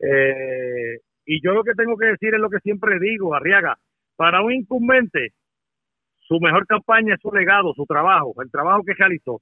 Eh, 0.00 0.98
y 1.26 1.42
yo 1.42 1.52
lo 1.52 1.64
que 1.64 1.74
tengo 1.74 1.96
que 1.96 2.06
decir 2.06 2.34
es 2.34 2.40
lo 2.40 2.50
que 2.50 2.60
siempre 2.60 2.98
digo, 3.00 3.34
Arriaga, 3.34 3.76
para 4.16 4.42
un 4.42 4.52
incumbente, 4.52 5.32
su 6.20 6.38
mejor 6.40 6.66
campaña 6.66 7.14
es 7.14 7.20
su 7.20 7.32
legado, 7.32 7.72
su 7.74 7.86
trabajo, 7.86 8.34
el 8.42 8.50
trabajo 8.50 8.82
que 8.84 8.94
realizó. 8.94 9.40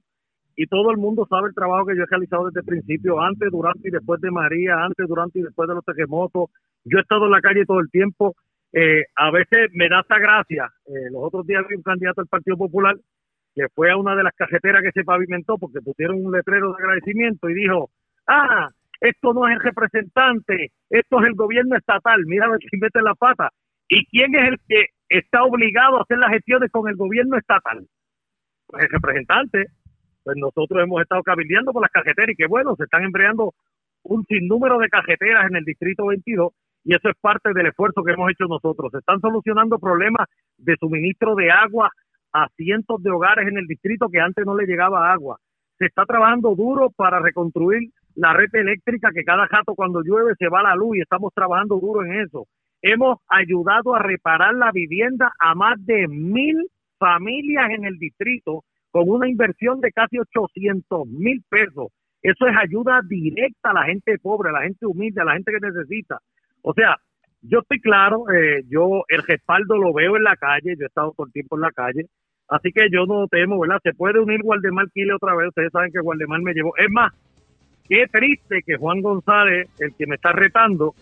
Y 0.55 0.65
todo 0.67 0.91
el 0.91 0.97
mundo 0.97 1.27
sabe 1.29 1.49
el 1.49 1.53
trabajo 1.53 1.85
que 1.85 1.95
yo 1.95 2.03
he 2.03 2.07
realizado 2.09 2.47
desde 2.47 2.61
el 2.61 2.65
principio, 2.65 3.21
antes, 3.21 3.51
durante 3.51 3.87
y 3.87 3.91
después 3.91 4.19
de 4.21 4.31
María, 4.31 4.83
antes, 4.83 5.07
durante 5.07 5.39
y 5.39 5.43
después 5.43 5.67
de 5.67 5.75
los 5.75 5.85
terremotos. 5.85 6.49
Yo 6.83 6.97
he 6.97 7.01
estado 7.01 7.25
en 7.25 7.31
la 7.31 7.41
calle 7.41 7.65
todo 7.65 7.79
el 7.79 7.91
tiempo. 7.91 8.35
Eh, 8.73 9.03
a 9.15 9.31
veces 9.31 9.69
me 9.73 9.87
da 9.87 9.99
esta 9.99 10.17
gracia. 10.17 10.69
Eh, 10.87 11.11
los 11.11 11.21
otros 11.23 11.45
días 11.45 11.63
vi 11.69 11.75
un 11.75 11.83
candidato 11.83 12.21
del 12.21 12.27
Partido 12.27 12.57
Popular 12.57 12.95
que 13.57 13.67
fue 13.73 13.89
a 13.89 13.97
una 13.97 14.15
de 14.15 14.21
las 14.21 14.35
cajeteras 14.35 14.83
que 14.83 14.91
se 14.91 15.03
pavimentó 15.03 15.57
porque 15.57 15.81
pusieron 15.81 16.23
un 16.23 16.31
letrero 16.31 16.73
de 16.73 16.83
agradecimiento 16.83 17.49
y 17.49 17.55
dijo, 17.55 17.89
ah, 18.27 18.69
esto 18.99 19.33
no 19.33 19.47
es 19.47 19.55
el 19.55 19.61
representante, 19.61 20.71
esto 20.89 21.19
es 21.21 21.27
el 21.27 21.35
gobierno 21.35 21.75
estatal, 21.75 22.23
mira 22.25 22.47
si 22.59 22.77
mete 22.77 23.01
la 23.01 23.15
pata. 23.15 23.49
¿Y 23.89 24.05
quién 24.07 24.35
es 24.35 24.49
el 24.49 24.57
que 24.67 24.85
está 25.09 25.43
obligado 25.43 25.97
a 25.97 26.01
hacer 26.01 26.17
las 26.17 26.31
gestiones 26.31 26.71
con 26.71 26.89
el 26.89 26.95
gobierno 26.95 27.37
estatal? 27.37 27.85
Pues 28.67 28.83
el 28.83 28.89
representante. 28.89 29.67
Pues 30.23 30.35
nosotros 30.37 30.83
hemos 30.83 31.01
estado 31.01 31.23
cabildeando 31.23 31.71
por 31.71 31.81
las 31.81 31.91
cajeteras 31.91 32.31
y 32.31 32.35
que 32.35 32.47
bueno, 32.47 32.75
se 32.75 32.83
están 32.83 33.03
empleando 33.03 33.53
un 34.03 34.25
sinnúmero 34.25 34.77
de 34.77 34.89
cajeteras 34.89 35.49
en 35.49 35.55
el 35.55 35.63
distrito 35.63 36.05
22 36.05 36.51
y 36.83 36.95
eso 36.95 37.09
es 37.09 37.15
parte 37.19 37.53
del 37.53 37.67
esfuerzo 37.67 38.03
que 38.03 38.11
hemos 38.11 38.31
hecho 38.31 38.45
nosotros. 38.45 38.91
Se 38.91 38.99
están 38.99 39.19
solucionando 39.21 39.79
problemas 39.79 40.27
de 40.57 40.75
suministro 40.79 41.35
de 41.35 41.51
agua 41.51 41.91
a 42.33 42.47
cientos 42.55 43.01
de 43.03 43.11
hogares 43.11 43.47
en 43.47 43.57
el 43.57 43.67
distrito 43.67 44.07
que 44.09 44.19
antes 44.19 44.45
no 44.45 44.55
le 44.55 44.65
llegaba 44.65 45.11
agua. 45.11 45.37
Se 45.77 45.85
está 45.85 46.05
trabajando 46.05 46.55
duro 46.55 46.89
para 46.89 47.19
reconstruir 47.19 47.91
la 48.17 48.33
red 48.33 48.49
eléctrica, 48.53 49.11
que 49.13 49.23
cada 49.23 49.47
jato 49.47 49.75
cuando 49.75 50.01
llueve 50.01 50.33
se 50.39 50.49
va 50.49 50.63
la 50.63 50.75
luz 50.75 50.97
y 50.97 51.01
estamos 51.01 51.31
trabajando 51.33 51.79
duro 51.79 52.03
en 52.03 52.19
eso. 52.21 52.47
Hemos 52.81 53.19
ayudado 53.29 53.95
a 53.95 53.99
reparar 53.99 54.55
la 54.55 54.71
vivienda 54.71 55.31
a 55.39 55.53
más 55.53 55.83
de 55.85 56.07
mil 56.07 56.67
familias 56.97 57.69
en 57.69 57.85
el 57.85 57.97
distrito 57.97 58.63
con 58.91 59.09
una 59.09 59.29
inversión 59.29 59.79
de 59.81 59.91
casi 59.91 60.17
800 60.17 61.07
mil 61.07 61.43
pesos. 61.47 61.89
Eso 62.23 62.47
es 62.47 62.55
ayuda 62.57 63.01
directa 63.07 63.69
a 63.69 63.73
la 63.73 63.83
gente 63.83 64.17
pobre, 64.17 64.49
a 64.49 64.53
la 64.53 64.63
gente 64.63 64.87
humilde, 64.87 65.21
a 65.21 65.25
la 65.25 65.33
gente 65.33 65.51
que 65.51 65.67
necesita. 65.67 66.17
O 66.63 66.73
sea, 66.73 66.97
yo 67.41 67.59
estoy 67.59 67.79
claro, 67.79 68.25
eh, 68.31 68.63
yo 68.67 69.03
el 69.09 69.21
respaldo 69.21 69.77
lo 69.77 69.93
veo 69.93 70.17
en 70.17 70.23
la 70.23 70.35
calle, 70.35 70.75
yo 70.75 70.85
he 70.85 70.87
estado 70.87 71.13
por 71.13 71.29
tiempo 71.29 71.55
en 71.55 71.61
la 71.61 71.71
calle, 71.71 72.07
así 72.47 72.71
que 72.71 72.89
yo 72.91 73.05
no 73.05 73.27
temo, 73.27 73.59
¿verdad? 73.59 73.79
Se 73.83 73.93
puede 73.93 74.19
unir 74.19 74.41
Guardemar 74.41 74.89
Quile 74.91 75.13
otra 75.13 75.35
vez, 75.35 75.49
ustedes 75.49 75.71
saben 75.71 75.91
que 75.91 75.99
Guardemar 75.99 76.41
me 76.41 76.53
llevó. 76.53 76.75
Es 76.77 76.89
más, 76.89 77.13
qué 77.87 78.07
triste 78.11 78.61
que 78.65 78.75
Juan 78.77 79.01
González, 79.01 79.67
el 79.79 79.93
que 79.93 80.07
me 80.07 80.15
está 80.15 80.31
retando, 80.31 80.95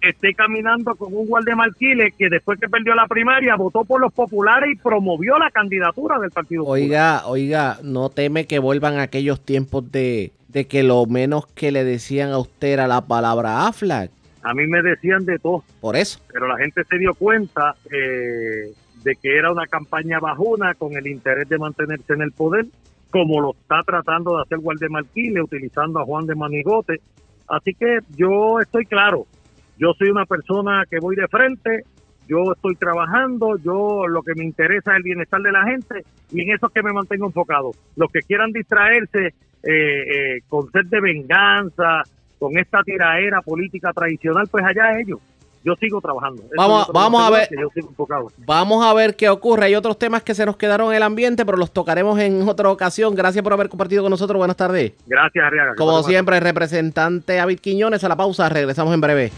esté 0.00 0.34
caminando 0.34 0.94
con 0.94 1.14
un 1.14 1.26
Guardemar 1.26 1.74
Quile 1.74 2.12
que 2.12 2.28
después 2.28 2.60
que 2.60 2.68
perdió 2.68 2.94
la 2.94 3.06
primaria 3.06 3.56
votó 3.56 3.84
por 3.84 4.00
los 4.00 4.12
populares 4.12 4.70
y 4.72 4.76
promovió 4.76 5.38
la 5.38 5.50
candidatura 5.50 6.18
del 6.18 6.30
Partido 6.30 6.64
Oiga, 6.64 7.26
oiga, 7.26 7.78
no 7.82 8.10
teme 8.10 8.46
que 8.46 8.58
vuelvan 8.58 8.98
aquellos 8.98 9.44
tiempos 9.44 9.90
de, 9.90 10.32
de 10.48 10.66
que 10.66 10.82
lo 10.82 11.06
menos 11.06 11.46
que 11.48 11.72
le 11.72 11.84
decían 11.84 12.30
a 12.30 12.38
usted 12.38 12.68
era 12.68 12.86
la 12.86 13.06
palabra 13.06 13.66
AFLAC. 13.66 14.10
A 14.42 14.54
mí 14.54 14.66
me 14.66 14.80
decían 14.80 15.24
de 15.24 15.38
todo. 15.38 15.64
Por 15.80 15.96
eso. 15.96 16.20
Pero 16.32 16.46
la 16.46 16.56
gente 16.56 16.84
se 16.88 16.98
dio 16.98 17.14
cuenta 17.14 17.74
eh, 17.90 18.72
de 19.02 19.16
que 19.16 19.36
era 19.36 19.50
una 19.50 19.66
campaña 19.66 20.20
bajuna 20.20 20.74
con 20.74 20.96
el 20.96 21.08
interés 21.08 21.48
de 21.48 21.58
mantenerse 21.58 22.12
en 22.12 22.22
el 22.22 22.32
poder, 22.32 22.66
como 23.10 23.40
lo 23.40 23.52
está 23.52 23.82
tratando 23.84 24.36
de 24.36 24.42
hacer 24.42 24.58
Waldemar 24.60 25.04
Quile, 25.06 25.42
utilizando 25.42 26.00
a 26.00 26.04
Juan 26.04 26.26
de 26.26 26.34
Manigote. 26.34 27.00
Así 27.48 27.74
que 27.74 27.98
yo 28.16 28.60
estoy 28.60 28.86
claro, 28.86 29.26
yo 29.78 29.92
soy 29.98 30.08
una 30.08 30.26
persona 30.26 30.84
que 30.90 30.98
voy 30.98 31.16
de 31.16 31.28
frente, 31.28 31.84
yo 32.28 32.52
estoy 32.52 32.74
trabajando, 32.74 33.56
yo 33.58 34.06
lo 34.08 34.22
que 34.22 34.34
me 34.34 34.44
interesa 34.44 34.92
es 34.92 34.96
el 34.96 35.02
bienestar 35.04 35.40
de 35.40 35.52
la 35.52 35.64
gente 35.64 36.02
y 36.32 36.42
en 36.42 36.52
eso 36.52 36.66
es 36.66 36.72
que 36.72 36.82
me 36.82 36.92
mantengo 36.92 37.26
enfocado. 37.26 37.70
Los 37.94 38.10
que 38.10 38.20
quieran 38.20 38.50
distraerse 38.52 39.26
eh, 39.26 39.32
eh, 39.62 40.40
con 40.48 40.70
sed 40.72 40.86
de 40.86 41.00
venganza, 41.00 42.02
con 42.38 42.58
esta 42.58 42.82
tiraera 42.82 43.40
política 43.42 43.92
tradicional, 43.92 44.48
pues 44.50 44.64
allá 44.64 44.98
ellos. 44.98 45.20
Yo 45.66 45.74
sigo 45.80 46.00
trabajando. 46.00 46.44
Vamos, 46.56 46.88
vamos 46.92 47.20
a 47.20 47.28
ver. 47.28 47.48
yo 47.50 47.68
sigo 47.74 47.88
enfocado. 47.88 48.30
Vamos 48.38 48.86
a 48.86 48.94
ver 48.94 49.16
qué 49.16 49.28
ocurre. 49.28 49.66
Hay 49.66 49.74
otros 49.74 49.98
temas 49.98 50.22
que 50.22 50.32
se 50.32 50.46
nos 50.46 50.56
quedaron 50.56 50.90
en 50.90 50.96
el 50.98 51.02
ambiente, 51.02 51.44
pero 51.44 51.58
los 51.58 51.72
tocaremos 51.72 52.20
en 52.20 52.48
otra 52.48 52.70
ocasión. 52.70 53.16
Gracias 53.16 53.42
por 53.42 53.52
haber 53.52 53.68
compartido 53.68 54.04
con 54.04 54.10
nosotros. 54.10 54.38
Buenas 54.38 54.56
tardes. 54.56 54.92
Gracias, 55.06 55.44
Arriaga. 55.44 55.74
Como 55.74 56.04
siempre, 56.04 56.38
representante 56.38 57.34
David 57.34 57.58
Quiñones 57.58 58.04
a 58.04 58.08
la 58.08 58.16
pausa. 58.16 58.48
Regresamos 58.48 58.94
en 58.94 59.00
breve. 59.00 59.32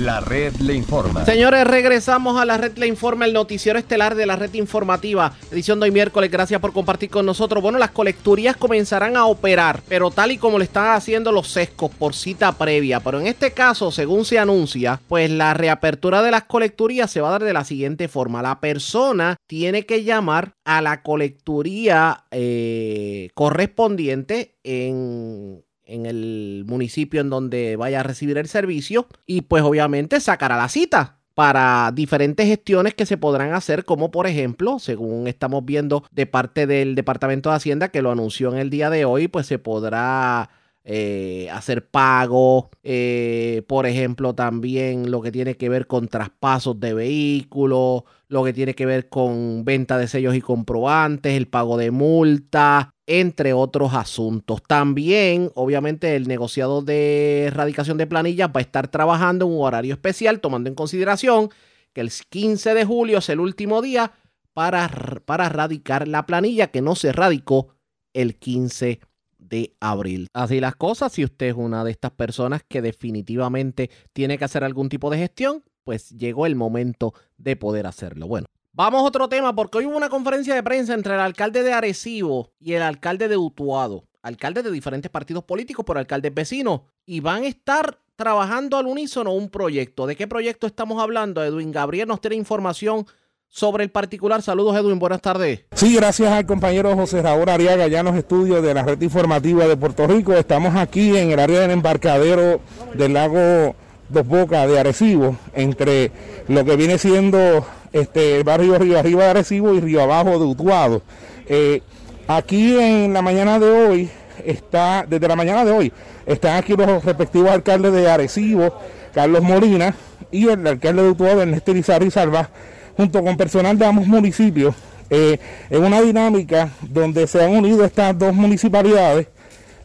La 0.00 0.20
red 0.20 0.54
le 0.60 0.72
informa. 0.72 1.26
Señores, 1.26 1.66
regresamos 1.66 2.40
a 2.40 2.46
la 2.46 2.56
red 2.56 2.78
Le 2.78 2.86
Informa, 2.86 3.26
el 3.26 3.34
noticiero 3.34 3.78
estelar 3.78 4.14
de 4.14 4.24
la 4.24 4.34
red 4.34 4.54
informativa, 4.54 5.34
edición 5.52 5.78
de 5.78 5.84
hoy 5.84 5.90
miércoles. 5.90 6.30
Gracias 6.30 6.58
por 6.58 6.72
compartir 6.72 7.10
con 7.10 7.26
nosotros. 7.26 7.62
Bueno, 7.62 7.76
las 7.76 7.90
colecturías 7.90 8.56
comenzarán 8.56 9.18
a 9.18 9.26
operar, 9.26 9.82
pero 9.90 10.10
tal 10.10 10.30
y 10.30 10.38
como 10.38 10.56
lo 10.56 10.64
están 10.64 10.96
haciendo 10.96 11.32
los 11.32 11.48
sescos 11.48 11.90
por 11.90 12.14
cita 12.14 12.52
previa. 12.52 13.00
Pero 13.00 13.20
en 13.20 13.26
este 13.26 13.50
caso, 13.50 13.90
según 13.90 14.24
se 14.24 14.38
anuncia, 14.38 15.02
pues 15.06 15.30
la 15.30 15.52
reapertura 15.52 16.22
de 16.22 16.30
las 16.30 16.44
colecturías 16.44 17.10
se 17.10 17.20
va 17.20 17.28
a 17.28 17.32
dar 17.32 17.44
de 17.44 17.52
la 17.52 17.64
siguiente 17.64 18.08
forma. 18.08 18.40
La 18.40 18.58
persona 18.58 19.36
tiene 19.46 19.84
que 19.84 20.02
llamar 20.02 20.54
a 20.64 20.80
la 20.80 21.02
colecturía 21.02 22.24
eh, 22.30 23.28
correspondiente 23.34 24.56
en 24.62 25.62
en 25.90 26.06
el 26.06 26.64
municipio 26.66 27.20
en 27.20 27.30
donde 27.30 27.76
vaya 27.76 28.00
a 28.00 28.04
recibir 28.04 28.38
el 28.38 28.48
servicio 28.48 29.06
y 29.26 29.42
pues 29.42 29.62
obviamente 29.62 30.20
sacará 30.20 30.56
la 30.56 30.68
cita 30.68 31.18
para 31.34 31.90
diferentes 31.94 32.46
gestiones 32.46 32.94
que 32.94 33.06
se 33.06 33.16
podrán 33.16 33.54
hacer, 33.54 33.84
como 33.84 34.10
por 34.10 34.26
ejemplo, 34.26 34.78
según 34.78 35.26
estamos 35.26 35.64
viendo 35.64 36.04
de 36.10 36.26
parte 36.26 36.66
del 36.66 36.94
Departamento 36.94 37.50
de 37.50 37.56
Hacienda 37.56 37.88
que 37.88 38.02
lo 38.02 38.10
anunció 38.10 38.52
en 38.52 38.58
el 38.58 38.70
día 38.70 38.90
de 38.90 39.04
hoy, 39.04 39.28
pues 39.28 39.46
se 39.46 39.58
podrá 39.58 40.50
eh, 40.84 41.48
hacer 41.52 41.86
pagos, 41.86 42.66
eh, 42.82 43.62
por 43.68 43.86
ejemplo, 43.86 44.34
también 44.34 45.10
lo 45.10 45.20
que 45.20 45.30
tiene 45.30 45.56
que 45.56 45.68
ver 45.68 45.86
con 45.86 46.08
traspasos 46.08 46.80
de 46.80 46.94
vehículos, 46.94 48.02
lo 48.28 48.44
que 48.44 48.52
tiene 48.52 48.74
que 48.74 48.86
ver 48.86 49.08
con 49.08 49.64
venta 49.64 49.98
de 49.98 50.08
sellos 50.08 50.34
y 50.34 50.40
comprobantes, 50.40 51.36
el 51.36 51.48
pago 51.48 51.76
de 51.76 51.90
multa, 51.90 52.94
entre 53.10 53.52
otros 53.52 53.92
asuntos. 53.92 54.62
También, 54.62 55.50
obviamente, 55.56 56.14
el 56.14 56.28
negociado 56.28 56.80
de 56.80 57.46
erradicación 57.46 57.98
de 57.98 58.06
planillas 58.06 58.50
va 58.50 58.60
a 58.60 58.62
estar 58.62 58.86
trabajando 58.86 59.46
en 59.46 59.52
un 59.52 59.64
horario 59.64 59.94
especial, 59.94 60.40
tomando 60.40 60.68
en 60.68 60.76
consideración 60.76 61.50
que 61.92 62.02
el 62.02 62.12
15 62.12 62.72
de 62.72 62.84
julio 62.84 63.18
es 63.18 63.28
el 63.28 63.40
último 63.40 63.82
día 63.82 64.12
para, 64.52 64.88
para 65.24 65.48
radicar 65.48 66.06
la 66.06 66.24
planilla 66.24 66.68
que 66.68 66.82
no 66.82 66.94
se 66.94 67.10
radicó 67.10 67.74
el 68.12 68.36
15 68.36 69.00
de 69.38 69.74
abril. 69.80 70.28
Así 70.32 70.60
las 70.60 70.76
cosas, 70.76 71.12
si 71.12 71.24
usted 71.24 71.46
es 71.46 71.54
una 71.54 71.82
de 71.82 71.90
estas 71.90 72.12
personas 72.12 72.62
que 72.68 72.80
definitivamente 72.80 73.90
tiene 74.12 74.38
que 74.38 74.44
hacer 74.44 74.62
algún 74.62 74.88
tipo 74.88 75.10
de 75.10 75.18
gestión, 75.18 75.64
pues 75.82 76.10
llegó 76.10 76.46
el 76.46 76.54
momento 76.54 77.12
de 77.38 77.56
poder 77.56 77.88
hacerlo. 77.88 78.28
Bueno, 78.28 78.46
vamos 78.80 79.02
a 79.02 79.04
otro 79.04 79.28
tema 79.28 79.54
porque 79.54 79.76
hoy 79.76 79.86
hubo 79.86 79.96
una 79.96 80.08
conferencia 80.08 80.54
de 80.54 80.62
prensa 80.62 80.94
entre 80.94 81.12
el 81.12 81.20
alcalde 81.20 81.62
de 81.62 81.72
Arecibo 81.72 82.50
y 82.58 82.72
el 82.72 82.82
alcalde 82.82 83.28
de 83.28 83.36
Utuado. 83.36 84.04
Alcaldes 84.22 84.64
de 84.64 84.70
diferentes 84.70 85.10
partidos 85.10 85.44
políticos, 85.44 85.84
por 85.84 85.98
alcaldes 85.98 86.32
vecinos. 86.32 86.80
Y 87.04 87.20
van 87.20 87.42
a 87.42 87.46
estar 87.46 87.98
trabajando 88.16 88.78
al 88.78 88.86
unísono 88.86 89.32
un 89.32 89.50
proyecto. 89.50 90.06
¿De 90.06 90.16
qué 90.16 90.26
proyecto 90.26 90.66
estamos 90.66 91.02
hablando? 91.02 91.44
Edwin 91.44 91.72
Gabriel 91.72 92.08
nos 92.08 92.22
tiene 92.22 92.36
información 92.36 93.06
sobre 93.48 93.84
el 93.84 93.90
particular. 93.90 94.40
Saludos, 94.40 94.76
Edwin. 94.76 94.98
Buenas 94.98 95.20
tardes. 95.20 95.66
Sí, 95.72 95.94
gracias 95.94 96.32
al 96.32 96.46
compañero 96.46 96.94
José 96.96 97.20
Raúl 97.20 97.48
Ariaga, 97.50 97.86
ya 97.86 98.00
en 98.00 98.06
los 98.06 98.16
estudios 98.16 98.62
de 98.62 98.72
la 98.72 98.82
red 98.82 99.00
informativa 99.02 99.66
de 99.66 99.76
Puerto 99.76 100.06
Rico. 100.06 100.32
Estamos 100.32 100.74
aquí 100.76 101.16
en 101.16 101.32
el 101.32 101.38
área 101.38 101.60
del 101.60 101.72
embarcadero 101.72 102.60
del 102.94 103.12
lago 103.12 103.74
Dos 104.10 104.26
Bocas 104.26 104.68
de 104.68 104.78
Arecibo, 104.78 105.36
entre 105.54 106.10
lo 106.48 106.64
que 106.64 106.76
viene 106.76 106.98
siendo 106.98 107.64
este, 107.92 108.42
barrio 108.42 108.78
Río 108.78 108.98
Arriba 108.98 109.24
de 109.24 109.30
Arecibo 109.30 109.74
y 109.74 109.80
Río 109.80 110.02
Abajo 110.02 110.38
de 110.38 110.44
Utuado. 110.44 111.02
Eh, 111.46 111.82
aquí 112.26 112.78
en 112.78 113.12
la 113.12 113.22
mañana 113.22 113.58
de 113.58 113.70
hoy, 113.70 114.10
está, 114.44 115.04
desde 115.08 115.28
la 115.28 115.36
mañana 115.36 115.64
de 115.64 115.72
hoy, 115.72 115.92
están 116.26 116.56
aquí 116.56 116.74
los 116.76 117.04
respectivos 117.04 117.50
alcaldes 117.50 117.92
de 117.92 118.10
Arecibo, 118.10 118.74
Carlos 119.14 119.42
Molina, 119.42 119.94
y 120.30 120.48
el 120.48 120.66
alcalde 120.66 121.02
de 121.02 121.10
Utuado, 121.10 121.42
Ernesto 121.42 121.70
Irizarry 121.72 122.10
Salva, 122.10 122.50
junto 122.96 123.22
con 123.22 123.36
personal 123.36 123.78
de 123.78 123.86
ambos 123.86 124.06
municipios, 124.06 124.74
eh, 125.08 125.38
en 125.70 125.84
una 125.84 126.00
dinámica 126.00 126.70
donde 126.82 127.26
se 127.26 127.42
han 127.42 127.50
unido 127.50 127.84
estas 127.84 128.16
dos 128.16 128.32
municipalidades 128.32 129.26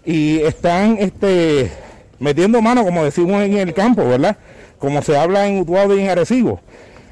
y 0.05 0.39
están 0.41 0.97
este, 0.99 1.71
metiendo 2.19 2.61
mano, 2.61 2.83
como 2.83 3.03
decimos 3.03 3.43
en 3.43 3.57
el 3.57 3.73
campo, 3.73 4.07
¿verdad? 4.07 4.37
Como 4.79 5.01
se 5.01 5.17
habla 5.17 5.47
en 5.47 5.59
Utuado 5.59 5.97
y 5.97 6.01
en 6.01 6.09
Arecibo, 6.09 6.59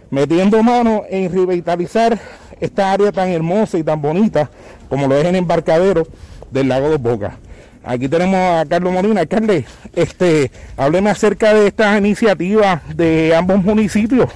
metiendo 0.09 0.61
mano 0.63 1.03
en 1.09 1.31
revitalizar 1.31 2.19
esta 2.59 2.91
área 2.91 3.11
tan 3.11 3.29
hermosa 3.29 3.77
y 3.77 3.83
tan 3.83 4.01
bonita 4.01 4.49
como 4.89 5.07
lo 5.07 5.17
es 5.17 5.25
el 5.25 5.35
embarcadero 5.35 6.07
del 6.51 6.69
lago 6.69 6.89
Dos 6.89 7.01
Bocas. 7.01 7.33
Aquí 7.83 8.07
tenemos 8.07 8.37
a 8.37 8.65
Carlos 8.65 8.93
Molina. 8.93 9.21
Alcalde, 9.21 9.65
este, 9.93 10.51
hábleme 10.77 11.09
acerca 11.09 11.53
de 11.53 11.67
esta 11.67 11.97
iniciativa 11.97 12.81
de 12.95 13.35
ambos 13.35 13.61
municipios. 13.61 14.29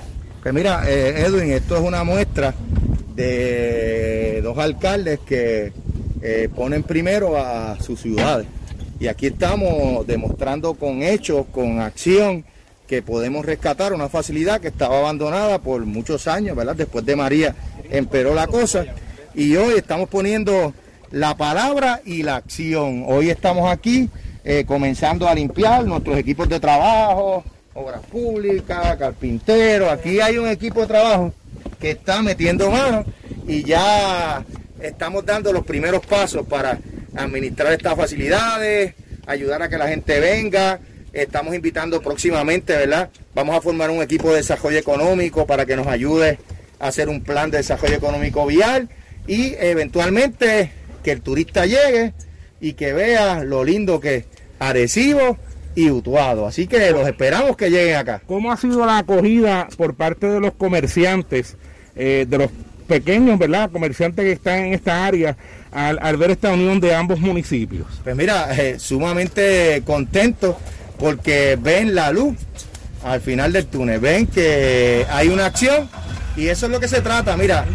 Pues 0.43 0.53
mira, 0.53 0.83
eh, 0.87 1.25
Edwin, 1.25 1.51
esto 1.51 1.77
es 1.77 1.81
una 1.81 2.03
muestra 2.03 2.53
de 3.15 4.41
dos 4.43 4.57
alcaldes 4.57 5.19
que 5.19 5.71
eh, 6.21 6.49
ponen 6.53 6.83
primero 6.83 7.37
a 7.37 7.77
sus 7.79 8.01
ciudades. 8.01 8.47
Y 8.99 9.07
aquí 9.07 9.27
estamos 9.27 10.07
demostrando 10.07 10.73
con 10.73 11.03
hechos, 11.03 11.45
con 11.51 11.79
acción, 11.79 12.43
que 12.87 13.01
podemos 13.01 13.45
rescatar 13.45 13.93
una 13.93 14.09
facilidad 14.09 14.61
que 14.61 14.69
estaba 14.69 14.97
abandonada 14.97 15.59
por 15.59 15.85
muchos 15.85 16.27
años, 16.27 16.55
¿verdad? 16.55 16.75
Después 16.75 17.05
de 17.05 17.15
María 17.15 17.55
emperó 17.91 18.33
la 18.33 18.47
cosa. 18.47 18.85
Y 19.35 19.55
hoy 19.55 19.75
estamos 19.75 20.09
poniendo 20.09 20.73
la 21.11 21.35
palabra 21.35 22.01
y 22.05 22.23
la 22.23 22.37
acción. 22.37 23.03
Hoy 23.07 23.29
estamos 23.29 23.69
aquí 23.69 24.09
eh, 24.43 24.63
comenzando 24.65 25.27
a 25.27 25.35
limpiar 25.35 25.85
nuestros 25.85 26.17
equipos 26.17 26.49
de 26.49 26.59
trabajo, 26.59 27.43
obras 27.75 28.01
públicas, 28.09 28.95
carpinteros. 28.97 29.91
Aquí 29.91 30.19
hay 30.19 30.37
un 30.37 30.47
equipo 30.47 30.81
de 30.81 30.87
trabajo 30.87 31.33
que 31.79 31.91
está 31.91 32.21
metiendo 32.23 32.71
mano 32.71 33.05
y 33.47 33.63
ya 33.63 34.43
estamos 34.79 35.25
dando 35.25 35.51
los 35.53 35.65
primeros 35.65 36.05
pasos 36.05 36.47
para 36.47 36.79
administrar 37.15 37.73
estas 37.73 37.95
facilidades, 37.95 38.93
ayudar 39.25 39.61
a 39.61 39.69
que 39.69 39.77
la 39.77 39.87
gente 39.87 40.19
venga. 40.19 40.79
Estamos 41.13 41.55
invitando 41.55 42.01
próximamente, 42.01 42.73
¿verdad? 42.73 43.09
Vamos 43.33 43.55
a 43.55 43.61
formar 43.61 43.89
un 43.89 44.01
equipo 44.01 44.29
de 44.29 44.37
desarrollo 44.37 44.77
económico 44.77 45.47
para 45.47 45.65
que 45.65 45.75
nos 45.75 45.87
ayude 45.87 46.39
a 46.79 46.87
hacer 46.87 47.09
un 47.09 47.23
plan 47.23 47.49
de 47.49 47.57
desarrollo 47.57 47.95
económico 47.95 48.45
vial 48.45 48.89
y 49.25 49.55
eventualmente 49.59 50.71
que 51.03 51.11
el 51.11 51.21
turista 51.21 51.65
llegue 51.65 52.13
y 52.59 52.73
que 52.73 52.93
vea 52.93 53.43
lo 53.43 53.63
lindo 53.63 53.99
que 53.99 54.15
es 54.15 54.25
Arecibo 54.59 55.37
y 55.75 55.91
Utuado. 55.91 56.47
Así 56.47 56.67
que 56.67 56.91
los 56.91 57.07
esperamos 57.07 57.55
que 57.55 57.69
lleguen 57.69 57.95
acá. 57.95 58.21
¿Cómo 58.25 58.51
ha 58.51 58.57
sido 58.57 58.85
la 58.85 58.99
acogida 58.99 59.67
por 59.77 59.95
parte 59.95 60.27
de 60.27 60.39
los 60.39 60.53
comerciantes, 60.53 61.55
eh, 61.95 62.25
de 62.27 62.37
los 62.37 62.49
pequeños, 62.87 63.37
¿verdad? 63.37 63.69
Comerciantes 63.71 64.25
que 64.25 64.31
están 64.31 64.59
en 64.65 64.73
esta 64.73 65.05
área 65.05 65.37
al, 65.77 66.17
ver 66.17 66.31
esta 66.31 66.51
unión 66.51 66.79
de 66.79 66.95
ambos 66.95 67.19
municipios. 67.19 67.85
Pues 68.03 68.15
mira, 68.15 68.47
eh, 68.57 68.79
sumamente 68.79 69.83
contentos 69.85 70.55
porque 70.97 71.57
ven 71.61 71.93
la 71.93 72.11
luz 72.11 72.35
al 73.03 73.21
final 73.21 73.53
del 73.53 73.67
túnel, 73.67 73.99
ven 73.99 74.25
que 74.25 75.05
hay 75.09 75.29
una 75.29 75.45
acción 75.45 75.87
y 76.35 76.47
eso 76.47 76.65
es 76.65 76.71
lo 76.71 76.79
que 76.79 76.87
se 76.87 77.01
trata. 77.01 77.37
Mira, 77.37 77.65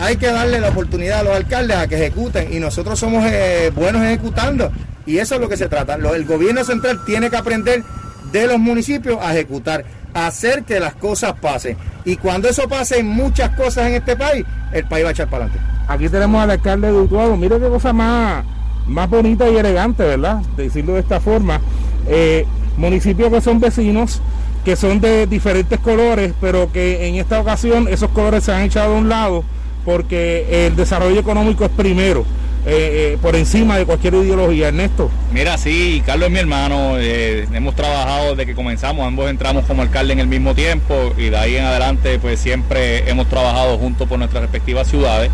hay 0.00 0.16
que 0.16 0.26
darle 0.26 0.58
la 0.60 0.70
oportunidad 0.70 1.20
a 1.20 1.22
los 1.22 1.36
alcaldes 1.36 1.76
a 1.76 1.86
que 1.86 1.94
ejecuten 1.94 2.52
y 2.52 2.58
nosotros 2.58 2.98
somos 2.98 3.24
eh, 3.26 3.70
buenos 3.74 4.02
ejecutando 4.02 4.72
y 5.06 5.18
eso 5.18 5.36
es 5.36 5.40
lo 5.40 5.48
que 5.48 5.56
se 5.56 5.68
trata. 5.68 5.94
El 5.94 6.24
gobierno 6.24 6.64
central 6.64 7.04
tiene 7.06 7.30
que 7.30 7.36
aprender 7.36 7.84
de 8.32 8.46
los 8.48 8.58
municipios 8.58 9.18
a 9.22 9.32
ejecutar, 9.32 9.84
hacer 10.14 10.64
que 10.64 10.80
las 10.80 10.94
cosas 10.94 11.34
pasen. 11.40 11.76
Y 12.04 12.16
cuando 12.16 12.48
eso 12.48 12.68
pase 12.68 12.98
en 13.00 13.08
muchas 13.08 13.50
cosas 13.50 13.86
en 13.88 13.94
este 13.94 14.16
país, 14.16 14.44
el 14.72 14.84
país 14.86 15.04
va 15.04 15.08
a 15.10 15.12
echar 15.12 15.28
para 15.28 15.44
adelante. 15.44 15.66
Aquí 15.88 16.08
tenemos 16.08 16.42
al 16.42 16.50
alcalde 16.50 16.88
de 16.88 17.00
Utuado. 17.00 17.36
Mire 17.36 17.58
qué 17.58 17.68
cosa 17.68 17.92
más, 17.92 18.44
más 18.86 19.08
bonita 19.08 19.48
y 19.48 19.56
elegante, 19.56 20.02
¿verdad? 20.02 20.38
De 20.56 20.64
decirlo 20.64 20.94
de 20.94 21.00
esta 21.00 21.20
forma. 21.20 21.60
Eh, 22.06 22.46
municipios 22.76 23.30
que 23.30 23.40
son 23.40 23.60
vecinos, 23.60 24.20
que 24.64 24.76
son 24.76 25.00
de 25.00 25.26
diferentes 25.26 25.78
colores, 25.80 26.32
pero 26.40 26.70
que 26.72 27.08
en 27.08 27.16
esta 27.16 27.40
ocasión 27.40 27.88
esos 27.88 28.10
colores 28.10 28.44
se 28.44 28.52
han 28.52 28.62
echado 28.62 28.94
a 28.94 28.98
un 28.98 29.08
lado 29.08 29.44
porque 29.84 30.66
el 30.66 30.76
desarrollo 30.76 31.18
económico 31.18 31.64
es 31.64 31.70
primero, 31.70 32.24
eh, 32.66 33.12
eh, 33.14 33.18
por 33.22 33.36
encima 33.36 33.78
de 33.78 33.86
cualquier 33.86 34.14
ideología. 34.14 34.68
Ernesto. 34.68 35.10
Mira, 35.32 35.56
sí, 35.58 36.02
Carlos 36.04 36.26
es 36.26 36.32
mi 36.32 36.38
hermano, 36.38 36.98
eh, 36.98 37.46
hemos 37.52 37.74
trabajado 37.74 38.30
desde 38.30 38.46
que 38.46 38.54
comenzamos, 38.54 39.06
ambos 39.06 39.30
entramos 39.30 39.64
como 39.64 39.82
alcalde 39.82 40.12
en 40.12 40.18
el 40.18 40.26
mismo 40.26 40.54
tiempo 40.54 41.12
y 41.16 41.30
de 41.30 41.36
ahí 41.36 41.56
en 41.56 41.64
adelante 41.64 42.18
pues 42.18 42.40
siempre 42.40 43.08
hemos 43.08 43.28
trabajado 43.28 43.78
juntos 43.78 44.08
por 44.08 44.18
nuestras 44.18 44.42
respectivas 44.42 44.88
ciudades. 44.88 45.30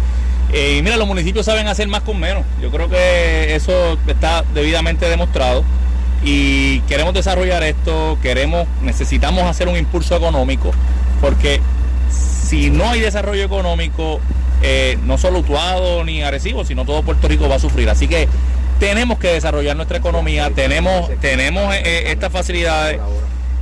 Y 0.52 0.82
mira, 0.82 0.96
los 0.96 1.08
municipios 1.08 1.46
saben 1.46 1.66
hacer 1.66 1.88
más 1.88 2.02
con 2.02 2.20
menos, 2.20 2.44
yo 2.60 2.70
creo 2.70 2.88
que 2.88 3.54
eso 3.54 3.98
está 4.06 4.44
debidamente 4.54 5.08
demostrado 5.08 5.64
y 6.22 6.80
queremos 6.80 7.14
desarrollar 7.14 7.62
esto, 7.64 8.18
queremos, 8.22 8.68
necesitamos 8.82 9.44
hacer 9.44 9.68
un 9.68 9.76
impulso 9.76 10.16
económico 10.16 10.70
porque 11.20 11.60
si 12.44 12.70
no 12.70 12.88
hay 12.88 13.00
desarrollo 13.00 13.42
económico, 13.42 14.20
eh, 14.64 14.98
no 15.04 15.18
solo 15.18 15.40
Utuado 15.40 16.02
ni 16.04 16.22
Arecibo, 16.22 16.64
sino 16.64 16.84
todo 16.84 17.02
Puerto 17.02 17.28
Rico 17.28 17.48
va 17.48 17.56
a 17.56 17.58
sufrir. 17.58 17.88
Así 17.90 18.08
que 18.08 18.26
tenemos 18.80 19.18
que 19.18 19.28
desarrollar 19.28 19.76
nuestra 19.76 19.98
economía, 19.98 20.50
tenemos, 20.50 21.10
tenemos 21.20 21.74
eh, 21.74 22.04
estas 22.10 22.32
facilidades. 22.32 22.98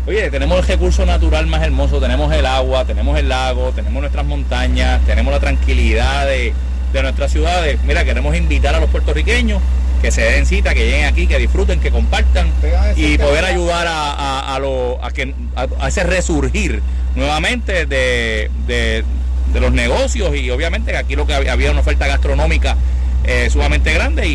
Oye, 0.07 0.31
tenemos 0.31 0.59
el 0.59 0.67
recurso 0.67 1.05
natural 1.07 1.47
más 1.47 1.63
hermoso, 1.63 2.01
tenemos 2.01 2.33
el 2.35 2.45
agua, 2.47 2.85
tenemos 2.85 3.19
el 3.19 3.29
lago, 3.29 3.71
tenemos 3.73 4.01
nuestras 4.01 4.25
montañas, 4.27 5.01
tenemos 5.07 5.33
la 5.33 5.39
tranquilidad 5.41 6.27
de, 6.27 6.53
de 6.93 7.03
nuestras 7.03 7.31
ciudades. 7.31 7.79
Mira, 7.85 8.05
queremos 8.05 8.35
invitar 8.37 8.75
a 8.75 8.81
los 8.81 8.91
puertorriqueños 8.91 9.61
que 10.01 10.11
se 10.11 10.23
den 10.23 10.47
cita, 10.47 10.75
que 10.75 10.87
lleguen 10.87 11.05
aquí, 11.05 11.29
que 11.29 11.39
disfruten, 11.39 11.79
que 11.79 11.93
compartan 11.93 12.49
y 12.97 13.17
poder 13.19 13.45
ayudar 13.45 13.87
a, 13.87 14.13
a- 14.13 14.57
a 14.57 14.59
lo- 14.59 14.99
a 15.05 15.13
que, 15.13 15.35
a, 15.55 15.87
ese 15.87 16.03
resurgir 16.03 16.83
nuevamente 17.15 17.87
de, 17.87 18.51
de- 18.67 19.05
de 19.53 19.61
los 19.61 19.73
negocios 19.73 20.35
y 20.37 20.51
obviamente 20.51 20.97
aquí 20.97 21.17
lo 21.17 21.27
que 21.27 21.35
había, 21.35 21.53
había 21.53 21.71
una 21.71 21.81
oferta 21.81 22.07
gastronómica 22.07 22.77
eh, 23.25 23.49
sumamente 23.51 23.93
grande 23.93 24.27
y, 24.27 24.33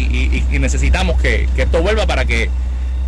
y- 0.49 0.55
y 0.55 0.59
necesitamos 0.59 1.19
que, 1.21 1.47
que 1.55 1.63
esto 1.63 1.81
vuelva 1.81 2.05
para 2.05 2.25
que 2.25 2.49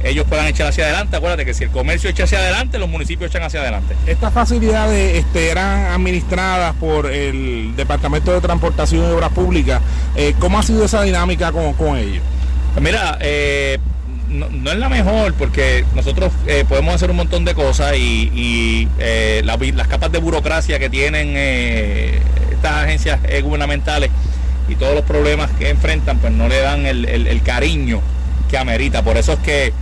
ellos 0.03 0.26
puedan 0.30 0.47
echar 0.47 0.67
hacia 0.67 0.85
adelante. 0.85 1.17
Acuérdate 1.17 1.45
que 1.45 1.53
si 1.53 1.65
el 1.65 1.71
comercio 1.71 2.09
echa 2.09 2.23
hacia 2.23 2.39
adelante, 2.39 2.80
los 2.80 2.88
municipios 2.89 3.30
echan 3.31 3.43
hacia 3.43 3.59
adelante. 3.61 3.95
Estas 4.07 4.34
facilidades 4.34 5.17
este, 5.17 5.49
eran 5.51 5.88
administradas 5.88 6.73
por 6.76 7.05
el 7.11 7.76
Departamento 7.76 8.31
de 8.34 8.39
Transportación 8.41 9.03
y 9.09 9.11
Obras 9.11 9.31
Públicas. 9.31 9.81
Eh, 10.15 10.35
¿Cómo 10.39 10.57
ha 10.57 10.63
sido 10.63 10.85
esa 10.85 11.01
dinámica 11.03 11.51
con, 11.51 11.73
con 11.73 11.97
ellos? 11.97 12.23
Mira, 12.80 13.17
eh, 13.19 13.77
no, 14.30 14.72
es 14.72 14.77
la 14.77 14.89
mejor 14.89 15.34
porque 15.34 15.85
nosotros 15.95 16.31
eh, 16.47 16.65
podemos 16.68 16.93
hacer 16.95 17.10
un 17.10 17.18
montón 17.18 17.45
de 17.45 17.56
cosas 17.56 17.95
y, 17.97 18.88
eh, 18.99 19.41
la- 19.43 19.57
las 19.57 19.88
capas 19.88 20.11
de 20.11 20.19
burocracia 20.19 20.80
que 20.80 20.89
tienen 20.89 21.34
eh, 21.35 22.19
estas 22.51 22.84
agencias 22.85 23.19
gubernamentales 23.43 24.10
y 24.68 24.76
todos 24.76 24.93
los 24.93 25.03
problemas 25.03 25.49
que 25.57 25.69
enfrentan, 25.69 26.19
pues 26.19 26.31
no 26.31 26.47
le 26.47 26.60
dan 26.60 26.85
el, 26.85 27.41
cariño 27.43 28.01
que 28.49 28.57
amerita. 28.57 29.01
Por 29.01 29.18
eso 29.18 29.34
es 29.34 29.39
que 29.39 29.73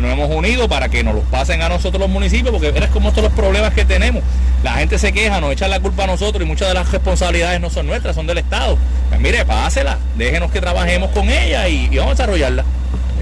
nos 0.00 0.12
hemos 0.12 0.30
unido 0.34 0.68
para 0.68 0.88
que 0.90 1.02
nos 1.02 1.14
los 1.14 1.24
pasen 1.24 1.62
a 1.62 1.68
nosotros 1.70 2.00
los 2.00 2.10
municipios, 2.10 2.50
porque 2.50 2.68
eres 2.68 2.90
como 2.90 3.08
estos 3.08 3.24
los 3.24 3.32
problemas 3.32 3.72
que 3.72 3.84
tenemos. 3.86 4.22
La 4.62 4.72
gente 4.74 4.98
se 4.98 5.12
queja, 5.12 5.40
nos 5.40 5.52
echan 5.52 5.70
la 5.70 5.80
culpa 5.80 6.04
a 6.04 6.06
nosotros 6.06 6.42
y 6.42 6.46
muchas 6.46 6.68
de 6.68 6.74
las 6.74 6.90
responsabilidades 6.92 7.60
no 7.60 7.70
son 7.70 7.86
nuestras, 7.86 8.14
son 8.14 8.26
del 8.26 8.38
Estado. 8.38 8.76
Pues 9.08 9.20
mire, 9.20 9.44
pásela, 9.46 9.98
déjenos 10.18 10.50
que 10.50 10.60
trabajemos 10.60 11.10
con 11.12 11.30
ella 11.30 11.66
y 11.68 11.88
vamos 11.96 12.08
a 12.12 12.14
desarrollarla. 12.16 12.64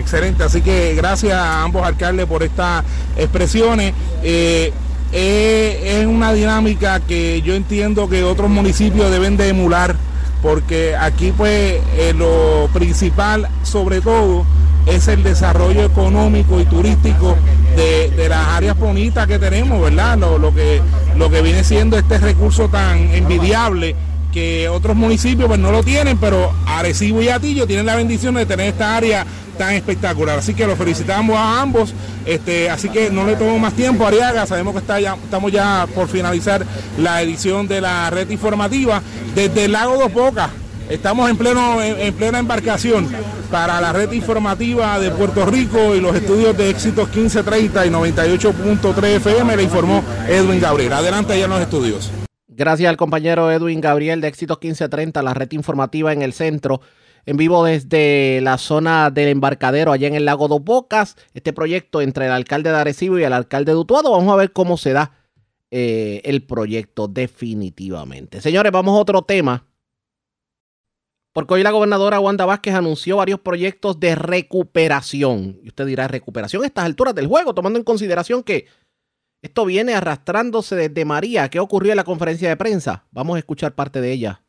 Excelente, 0.04 0.44
así 0.44 0.60
que 0.60 0.94
gracias 0.94 1.32
a 1.32 1.62
ambos 1.62 1.82
alcaldes 1.82 2.26
por 2.26 2.42
estas 2.42 2.84
expresiones. 3.16 3.94
Eh, 4.22 4.70
eh, 5.12 6.00
es 6.00 6.06
una 6.06 6.34
dinámica 6.34 7.00
que 7.00 7.40
yo 7.40 7.54
entiendo 7.54 8.06
que 8.06 8.22
otros 8.22 8.50
municipios 8.50 9.10
deben 9.10 9.38
de 9.38 9.48
emular, 9.48 9.96
porque 10.42 10.94
aquí 10.94 11.32
pues 11.34 11.80
eh, 11.96 12.12
lo 12.14 12.68
principal 12.74 13.48
sobre 13.62 14.02
todo 14.02 14.44
es 14.84 15.08
el 15.08 15.22
desarrollo 15.22 15.82
económico 15.82 16.60
y 16.60 16.66
turístico 16.66 17.34
de, 17.74 18.10
de 18.10 18.28
las 18.28 18.46
áreas 18.48 18.78
bonitas 18.78 19.26
que 19.26 19.38
tenemos, 19.38 19.80
¿verdad? 19.80 20.18
Lo, 20.18 20.36
lo 20.36 20.54
que, 20.54 20.82
lo 21.16 21.30
que 21.30 21.40
viene 21.40 21.64
siendo 21.64 21.96
este 21.96 22.18
recurso 22.18 22.68
tan 22.68 22.98
envidiable 23.14 23.96
que 24.34 24.68
otros 24.68 24.96
municipios 24.96 25.46
pues 25.46 25.60
no 25.60 25.70
lo 25.70 25.82
tienen, 25.82 26.18
pero 26.18 26.52
Arecibo 26.66 27.22
y 27.22 27.28
Atillo 27.30 27.66
tienen 27.66 27.86
la 27.86 27.94
bendición 27.94 28.34
de 28.34 28.44
tener 28.44 28.66
esta 28.66 28.96
área 28.96 29.24
tan 29.54 29.74
espectacular. 29.74 30.38
Así 30.38 30.54
que 30.54 30.66
los 30.66 30.78
felicitamos 30.78 31.36
a 31.36 31.60
ambos. 31.60 31.94
Este, 32.24 32.70
así 32.70 32.88
que 32.88 33.10
no 33.10 33.24
le 33.24 33.36
tomo 33.36 33.58
más 33.58 33.74
tiempo, 33.74 34.06
Ariaga. 34.06 34.46
Sabemos 34.46 34.74
que 34.74 35.02
ya, 35.02 35.14
estamos 35.14 35.52
ya 35.52 35.86
por 35.94 36.08
finalizar 36.08 36.64
la 36.98 37.22
edición 37.22 37.66
de 37.66 37.80
la 37.80 38.10
red 38.10 38.28
informativa 38.30 39.02
desde 39.34 39.66
el 39.66 39.72
lago 39.72 39.96
Dos 39.96 40.12
Bocas. 40.12 40.50
Estamos 40.88 41.30
en 41.30 41.36
pleno 41.38 41.80
en, 41.80 41.98
en 41.98 42.14
plena 42.14 42.38
embarcación 42.38 43.08
para 43.50 43.80
la 43.80 43.92
red 43.92 44.12
informativa 44.12 44.98
de 44.98 45.10
Puerto 45.10 45.46
Rico 45.46 45.94
y 45.94 46.00
los 46.00 46.14
estudios 46.14 46.56
de 46.56 46.70
éxitos 46.70 47.06
1530 47.06 47.86
y 47.86 47.90
98.3 47.90 49.04
FM, 49.04 49.56
le 49.56 49.62
informó 49.62 50.02
Edwin 50.28 50.60
Gabriel. 50.60 50.92
Adelante 50.92 51.32
allá 51.32 51.44
en 51.44 51.50
los 51.50 51.60
estudios. 51.60 52.10
Gracias 52.56 52.88
al 52.88 52.96
compañero 52.96 53.50
Edwin 53.50 53.80
Gabriel 53.80 54.20
de 54.20 54.28
Éxitos 54.28 54.58
1530, 54.60 55.22
la 55.22 55.34
red 55.34 55.50
informativa 55.52 56.12
en 56.12 56.22
el 56.22 56.32
centro, 56.32 56.80
en 57.26 57.36
vivo 57.36 57.64
desde 57.64 58.40
la 58.42 58.58
zona 58.58 59.10
del 59.10 59.28
embarcadero 59.28 59.92
allá 59.92 60.08
en 60.08 60.14
el 60.14 60.24
lago 60.24 60.48
Dos 60.48 60.62
Bocas. 60.62 61.16
Este 61.32 61.52
proyecto 61.52 62.00
entre 62.00 62.26
el 62.26 62.32
alcalde 62.32 62.70
de 62.70 62.76
Arecibo 62.76 63.18
y 63.18 63.24
el 63.24 63.32
alcalde 63.32 63.72
de 63.72 63.78
Utuado. 63.78 64.10
Vamos 64.10 64.32
a 64.32 64.36
ver 64.36 64.52
cómo 64.52 64.76
se 64.76 64.92
da 64.92 65.12
eh, 65.70 66.20
el 66.24 66.44
proyecto 66.44 67.08
definitivamente. 67.08 68.40
Señores, 68.40 68.72
vamos 68.72 68.96
a 68.96 69.00
otro 69.00 69.22
tema. 69.22 69.66
Porque 71.32 71.54
hoy 71.54 71.64
la 71.64 71.72
gobernadora 71.72 72.20
Wanda 72.20 72.46
Vázquez 72.46 72.74
anunció 72.74 73.16
varios 73.16 73.40
proyectos 73.40 73.98
de 73.98 74.14
recuperación. 74.14 75.58
Y 75.64 75.68
usted 75.68 75.84
dirá, 75.86 76.06
recuperación 76.06 76.62
a 76.62 76.66
estas 76.66 76.84
alturas 76.84 77.12
del 77.14 77.26
juego, 77.26 77.54
tomando 77.54 77.76
en 77.76 77.84
consideración 77.84 78.44
que 78.44 78.66
esto 79.42 79.64
viene 79.64 79.94
arrastrándose 79.94 80.76
desde 80.76 81.04
María. 81.04 81.48
¿Qué 81.48 81.58
ocurrió 81.58 81.92
en 81.92 81.96
la 81.96 82.04
conferencia 82.04 82.48
de 82.48 82.56
prensa? 82.56 83.06
Vamos 83.10 83.34
a 83.34 83.40
escuchar 83.40 83.74
parte 83.74 84.00
de 84.00 84.12
ella. 84.12 84.42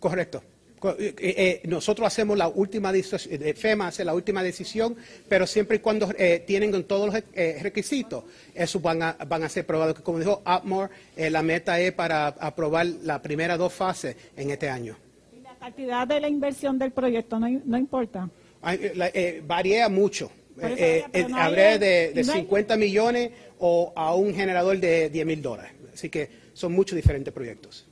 Correcto. 0.00 0.42
Co- 0.82 0.96
eh, 0.98 1.14
eh, 1.16 1.60
nosotros 1.68 2.04
hacemos 2.08 2.36
la 2.36 2.48
última 2.48 2.92
decisión, 2.92 3.40
eh, 3.40 3.54
FEMA 3.54 3.86
hace 3.86 4.04
la 4.04 4.14
última 4.14 4.42
decisión, 4.42 4.96
pero 5.28 5.46
siempre 5.46 5.76
y 5.76 5.78
cuando 5.78 6.08
eh, 6.18 6.42
tienen 6.44 6.72
todos 6.82 7.06
los 7.14 7.22
eh, 7.34 7.60
requisitos, 7.62 8.24
esos 8.52 8.82
van 8.82 9.00
a, 9.00 9.12
van 9.28 9.44
a 9.44 9.48
ser 9.48 9.64
probados. 9.64 10.00
Como 10.00 10.18
dijo 10.18 10.42
Atmore, 10.44 10.92
eh, 11.16 11.30
la 11.30 11.40
meta 11.44 11.78
es 11.78 11.92
para 11.92 12.26
aprobar 12.26 12.84
las 12.86 13.20
primeras 13.20 13.58
dos 13.58 13.72
fases 13.72 14.16
en 14.36 14.50
este 14.50 14.68
año. 14.68 14.96
La 15.44 15.54
cantidad 15.54 16.04
de 16.04 16.18
la 16.18 16.28
inversión 16.28 16.76
del 16.80 16.90
proyecto 16.90 17.38
no, 17.38 17.46
no 17.64 17.78
importa. 17.78 18.28
Eh, 18.66 18.92
la- 18.96 19.06
eh, 19.14 19.40
varía 19.46 19.88
mucho. 19.88 20.32
Eh, 20.60 21.04
eh, 21.12 21.26
no 21.28 21.50
de, 21.52 21.78
de 22.12 22.24
no 22.24 22.32
hay- 22.32 22.40
50 22.40 22.76
millones 22.76 23.30
o 23.60 23.92
a 23.94 24.16
un 24.16 24.34
generador 24.34 24.76
de 24.80 25.10
10 25.10 25.26
mil 25.26 25.40
dólares. 25.40 25.70
Así 25.94 26.10
que 26.10 26.28
son 26.54 26.72
muchos 26.72 26.96
diferentes 26.96 27.32
proyectos. 27.32 27.86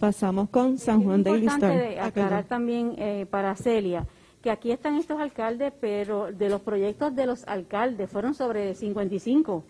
Pasamos 0.00 0.48
con 0.48 0.78
San 0.78 1.04
Juan 1.04 1.22
Daily 1.22 1.42
importante 1.42 1.76
Star. 1.76 1.88
de 1.90 2.00
Ah, 2.00 2.06
aclarar 2.06 2.44
también 2.44 2.94
eh, 2.96 3.26
para 3.30 3.54
Celia 3.54 4.06
que 4.42 4.50
aquí 4.50 4.72
están 4.72 4.96
estos 4.96 5.20
alcaldes, 5.20 5.72
pero 5.78 6.32
de 6.32 6.48
los 6.48 6.62
proyectos 6.62 7.14
de 7.14 7.26
los 7.26 7.46
alcaldes 7.46 8.08
fueron 8.08 8.32
sobre 8.34 8.74
55. 8.74 9.62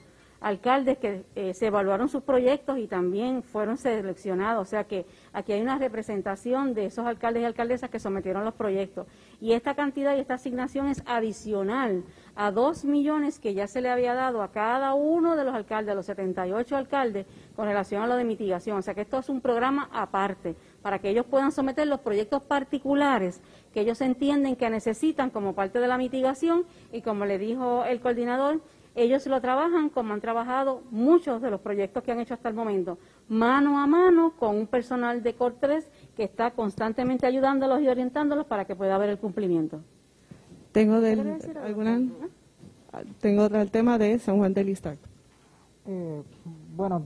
alcaldes 0.43 0.97
que 0.97 1.25
eh, 1.35 1.53
se 1.53 1.67
evaluaron 1.67 2.09
sus 2.09 2.23
proyectos 2.23 2.79
y 2.79 2.87
también 2.87 3.43
fueron 3.43 3.77
seleccionados. 3.77 4.67
O 4.67 4.71
sea 4.71 4.85
que 4.85 5.05
aquí 5.35 5.53
hay 5.53 5.61
una 5.61 5.77
representación 5.77 6.73
de 6.73 6.87
esos 6.87 7.05
alcaldes 7.05 7.43
y 7.43 7.45
alcaldesas 7.45 7.91
que 7.91 7.99
sometieron 7.99 8.45
los 8.45 8.55
proyectos. 8.55 9.07
Y 9.39 9.53
esta 9.53 9.75
cantidad 9.75 10.17
y 10.17 10.21
esta 10.21 10.35
asignación 10.35 10.87
es 10.87 11.03
adicional 11.05 12.05
a 12.37 12.53
dos 12.53 12.87
millones 12.87 13.39
que 13.39 13.53
ya 13.53 13.67
se 13.67 13.83
le 13.83 13.91
había 13.91 14.15
dado 14.15 14.41
a 14.43 14.51
cada 14.51 14.95
uno 14.95 15.37
de 15.37 15.45
los 15.45 15.55
alcaldes, 15.55 15.93
a 15.93 15.97
los 15.97 16.07
78 16.07 16.75
alcaldes, 16.75 17.27
con 17.61 17.69
relación 17.69 18.03
a 18.03 18.07
lo 18.07 18.17
de 18.17 18.25
mitigación. 18.25 18.79
O 18.79 18.81
sea 18.81 18.95
que 18.95 19.03
esto 19.03 19.19
es 19.19 19.29
un 19.29 19.43
programa 19.43 19.91
aparte 19.93 20.57
para 20.81 20.99
que 20.99 21.11
ellos 21.11 21.27
puedan 21.27 21.53
someter 21.53 21.87
los 21.87 22.01
proyectos 22.01 22.43
particulares 22.43 23.43
que 23.75 23.83
ellos 23.83 24.01
entienden 24.01 24.57
que 24.57 24.71
necesitan 24.71 25.29
como 25.29 25.55
parte 25.55 25.79
de 25.79 25.87
la 25.87 25.99
mitigación 25.99 26.65
y 26.91 27.03
como 27.03 27.27
le 27.27 27.37
dijo 27.37 27.85
el 27.85 28.01
coordinador, 28.01 28.63
ellos 28.95 29.27
lo 29.27 29.43
trabajan 29.43 29.91
como 29.91 30.15
han 30.15 30.23
trabajado 30.23 30.81
muchos 30.91 31.43
de 31.43 31.51
los 31.51 31.61
proyectos 31.61 32.03
que 32.03 32.13
han 32.13 32.21
hecho 32.21 32.33
hasta 32.33 32.49
el 32.49 32.55
momento, 32.55 32.97
mano 33.29 33.79
a 33.79 33.87
mano 33.87 34.33
con 34.39 34.57
un 34.57 34.67
personal 34.67 35.23
de 35.23 35.37
COR3 35.37 35.85
que 36.17 36.25
está 36.25 36.53
constantemente 36.53 37.27
ayudándolos 37.27 37.83
y 37.83 37.89
orientándolos 37.89 38.47
para 38.47 38.65
que 38.65 38.75
pueda 38.75 38.95
haber 38.95 39.11
el 39.11 39.19
cumplimiento. 39.19 39.83
Tengo 40.73 41.03
del, 41.03 41.37
alguna, 41.63 42.01
tengo 43.21 43.45
el 43.45 43.71
tema 43.71 43.99
de 43.99 44.19
San 44.19 44.39
Juan 44.39 44.55
del 44.55 44.71
Istar. 44.71 44.97
Eh, 45.87 46.23
bueno, 46.75 47.03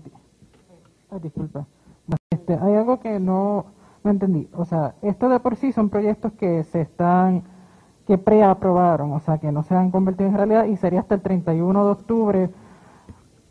ah, 1.14 1.18
disculpa. 1.22 1.66
Este, 2.30 2.54
hay 2.54 2.74
algo 2.74 3.00
que 3.00 3.20
no, 3.20 3.66
no 4.02 4.10
entendí. 4.10 4.48
O 4.52 4.64
sea, 4.64 4.94
esto 5.02 5.28
de 5.28 5.40
por 5.40 5.56
sí 5.56 5.72
son 5.72 5.88
proyectos 5.88 6.32
que 6.32 6.64
se 6.64 6.82
están 6.82 7.44
que 8.06 8.18
preaprobaron, 8.18 9.12
o 9.12 9.20
sea, 9.20 9.38
que 9.38 9.50
no 9.50 9.62
se 9.62 9.74
han 9.74 9.90
convertido 9.90 10.28
en 10.28 10.36
realidad 10.36 10.66
y 10.66 10.76
sería 10.76 11.00
hasta 11.00 11.14
el 11.14 11.22
31 11.22 11.84
de 11.84 11.90
octubre 11.90 12.50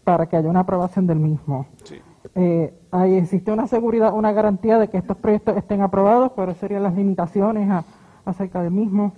para 0.03 0.27
que 0.27 0.35
haya 0.35 0.49
una 0.49 0.59
aprobación 0.59 1.07
del 1.07 1.17
mismo. 1.17 1.65
Sí. 1.83 1.99
Eh, 2.35 2.73
ahí 2.91 3.15
existe 3.15 3.51
una 3.51 3.67
seguridad, 3.67 4.13
una 4.13 4.31
garantía 4.31 4.77
de 4.77 4.89
que 4.89 4.97
estos 4.97 5.17
proyectos 5.17 5.57
estén 5.57 5.81
aprobados, 5.81 6.31
pero 6.35 6.53
serían 6.53 6.83
las 6.83 6.93
limitaciones 6.93 7.69
a, 7.69 7.83
acerca 8.25 8.61
del 8.61 8.71
mismo. 8.71 9.13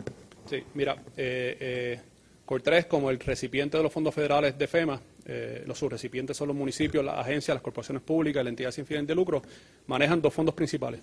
Sí, 0.46 0.64
mira, 0.74 0.96
eh, 1.18 1.58
eh, 1.60 2.02
Cortés, 2.46 2.86
como 2.86 3.10
el 3.10 3.20
recipiente 3.20 3.78
de 3.78 3.84
los 3.84 3.92
fondos 3.92 4.14
federales 4.14 4.58
de 4.58 4.68
FEMA, 4.68 5.00
eh, 5.26 5.64
los 5.66 5.78
subrecipientes 5.78 6.38
son 6.38 6.48
los 6.50 6.58
municipios, 6.58 7.04
las 7.04 7.18
agencias, 7.18 7.56
las 7.56 7.62
corporaciones 7.62 8.04
públicas, 8.04 8.44
la 8.44 8.50
entidad 8.50 8.72
sin 8.72 8.86
fines 8.86 9.08
de 9.08 9.16
lucro, 9.16 9.42
manejan 9.88 10.22
dos 10.22 10.34
fondos 10.34 10.54
principales. 10.54 11.02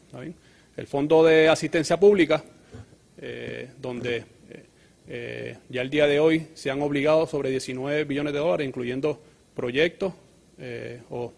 El 0.77 0.87
Fondo 0.87 1.25
de 1.25 1.49
Asistencia 1.49 1.99
Pública, 1.99 2.43
eh, 3.19 3.71
donde 3.79 4.17
eh, 4.17 4.25
eh, 5.09 5.57
ya 5.69 5.83
el 5.83 5.91
día 5.91 6.07
de 6.07 6.21
hoy 6.21 6.49
se 6.55 6.71
han 6.71 6.81
obligado 6.83 7.27
sobre 7.27 7.51
19 7.51 8.05
billones 8.05 8.33
de 8.33 8.39
dólares, 8.39 8.67
incluyendo 8.67 9.21
proyectos 9.55 10.13
eh, 10.59 11.01
o 11.11 11.33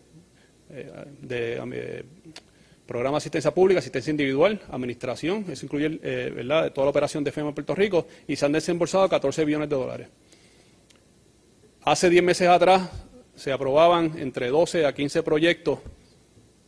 de 1.20 2.05
programa 2.86 3.16
de 3.16 3.19
asistencia 3.19 3.52
pública, 3.52 3.78
asistencia 3.78 4.11
individual, 4.11 4.61
administración, 4.70 5.44
eso 5.48 5.66
incluye 5.66 5.89
¿verdad? 5.89 6.73
toda 6.73 6.86
la 6.86 6.90
operación 6.90 7.23
de 7.23 7.31
FEMA 7.31 7.51
en 7.51 7.55
Puerto 7.55 7.74
Rico, 7.74 8.06
y 8.27 8.35
se 8.35 8.44
han 8.44 8.52
desembolsado 8.52 9.09
14 9.09 9.44
billones 9.44 9.69
de 9.69 9.77
dólares. 9.77 10.09
Hace 11.86 12.09
10 12.09 12.23
meses 12.23 12.48
atrás 12.48 12.89
se 13.36 13.52
aprobaban 13.52 14.15
entre 14.16 14.48
12 14.48 14.86
a 14.86 14.94
15 14.94 15.23
proyectos 15.23 15.81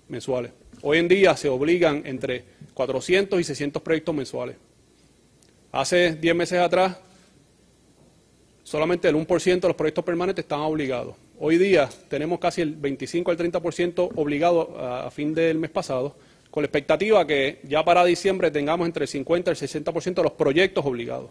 mensuales. 0.09 0.53
Hoy 0.83 0.99
en 0.99 1.09
día 1.09 1.35
se 1.39 1.49
obligan 1.49 2.03
entre 2.05 2.45
400 2.75 3.41
y 3.41 3.45
600 3.45 3.81
proyectos 3.81 4.15
mensuales. 4.15 4.57
Hace 5.73 6.17
10 6.17 6.35
meses 6.35 6.59
atrás, 6.59 6.99
solamente 8.63 9.09
el 9.09 9.15
1% 9.15 9.61
de 9.61 9.69
los 9.69 9.77
proyectos 9.77 10.05
permanentes 10.05 10.45
estaban 10.45 10.67
obligados. 10.67 11.17
Hoy 11.39 11.57
día 11.57 11.89
tenemos 12.11 12.39
casi 12.39 12.61
el 12.61 12.77
25 12.77 13.31
al 13.31 13.39
30% 13.39 14.11
obligado 14.17 14.79
a, 14.79 15.11
fin 15.11 15.33
del 15.33 15.59
mes 15.59 15.71
pasado, 15.71 16.15
con 16.51 16.63
la 16.63 16.67
expectativa 16.67 17.27
que 17.27 17.61
ya 17.65 17.83
para 17.83 18.05
diciembre 18.05 18.51
tengamos 18.51 18.87
entre 18.87 19.05
el 19.05 19.09
50 19.09 19.51
y 19.51 19.53
el 19.53 19.59
60% 19.59 20.15
de 20.15 20.23
los 20.23 20.33
proyectos 20.33 20.85
obligados. 20.85 21.31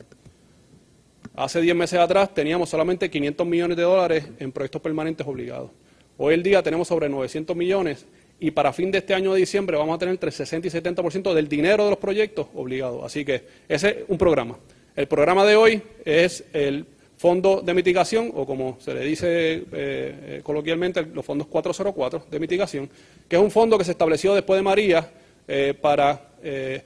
Hace 1.37 1.59
10 1.59 1.75
meses 1.75 1.99
atrás 1.99 2.33
teníamos 2.33 2.69
solamente 2.69 3.09
500 3.09 3.45
millones 3.45 3.75
de 3.75 3.83
dólares 3.83 4.25
en 4.39 4.51
proyectos 4.51 4.81
permanentes 4.81 5.27
obligados. 5.27 5.69
Hoy 6.17 6.33
el 6.33 6.43
día 6.43 6.63
tenemos 6.63 6.87
sobre 6.87 7.09
900 7.09 7.55
millones 7.57 8.05
y 8.39 8.51
para 8.51 8.71
fin 8.71 8.89
de 8.89 8.99
este 8.99 9.13
año 9.13 9.33
de 9.33 9.39
diciembre 9.39 9.77
vamos 9.77 9.95
a 9.95 9.99
tener 9.99 10.13
entre 10.13 10.31
60 10.31 10.67
y 10.67 10.71
70% 10.71 11.33
del 11.33 11.49
dinero 11.49 11.83
de 11.83 11.89
los 11.89 11.99
proyectos 11.99 12.47
obligados. 12.53 13.03
Así 13.03 13.25
que 13.25 13.43
ese 13.67 13.89
es 13.89 13.95
un 14.07 14.17
programa. 14.17 14.57
El 14.95 15.07
programa 15.07 15.45
de 15.45 15.57
hoy 15.57 15.81
es 16.05 16.45
el 16.53 16.85
Fondo 17.17 17.61
de 17.61 17.73
Mitigación, 17.73 18.31
o 18.33 18.45
como 18.45 18.77
se 18.79 18.93
le 18.93 19.01
dice 19.01 19.27
eh, 19.27 19.63
eh, 19.71 20.41
coloquialmente, 20.43 21.05
los 21.05 21.25
fondos 21.25 21.47
404 21.47 22.27
de 22.29 22.39
mitigación, 22.39 22.89
que 23.27 23.35
es 23.35 23.41
un 23.41 23.51
fondo 23.51 23.77
que 23.77 23.83
se 23.83 23.91
estableció 23.91 24.33
después 24.33 24.57
de 24.57 24.63
María 24.63 25.09
eh, 25.47 25.73
para, 25.79 26.29
eh, 26.41 26.81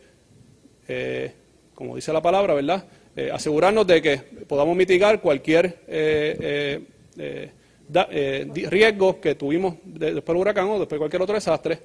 eh, 0.88 1.34
como 1.74 1.96
dice 1.96 2.12
la 2.12 2.22
palabra, 2.22 2.54
¿verdad? 2.54 2.86
Eh, 3.20 3.30
asegurarnos 3.34 3.86
de 3.86 4.02
que 4.02 4.18
podamos 4.48 4.78
mitigar 4.78 5.20
cualquier 5.20 5.80
eh, 5.90 6.80
eh, 7.18 8.48
riesgo 8.70 9.20
que 9.20 9.36
tuvimos 9.36 9.76
de- 9.84 10.14
después 10.14 10.34
del 10.34 10.42
huracán 10.42 10.70
o 10.70 10.80
después 10.80 10.92
de 10.92 10.98
cualquier 11.00 11.22
otro 11.24 11.36
desastre. 11.36 11.80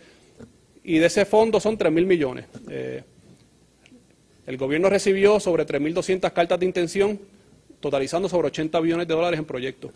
Y 0.85 0.98
de 0.98 1.06
ese 1.06 1.24
fondo 1.24 1.59
son 1.59 1.77
3 1.77 1.90
mil 1.90 2.06
millones. 2.06 2.44
El 4.47 4.56
gobierno 4.56 4.89
recibió 4.89 5.40
sobre 5.40 5.66
3.200 5.66 6.32
cartas 6.32 6.61
de 6.61 6.66
intención, 6.66 7.19
totalizando 7.81 8.28
sobre 8.28 8.47
80 8.47 8.78
billones 8.78 9.09
de 9.09 9.15
dólares 9.15 9.40
en 9.40 9.44
proyectos. 9.44 9.90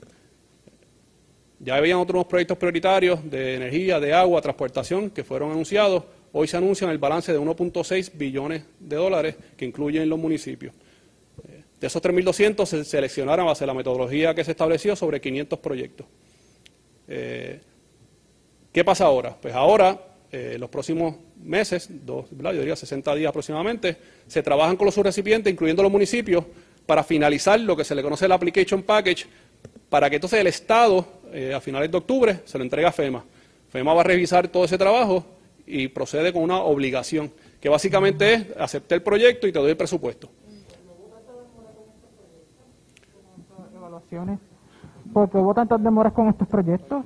Ya 1.60 1.76
habían 1.76 1.98
otros 1.98 2.26
proyectos 2.26 2.58
prioritarios 2.58 3.30
de 3.30 3.54
energía, 3.54 4.00
de 4.00 4.12
agua, 4.12 4.42
transportación 4.42 5.10
que 5.10 5.22
fueron 5.22 5.52
anunciados. 5.52 6.02
Hoy 6.32 6.48
se 6.48 6.56
anuncian 6.56 6.90
el 6.90 6.98
balance 6.98 7.32
de 7.32 7.38
1.6 7.38 8.10
billones 8.14 8.64
de 8.80 8.96
dólares 8.96 9.36
que 9.56 9.66
incluyen 9.66 10.08
los 10.08 10.18
municipios. 10.18 10.74
De 11.80 11.86
esos 11.86 12.02
3.200 12.02 12.66
se 12.66 12.84
seleccionaron 12.84 13.46
base 13.46 13.60
de 13.60 13.66
la 13.68 13.74
metodología 13.74 14.34
que 14.34 14.42
se 14.44 14.50
estableció 14.50 14.96
sobre 14.96 15.20
500 15.20 15.58
proyectos. 15.60 16.06
Eh, 17.06 17.60
¿Qué 18.72 18.84
pasa 18.84 19.04
ahora? 19.04 19.36
Pues 19.40 19.54
ahora, 19.54 19.98
eh, 20.30 20.56
los 20.58 20.68
próximos 20.68 21.16
meses, 21.42 21.88
dos, 22.04 22.26
yo 22.30 22.52
diría 22.52 22.76
60 22.76 23.14
días 23.14 23.30
aproximadamente, 23.30 23.96
se 24.26 24.42
trabajan 24.42 24.76
con 24.76 24.86
los 24.86 24.94
subrecipientes, 24.94 25.52
incluyendo 25.52 25.82
los 25.82 25.92
municipios, 25.92 26.44
para 26.84 27.04
finalizar 27.04 27.60
lo 27.60 27.76
que 27.76 27.84
se 27.84 27.94
le 27.94 28.02
conoce 28.02 28.26
el 28.26 28.32
application 28.32 28.82
package, 28.82 29.26
para 29.88 30.10
que 30.10 30.16
entonces 30.16 30.40
el 30.40 30.46
Estado, 30.48 31.06
eh, 31.32 31.54
a 31.54 31.60
finales 31.60 31.90
de 31.90 31.96
octubre, 31.96 32.40
se 32.44 32.58
lo 32.58 32.64
entregue 32.64 32.86
a 32.86 32.92
FEMA. 32.92 33.24
FEMA 33.70 33.94
va 33.94 34.00
a 34.00 34.04
revisar 34.04 34.48
todo 34.48 34.64
ese 34.64 34.76
trabajo 34.76 35.24
y 35.66 35.88
procede 35.88 36.32
con 36.32 36.42
una 36.42 36.58
obligación, 36.58 37.32
que 37.60 37.68
básicamente 37.68 38.34
es 38.34 38.46
aceptar 38.58 38.96
el 38.96 39.02
proyecto 39.02 39.46
y 39.46 39.52
te 39.52 39.58
doy 39.58 39.70
el 39.70 39.76
presupuesto. 39.76 40.30
¿Por 45.12 45.30
qué 45.30 45.38
hubo 45.38 45.54
tantas 45.54 45.82
demoras 45.82 46.12
con 46.12 46.28
estos 46.28 46.48
proyectos? 46.48 47.04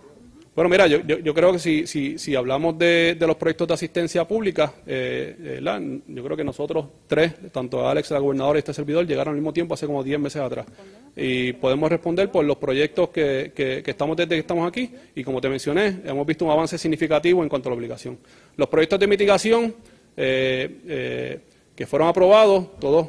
Bueno, 0.54 0.68
mira, 0.68 0.86
yo, 0.86 1.34
creo 1.34 1.52
que 1.52 1.58
si, 1.58 1.86
si, 1.86 2.18
si 2.18 2.34
hablamos 2.36 2.76
de, 2.76 3.16
de 3.18 3.26
los 3.26 3.36
proyectos 3.36 3.68
de 3.68 3.74
asistencia 3.74 4.28
pública, 4.28 4.70
eh, 4.86 5.58
eh, 5.62 6.02
yo 6.08 6.22
creo 6.22 6.36
que 6.36 6.44
nosotros 6.44 6.88
tres, 7.06 7.50
tanto 7.50 7.88
Alex, 7.88 8.10
la 8.10 8.18
gobernadora 8.18 8.58
y 8.58 8.60
este 8.60 8.74
servidor, 8.74 9.06
llegaron 9.06 9.32
al 9.32 9.36
mismo 9.36 9.54
tiempo 9.54 9.72
hace 9.72 9.86
como 9.86 10.04
10 10.04 10.20
meses 10.20 10.42
atrás. 10.42 10.66
Y 11.16 11.54
podemos 11.54 11.90
responder 11.90 12.30
por 12.30 12.44
los 12.44 12.58
proyectos 12.58 13.08
que, 13.08 13.52
que, 13.54 13.82
que 13.82 13.90
estamos 13.90 14.14
desde 14.14 14.34
que 14.34 14.40
estamos 14.40 14.68
aquí. 14.68 14.92
Y 15.14 15.24
como 15.24 15.40
te 15.40 15.48
mencioné, 15.48 16.02
hemos 16.04 16.26
visto 16.26 16.44
un 16.44 16.50
avance 16.50 16.76
significativo 16.76 17.42
en 17.42 17.48
cuanto 17.48 17.70
a 17.70 17.70
la 17.70 17.76
obligación. 17.76 18.18
Los 18.56 18.68
proyectos 18.68 19.00
de 19.00 19.06
mitigación 19.06 19.74
eh, 20.18 21.40
que 21.74 21.86
fueron 21.86 22.08
aprobados, 22.08 22.78
todos 22.78 23.08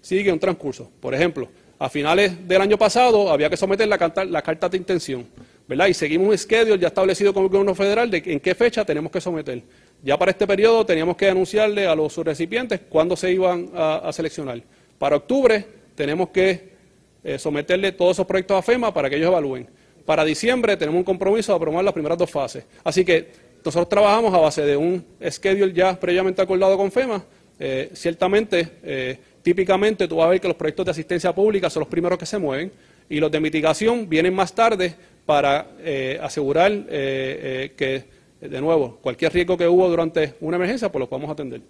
siguen 0.00 0.34
un 0.34 0.38
transcurso. 0.38 0.88
Por 1.00 1.12
ejemplo, 1.12 1.48
a 1.78 1.88
finales 1.88 2.46
del 2.46 2.60
año 2.60 2.76
pasado 2.76 3.30
había 3.30 3.48
que 3.48 3.56
someter 3.56 3.86
la 3.88 3.98
carta, 3.98 4.68
de 4.68 4.76
intención, 4.76 5.26
¿verdad? 5.66 5.86
Y 5.86 5.94
seguimos 5.94 6.28
un 6.28 6.38
schedule 6.38 6.78
ya 6.78 6.88
establecido 6.88 7.32
con 7.32 7.44
el 7.44 7.48
gobierno 7.48 7.74
federal 7.74 8.10
de 8.10 8.22
en 8.24 8.40
qué 8.40 8.54
fecha 8.54 8.84
tenemos 8.84 9.12
que 9.12 9.20
someter. 9.20 9.62
Ya 10.02 10.18
para 10.18 10.30
este 10.32 10.46
periodo 10.46 10.84
teníamos 10.84 11.16
que 11.16 11.28
anunciarle 11.28 11.86
a 11.86 11.94
los 11.94 12.16
recipientes 12.18 12.80
cuándo 12.88 13.16
se 13.16 13.32
iban 13.32 13.70
a, 13.74 13.96
a 13.98 14.12
seleccionar. 14.12 14.62
Para 14.98 15.16
octubre 15.16 15.64
tenemos 15.94 16.30
que 16.30 16.78
eh, 17.22 17.38
someterle 17.38 17.92
todos 17.92 18.16
esos 18.16 18.26
proyectos 18.26 18.58
a 18.58 18.62
FEMA 18.62 18.94
para 18.94 19.10
que 19.10 19.16
ellos 19.16 19.28
evalúen. 19.28 19.68
Para 20.06 20.24
diciembre 20.24 20.76
tenemos 20.76 20.98
un 20.98 21.04
compromiso 21.04 21.52
de 21.52 21.56
aprobar 21.56 21.84
las 21.84 21.92
primeras 21.92 22.16
dos 22.16 22.30
fases. 22.30 22.64
Así 22.82 23.04
que 23.04 23.28
nosotros 23.64 23.88
trabajamos 23.88 24.32
a 24.32 24.38
base 24.38 24.62
de 24.64 24.76
un 24.76 25.04
schedule 25.28 25.72
ya 25.72 25.98
previamente 25.98 26.40
acordado 26.40 26.76
con 26.76 26.90
FEMA. 26.90 27.24
Eh, 27.58 27.90
ciertamente, 27.92 28.78
eh, 28.82 29.18
típicamente 29.48 30.06
tú 30.06 30.16
vas 30.16 30.26
a 30.26 30.28
ver 30.28 30.42
que 30.42 30.48
los 30.48 30.58
proyectos 30.58 30.84
de 30.84 30.90
asistencia 30.90 31.34
pública 31.34 31.70
son 31.70 31.80
los 31.80 31.88
primeros 31.88 32.18
que 32.18 32.26
se 32.26 32.36
mueven 32.36 32.70
y 33.08 33.18
los 33.18 33.30
de 33.30 33.40
mitigación 33.40 34.06
vienen 34.06 34.34
más 34.34 34.54
tarde 34.54 34.94
para 35.24 35.68
eh, 35.78 36.20
asegurar 36.22 36.70
eh, 36.70 36.84
eh, 36.90 37.74
que, 37.74 38.46
de 38.46 38.60
nuevo, 38.60 38.98
cualquier 39.00 39.32
riesgo 39.32 39.56
que 39.56 39.66
hubo 39.66 39.88
durante 39.88 40.34
una 40.42 40.56
emergencia, 40.58 40.92
pues 40.92 41.00
lo 41.00 41.08
podemos 41.08 41.30
atender. 41.30 41.62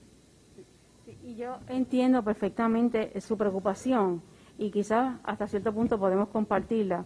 Y 1.23 1.37
yo 1.37 1.59
entiendo 1.69 2.25
perfectamente 2.25 3.13
su 3.21 3.39
preocupación 3.39 4.21
y 4.59 4.73
quizás 4.73 5.21
hasta 5.23 5.47
cierto 5.47 5.73
punto 5.73 6.01
podemos 6.01 6.31
compartirla. 6.31 7.05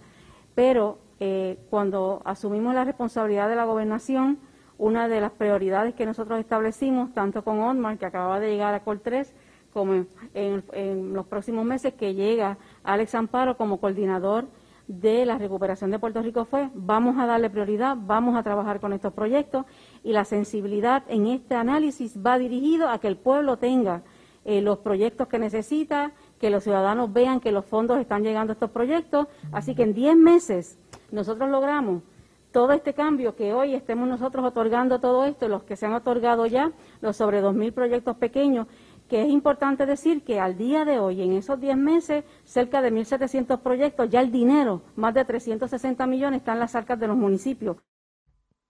pero 0.55 0.99
eh, 1.21 1.59
cuando 1.69 2.23
asumimos 2.25 2.75
la 2.75 2.85
responsabilidad 2.85 3.51
de 3.51 3.57
la 3.57 3.65
gobernación, 3.65 4.39
una 4.79 5.07
de 5.07 5.21
las 5.21 5.33
prioridades 5.33 5.95
que 5.95 6.07
nosotros 6.07 6.41
establecimos, 6.41 7.13
tanto 7.13 7.45
con 7.45 7.61
Otmar, 7.61 7.99
que 7.99 8.07
acababa 8.07 8.41
de 8.41 8.51
llegar 8.51 8.73
a 8.75 8.81
Col 8.81 9.01
3, 9.01 9.33
como 9.73 10.05
en, 10.35 11.15
los 11.15 11.27
próximos 11.27 11.65
meses 11.65 11.95
que 11.95 12.15
llega 12.15 12.59
Alex 12.85 13.15
Amparo 13.15 13.57
como 13.57 13.81
coordinador 13.81 14.47
de 14.87 15.25
la 15.25 15.39
recuperación 15.39 15.91
de 15.91 15.99
Puerto 15.99 16.21
Rico 16.21 16.45
fue, 16.45 16.69
vamos 16.75 17.19
a 17.19 17.27
darle 17.27 17.49
prioridad, 17.49 17.97
vamos 17.99 18.37
a 18.37 18.43
trabajar 18.43 18.81
con 18.81 18.93
estos 18.93 19.13
proyectos 19.13 19.65
y 20.03 20.13
la 20.13 20.25
sensibilidad 20.25 21.05
en 21.09 21.27
este 21.27 21.55
análisis 21.55 22.19
va 22.25 22.39
dirigido 22.39 22.89
a 22.89 22.99
que 22.99 23.09
el 23.09 23.17
pueblo 23.17 23.57
tenga 23.57 24.03
eh, 24.45 24.61
los 24.61 24.79
proyectos 24.79 25.29
que 25.29 25.39
necesita, 25.39 26.13
que 26.41 26.51
los 26.51 26.65
ciudadanos 26.65 27.13
vean 27.13 27.41
que 27.41 27.53
los 27.53 27.65
fondos 27.65 27.99
están 27.99 28.25
llegando 28.25 28.51
a 28.51 28.55
estos 28.55 28.71
proyectos. 28.71 29.29
Así 29.53 29.75
que 29.75 29.85
en 29.85 29.95
10 29.95 30.17
meses 30.17 30.79
nosotros 31.13 31.49
logramos 31.49 32.03
todo 32.51 32.73
este 32.73 32.93
cambio 32.93 33.35
que 33.35 33.55
hoy 33.55 33.75
estemos 33.75 34.09
nosotros 34.09 34.45
otorgando 34.45 35.01
todo 35.01 35.25
esto, 35.25 35.49
los 35.49 35.63
que 35.63 35.77
se 35.77 35.87
han 35.87 35.95
otorgado 35.95 36.47
ya, 36.47 36.73
los 37.01 37.17
sobre 37.17 37.43
2.000 37.43 37.73
proyectos 37.73 38.17
pequeños, 38.17 38.67
que 39.13 39.21
es 39.21 39.29
importante 39.29 39.85
decir 39.85 40.25
que 40.25 40.41
al 40.41 40.57
día 40.57 40.87
de 40.87 40.99
hoy, 40.99 41.21
en 41.21 41.35
esos 41.35 41.61
10 41.61 41.77
meses, 41.77 42.25
cerca 42.47 42.81
de 42.81 42.91
1.700 42.91 43.61
proyectos, 43.61 44.09
ya 44.09 44.23
el 44.23 44.33
dinero, 44.33 44.81
más 44.97 45.13
de 45.13 45.23
360 45.23 46.07
millones, 46.07 46.39
está 46.39 46.55
en 46.55 46.61
las 46.61 46.75
arcas 46.75 46.99
de 46.99 47.09
los 47.09 47.17
municipios. 47.19 47.77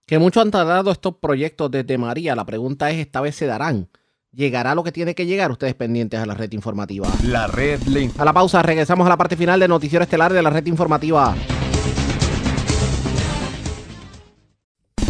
Que 0.05 0.19
mucho 0.19 0.41
han 0.41 0.51
tardado 0.51 0.91
estos 0.91 1.15
proyectos 1.19 1.71
desde 1.71 1.97
María. 1.97 2.35
La 2.35 2.45
pregunta 2.45 2.91
es, 2.91 2.99
¿esta 2.99 3.21
vez 3.21 3.37
se 3.37 3.47
darán? 3.47 3.89
¿Llegará 4.33 4.75
lo 4.75 4.83
que 4.83 4.91
tiene 4.91 5.15
que 5.15 5.27
llegar? 5.27 5.53
Ustedes 5.53 5.77
pendientes 5.77 6.19
a 6.19 6.27
la 6.27 6.35
red 6.35 6.51
informativa. 6.51 7.07
La 7.25 7.47
red 7.47 7.81
le 7.83 8.11
A 8.19 8.25
la 8.25 8.33
pausa, 8.33 8.63
regresamos 8.63 9.07
a 9.07 9.11
la 9.11 9.17
parte 9.17 9.37
final 9.37 9.61
del 9.61 9.69
noticiero 9.69 10.03
estelar 10.03 10.33
de 10.33 10.43
la 10.43 10.51
red 10.51 10.67
informativa. 10.67 11.37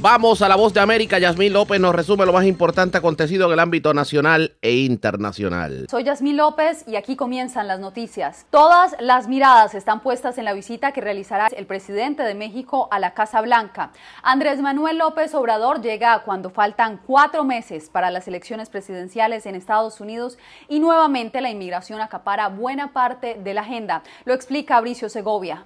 Vamos 0.00 0.42
a 0.42 0.48
la 0.48 0.54
voz 0.54 0.72
de 0.72 0.78
América. 0.78 1.18
Yasmín 1.18 1.52
López 1.52 1.80
nos 1.80 1.92
resume 1.92 2.24
lo 2.24 2.32
más 2.32 2.44
importante 2.44 2.96
acontecido 2.96 3.46
en 3.46 3.54
el 3.54 3.58
ámbito 3.58 3.92
nacional 3.92 4.54
e 4.62 4.76
internacional. 4.76 5.88
Soy 5.90 6.04
Yasmín 6.04 6.36
López 6.36 6.84
y 6.86 6.94
aquí 6.94 7.16
comienzan 7.16 7.66
las 7.66 7.80
noticias. 7.80 8.46
Todas 8.50 8.94
las 9.00 9.26
miradas 9.26 9.74
están 9.74 9.98
puestas 10.00 10.38
en 10.38 10.44
la 10.44 10.52
visita 10.52 10.92
que 10.92 11.00
realizará 11.00 11.48
el 11.48 11.66
presidente 11.66 12.22
de 12.22 12.36
México 12.36 12.86
a 12.92 13.00
la 13.00 13.12
Casa 13.12 13.40
Blanca. 13.40 13.90
Andrés 14.22 14.60
Manuel 14.60 14.98
López 14.98 15.34
Obrador 15.34 15.82
llega 15.82 16.20
cuando 16.20 16.50
faltan 16.50 17.00
cuatro 17.04 17.42
meses 17.42 17.90
para 17.90 18.12
las 18.12 18.28
elecciones 18.28 18.70
presidenciales 18.70 19.46
en 19.46 19.56
Estados 19.56 20.00
Unidos 20.00 20.38
y 20.68 20.78
nuevamente 20.78 21.40
la 21.40 21.50
inmigración 21.50 22.00
acapara 22.00 22.46
buena 22.46 22.92
parte 22.92 23.34
de 23.42 23.52
la 23.52 23.62
agenda. 23.62 24.04
Lo 24.24 24.32
explica 24.32 24.76
Abricio 24.76 25.08
Segovia. 25.08 25.64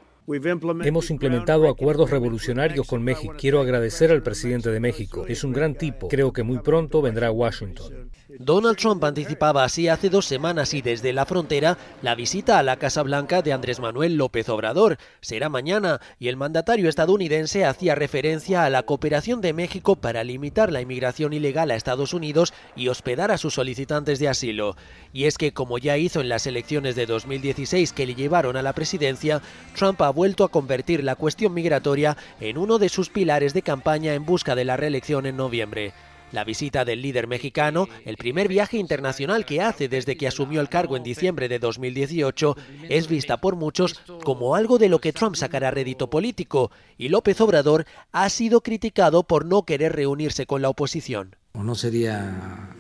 Hemos 0.85 1.11
implementado 1.11 1.69
acuerdos 1.69 2.11
revolucionarios 2.11 2.87
con 2.87 3.03
México. 3.03 3.35
Quiero 3.39 3.61
agradecer 3.61 4.11
al 4.11 4.23
presidente 4.23 4.71
de 4.71 4.81
México. 4.81 5.27
Es 5.27 5.43
un 5.45 5.53
gran 5.53 5.75
tipo. 5.75 6.09
Creo 6.09 6.33
que 6.33 6.43
muy 6.43 6.59
pronto 6.59 7.03
vendrá 7.03 7.29
a 7.29 7.33
Washington. 7.33 8.11
Donald 8.39 8.77
Trump 8.77 9.05
anticipaba 9.05 9.65
así 9.65 9.89
hace 9.89 10.09
dos 10.09 10.27
semanas 10.27 10.75
y 10.75 10.83
desde 10.83 11.13
la 11.13 11.27
frontera 11.27 11.77
la 12.01 12.15
visita 12.15 12.59
a 12.59 12.63
la 12.63 12.77
Casa 12.77 13.03
Blanca 13.03 13.43
de 13.43 13.53
Andrés 13.53 13.81
Manuel 13.81 14.17
López 14.17 14.49
Obrador. 14.49 14.97
Será 15.21 15.49
mañana 15.49 16.01
y 16.19 16.29
el 16.29 16.37
mandatario 16.37 16.89
estadounidense 16.89 17.65
hacía 17.65 17.95
referencia 17.95 18.65
a 18.65 18.71
la 18.71 18.85
cooperación 18.85 19.41
de 19.41 19.53
México 19.53 19.97
para 19.97 20.25
limitar 20.25 20.73
la 20.73 20.81
inmigración 20.81 21.33
ilegal 21.33 21.71
a 21.71 21.75
Estados 21.75 22.15
Unidos 22.15 22.55
y 22.75 22.89
hospedar 22.89 23.31
a 23.31 23.39
sus 23.39 23.55
solicitantes 23.55 24.19
de 24.19 24.29
asilo. 24.29 24.77
Y 25.13 25.25
es 25.25 25.37
que, 25.37 25.53
como 25.53 25.79
ya 25.79 25.99
hizo 25.99 26.21
en 26.21 26.29
las 26.29 26.47
elecciones 26.47 26.97
de 26.97 27.07
2016 27.07 27.93
que 27.93 28.07
le 28.07 28.15
llevaron 28.15 28.57
a 28.57 28.63
la 28.63 28.73
presidencia, 28.73 29.43
Trump 29.77 30.01
ha 30.01 30.11
vuelto 30.11 30.45
a 30.45 30.51
convertir 30.51 31.05
la 31.05 31.17
cuestión 31.17 31.53
migratoria 31.55 32.17
en 32.41 32.57
uno 32.57 32.79
de 32.79 32.89
sus 32.89 33.11
pilares 33.11 33.53
de 33.53 33.63
campaña 33.63 34.15
en 34.15 34.25
busca 34.25 34.55
de 34.55 34.65
la 34.65 34.77
reelección 34.77 35.27
en 35.27 35.37
noviembre. 35.37 35.93
La 36.33 36.45
visita 36.45 36.85
del 36.85 37.03
líder 37.03 37.27
mexicano, 37.27 37.89
el 38.05 38.17
primer 38.17 38.49
viaje 38.49 38.79
internacional 38.79 39.45
que 39.45 39.61
hace 39.61 39.89
desde 39.89 40.17
que 40.17 40.27
asumió 40.27 40.61
el 40.61 40.69
cargo 40.69 40.97
en 40.97 41.03
diciembre 41.03 41.49
de 41.49 41.59
2018, 41.59 42.57
es 42.89 43.07
vista 43.07 43.37
por 43.37 43.57
muchos 43.57 44.01
como 44.25 44.57
algo 44.57 44.79
de 44.79 44.89
lo 44.89 44.99
que 44.99 45.13
Trump 45.13 45.37
sacará 45.37 45.71
rédito 45.71 46.09
político, 46.09 46.71
y 46.97 47.11
López 47.11 47.41
Obrador 47.43 47.85
ha 48.13 48.29
sido 48.31 48.63
criticado 48.63 49.25
por 49.25 49.45
no 49.45 49.65
querer 49.65 49.95
reunirse 49.95 50.47
con 50.47 50.63
la 50.63 50.71
oposición. 50.71 51.37
No 51.55 51.75
sería 51.75 52.71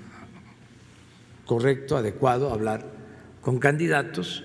correcto, 1.45 1.99
adecuado 1.99 2.51
hablar 2.51 2.87
con 3.43 3.59
candidatos 3.59 4.45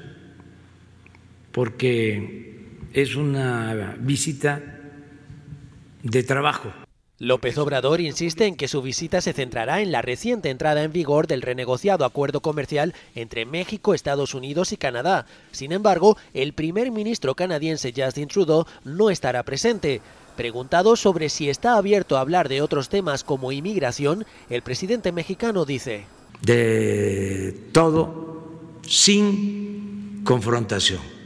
porque 1.54 2.66
es 2.94 3.16
una 3.16 3.96
visita 4.00 4.62
de 6.04 6.24
trabajo. 6.24 6.87
López 7.20 7.58
Obrador 7.58 8.00
insiste 8.00 8.46
en 8.46 8.56
que 8.56 8.68
su 8.68 8.84
visita 8.84 9.22
se 9.22 9.34
centrará 9.34 9.82
en 9.82 9.92
la 9.92 10.04
reciente 10.04 10.52
entrada 10.52 10.84
en 10.84 10.92
vigor 10.92 11.26
del 11.26 11.42
renegociado 11.42 12.06
acuerdo 12.06 12.42
comercial 12.42 12.94
entre 13.16 13.46
México, 13.46 13.96
Estados 13.96 14.36
Unidos 14.36 14.72
y 14.72 14.78
Canadá. 14.78 15.26
Sin 15.52 15.72
embargo, 15.72 16.16
el 16.36 16.54
primer 16.54 16.92
ministro 16.92 17.34
canadiense 17.34 17.92
Justin 17.96 18.28
Trudeau 18.28 18.66
no 18.84 19.10
estará 19.10 19.42
presente. 19.42 20.02
Preguntado 20.36 20.96
sobre 20.96 21.30
si 21.30 21.50
está 21.50 21.78
abierto 21.78 22.18
a 22.18 22.22
hablar 22.22 22.50
de 22.50 22.62
otros 22.62 22.90
temas 22.90 23.24
como 23.24 23.52
inmigración, 23.52 24.26
el 24.52 24.62
presidente 24.62 25.12
mexicano 25.12 25.66
dice: 25.66 26.06
De 26.44 27.70
todo 27.72 28.44
sin 28.84 30.22
confrontación. 30.24 31.17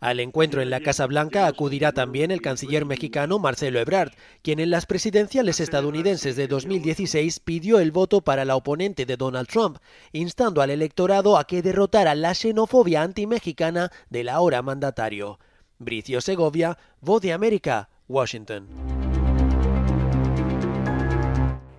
Al 0.00 0.20
encuentro 0.20 0.60
en 0.60 0.68
la 0.68 0.80
Casa 0.80 1.06
Blanca 1.06 1.46
acudirá 1.46 1.92
también 1.92 2.30
el 2.30 2.42
canciller 2.42 2.84
mexicano 2.84 3.38
Marcelo 3.38 3.80
Ebrard, 3.80 4.12
quien 4.42 4.60
en 4.60 4.70
las 4.70 4.84
presidenciales 4.84 5.58
estadounidenses 5.58 6.36
de 6.36 6.48
2016 6.48 7.40
pidió 7.40 7.78
el 7.78 7.92
voto 7.92 8.20
para 8.20 8.44
la 8.44 8.56
oponente 8.56 9.06
de 9.06 9.16
Donald 9.16 9.48
Trump, 9.48 9.78
instando 10.12 10.60
al 10.60 10.70
electorado 10.70 11.38
a 11.38 11.46
que 11.46 11.62
derrotara 11.62 12.14
la 12.14 12.34
xenofobia 12.34 13.02
antimexicana 13.02 13.90
del 14.10 14.28
ahora 14.28 14.60
mandatario. 14.60 15.38
Bricio 15.78 16.20
Segovia, 16.20 16.76
Voz 17.00 17.22
de 17.22 17.32
América, 17.32 17.88
Washington. 18.06 18.95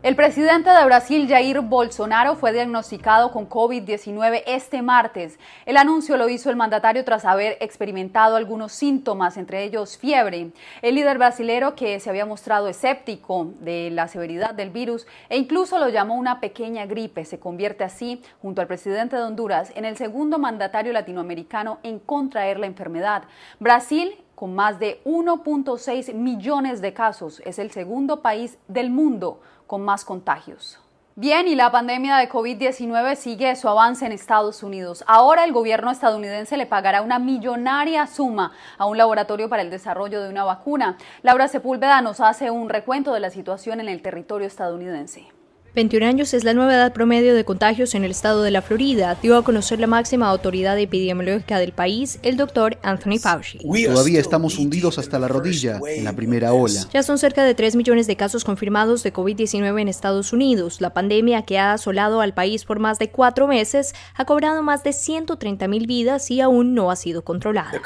El 0.08 0.16
presidente 0.16 0.70
de 0.70 0.86
Brasil, 0.86 1.28
Jair 1.28 1.60
Bolsonaro, 1.60 2.36
fue 2.36 2.54
diagnosticado 2.54 3.34
con 3.34 3.50
COVID-19 3.50 4.42
este 4.48 4.82
martes. 4.82 5.38
El 5.66 5.76
anuncio 5.76 6.16
lo 6.16 6.30
hizo 6.30 6.50
el 6.50 6.56
mandatario 6.56 7.04
tras 7.04 7.26
haber 7.26 7.58
experimentado 7.60 8.38
algunos 8.38 8.72
síntomas, 8.72 9.36
entre 9.36 9.66
ellos 9.66 9.98
fiebre. 9.98 10.52
El 10.82 10.96
líder 10.96 11.18
brasilero, 11.18 11.76
que 11.76 12.00
se 12.00 12.10
había 12.10 12.26
mostrado 12.26 12.70
escéptico 12.70 13.52
de 13.60 13.90
la 13.92 14.08
severidad 14.08 14.54
del 14.54 14.70
virus 14.70 15.06
e 15.28 15.36
incluso 15.36 15.78
lo 15.78 15.90
llamó 15.90 16.16
una 16.16 16.40
pequeña 16.40 16.86
gripe, 16.86 17.26
se 17.26 17.38
convierte 17.42 17.84
así, 17.84 18.22
junto 18.42 18.62
al 18.62 18.68
presidente 18.68 19.18
de 19.18 19.24
Honduras, 19.24 19.74
en 19.76 19.84
el 19.84 19.98
segundo 19.98 20.40
mandatario 20.40 20.94
latinoamericano 20.94 21.80
en 21.84 22.00
contraer 22.00 22.60
la 22.60 22.68
enfermedad. 22.68 23.24
Brasil 23.60 24.16
con 24.38 24.54
más 24.54 24.78
de 24.78 25.02
1.6 25.04 26.14
millones 26.14 26.80
de 26.80 26.94
casos, 26.94 27.42
es 27.44 27.58
el 27.58 27.72
segundo 27.72 28.22
país 28.22 28.60
del 28.68 28.92
mundo 28.92 29.42
con 29.68 29.84
más 29.84 30.04
contagios. 30.06 30.80
Bien, 31.20 31.48
y 31.48 31.56
la 31.56 31.72
pandemia 31.72 32.18
de 32.18 32.30
COVID-19 32.30 33.16
sigue 33.16 33.56
su 33.56 33.68
avance 33.68 34.06
en 34.06 34.12
Estados 34.12 34.62
Unidos. 34.62 35.04
Ahora 35.08 35.46
el 35.46 35.52
gobierno 35.52 35.90
estadounidense 35.90 36.58
le 36.58 36.68
pagará 36.68 37.02
una 37.02 37.18
millonaria 37.18 38.06
suma 38.06 38.52
a 38.78 38.86
un 38.86 38.98
laboratorio 38.98 39.50
para 39.50 39.64
el 39.64 39.72
desarrollo 39.72 40.22
de 40.22 40.30
una 40.30 40.44
vacuna. 40.44 40.98
Laura 41.24 41.48
Sepúlveda 41.48 42.02
nos 42.02 42.20
hace 42.20 42.52
un 42.52 42.70
recuento 42.70 43.14
de 43.14 43.20
la 43.20 43.32
situación 43.32 43.80
en 43.80 43.90
el 43.90 44.04
territorio 44.04 44.46
estadounidense. 44.46 45.37
21 45.78 46.08
años 46.08 46.34
es 46.34 46.44
la 46.44 46.56
nueva 46.56 46.74
edad 46.74 46.92
promedio 46.92 47.36
de 47.36 47.46
contagios 47.46 47.94
en 47.94 48.04
el 48.04 48.10
estado 48.10 48.42
de 48.42 48.50
la 48.50 48.64
Florida, 48.64 49.16
dio 49.22 49.38
a 49.38 49.44
conocer 49.44 49.80
la 49.80 49.86
máxima 49.86 50.28
autoridad 50.28 50.76
epidemiológica 50.80 51.60
del 51.60 51.72
país, 51.72 52.18
el 52.24 52.36
doctor 52.36 52.80
Anthony 52.82 53.20
Fauci. 53.20 53.60
Todavía 53.60 54.20
estamos 54.20 54.58
hundidos 54.58 54.98
hasta 54.98 55.20
la 55.20 55.28
rodilla 55.28 55.80
en 55.88 56.04
la 56.04 56.14
primera 56.14 56.52
ola. 56.52 56.82
Ya 56.92 57.04
son 57.04 57.20
cerca 57.20 57.44
de 57.44 57.54
3 57.54 57.76
millones 57.76 58.08
de 58.08 58.16
casos 58.16 58.44
confirmados 58.44 59.04
de 59.04 59.14
COVID-19 59.14 59.80
en 59.80 59.88
Estados 59.88 60.34
Unidos. 60.34 60.82
La 60.82 60.96
pandemia 60.96 61.44
que 61.44 61.60
ha 61.60 61.74
asolado 61.74 62.22
al 62.22 62.34
país 62.34 62.66
por 62.66 62.80
más 62.80 62.98
de 62.98 63.12
cuatro 63.12 63.46
meses 63.46 63.94
ha 64.16 64.26
cobrado 64.26 64.64
más 64.64 64.84
de 64.84 64.94
130 64.94 65.68
mil 65.68 65.86
vidas 65.86 66.32
y 66.32 66.42
aún 66.42 66.74
no 66.74 66.90
ha 66.90 66.96
sido 66.96 67.24
controlada. 67.24 67.80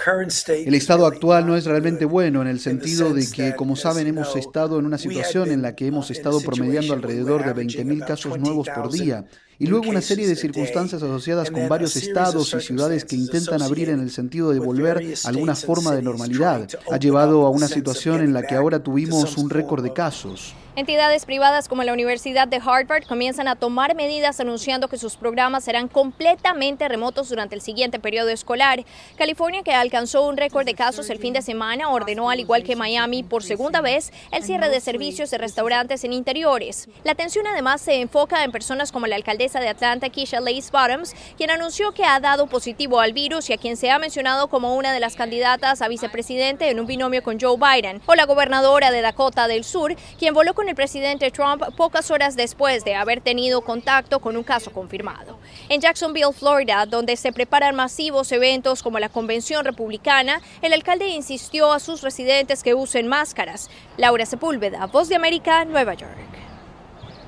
El 0.47 0.75
estado 0.75 1.05
actual 1.05 1.45
no 1.45 1.57
es 1.57 1.65
realmente 1.65 2.05
bueno 2.05 2.41
en 2.41 2.47
el 2.47 2.61
sentido 2.61 3.13
de 3.13 3.29
que, 3.29 3.53
como 3.53 3.75
saben, 3.75 4.07
hemos 4.07 4.33
estado 4.37 4.79
en 4.79 4.85
una 4.85 4.97
situación 4.97 5.51
en 5.51 5.61
la 5.61 5.75
que 5.75 5.87
hemos 5.87 6.09
estado 6.09 6.39
promediando 6.39 6.93
alrededor 6.93 7.43
de 7.43 7.51
20 7.51 7.80
mil 7.85 8.03
casos 8.05 8.39
nuevos 8.39 8.67
por 8.69 8.91
día, 8.91 9.25
y 9.59 9.67
luego 9.67 9.89
una 9.89 10.01
serie 10.01 10.27
de 10.27 10.35
circunstancias 10.35 11.03
asociadas 11.03 11.51
con 11.51 11.69
varios 11.69 11.95
estados 11.95 12.53
y 12.53 12.61
ciudades 12.61 13.05
que 13.05 13.15
intentan 13.15 13.61
abrir 13.61 13.89
en 13.89 13.99
el 13.99 14.09
sentido 14.09 14.51
de 14.51 14.59
volver 14.59 15.13
a 15.23 15.27
alguna 15.29 15.55
forma 15.55 15.93
de 15.95 16.01
normalidad, 16.01 16.67
ha 16.91 16.97
llevado 16.97 17.45
a 17.45 17.51
una 17.51 17.67
situación 17.67 18.21
en 18.21 18.33
la 18.33 18.41
que 18.41 18.55
ahora 18.55 18.81
tuvimos 18.81 19.37
un 19.37 19.49
récord 19.49 19.83
de 19.83 19.93
casos. 19.93 20.55
Entidades 20.73 21.25
privadas 21.25 21.67
como 21.67 21.83
la 21.83 21.91
Universidad 21.91 22.47
de 22.47 22.61
Harvard 22.65 23.05
comienzan 23.05 23.49
a 23.49 23.57
tomar 23.57 23.93
medidas 23.93 24.39
anunciando 24.39 24.87
que 24.87 24.97
sus 24.97 25.17
programas 25.17 25.65
serán 25.65 25.89
completamente 25.89 26.87
remotos 26.87 27.27
durante 27.27 27.55
el 27.55 27.61
siguiente 27.61 27.99
periodo 27.99 28.29
escolar. 28.29 28.85
California, 29.17 29.63
que 29.63 29.73
alcanzó 29.73 30.25
un 30.25 30.37
récord 30.37 30.65
de 30.65 30.73
casos 30.73 31.09
el 31.09 31.19
fin 31.19 31.33
de 31.33 31.41
semana, 31.41 31.89
ordenó, 31.89 32.29
al 32.29 32.39
igual 32.39 32.63
que 32.63 32.77
Miami, 32.77 33.21
por 33.21 33.43
segunda 33.43 33.81
vez 33.81 34.13
el 34.31 34.43
cierre 34.43 34.69
de 34.69 34.79
servicios 34.79 35.29
de 35.29 35.39
restaurantes 35.39 36.05
en 36.05 36.13
interiores. 36.13 36.87
La 37.03 37.11
atención 37.11 37.45
además 37.47 37.81
se 37.81 37.99
enfoca 37.99 38.45
en 38.45 38.53
personas 38.53 38.93
como 38.93 39.07
la 39.07 39.17
alcaldesa 39.17 39.59
de 39.59 39.67
Atlanta, 39.67 40.09
Keisha 40.09 40.39
Lace 40.39 40.71
Bottoms, 40.71 41.13
quien 41.35 41.51
anunció 41.51 41.91
que 41.91 42.05
ha 42.05 42.21
dado 42.21 42.47
positivo 42.47 43.01
al 43.01 43.11
virus 43.11 43.49
y 43.49 43.53
a 43.53 43.57
quien 43.57 43.75
se 43.75 43.91
ha 43.91 43.99
mencionado 43.99 44.47
como 44.47 44.73
una 44.77 44.93
de 44.93 45.01
las 45.01 45.17
candidatas 45.17 45.81
a 45.81 45.89
vicepresidente 45.89 46.69
en 46.69 46.79
un 46.79 46.87
binomio 46.87 47.23
con 47.23 47.37
Joe 47.37 47.57
Biden, 47.57 48.01
o 48.05 48.15
la 48.15 48.25
gobernadora 48.25 48.89
de 48.89 49.01
Dakota 49.01 49.49
del 49.49 49.65
Sur, 49.65 49.97
quien 50.17 50.33
voló 50.33 50.53
con 50.53 50.60
el 50.67 50.75
presidente 50.75 51.31
Trump 51.31 51.63
pocas 51.75 52.11
horas 52.11 52.35
después 52.35 52.83
de 52.83 52.95
haber 52.95 53.21
tenido 53.21 53.61
contacto 53.61 54.19
con 54.19 54.37
un 54.37 54.43
caso 54.43 54.71
confirmado. 54.71 55.39
En 55.69 55.81
Jacksonville, 55.81 56.33
Florida, 56.33 56.85
donde 56.85 57.15
se 57.17 57.31
preparan 57.31 57.75
masivos 57.75 58.31
eventos 58.31 58.83
como 58.83 58.99
la 58.99 59.09
Convención 59.09 59.65
Republicana, 59.65 60.41
el 60.61 60.73
alcalde 60.73 61.07
insistió 61.07 61.71
a 61.71 61.79
sus 61.79 62.01
residentes 62.01 62.63
que 62.63 62.73
usen 62.73 63.07
máscaras. 63.07 63.69
Laura 63.97 64.25
Sepúlveda, 64.25 64.87
Voz 64.87 65.09
de 65.09 65.15
América, 65.15 65.65
Nueva 65.65 65.93
York. 65.93 66.50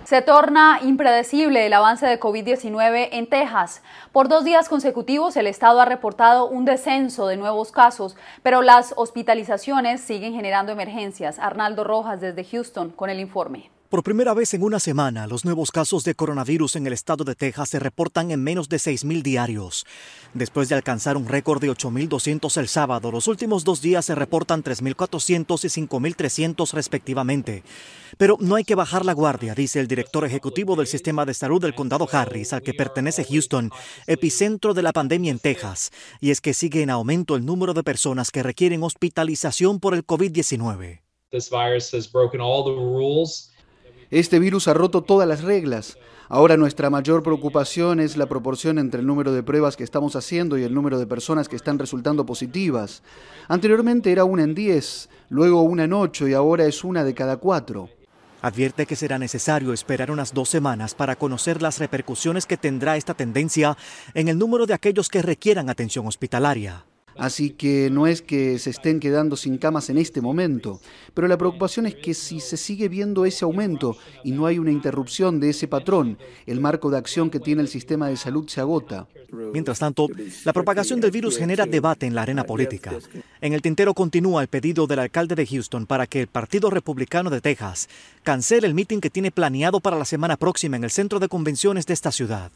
Se 0.05 0.21
torna 0.21 0.79
impredecible 0.83 1.65
el 1.65 1.71
avance 1.71 2.05
de 2.05 2.19
COVID-19 2.19 3.07
en 3.13 3.27
Texas. 3.27 3.81
Por 4.11 4.27
dos 4.27 4.43
días 4.43 4.67
consecutivos 4.67 5.37
el 5.37 5.47
Estado 5.47 5.79
ha 5.79 5.85
reportado 5.85 6.47
un 6.49 6.65
descenso 6.65 7.27
de 7.27 7.37
nuevos 7.37 7.71
casos, 7.71 8.17
pero 8.41 8.61
las 8.61 8.93
hospitalizaciones 8.97 10.01
siguen 10.01 10.33
generando 10.33 10.73
emergencias. 10.73 11.39
Arnaldo 11.39 11.85
Rojas 11.85 12.19
desde 12.19 12.43
Houston 12.43 12.89
con 12.89 13.09
el 13.09 13.21
informe. 13.21 13.69
Por 13.93 14.01
primera 14.01 14.33
vez 14.33 14.55
en 14.55 14.63
una 14.63 14.79
semana, 14.79 15.27
los 15.27 15.45
nuevos 15.45 15.69
casos 15.69 16.03
de 16.03 16.15
coronavirus 16.15 16.77
en 16.77 16.87
el 16.87 16.93
estado 16.93 17.23
de 17.23 17.35
Texas 17.35 17.69
se 17.69 17.77
reportan 17.77 18.31
en 18.31 18.43
menos 18.43 18.67
de 18.67 18.77
6.000 18.77 19.21
diarios. 19.21 19.85
Después 20.33 20.67
de 20.67 20.73
alcanzar 20.73 21.15
un 21.15 21.27
récord 21.27 21.61
de 21.61 21.69
8.200 21.69 22.57
el 22.57 22.67
sábado, 22.67 23.11
los 23.11 23.27
últimos 23.27 23.63
dos 23.63 23.83
días 23.83 24.05
se 24.05 24.15
reportan 24.15 24.63
3.400 24.63 25.63
y 25.63 25.85
5.300 25.85 26.73
respectivamente. 26.73 27.63
Pero 28.17 28.35
no 28.39 28.55
hay 28.55 28.63
que 28.63 28.73
bajar 28.73 29.05
la 29.05 29.13
guardia, 29.13 29.53
dice 29.53 29.79
el 29.79 29.87
director 29.87 30.25
ejecutivo 30.25 30.75
del 30.75 30.87
sistema 30.87 31.23
de 31.23 31.35
salud 31.35 31.61
del 31.61 31.75
condado 31.75 32.07
Harris, 32.11 32.51
al 32.51 32.63
que 32.63 32.73
pertenece 32.73 33.23
Houston, 33.25 33.69
epicentro 34.07 34.73
de 34.73 34.81
la 34.81 34.91
pandemia 34.91 35.29
en 35.29 35.37
Texas. 35.37 35.91
Y 36.19 36.31
es 36.31 36.41
que 36.41 36.55
sigue 36.55 36.81
en 36.81 36.89
aumento 36.89 37.35
el 37.35 37.45
número 37.45 37.75
de 37.75 37.83
personas 37.83 38.31
que 38.31 38.41
requieren 38.41 38.81
hospitalización 38.81 39.79
por 39.79 39.93
el 39.93 40.03
COVID-19. 40.03 41.01
Este 44.13 44.37
virus 44.37 44.67
ha 44.67 44.75
roto 44.75 45.01
todas 45.01 45.27
las 45.27 45.41
reglas. 45.41 45.97
Ahora 46.29 46.55
nuestra 46.55 46.91
mayor 46.91 47.23
preocupación 47.23 47.99
es 47.99 48.15
la 48.15 48.27
proporción 48.27 48.77
entre 48.77 48.99
el 48.99 49.07
número 49.07 49.33
de 49.33 49.41
pruebas 49.41 49.75
que 49.75 49.83
estamos 49.83 50.15
haciendo 50.15 50.55
y 50.55 50.61
el 50.61 50.75
número 50.75 50.99
de 50.99 51.07
personas 51.07 51.49
que 51.49 51.55
están 51.55 51.79
resultando 51.79 52.23
positivas. 52.23 53.01
Anteriormente 53.47 54.11
era 54.11 54.23
una 54.23 54.43
en 54.43 54.53
10, 54.53 55.09
luego 55.29 55.63
una 55.63 55.85
en 55.85 55.93
8 55.93 56.27
y 56.27 56.35
ahora 56.35 56.65
es 56.65 56.83
una 56.83 57.03
de 57.03 57.15
cada 57.15 57.37
cuatro. 57.37 57.89
Advierte 58.43 58.85
que 58.85 58.95
será 58.95 59.17
necesario 59.17 59.73
esperar 59.73 60.11
unas 60.11 60.31
dos 60.31 60.47
semanas 60.47 60.93
para 60.93 61.15
conocer 61.15 61.63
las 61.63 61.79
repercusiones 61.79 62.45
que 62.45 62.57
tendrá 62.57 62.97
esta 62.97 63.15
tendencia 63.15 63.75
en 64.13 64.27
el 64.27 64.37
número 64.37 64.67
de 64.67 64.75
aquellos 64.75 65.09
que 65.09 65.23
requieran 65.23 65.71
atención 65.71 66.05
hospitalaria. 66.05 66.85
Así 67.17 67.51
que 67.51 67.89
no 67.91 68.07
es 68.07 68.21
que 68.21 68.57
se 68.59 68.69
estén 68.69 68.99
quedando 68.99 69.35
sin 69.35 69.57
camas 69.57 69.89
en 69.89 69.97
este 69.97 70.21
momento, 70.21 70.79
pero 71.13 71.27
la 71.27 71.37
preocupación 71.37 71.85
es 71.85 71.95
que 71.95 72.13
si 72.13 72.39
se 72.39 72.57
sigue 72.57 72.89
viendo 72.89 73.25
ese 73.25 73.45
aumento 73.45 73.95
y 74.23 74.31
no 74.31 74.45
hay 74.45 74.59
una 74.59 74.71
interrupción 74.71 75.39
de 75.39 75.49
ese 75.49 75.67
patrón, 75.67 76.17
el 76.45 76.59
marco 76.59 76.89
de 76.89 76.97
acción 76.97 77.29
que 77.29 77.39
tiene 77.39 77.61
el 77.61 77.67
sistema 77.67 78.07
de 78.07 78.17
salud 78.17 78.47
se 78.47 78.61
agota. 78.61 79.07
Mientras 79.51 79.79
tanto, 79.79 80.07
la 80.45 80.53
propagación 80.53 81.01
del 81.01 81.11
virus 81.11 81.37
genera 81.37 81.65
debate 81.65 82.05
en 82.05 82.15
la 82.15 82.21
arena 82.21 82.43
política. 82.43 82.93
En 83.41 83.53
el 83.53 83.61
tintero 83.61 83.93
continúa 83.93 84.41
el 84.41 84.47
pedido 84.47 84.87
del 84.87 84.99
alcalde 84.99 85.35
de 85.35 85.45
Houston 85.45 85.85
para 85.85 86.07
que 86.07 86.21
el 86.21 86.27
Partido 86.27 86.69
Republicano 86.69 87.29
de 87.29 87.41
Texas 87.41 87.89
cancele 88.23 88.67
el 88.67 88.73
mitin 88.73 89.01
que 89.01 89.09
tiene 89.09 89.31
planeado 89.31 89.79
para 89.79 89.97
la 89.97 90.05
semana 90.05 90.37
próxima 90.37 90.77
en 90.77 90.83
el 90.83 90.91
centro 90.91 91.19
de 91.19 91.27
convenciones 91.27 91.85
de 91.85 91.93
esta 91.93 92.11
ciudad. 92.11 92.51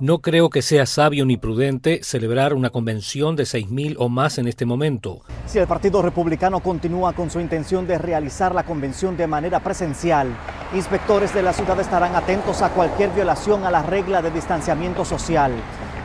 No 0.00 0.20
creo 0.20 0.48
que 0.48 0.62
sea 0.62 0.86
sabio 0.86 1.26
ni 1.26 1.36
prudente 1.36 2.04
celebrar 2.04 2.54
una 2.54 2.70
convención 2.70 3.34
de 3.34 3.42
6.000 3.42 3.96
o 3.98 4.08
más 4.08 4.38
en 4.38 4.46
este 4.46 4.64
momento. 4.64 5.22
Si 5.46 5.58
el 5.58 5.66
Partido 5.66 6.02
Republicano 6.02 6.60
continúa 6.60 7.14
con 7.14 7.30
su 7.30 7.40
intención 7.40 7.84
de 7.88 7.98
realizar 7.98 8.54
la 8.54 8.62
convención 8.62 9.16
de 9.16 9.26
manera 9.26 9.58
presencial, 9.58 10.28
inspectores 10.72 11.34
de 11.34 11.42
la 11.42 11.52
ciudad 11.52 11.80
estarán 11.80 12.14
atentos 12.14 12.62
a 12.62 12.68
cualquier 12.68 13.10
violación 13.10 13.64
a 13.64 13.72
la 13.72 13.82
regla 13.82 14.22
de 14.22 14.30
distanciamiento 14.30 15.04
social. 15.04 15.50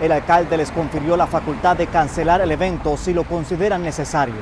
El 0.02 0.12
alcalde 0.12 0.58
les 0.58 0.72
confirió 0.72 1.16
la 1.16 1.28
facultad 1.28 1.78
de 1.78 1.86
cancelar 1.86 2.42
el 2.42 2.50
evento 2.50 2.98
si 2.98 3.14
lo 3.14 3.26
consideran 3.26 3.84
necesario. 3.84 4.42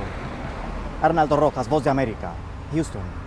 Arnaldo 1.02 1.36
Rojas, 1.36 1.68
Voz 1.68 1.84
de 1.84 1.90
América, 1.90 2.32
Houston. 2.74 3.21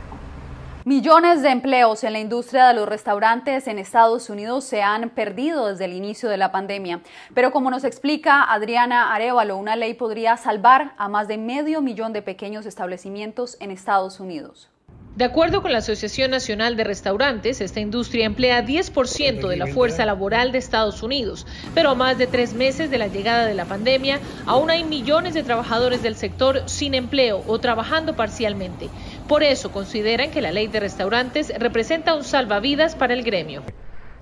Millones 0.86 1.40
de 1.40 1.48
empleos 1.48 2.04
en 2.04 2.12
la 2.12 2.20
industria 2.20 2.68
de 2.68 2.74
los 2.74 2.86
restaurantes 2.86 3.68
en 3.68 3.78
Estados 3.78 4.28
Unidos 4.28 4.64
se 4.64 4.82
han 4.82 5.08
perdido 5.08 5.68
desde 5.68 5.86
el 5.86 5.94
inicio 5.94 6.28
de 6.28 6.36
la 6.36 6.52
pandemia. 6.52 7.00
Pero 7.32 7.52
como 7.52 7.70
nos 7.70 7.84
explica 7.84 8.42
Adriana 8.42 9.14
Arevalo, 9.14 9.56
una 9.56 9.76
ley 9.76 9.94
podría 9.94 10.36
salvar 10.36 10.92
a 10.98 11.08
más 11.08 11.26
de 11.26 11.38
medio 11.38 11.80
millón 11.80 12.12
de 12.12 12.20
pequeños 12.20 12.66
establecimientos 12.66 13.56
en 13.60 13.70
Estados 13.70 14.20
Unidos. 14.20 14.68
De 15.16 15.24
acuerdo 15.24 15.62
con 15.62 15.70
la 15.70 15.78
Asociación 15.78 16.32
Nacional 16.32 16.76
de 16.76 16.82
Restaurantes, 16.82 17.60
esta 17.60 17.78
industria 17.78 18.26
emplea 18.26 18.66
10% 18.66 19.46
de 19.46 19.56
la 19.56 19.68
fuerza 19.68 20.04
laboral 20.04 20.50
de 20.50 20.58
Estados 20.58 21.04
Unidos, 21.04 21.46
pero 21.72 21.90
a 21.90 21.94
más 21.94 22.18
de 22.18 22.26
tres 22.26 22.52
meses 22.52 22.90
de 22.90 22.98
la 22.98 23.06
llegada 23.06 23.46
de 23.46 23.54
la 23.54 23.64
pandemia, 23.64 24.18
aún 24.44 24.70
hay 24.70 24.82
millones 24.82 25.34
de 25.34 25.44
trabajadores 25.44 26.02
del 26.02 26.16
sector 26.16 26.62
sin 26.66 26.94
empleo 26.94 27.44
o 27.46 27.60
trabajando 27.60 28.16
parcialmente. 28.16 28.88
Por 29.28 29.44
eso 29.44 29.70
consideran 29.70 30.32
que 30.32 30.42
la 30.42 30.50
ley 30.50 30.66
de 30.66 30.80
restaurantes 30.80 31.52
representa 31.60 32.16
un 32.16 32.24
salvavidas 32.24 32.96
para 32.96 33.14
el 33.14 33.22
gremio. 33.22 33.62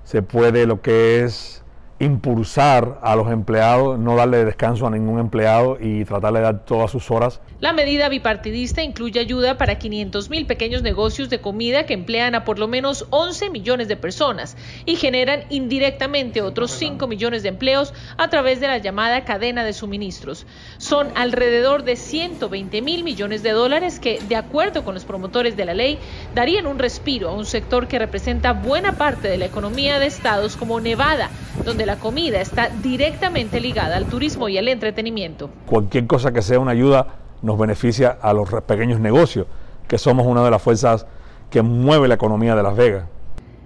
Se 0.03 0.21
puede 0.21 0.67
lo 0.67 0.83
que 0.83 1.23
es 1.23 1.62
impulsar 2.03 2.99
a 3.01 3.15
los 3.15 3.31
empleados, 3.31 3.97
no 3.97 4.15
darle 4.15 4.45
descanso 4.45 4.85
a 4.87 4.89
ningún 4.89 5.19
empleado 5.19 5.77
y 5.79 6.05
tratar 6.05 6.33
de 6.33 6.41
dar 6.41 6.65
todas 6.65 6.91
sus 6.91 7.09
horas. 7.11 7.39
La 7.59 7.73
medida 7.73 8.09
bipartidista 8.09 8.83
incluye 8.83 9.19
ayuda 9.19 9.57
para 9.57 9.79
500 9.79 10.29
mil 10.29 10.45
pequeños 10.45 10.81
negocios 10.81 11.29
de 11.29 11.39
comida 11.39 11.85
que 11.85 11.93
emplean 11.93 12.35
a 12.35 12.43
por 12.43 12.59
lo 12.59 12.67
menos 12.67 13.07
11 13.09 13.49
millones 13.49 13.87
de 13.87 13.95
personas 13.95 14.57
y 14.85 14.97
generan 14.97 15.43
indirectamente 15.49 16.41
otros 16.41 16.71
5 16.71 17.07
millones 17.07 17.43
de 17.43 17.49
empleos 17.49 17.93
a 18.17 18.29
través 18.29 18.59
de 18.59 18.67
la 18.67 18.79
llamada 18.79 19.23
cadena 19.23 19.63
de 19.63 19.73
suministros. 19.73 20.45
Son 20.77 21.07
alrededor 21.15 21.83
de 21.83 21.95
120 21.95 22.81
mil 22.81 23.03
millones 23.03 23.43
de 23.43 23.51
dólares 23.51 23.99
que, 23.99 24.19
de 24.27 24.35
acuerdo 24.35 24.83
con 24.83 24.93
los 24.93 25.05
promotores 25.05 25.55
de 25.55 25.65
la 25.65 25.73
ley, 25.73 25.99
darían 26.35 26.67
un 26.67 26.79
respiro 26.79 27.29
a 27.29 27.33
un 27.33 27.45
sector 27.45 27.87
que 27.87 27.99
representa 27.99 28.53
buena 28.53 28.93
parte 28.93 29.27
de 29.27 29.37
la 29.37 29.45
economía 29.45 29.99
de 29.99 30.07
estados 30.07 30.57
como 30.57 30.79
Nevada, 30.79 31.29
donde 31.63 31.85
la 31.85 31.92
comida 31.99 32.41
está 32.41 32.69
directamente 32.69 33.59
ligada 33.59 33.97
al 33.97 34.05
turismo 34.05 34.49
y 34.49 34.57
al 34.57 34.67
entretenimiento. 34.67 35.49
Cualquier 35.65 36.07
cosa 36.07 36.31
que 36.31 36.41
sea 36.41 36.59
una 36.59 36.71
ayuda 36.71 37.07
nos 37.41 37.57
beneficia 37.57 38.17
a 38.21 38.33
los 38.33 38.49
pequeños 38.63 38.99
negocios, 38.99 39.47
que 39.87 39.97
somos 39.97 40.25
una 40.25 40.43
de 40.43 40.51
las 40.51 40.61
fuerzas 40.61 41.05
que 41.49 41.61
mueve 41.61 42.07
la 42.07 42.15
economía 42.15 42.55
de 42.55 42.63
Las 42.63 42.75
Vegas. 42.75 43.03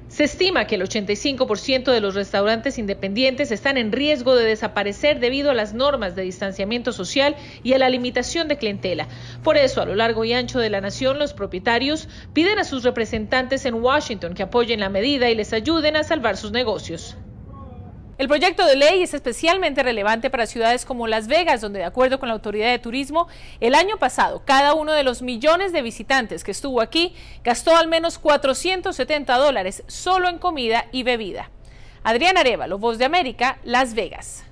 Se 0.10 0.24
estima 0.24 0.66
que 0.66 0.76
el 0.76 0.84
85% 0.84 1.92
de 1.92 2.00
los 2.00 2.16
restaurantes 2.16 2.78
independientes 2.78 3.52
están 3.52 3.78
en 3.78 3.92
riesgo 3.92 4.36
de 4.36 4.46
desaparecer 4.46 5.20
debido 5.20 5.52
a 5.52 5.54
las 5.54 5.74
normas 5.74 6.16
de 6.16 6.24
distanciamiento 6.24 6.94
social 6.94 7.36
y 7.62 7.74
a 7.74 7.78
la 7.78 7.90
limitación 7.90 8.48
de 8.48 8.58
clientela. 8.58 9.08
Por 9.44 9.58
eso, 9.58 9.82
a 9.82 9.86
lo 9.86 9.96
largo 9.96 10.24
y 10.24 10.34
ancho 10.34 10.60
de 10.60 10.70
la 10.70 10.82
nación, 10.82 11.20
los 11.20 11.34
propietarios 11.34 12.08
piden 12.34 12.58
a 12.58 12.64
sus 12.64 12.84
representantes 12.84 13.66
en 13.66 13.76
Washington 13.76 14.34
que 14.34 14.44
apoyen 14.44 14.80
la 14.80 14.90
medida 14.90 15.30
y 15.30 15.36
les 15.36 15.52
ayuden 15.52 15.98
a 15.98 16.04
salvar 16.04 16.38
sus 16.38 16.52
negocios. 16.52 17.18
El 18.18 18.28
proyecto 18.28 18.66
de 18.66 18.76
ley 18.76 19.04
es 19.04 19.14
especialmente 19.14 19.84
relevante 19.84 20.32
para 20.32 20.48
ciudades 20.48 20.86
como 20.86 21.06
Las 21.06 21.28
Vegas, 21.28 21.62
donde 21.62 21.80
de 21.80 21.86
acuerdo 21.86 22.20
con 22.20 22.30
la 22.30 22.34
Autoridad 22.34 22.72
de 22.72 22.80
Turismo, 22.80 23.28
el 23.60 23.76
año 23.76 23.98
pasado 23.98 24.42
cada 24.44 24.74
uno 24.74 24.94
de 24.94 25.04
los 25.04 25.22
millones 25.22 25.72
de 25.72 25.84
visitantes 25.84 26.44
que 26.44 26.50
estuvo 26.50 26.82
aquí 26.82 27.14
gastó 27.44 27.76
al 27.76 27.88
menos 27.88 28.18
470 28.18 29.38
dólares 29.38 29.84
solo 29.86 30.30
en 30.30 30.40
comida 30.40 30.88
y 30.92 31.04
bebida. 31.04 31.52
Adriana 32.04 32.40
Arevalo, 32.40 32.80
Voz 32.80 32.98
de 32.98 33.06
América, 33.06 33.60
Las 33.64 33.94
Vegas. 33.94 34.47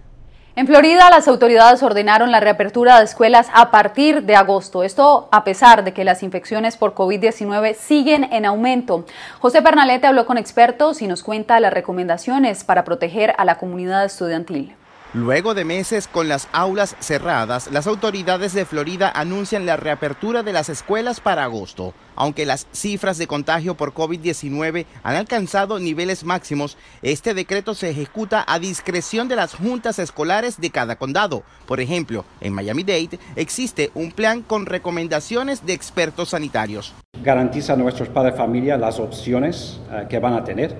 En 0.57 0.67
Florida, 0.67 1.09
las 1.09 1.27
autoridades 1.27 1.83
ordenaron 1.83 2.31
la 2.31 2.39
reapertura 2.39 2.97
de 2.97 3.03
escuelas 3.03 3.49
a 3.53 3.71
partir 3.71 4.23
de 4.23 4.37
agosto. 4.37 4.83
Esto 4.83 5.27
a 5.33 5.43
pesar 5.43 5.83
de 5.83 5.91
que 5.91 6.05
las 6.05 6.23
infecciones 6.23 6.77
por 6.77 6.95
COVID-19 6.95 7.75
siguen 7.75 8.29
en 8.31 8.45
aumento. 8.45 9.03
José 9.39 9.61
Pernalete 9.61 10.07
habló 10.07 10.25
con 10.25 10.37
expertos 10.37 11.01
y 11.01 11.07
nos 11.07 11.23
cuenta 11.23 11.59
las 11.59 11.73
recomendaciones 11.73 12.63
para 12.63 12.85
proteger 12.85 13.33
a 13.37 13.43
la 13.43 13.57
comunidad 13.57 14.05
estudiantil. 14.05 14.77
Luego 15.13 15.53
de 15.53 15.63
meses 15.63 16.09
con 16.09 16.27
las 16.27 16.49
aulas 16.51 16.97
cerradas, 16.99 17.71
las 17.71 17.87
autoridades 17.87 18.53
de 18.53 18.65
Florida 18.65 19.09
anuncian 19.15 19.65
la 19.65 19.77
reapertura 19.77 20.43
de 20.43 20.51
las 20.51 20.67
escuelas 20.67 21.21
para 21.21 21.45
agosto. 21.45 21.93
Aunque 22.17 22.45
las 22.45 22.67
cifras 22.73 23.17
de 23.17 23.27
contagio 23.27 23.75
por 23.75 23.93
COVID-19 23.93 24.85
han 25.03 25.15
alcanzado 25.15 25.79
niveles 25.79 26.25
máximos, 26.25 26.77
este 27.01 27.33
decreto 27.33 27.75
se 27.75 27.91
ejecuta 27.91 28.43
a 28.45 28.59
discreción 28.59 29.29
de 29.29 29.37
las 29.37 29.53
juntas 29.53 29.99
escolares 29.99 30.59
de 30.59 30.69
cada 30.69 30.97
condado. 30.97 31.43
Por 31.65 31.79
ejemplo, 31.79 32.25
en 32.41 32.53
Miami-Dade 32.53 33.19
existe 33.37 33.91
un 33.95 34.11
plan 34.11 34.41
con 34.41 34.65
recomendaciones 34.65 35.65
de 35.65 35.73
expertos 35.73 36.29
sanitarios. 36.29 36.93
Garantiza 37.23 37.73
a 37.73 37.77
nuestros 37.77 38.09
padres 38.09 38.33
de 38.33 38.37
familia 38.39 38.77
las 38.77 38.99
opciones 38.99 39.79
uh, 39.89 40.09
que 40.09 40.19
van 40.19 40.33
a 40.33 40.43
tener. 40.43 40.75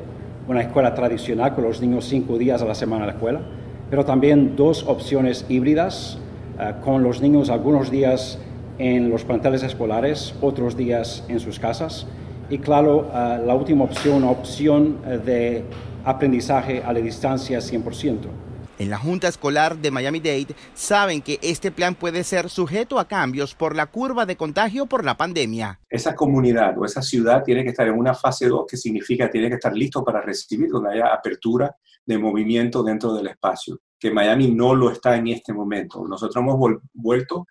Una 0.48 0.62
escuela 0.62 0.94
tradicional 0.94 1.56
con 1.56 1.64
los 1.64 1.80
niños 1.80 2.06
cinco 2.06 2.38
días 2.38 2.62
a 2.62 2.66
la 2.66 2.76
semana 2.76 3.06
a 3.06 3.08
la 3.08 3.14
escuela 3.14 3.42
pero 3.90 4.06
también 4.06 4.56
dos 4.56 4.84
opciones 4.88 5.46
híbridas 5.50 6.18
uh, 6.58 6.82
con 6.84 7.04
los 7.04 7.22
niños 7.22 7.50
algunos 7.50 7.92
días 7.92 8.40
en 8.78 9.10
los 9.10 9.24
planteles 9.24 9.64
escolares, 9.64 10.34
otros 10.42 10.76
días 10.76 11.24
en 11.30 11.40
sus 11.40 11.60
casas. 11.60 12.08
Y 12.50 12.60
claro, 12.60 13.10
uh, 13.10 13.46
la 13.46 13.56
última 13.56 13.86
opción, 13.86 14.24
opción 14.24 15.02
de 15.26 15.64
aprendizaje 16.04 16.84
a 16.84 16.94
la 16.94 17.00
distancia 17.00 17.60
100%. 17.60 18.18
En 18.78 18.90
la 18.90 18.98
Junta 18.98 19.30
Escolar 19.30 19.78
de 19.78 19.90
Miami-Dade 19.90 20.54
saben 20.74 21.22
que 21.22 21.40
este 21.42 21.72
plan 21.72 21.96
puede 21.96 22.26
ser 22.26 22.50
sujeto 22.50 23.00
a 23.00 23.08
cambios 23.08 23.56
por 23.56 23.74
la 23.74 23.86
curva 23.86 24.26
de 24.26 24.36
contagio 24.36 24.86
por 24.86 25.06
la 25.06 25.16
pandemia. 25.16 25.80
Esa 25.90 26.14
comunidad 26.14 26.78
o 26.78 26.84
esa 26.84 27.02
ciudad 27.02 27.42
tiene 27.44 27.64
que 27.64 27.70
estar 27.70 27.88
en 27.88 27.98
una 27.98 28.14
fase 28.14 28.48
2, 28.50 28.66
que 28.70 28.76
significa 28.76 29.30
tiene 29.30 29.48
que 29.48 29.56
estar 29.56 29.74
listo 29.74 30.04
para 30.04 30.20
recibir 30.20 30.70
donde 30.70 30.92
haya 30.92 31.14
apertura 31.14 31.74
de 32.06 32.18
movimiento 32.18 32.84
dentro 32.84 33.14
del 33.14 33.28
espacio, 33.28 33.80
que 34.00 34.12
Miami 34.12 34.52
no 34.52 34.76
lo 34.76 34.92
está 34.92 35.16
en 35.16 35.28
este 35.28 35.54
momento. 35.54 36.06
Nosotros 36.08 36.44
hemos 36.44 36.80
vuelto 36.94 37.48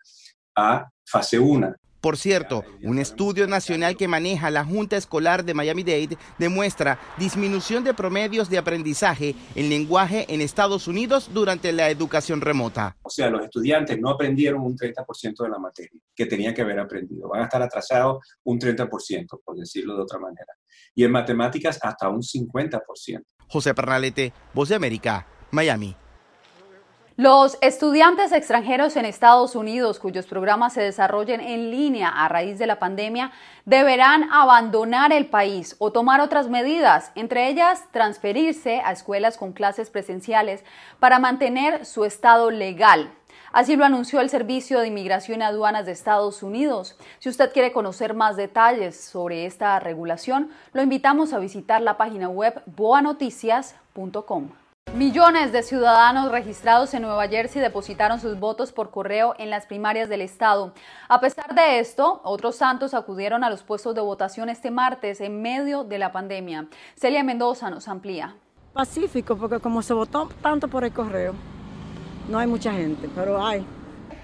a 0.55 0.89
fase 1.05 1.39
1. 1.39 1.75
Por 2.05 2.19
cierto, 2.19 2.65
un 2.83 2.99
estudio 2.99 3.47
nacional 3.47 3.97
que 3.97 4.09
maneja 4.09 4.51
la 4.51 4.63
Junta 4.63 4.99
Escolar 4.99 5.43
de 5.43 5.55
Miami-Dade 5.55 6.19
demuestra 6.39 6.99
disminución 7.17 7.83
de 7.83 7.95
promedios 7.95 8.51
de 8.51 8.59
aprendizaje 8.59 9.35
en 9.55 9.71
lenguaje 9.71 10.27
en 10.29 10.43
Estados 10.43 10.87
Unidos 10.87 11.31
durante 11.33 11.73
la 11.73 11.89
educación 11.89 12.43
remota. 12.43 12.95
O 13.01 13.09
sea, 13.09 13.31
los 13.31 13.43
estudiantes 13.43 13.99
no 13.99 14.11
aprendieron 14.11 14.61
un 14.61 14.77
30% 14.77 15.45
de 15.45 15.49
la 15.49 15.59
materia 15.59 15.99
que 16.15 16.27
tenían 16.27 16.53
que 16.53 16.61
haber 16.61 16.79
aprendido. 16.79 17.27
Van 17.31 17.41
a 17.41 17.45
estar 17.45 17.63
atrasados 17.63 18.19
un 18.45 18.59
30%, 18.59 19.41
por 19.43 19.57
decirlo 19.57 19.97
de 19.97 20.03
otra 20.03 20.19
manera. 20.19 20.53
Y 20.95 21.05
en 21.05 21.11
matemáticas 21.11 21.79
hasta 21.83 22.11
un 22.11 22.21
50%. 22.21 23.23
José 23.49 23.75
Pernalete, 23.75 24.33
Voz 24.53 24.69
de 24.69 24.75
América, 24.77 25.27
Miami. 25.51 25.97
Los 27.17 27.59
estudiantes 27.61 28.33
extranjeros 28.33 28.97
en 28.97 29.05
Estados 29.05 29.55
Unidos 29.55 30.01
cuyos 30.01 30.27
programas 30.27 30.73
se 30.73 30.81
desarrollen 30.81 31.41
en 31.41 31.71
línea 31.71 32.09
a 32.09 32.27
raíz 32.27 32.59
de 32.59 32.67
la 32.67 32.81
pandemia 32.81 33.31
deberán 33.65 34.33
abandonar 34.33 35.13
el 35.13 35.27
país 35.27 35.77
o 35.79 35.93
tomar 35.93 36.21
otras 36.21 36.49
medidas, 36.49 37.13
entre 37.15 37.49
ellas 37.49 37.85
transferirse 37.93 38.81
a 38.85 38.91
escuelas 38.91 39.39
con 39.39 39.53
clases 39.53 39.91
presenciales 39.91 40.65
para 40.99 41.21
mantener 41.21 41.87
su 41.87 42.05
estado 42.05 42.51
legal. 42.51 43.13
Así 43.55 43.77
lo 43.77 43.85
anunció 43.85 44.21
el 44.21 44.31
Servicio 44.31 44.81
de 44.81 44.89
Inmigración 44.89 45.41
y 45.41 45.45
Aduanas 45.45 45.87
de 45.87 45.93
Estados 45.93 46.43
Unidos. 46.43 46.99
Si 47.21 47.29
usted 47.29 47.53
quiere 47.53 47.73
conocer 47.73 48.13
más 48.13 48.35
detalles 48.35 49.01
sobre 49.01 49.47
esta 49.47 49.79
regulación, 49.79 50.51
lo 50.73 50.83
invitamos 50.83 51.33
a 51.33 51.39
visitar 51.39 51.81
la 51.81 51.97
página 51.97 52.29
web 52.29 52.61
boanoticias.com. 52.67 54.49
Millones 54.97 55.53
de 55.53 55.63
ciudadanos 55.63 56.33
registrados 56.33 56.95
en 56.95 57.03
Nueva 57.03 57.29
Jersey 57.29 57.63
depositaron 57.63 58.19
sus 58.19 58.41
votos 58.41 58.73
por 58.73 58.91
correo 58.91 59.37
en 59.39 59.51
las 59.51 59.67
primarias 59.67 60.09
del 60.09 60.23
estado. 60.23 60.75
A 61.09 61.21
pesar 61.21 61.55
de 61.55 61.79
esto, 61.79 62.23
otros 62.25 62.57
santos 62.57 62.93
acudieron 62.93 63.45
a 63.45 63.51
los 63.51 63.63
puestos 63.63 63.95
de 63.95 64.01
votación 64.01 64.49
este 64.49 64.73
martes 64.73 65.21
en 65.21 65.41
medio 65.43 65.85
de 65.85 65.99
la 65.99 66.11
pandemia. 66.11 66.67
Celia 66.97 67.23
Mendoza 67.23 67.71
nos 67.71 67.87
amplía. 67.87 68.35
Pacífico, 68.73 69.37
porque 69.37 69.61
como 69.61 69.81
se 69.81 69.95
votó 69.95 70.29
tanto 70.43 70.67
por 70.67 70.83
el 70.83 70.93
correo, 70.93 71.37
no 72.29 72.39
hay 72.39 72.47
mucha 72.47 72.73
gente, 72.73 73.09
pero 73.15 73.45
hay. 73.45 73.65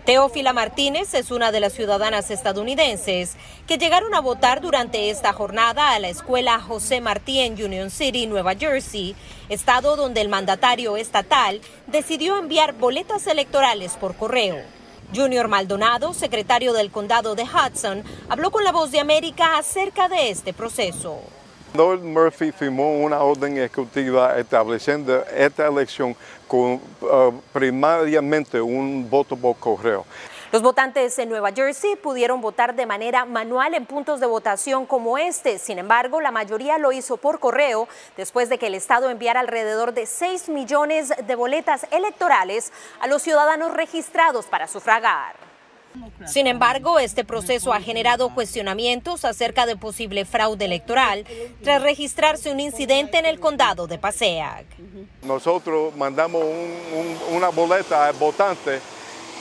Teófila 0.05 0.53
Martínez 0.53 1.13
es 1.15 1.31
una 1.31 1.53
de 1.53 1.61
las 1.61 1.75
ciudadanas 1.75 2.31
estadounidenses 2.31 3.37
que 3.67 3.77
llegaron 3.77 4.15
a 4.15 4.21
votar 4.21 4.61
durante 4.61 5.11
esta 5.11 5.33
jornada 5.33 5.93
a 5.93 5.99
la 5.99 6.09
escuela 6.09 6.59
José 6.59 7.01
Martí 7.01 7.41
en 7.41 7.63
Union 7.63 7.91
City, 7.91 8.27
Nueva 8.27 8.55
Jersey, 8.55 9.15
estado 9.51 9.97
donde 9.97 10.23
el 10.23 10.29
mandatario 10.29 10.97
estatal 10.97 11.61
decidió 11.87 12.39
enviar 12.39 12.73
boletas 12.73 13.27
electorales 13.27 13.93
por 14.01 14.17
correo. 14.17 14.57
Junior 15.15 15.49
Maldonado, 15.49 16.15
secretario 16.15 16.73
del 16.73 16.91
condado 16.91 17.35
de 17.35 17.45
Hudson, 17.45 18.03
habló 18.29 18.51
con 18.51 18.65
la 18.65 18.73
voz 18.73 18.91
de 18.91 19.01
América 19.01 19.59
acerca 19.59 20.09
de 20.09 20.31
este 20.31 20.53
proceso. 20.53 21.21
Lord 21.75 22.03
Murphy 22.03 22.51
firmó 22.51 22.99
una 22.99 23.21
orden 23.21 23.57
ejecutiva 23.57 24.39
estableciendo 24.39 25.25
esta 25.27 25.69
elección 25.69 26.17
con 26.49 26.81
uh, 27.01 27.33
primariamente 27.53 28.61
un 28.61 29.09
voto 29.09 29.37
por 29.37 29.57
correo. 29.57 30.05
Los 30.51 30.63
votantes 30.63 31.17
en 31.21 31.29
Nueva 31.29 31.53
Jersey 31.53 31.95
pudieron 31.95 32.41
votar 32.41 32.75
de 32.75 32.85
manera 32.85 33.25
manual 33.25 33.75
en 33.75 33.87
puntos 33.87 34.19
de 34.19 34.27
votación 34.27 34.85
como 34.85 35.17
este. 35.17 35.61
Sin 35.61 35.79
embargo, 35.79 36.21
la 36.21 36.33
mayoría 36.33 36.77
lo 36.77 36.91
hizo 36.91 37.19
por 37.19 37.39
correo 37.39 37.87
después 38.17 38.49
de 38.49 38.59
que 38.59 38.67
el 38.67 38.75
Estado 38.75 39.11
enviara 39.11 39.39
alrededor 39.39 39.95
de 39.95 40.07
6 40.07 40.49
millones 40.49 41.13
de 41.25 41.35
boletas 41.37 41.87
electorales 41.93 42.73
a 42.99 43.07
los 43.07 43.23
ciudadanos 43.23 43.73
registrados 43.73 44.47
para 44.47 44.67
sufragar. 44.67 45.50
Sin 46.27 46.47
embargo, 46.47 46.99
este 46.99 47.25
proceso 47.25 47.73
ha 47.73 47.81
generado 47.81 48.33
cuestionamientos 48.35 49.25
acerca 49.25 49.67
de 49.67 49.77
posible 49.77 50.25
fraude 50.25 50.65
electoral 50.65 51.25
tras 51.63 51.83
registrarse 51.83 52.51
un 52.53 52.61
incidente 52.61 53.19
en 53.19 53.27
el 53.27 53.41
condado 53.41 53.87
de 53.87 53.99
Passaic. 53.99 54.67
Nosotros 55.23 55.95
mandamos 55.97 56.45
una 57.33 57.49
boleta 57.49 58.07
al 58.07 58.15
votante 58.15 58.81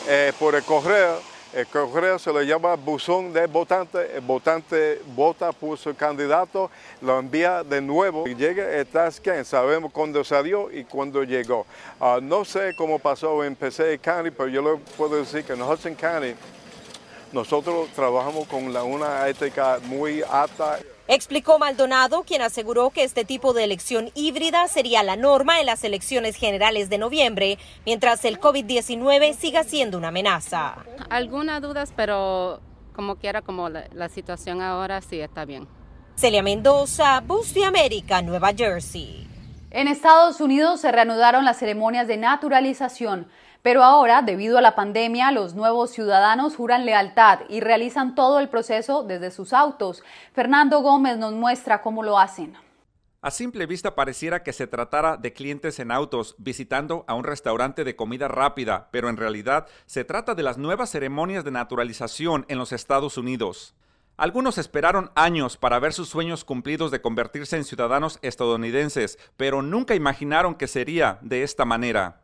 eh, 0.08 0.34
por 0.40 0.56
el 0.56 0.64
correo. 0.64 1.29
El 1.52 1.66
correo 1.66 2.20
se 2.20 2.32
le 2.32 2.46
llama 2.46 2.76
buzón 2.76 3.34
de 3.34 3.48
votante. 3.48 4.16
El 4.16 4.22
votante 4.22 5.02
vota 5.16 5.52
por 5.52 5.80
su 5.80 5.96
candidato, 5.96 6.70
lo 7.02 7.18
envía 7.18 7.64
de 7.64 7.82
nuevo 7.82 8.28
y 8.28 8.36
llega, 8.36 8.70
está 8.70 9.10
scan. 9.10 9.44
Sabemos 9.44 9.92
cuándo 9.92 10.24
salió 10.24 10.72
y 10.72 10.84
cuándo 10.84 11.24
llegó. 11.24 11.66
Ah, 12.00 12.20
no 12.22 12.46
sé 12.46 12.76
cómo 12.76 13.00
pasó 13.00 13.44
en 13.44 13.56
Passaic 13.56 14.00
County, 14.00 14.30
pero 14.30 14.48
yo 14.48 14.62
le 14.62 14.78
puedo 14.96 15.16
decir 15.16 15.44
que 15.44 15.54
en 15.54 15.62
Hudson 15.64 15.96
County 15.96 16.36
nosotros 17.32 17.90
trabajamos 17.96 18.48
con 18.48 18.72
la, 18.72 18.84
una 18.84 19.28
ética 19.28 19.80
muy 19.86 20.22
alta. 20.22 20.78
Explicó 21.12 21.58
Maldonado, 21.58 22.22
quien 22.22 22.44
aseguró 22.44 22.92
que 22.92 23.04
este 23.04 23.26
tipo 23.26 23.52
de 23.54 23.64
elección 23.64 24.12
híbrida 24.14 24.68
sería 24.68 25.02
la 25.02 25.16
norma 25.16 25.60
en 25.60 25.66
las 25.66 25.84
elecciones 25.84 26.36
generales 26.36 26.88
de 26.88 27.00
noviembre, 27.00 27.58
mientras 27.84 28.24
el 28.26 28.40
COVID-19 28.40 29.34
siga 29.36 29.64
siendo 29.64 29.98
una 29.98 30.10
amenaza. 30.10 30.76
Algunas 31.10 31.64
dudas, 31.64 31.94
pero 31.96 32.62
como 32.94 33.16
quiera, 33.16 33.42
como 33.42 33.70
la, 33.70 33.88
la 33.92 34.08
situación 34.10 34.62
ahora 34.62 35.02
sí 35.02 35.20
está 35.20 35.46
bien. 35.46 35.68
Celia 36.16 36.44
Mendoza, 36.44 37.22
Bus 37.22 37.56
de 37.56 37.66
América, 37.66 38.22
Nueva 38.22 38.54
Jersey. 38.54 39.28
En 39.72 39.88
Estados 39.88 40.40
Unidos 40.42 40.82
se 40.82 40.92
reanudaron 40.92 41.44
las 41.44 41.58
ceremonias 41.58 42.08
de 42.08 42.18
naturalización. 42.18 43.28
Pero 43.62 43.84
ahora, 43.84 44.22
debido 44.22 44.58
a 44.58 44.62
la 44.62 44.76
pandemia, 44.76 45.32
los 45.32 45.54
nuevos 45.54 45.92
ciudadanos 45.92 46.56
juran 46.56 46.86
lealtad 46.86 47.42
y 47.50 47.60
realizan 47.60 48.16
todo 48.16 48.40
el 48.40 48.50
proceso 48.50 49.04
desde 49.04 49.32
sus 49.32 49.52
autos. 49.54 50.04
Fernando 50.34 50.82
Gómez 50.82 51.18
nos 51.18 51.34
muestra 51.34 51.82
cómo 51.82 52.04
lo 52.04 52.18
hacen. 52.18 52.56
A 53.22 53.32
simple 53.32 53.66
vista 53.66 53.96
pareciera 53.96 54.44
que 54.44 54.54
se 54.54 54.66
tratara 54.66 55.18
de 55.18 55.34
clientes 55.34 55.80
en 55.80 55.92
autos 55.92 56.36
visitando 56.38 57.04
a 57.06 57.16
un 57.16 57.26
restaurante 57.26 57.84
de 57.84 57.98
comida 57.98 58.30
rápida, 58.30 58.88
pero 58.92 59.10
en 59.10 59.18
realidad 59.18 59.68
se 59.86 60.06
trata 60.06 60.36
de 60.36 60.44
las 60.44 60.58
nuevas 60.58 60.90
ceremonias 60.90 61.44
de 61.44 61.52
naturalización 61.52 62.46
en 62.48 62.58
los 62.58 62.72
Estados 62.72 63.18
Unidos. 63.18 63.76
Algunos 64.16 64.58
esperaron 64.58 65.12
años 65.16 65.56
para 65.58 65.80
ver 65.80 65.94
sus 65.94 66.08
sueños 66.08 66.46
cumplidos 66.46 66.92
de 66.92 67.02
convertirse 67.02 67.56
en 67.58 67.64
ciudadanos 67.66 68.20
estadounidenses, 68.22 69.18
pero 69.36 69.62
nunca 69.62 69.96
imaginaron 69.96 70.56
que 70.56 70.68
sería 70.68 71.20
de 71.22 71.44
esta 71.44 71.66
manera. 71.66 72.22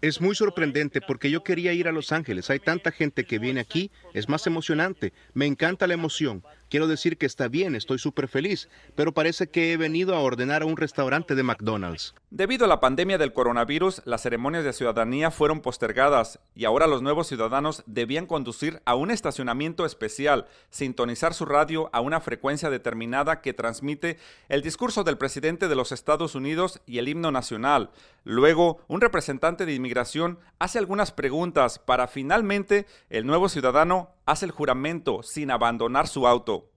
Es 0.00 0.20
muy 0.20 0.34
sorprendente 0.34 1.00
porque 1.00 1.30
yo 1.30 1.44
quería 1.44 1.72
ir 1.72 1.88
a 1.88 1.92
Los 1.92 2.10
Ángeles. 2.10 2.50
Hay 2.50 2.58
tanta 2.58 2.90
gente 2.90 3.24
que 3.24 3.38
viene 3.38 3.60
aquí, 3.60 3.90
es 4.12 4.28
más 4.28 4.46
emocionante. 4.46 5.12
Me 5.34 5.46
encanta 5.46 5.86
la 5.86 5.94
emoción. 5.94 6.42
Quiero 6.70 6.88
decir 6.88 7.18
que 7.18 7.26
está 7.26 7.46
bien, 7.46 7.76
estoy 7.76 7.98
súper 7.98 8.26
feliz, 8.26 8.68
pero 8.96 9.12
parece 9.12 9.48
que 9.48 9.72
he 9.72 9.76
venido 9.76 10.16
a 10.16 10.20
ordenar 10.20 10.62
a 10.62 10.66
un 10.66 10.76
restaurante 10.76 11.36
de 11.36 11.42
McDonald's. 11.44 12.14
Debido 12.30 12.64
a 12.64 12.68
la 12.68 12.80
pandemia 12.80 13.16
del 13.16 13.32
coronavirus, 13.32 14.02
las 14.06 14.22
ceremonias 14.22 14.64
de 14.64 14.72
ciudadanía 14.72 15.30
fueron 15.30 15.60
postergadas 15.60 16.40
y 16.56 16.64
ahora 16.64 16.88
los 16.88 17.00
nuevos 17.00 17.28
ciudadanos 17.28 17.84
debían 17.86 18.26
conducir 18.26 18.80
a 18.86 18.96
un 18.96 19.12
estacionamiento 19.12 19.86
especial, 19.86 20.48
sintonizar 20.70 21.32
su 21.34 21.44
radio 21.44 21.90
a 21.92 22.00
una 22.00 22.20
frecuencia 22.20 22.70
determinada 22.70 23.40
que 23.40 23.54
transmite 23.54 24.18
el 24.48 24.62
discurso 24.62 25.04
del 25.04 25.18
presidente 25.18 25.68
de 25.68 25.76
los 25.76 25.92
Estados 25.92 26.34
Unidos 26.34 26.53
Y 26.86 26.98
el 26.98 27.08
himno 27.08 27.30
nacional. 27.30 27.90
Luego, 28.24 28.78
un 28.88 29.00
representante 29.00 29.66
de 29.66 29.74
inmigración 29.74 30.38
hace 30.58 30.78
algunas 30.78 31.12
preguntas 31.12 31.78
para 31.78 32.06
finalmente 32.06 32.86
el 33.10 33.26
nuevo 33.26 33.48
ciudadano 33.48 34.10
hace 34.26 34.46
el 34.46 34.50
juramento 34.50 35.22
sin 35.22 35.50
abandonar 35.50 36.08
su 36.08 36.26
auto. 36.26 36.73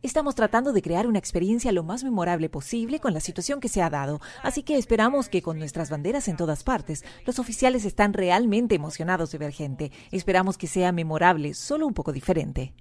Estamos 0.00 0.36
tratando 0.36 0.72
de 0.72 0.80
crear 0.80 1.08
una 1.08 1.18
experiencia 1.18 1.72
lo 1.72 1.82
más 1.82 2.04
memorable 2.04 2.48
posible 2.48 3.00
con 3.00 3.12
la 3.12 3.18
situación 3.18 3.58
que 3.58 3.68
se 3.68 3.82
ha 3.82 3.90
dado, 3.90 4.20
así 4.44 4.62
que 4.62 4.78
esperamos 4.78 5.28
que 5.28 5.42
con 5.42 5.58
nuestras 5.58 5.90
banderas 5.90 6.28
en 6.28 6.36
todas 6.36 6.62
partes, 6.62 7.04
los 7.24 7.40
oficiales 7.40 7.84
están 7.84 8.12
realmente 8.12 8.76
emocionados 8.76 9.32
de 9.32 9.38
ver 9.38 9.50
gente. 9.50 9.90
Esperamos 10.12 10.56
que 10.56 10.68
sea 10.68 10.92
memorable, 10.92 11.52
solo 11.52 11.84
un 11.84 11.94
poco 11.94 12.12
diferente. 12.12 12.72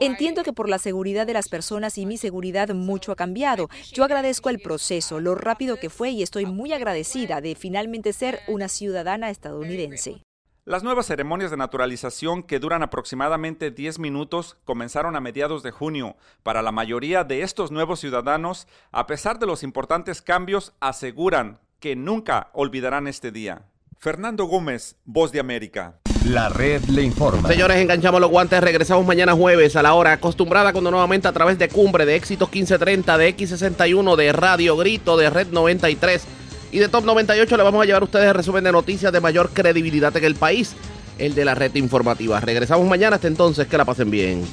Entiendo 0.00 0.42
que 0.42 0.52
por 0.52 0.68
la 0.68 0.78
seguridad 0.78 1.26
de 1.26 1.32
las 1.32 1.48
personas 1.48 1.96
y 1.96 2.04
mi 2.04 2.18
seguridad 2.18 2.74
mucho 2.74 3.10
ha 3.10 3.16
cambiado. 3.16 3.70
Yo 3.90 4.04
agradezco 4.04 4.50
el 4.50 4.58
proceso, 4.58 5.18
lo 5.18 5.34
rápido 5.34 5.78
que 5.78 5.88
fue 5.88 6.10
y 6.10 6.22
estoy 6.22 6.44
muy 6.44 6.74
agradecida 6.74 7.40
de 7.40 7.54
finalmente 7.54 8.12
ser 8.12 8.40
una 8.48 8.68
ciudadana 8.68 9.30
estadounidense 9.30 9.45
estadounidense. 9.46 10.22
Las 10.64 10.82
nuevas 10.82 11.06
ceremonias 11.06 11.52
de 11.52 11.56
naturalización, 11.56 12.42
que 12.42 12.58
duran 12.58 12.82
aproximadamente 12.82 13.70
10 13.70 14.00
minutos, 14.00 14.56
comenzaron 14.64 15.14
a 15.14 15.20
mediados 15.20 15.62
de 15.62 15.70
junio. 15.70 16.16
Para 16.42 16.60
la 16.60 16.72
mayoría 16.72 17.22
de 17.22 17.42
estos 17.42 17.70
nuevos 17.70 18.00
ciudadanos, 18.00 18.66
a 18.90 19.06
pesar 19.06 19.38
de 19.38 19.46
los 19.46 19.62
importantes 19.62 20.22
cambios, 20.22 20.72
aseguran 20.80 21.60
que 21.78 21.94
nunca 21.94 22.50
olvidarán 22.52 23.06
este 23.06 23.30
día. 23.30 23.66
Fernando 23.98 24.46
Gómez, 24.46 24.96
Voz 25.04 25.30
de 25.30 25.38
América. 25.38 26.00
La 26.24 26.48
red 26.48 26.82
le 26.86 27.02
informa. 27.02 27.48
Señores, 27.48 27.76
enganchamos 27.76 28.20
los 28.20 28.30
guantes. 28.30 28.60
Regresamos 28.60 29.06
mañana 29.06 29.34
jueves 29.34 29.76
a 29.76 29.82
la 29.82 29.94
hora 29.94 30.14
acostumbrada 30.14 30.72
cuando 30.72 30.90
nuevamente 30.90 31.28
a 31.28 31.32
través 31.32 31.56
de 31.60 31.68
Cumbre, 31.68 32.04
de 32.04 32.16
Éxitos 32.16 32.50
1530, 32.50 33.16
de 33.16 33.36
X61, 33.36 34.16
de 34.16 34.32
Radio 34.32 34.76
Grito, 34.76 35.16
de 35.16 35.30
Red 35.30 35.48
93 35.52 36.26
y 36.76 36.78
de 36.78 36.88
Top 36.90 37.06
98 37.06 37.56
le 37.56 37.62
vamos 37.62 37.82
a 37.82 37.86
llevar 37.86 38.02
a 38.02 38.04
ustedes 38.04 38.26
el 38.26 38.34
resumen 38.34 38.62
de 38.62 38.70
noticias 38.70 39.10
de 39.10 39.18
mayor 39.18 39.48
credibilidad 39.48 40.14
en 40.14 40.24
el 40.24 40.34
país, 40.34 40.76
el 41.16 41.34
de 41.34 41.42
la 41.46 41.54
red 41.54 41.74
informativa. 41.74 42.38
Regresamos 42.38 42.86
mañana, 42.86 43.16
hasta 43.16 43.28
entonces, 43.28 43.66
que 43.66 43.78
la 43.78 43.86
pasen 43.86 44.10
bien. 44.10 44.44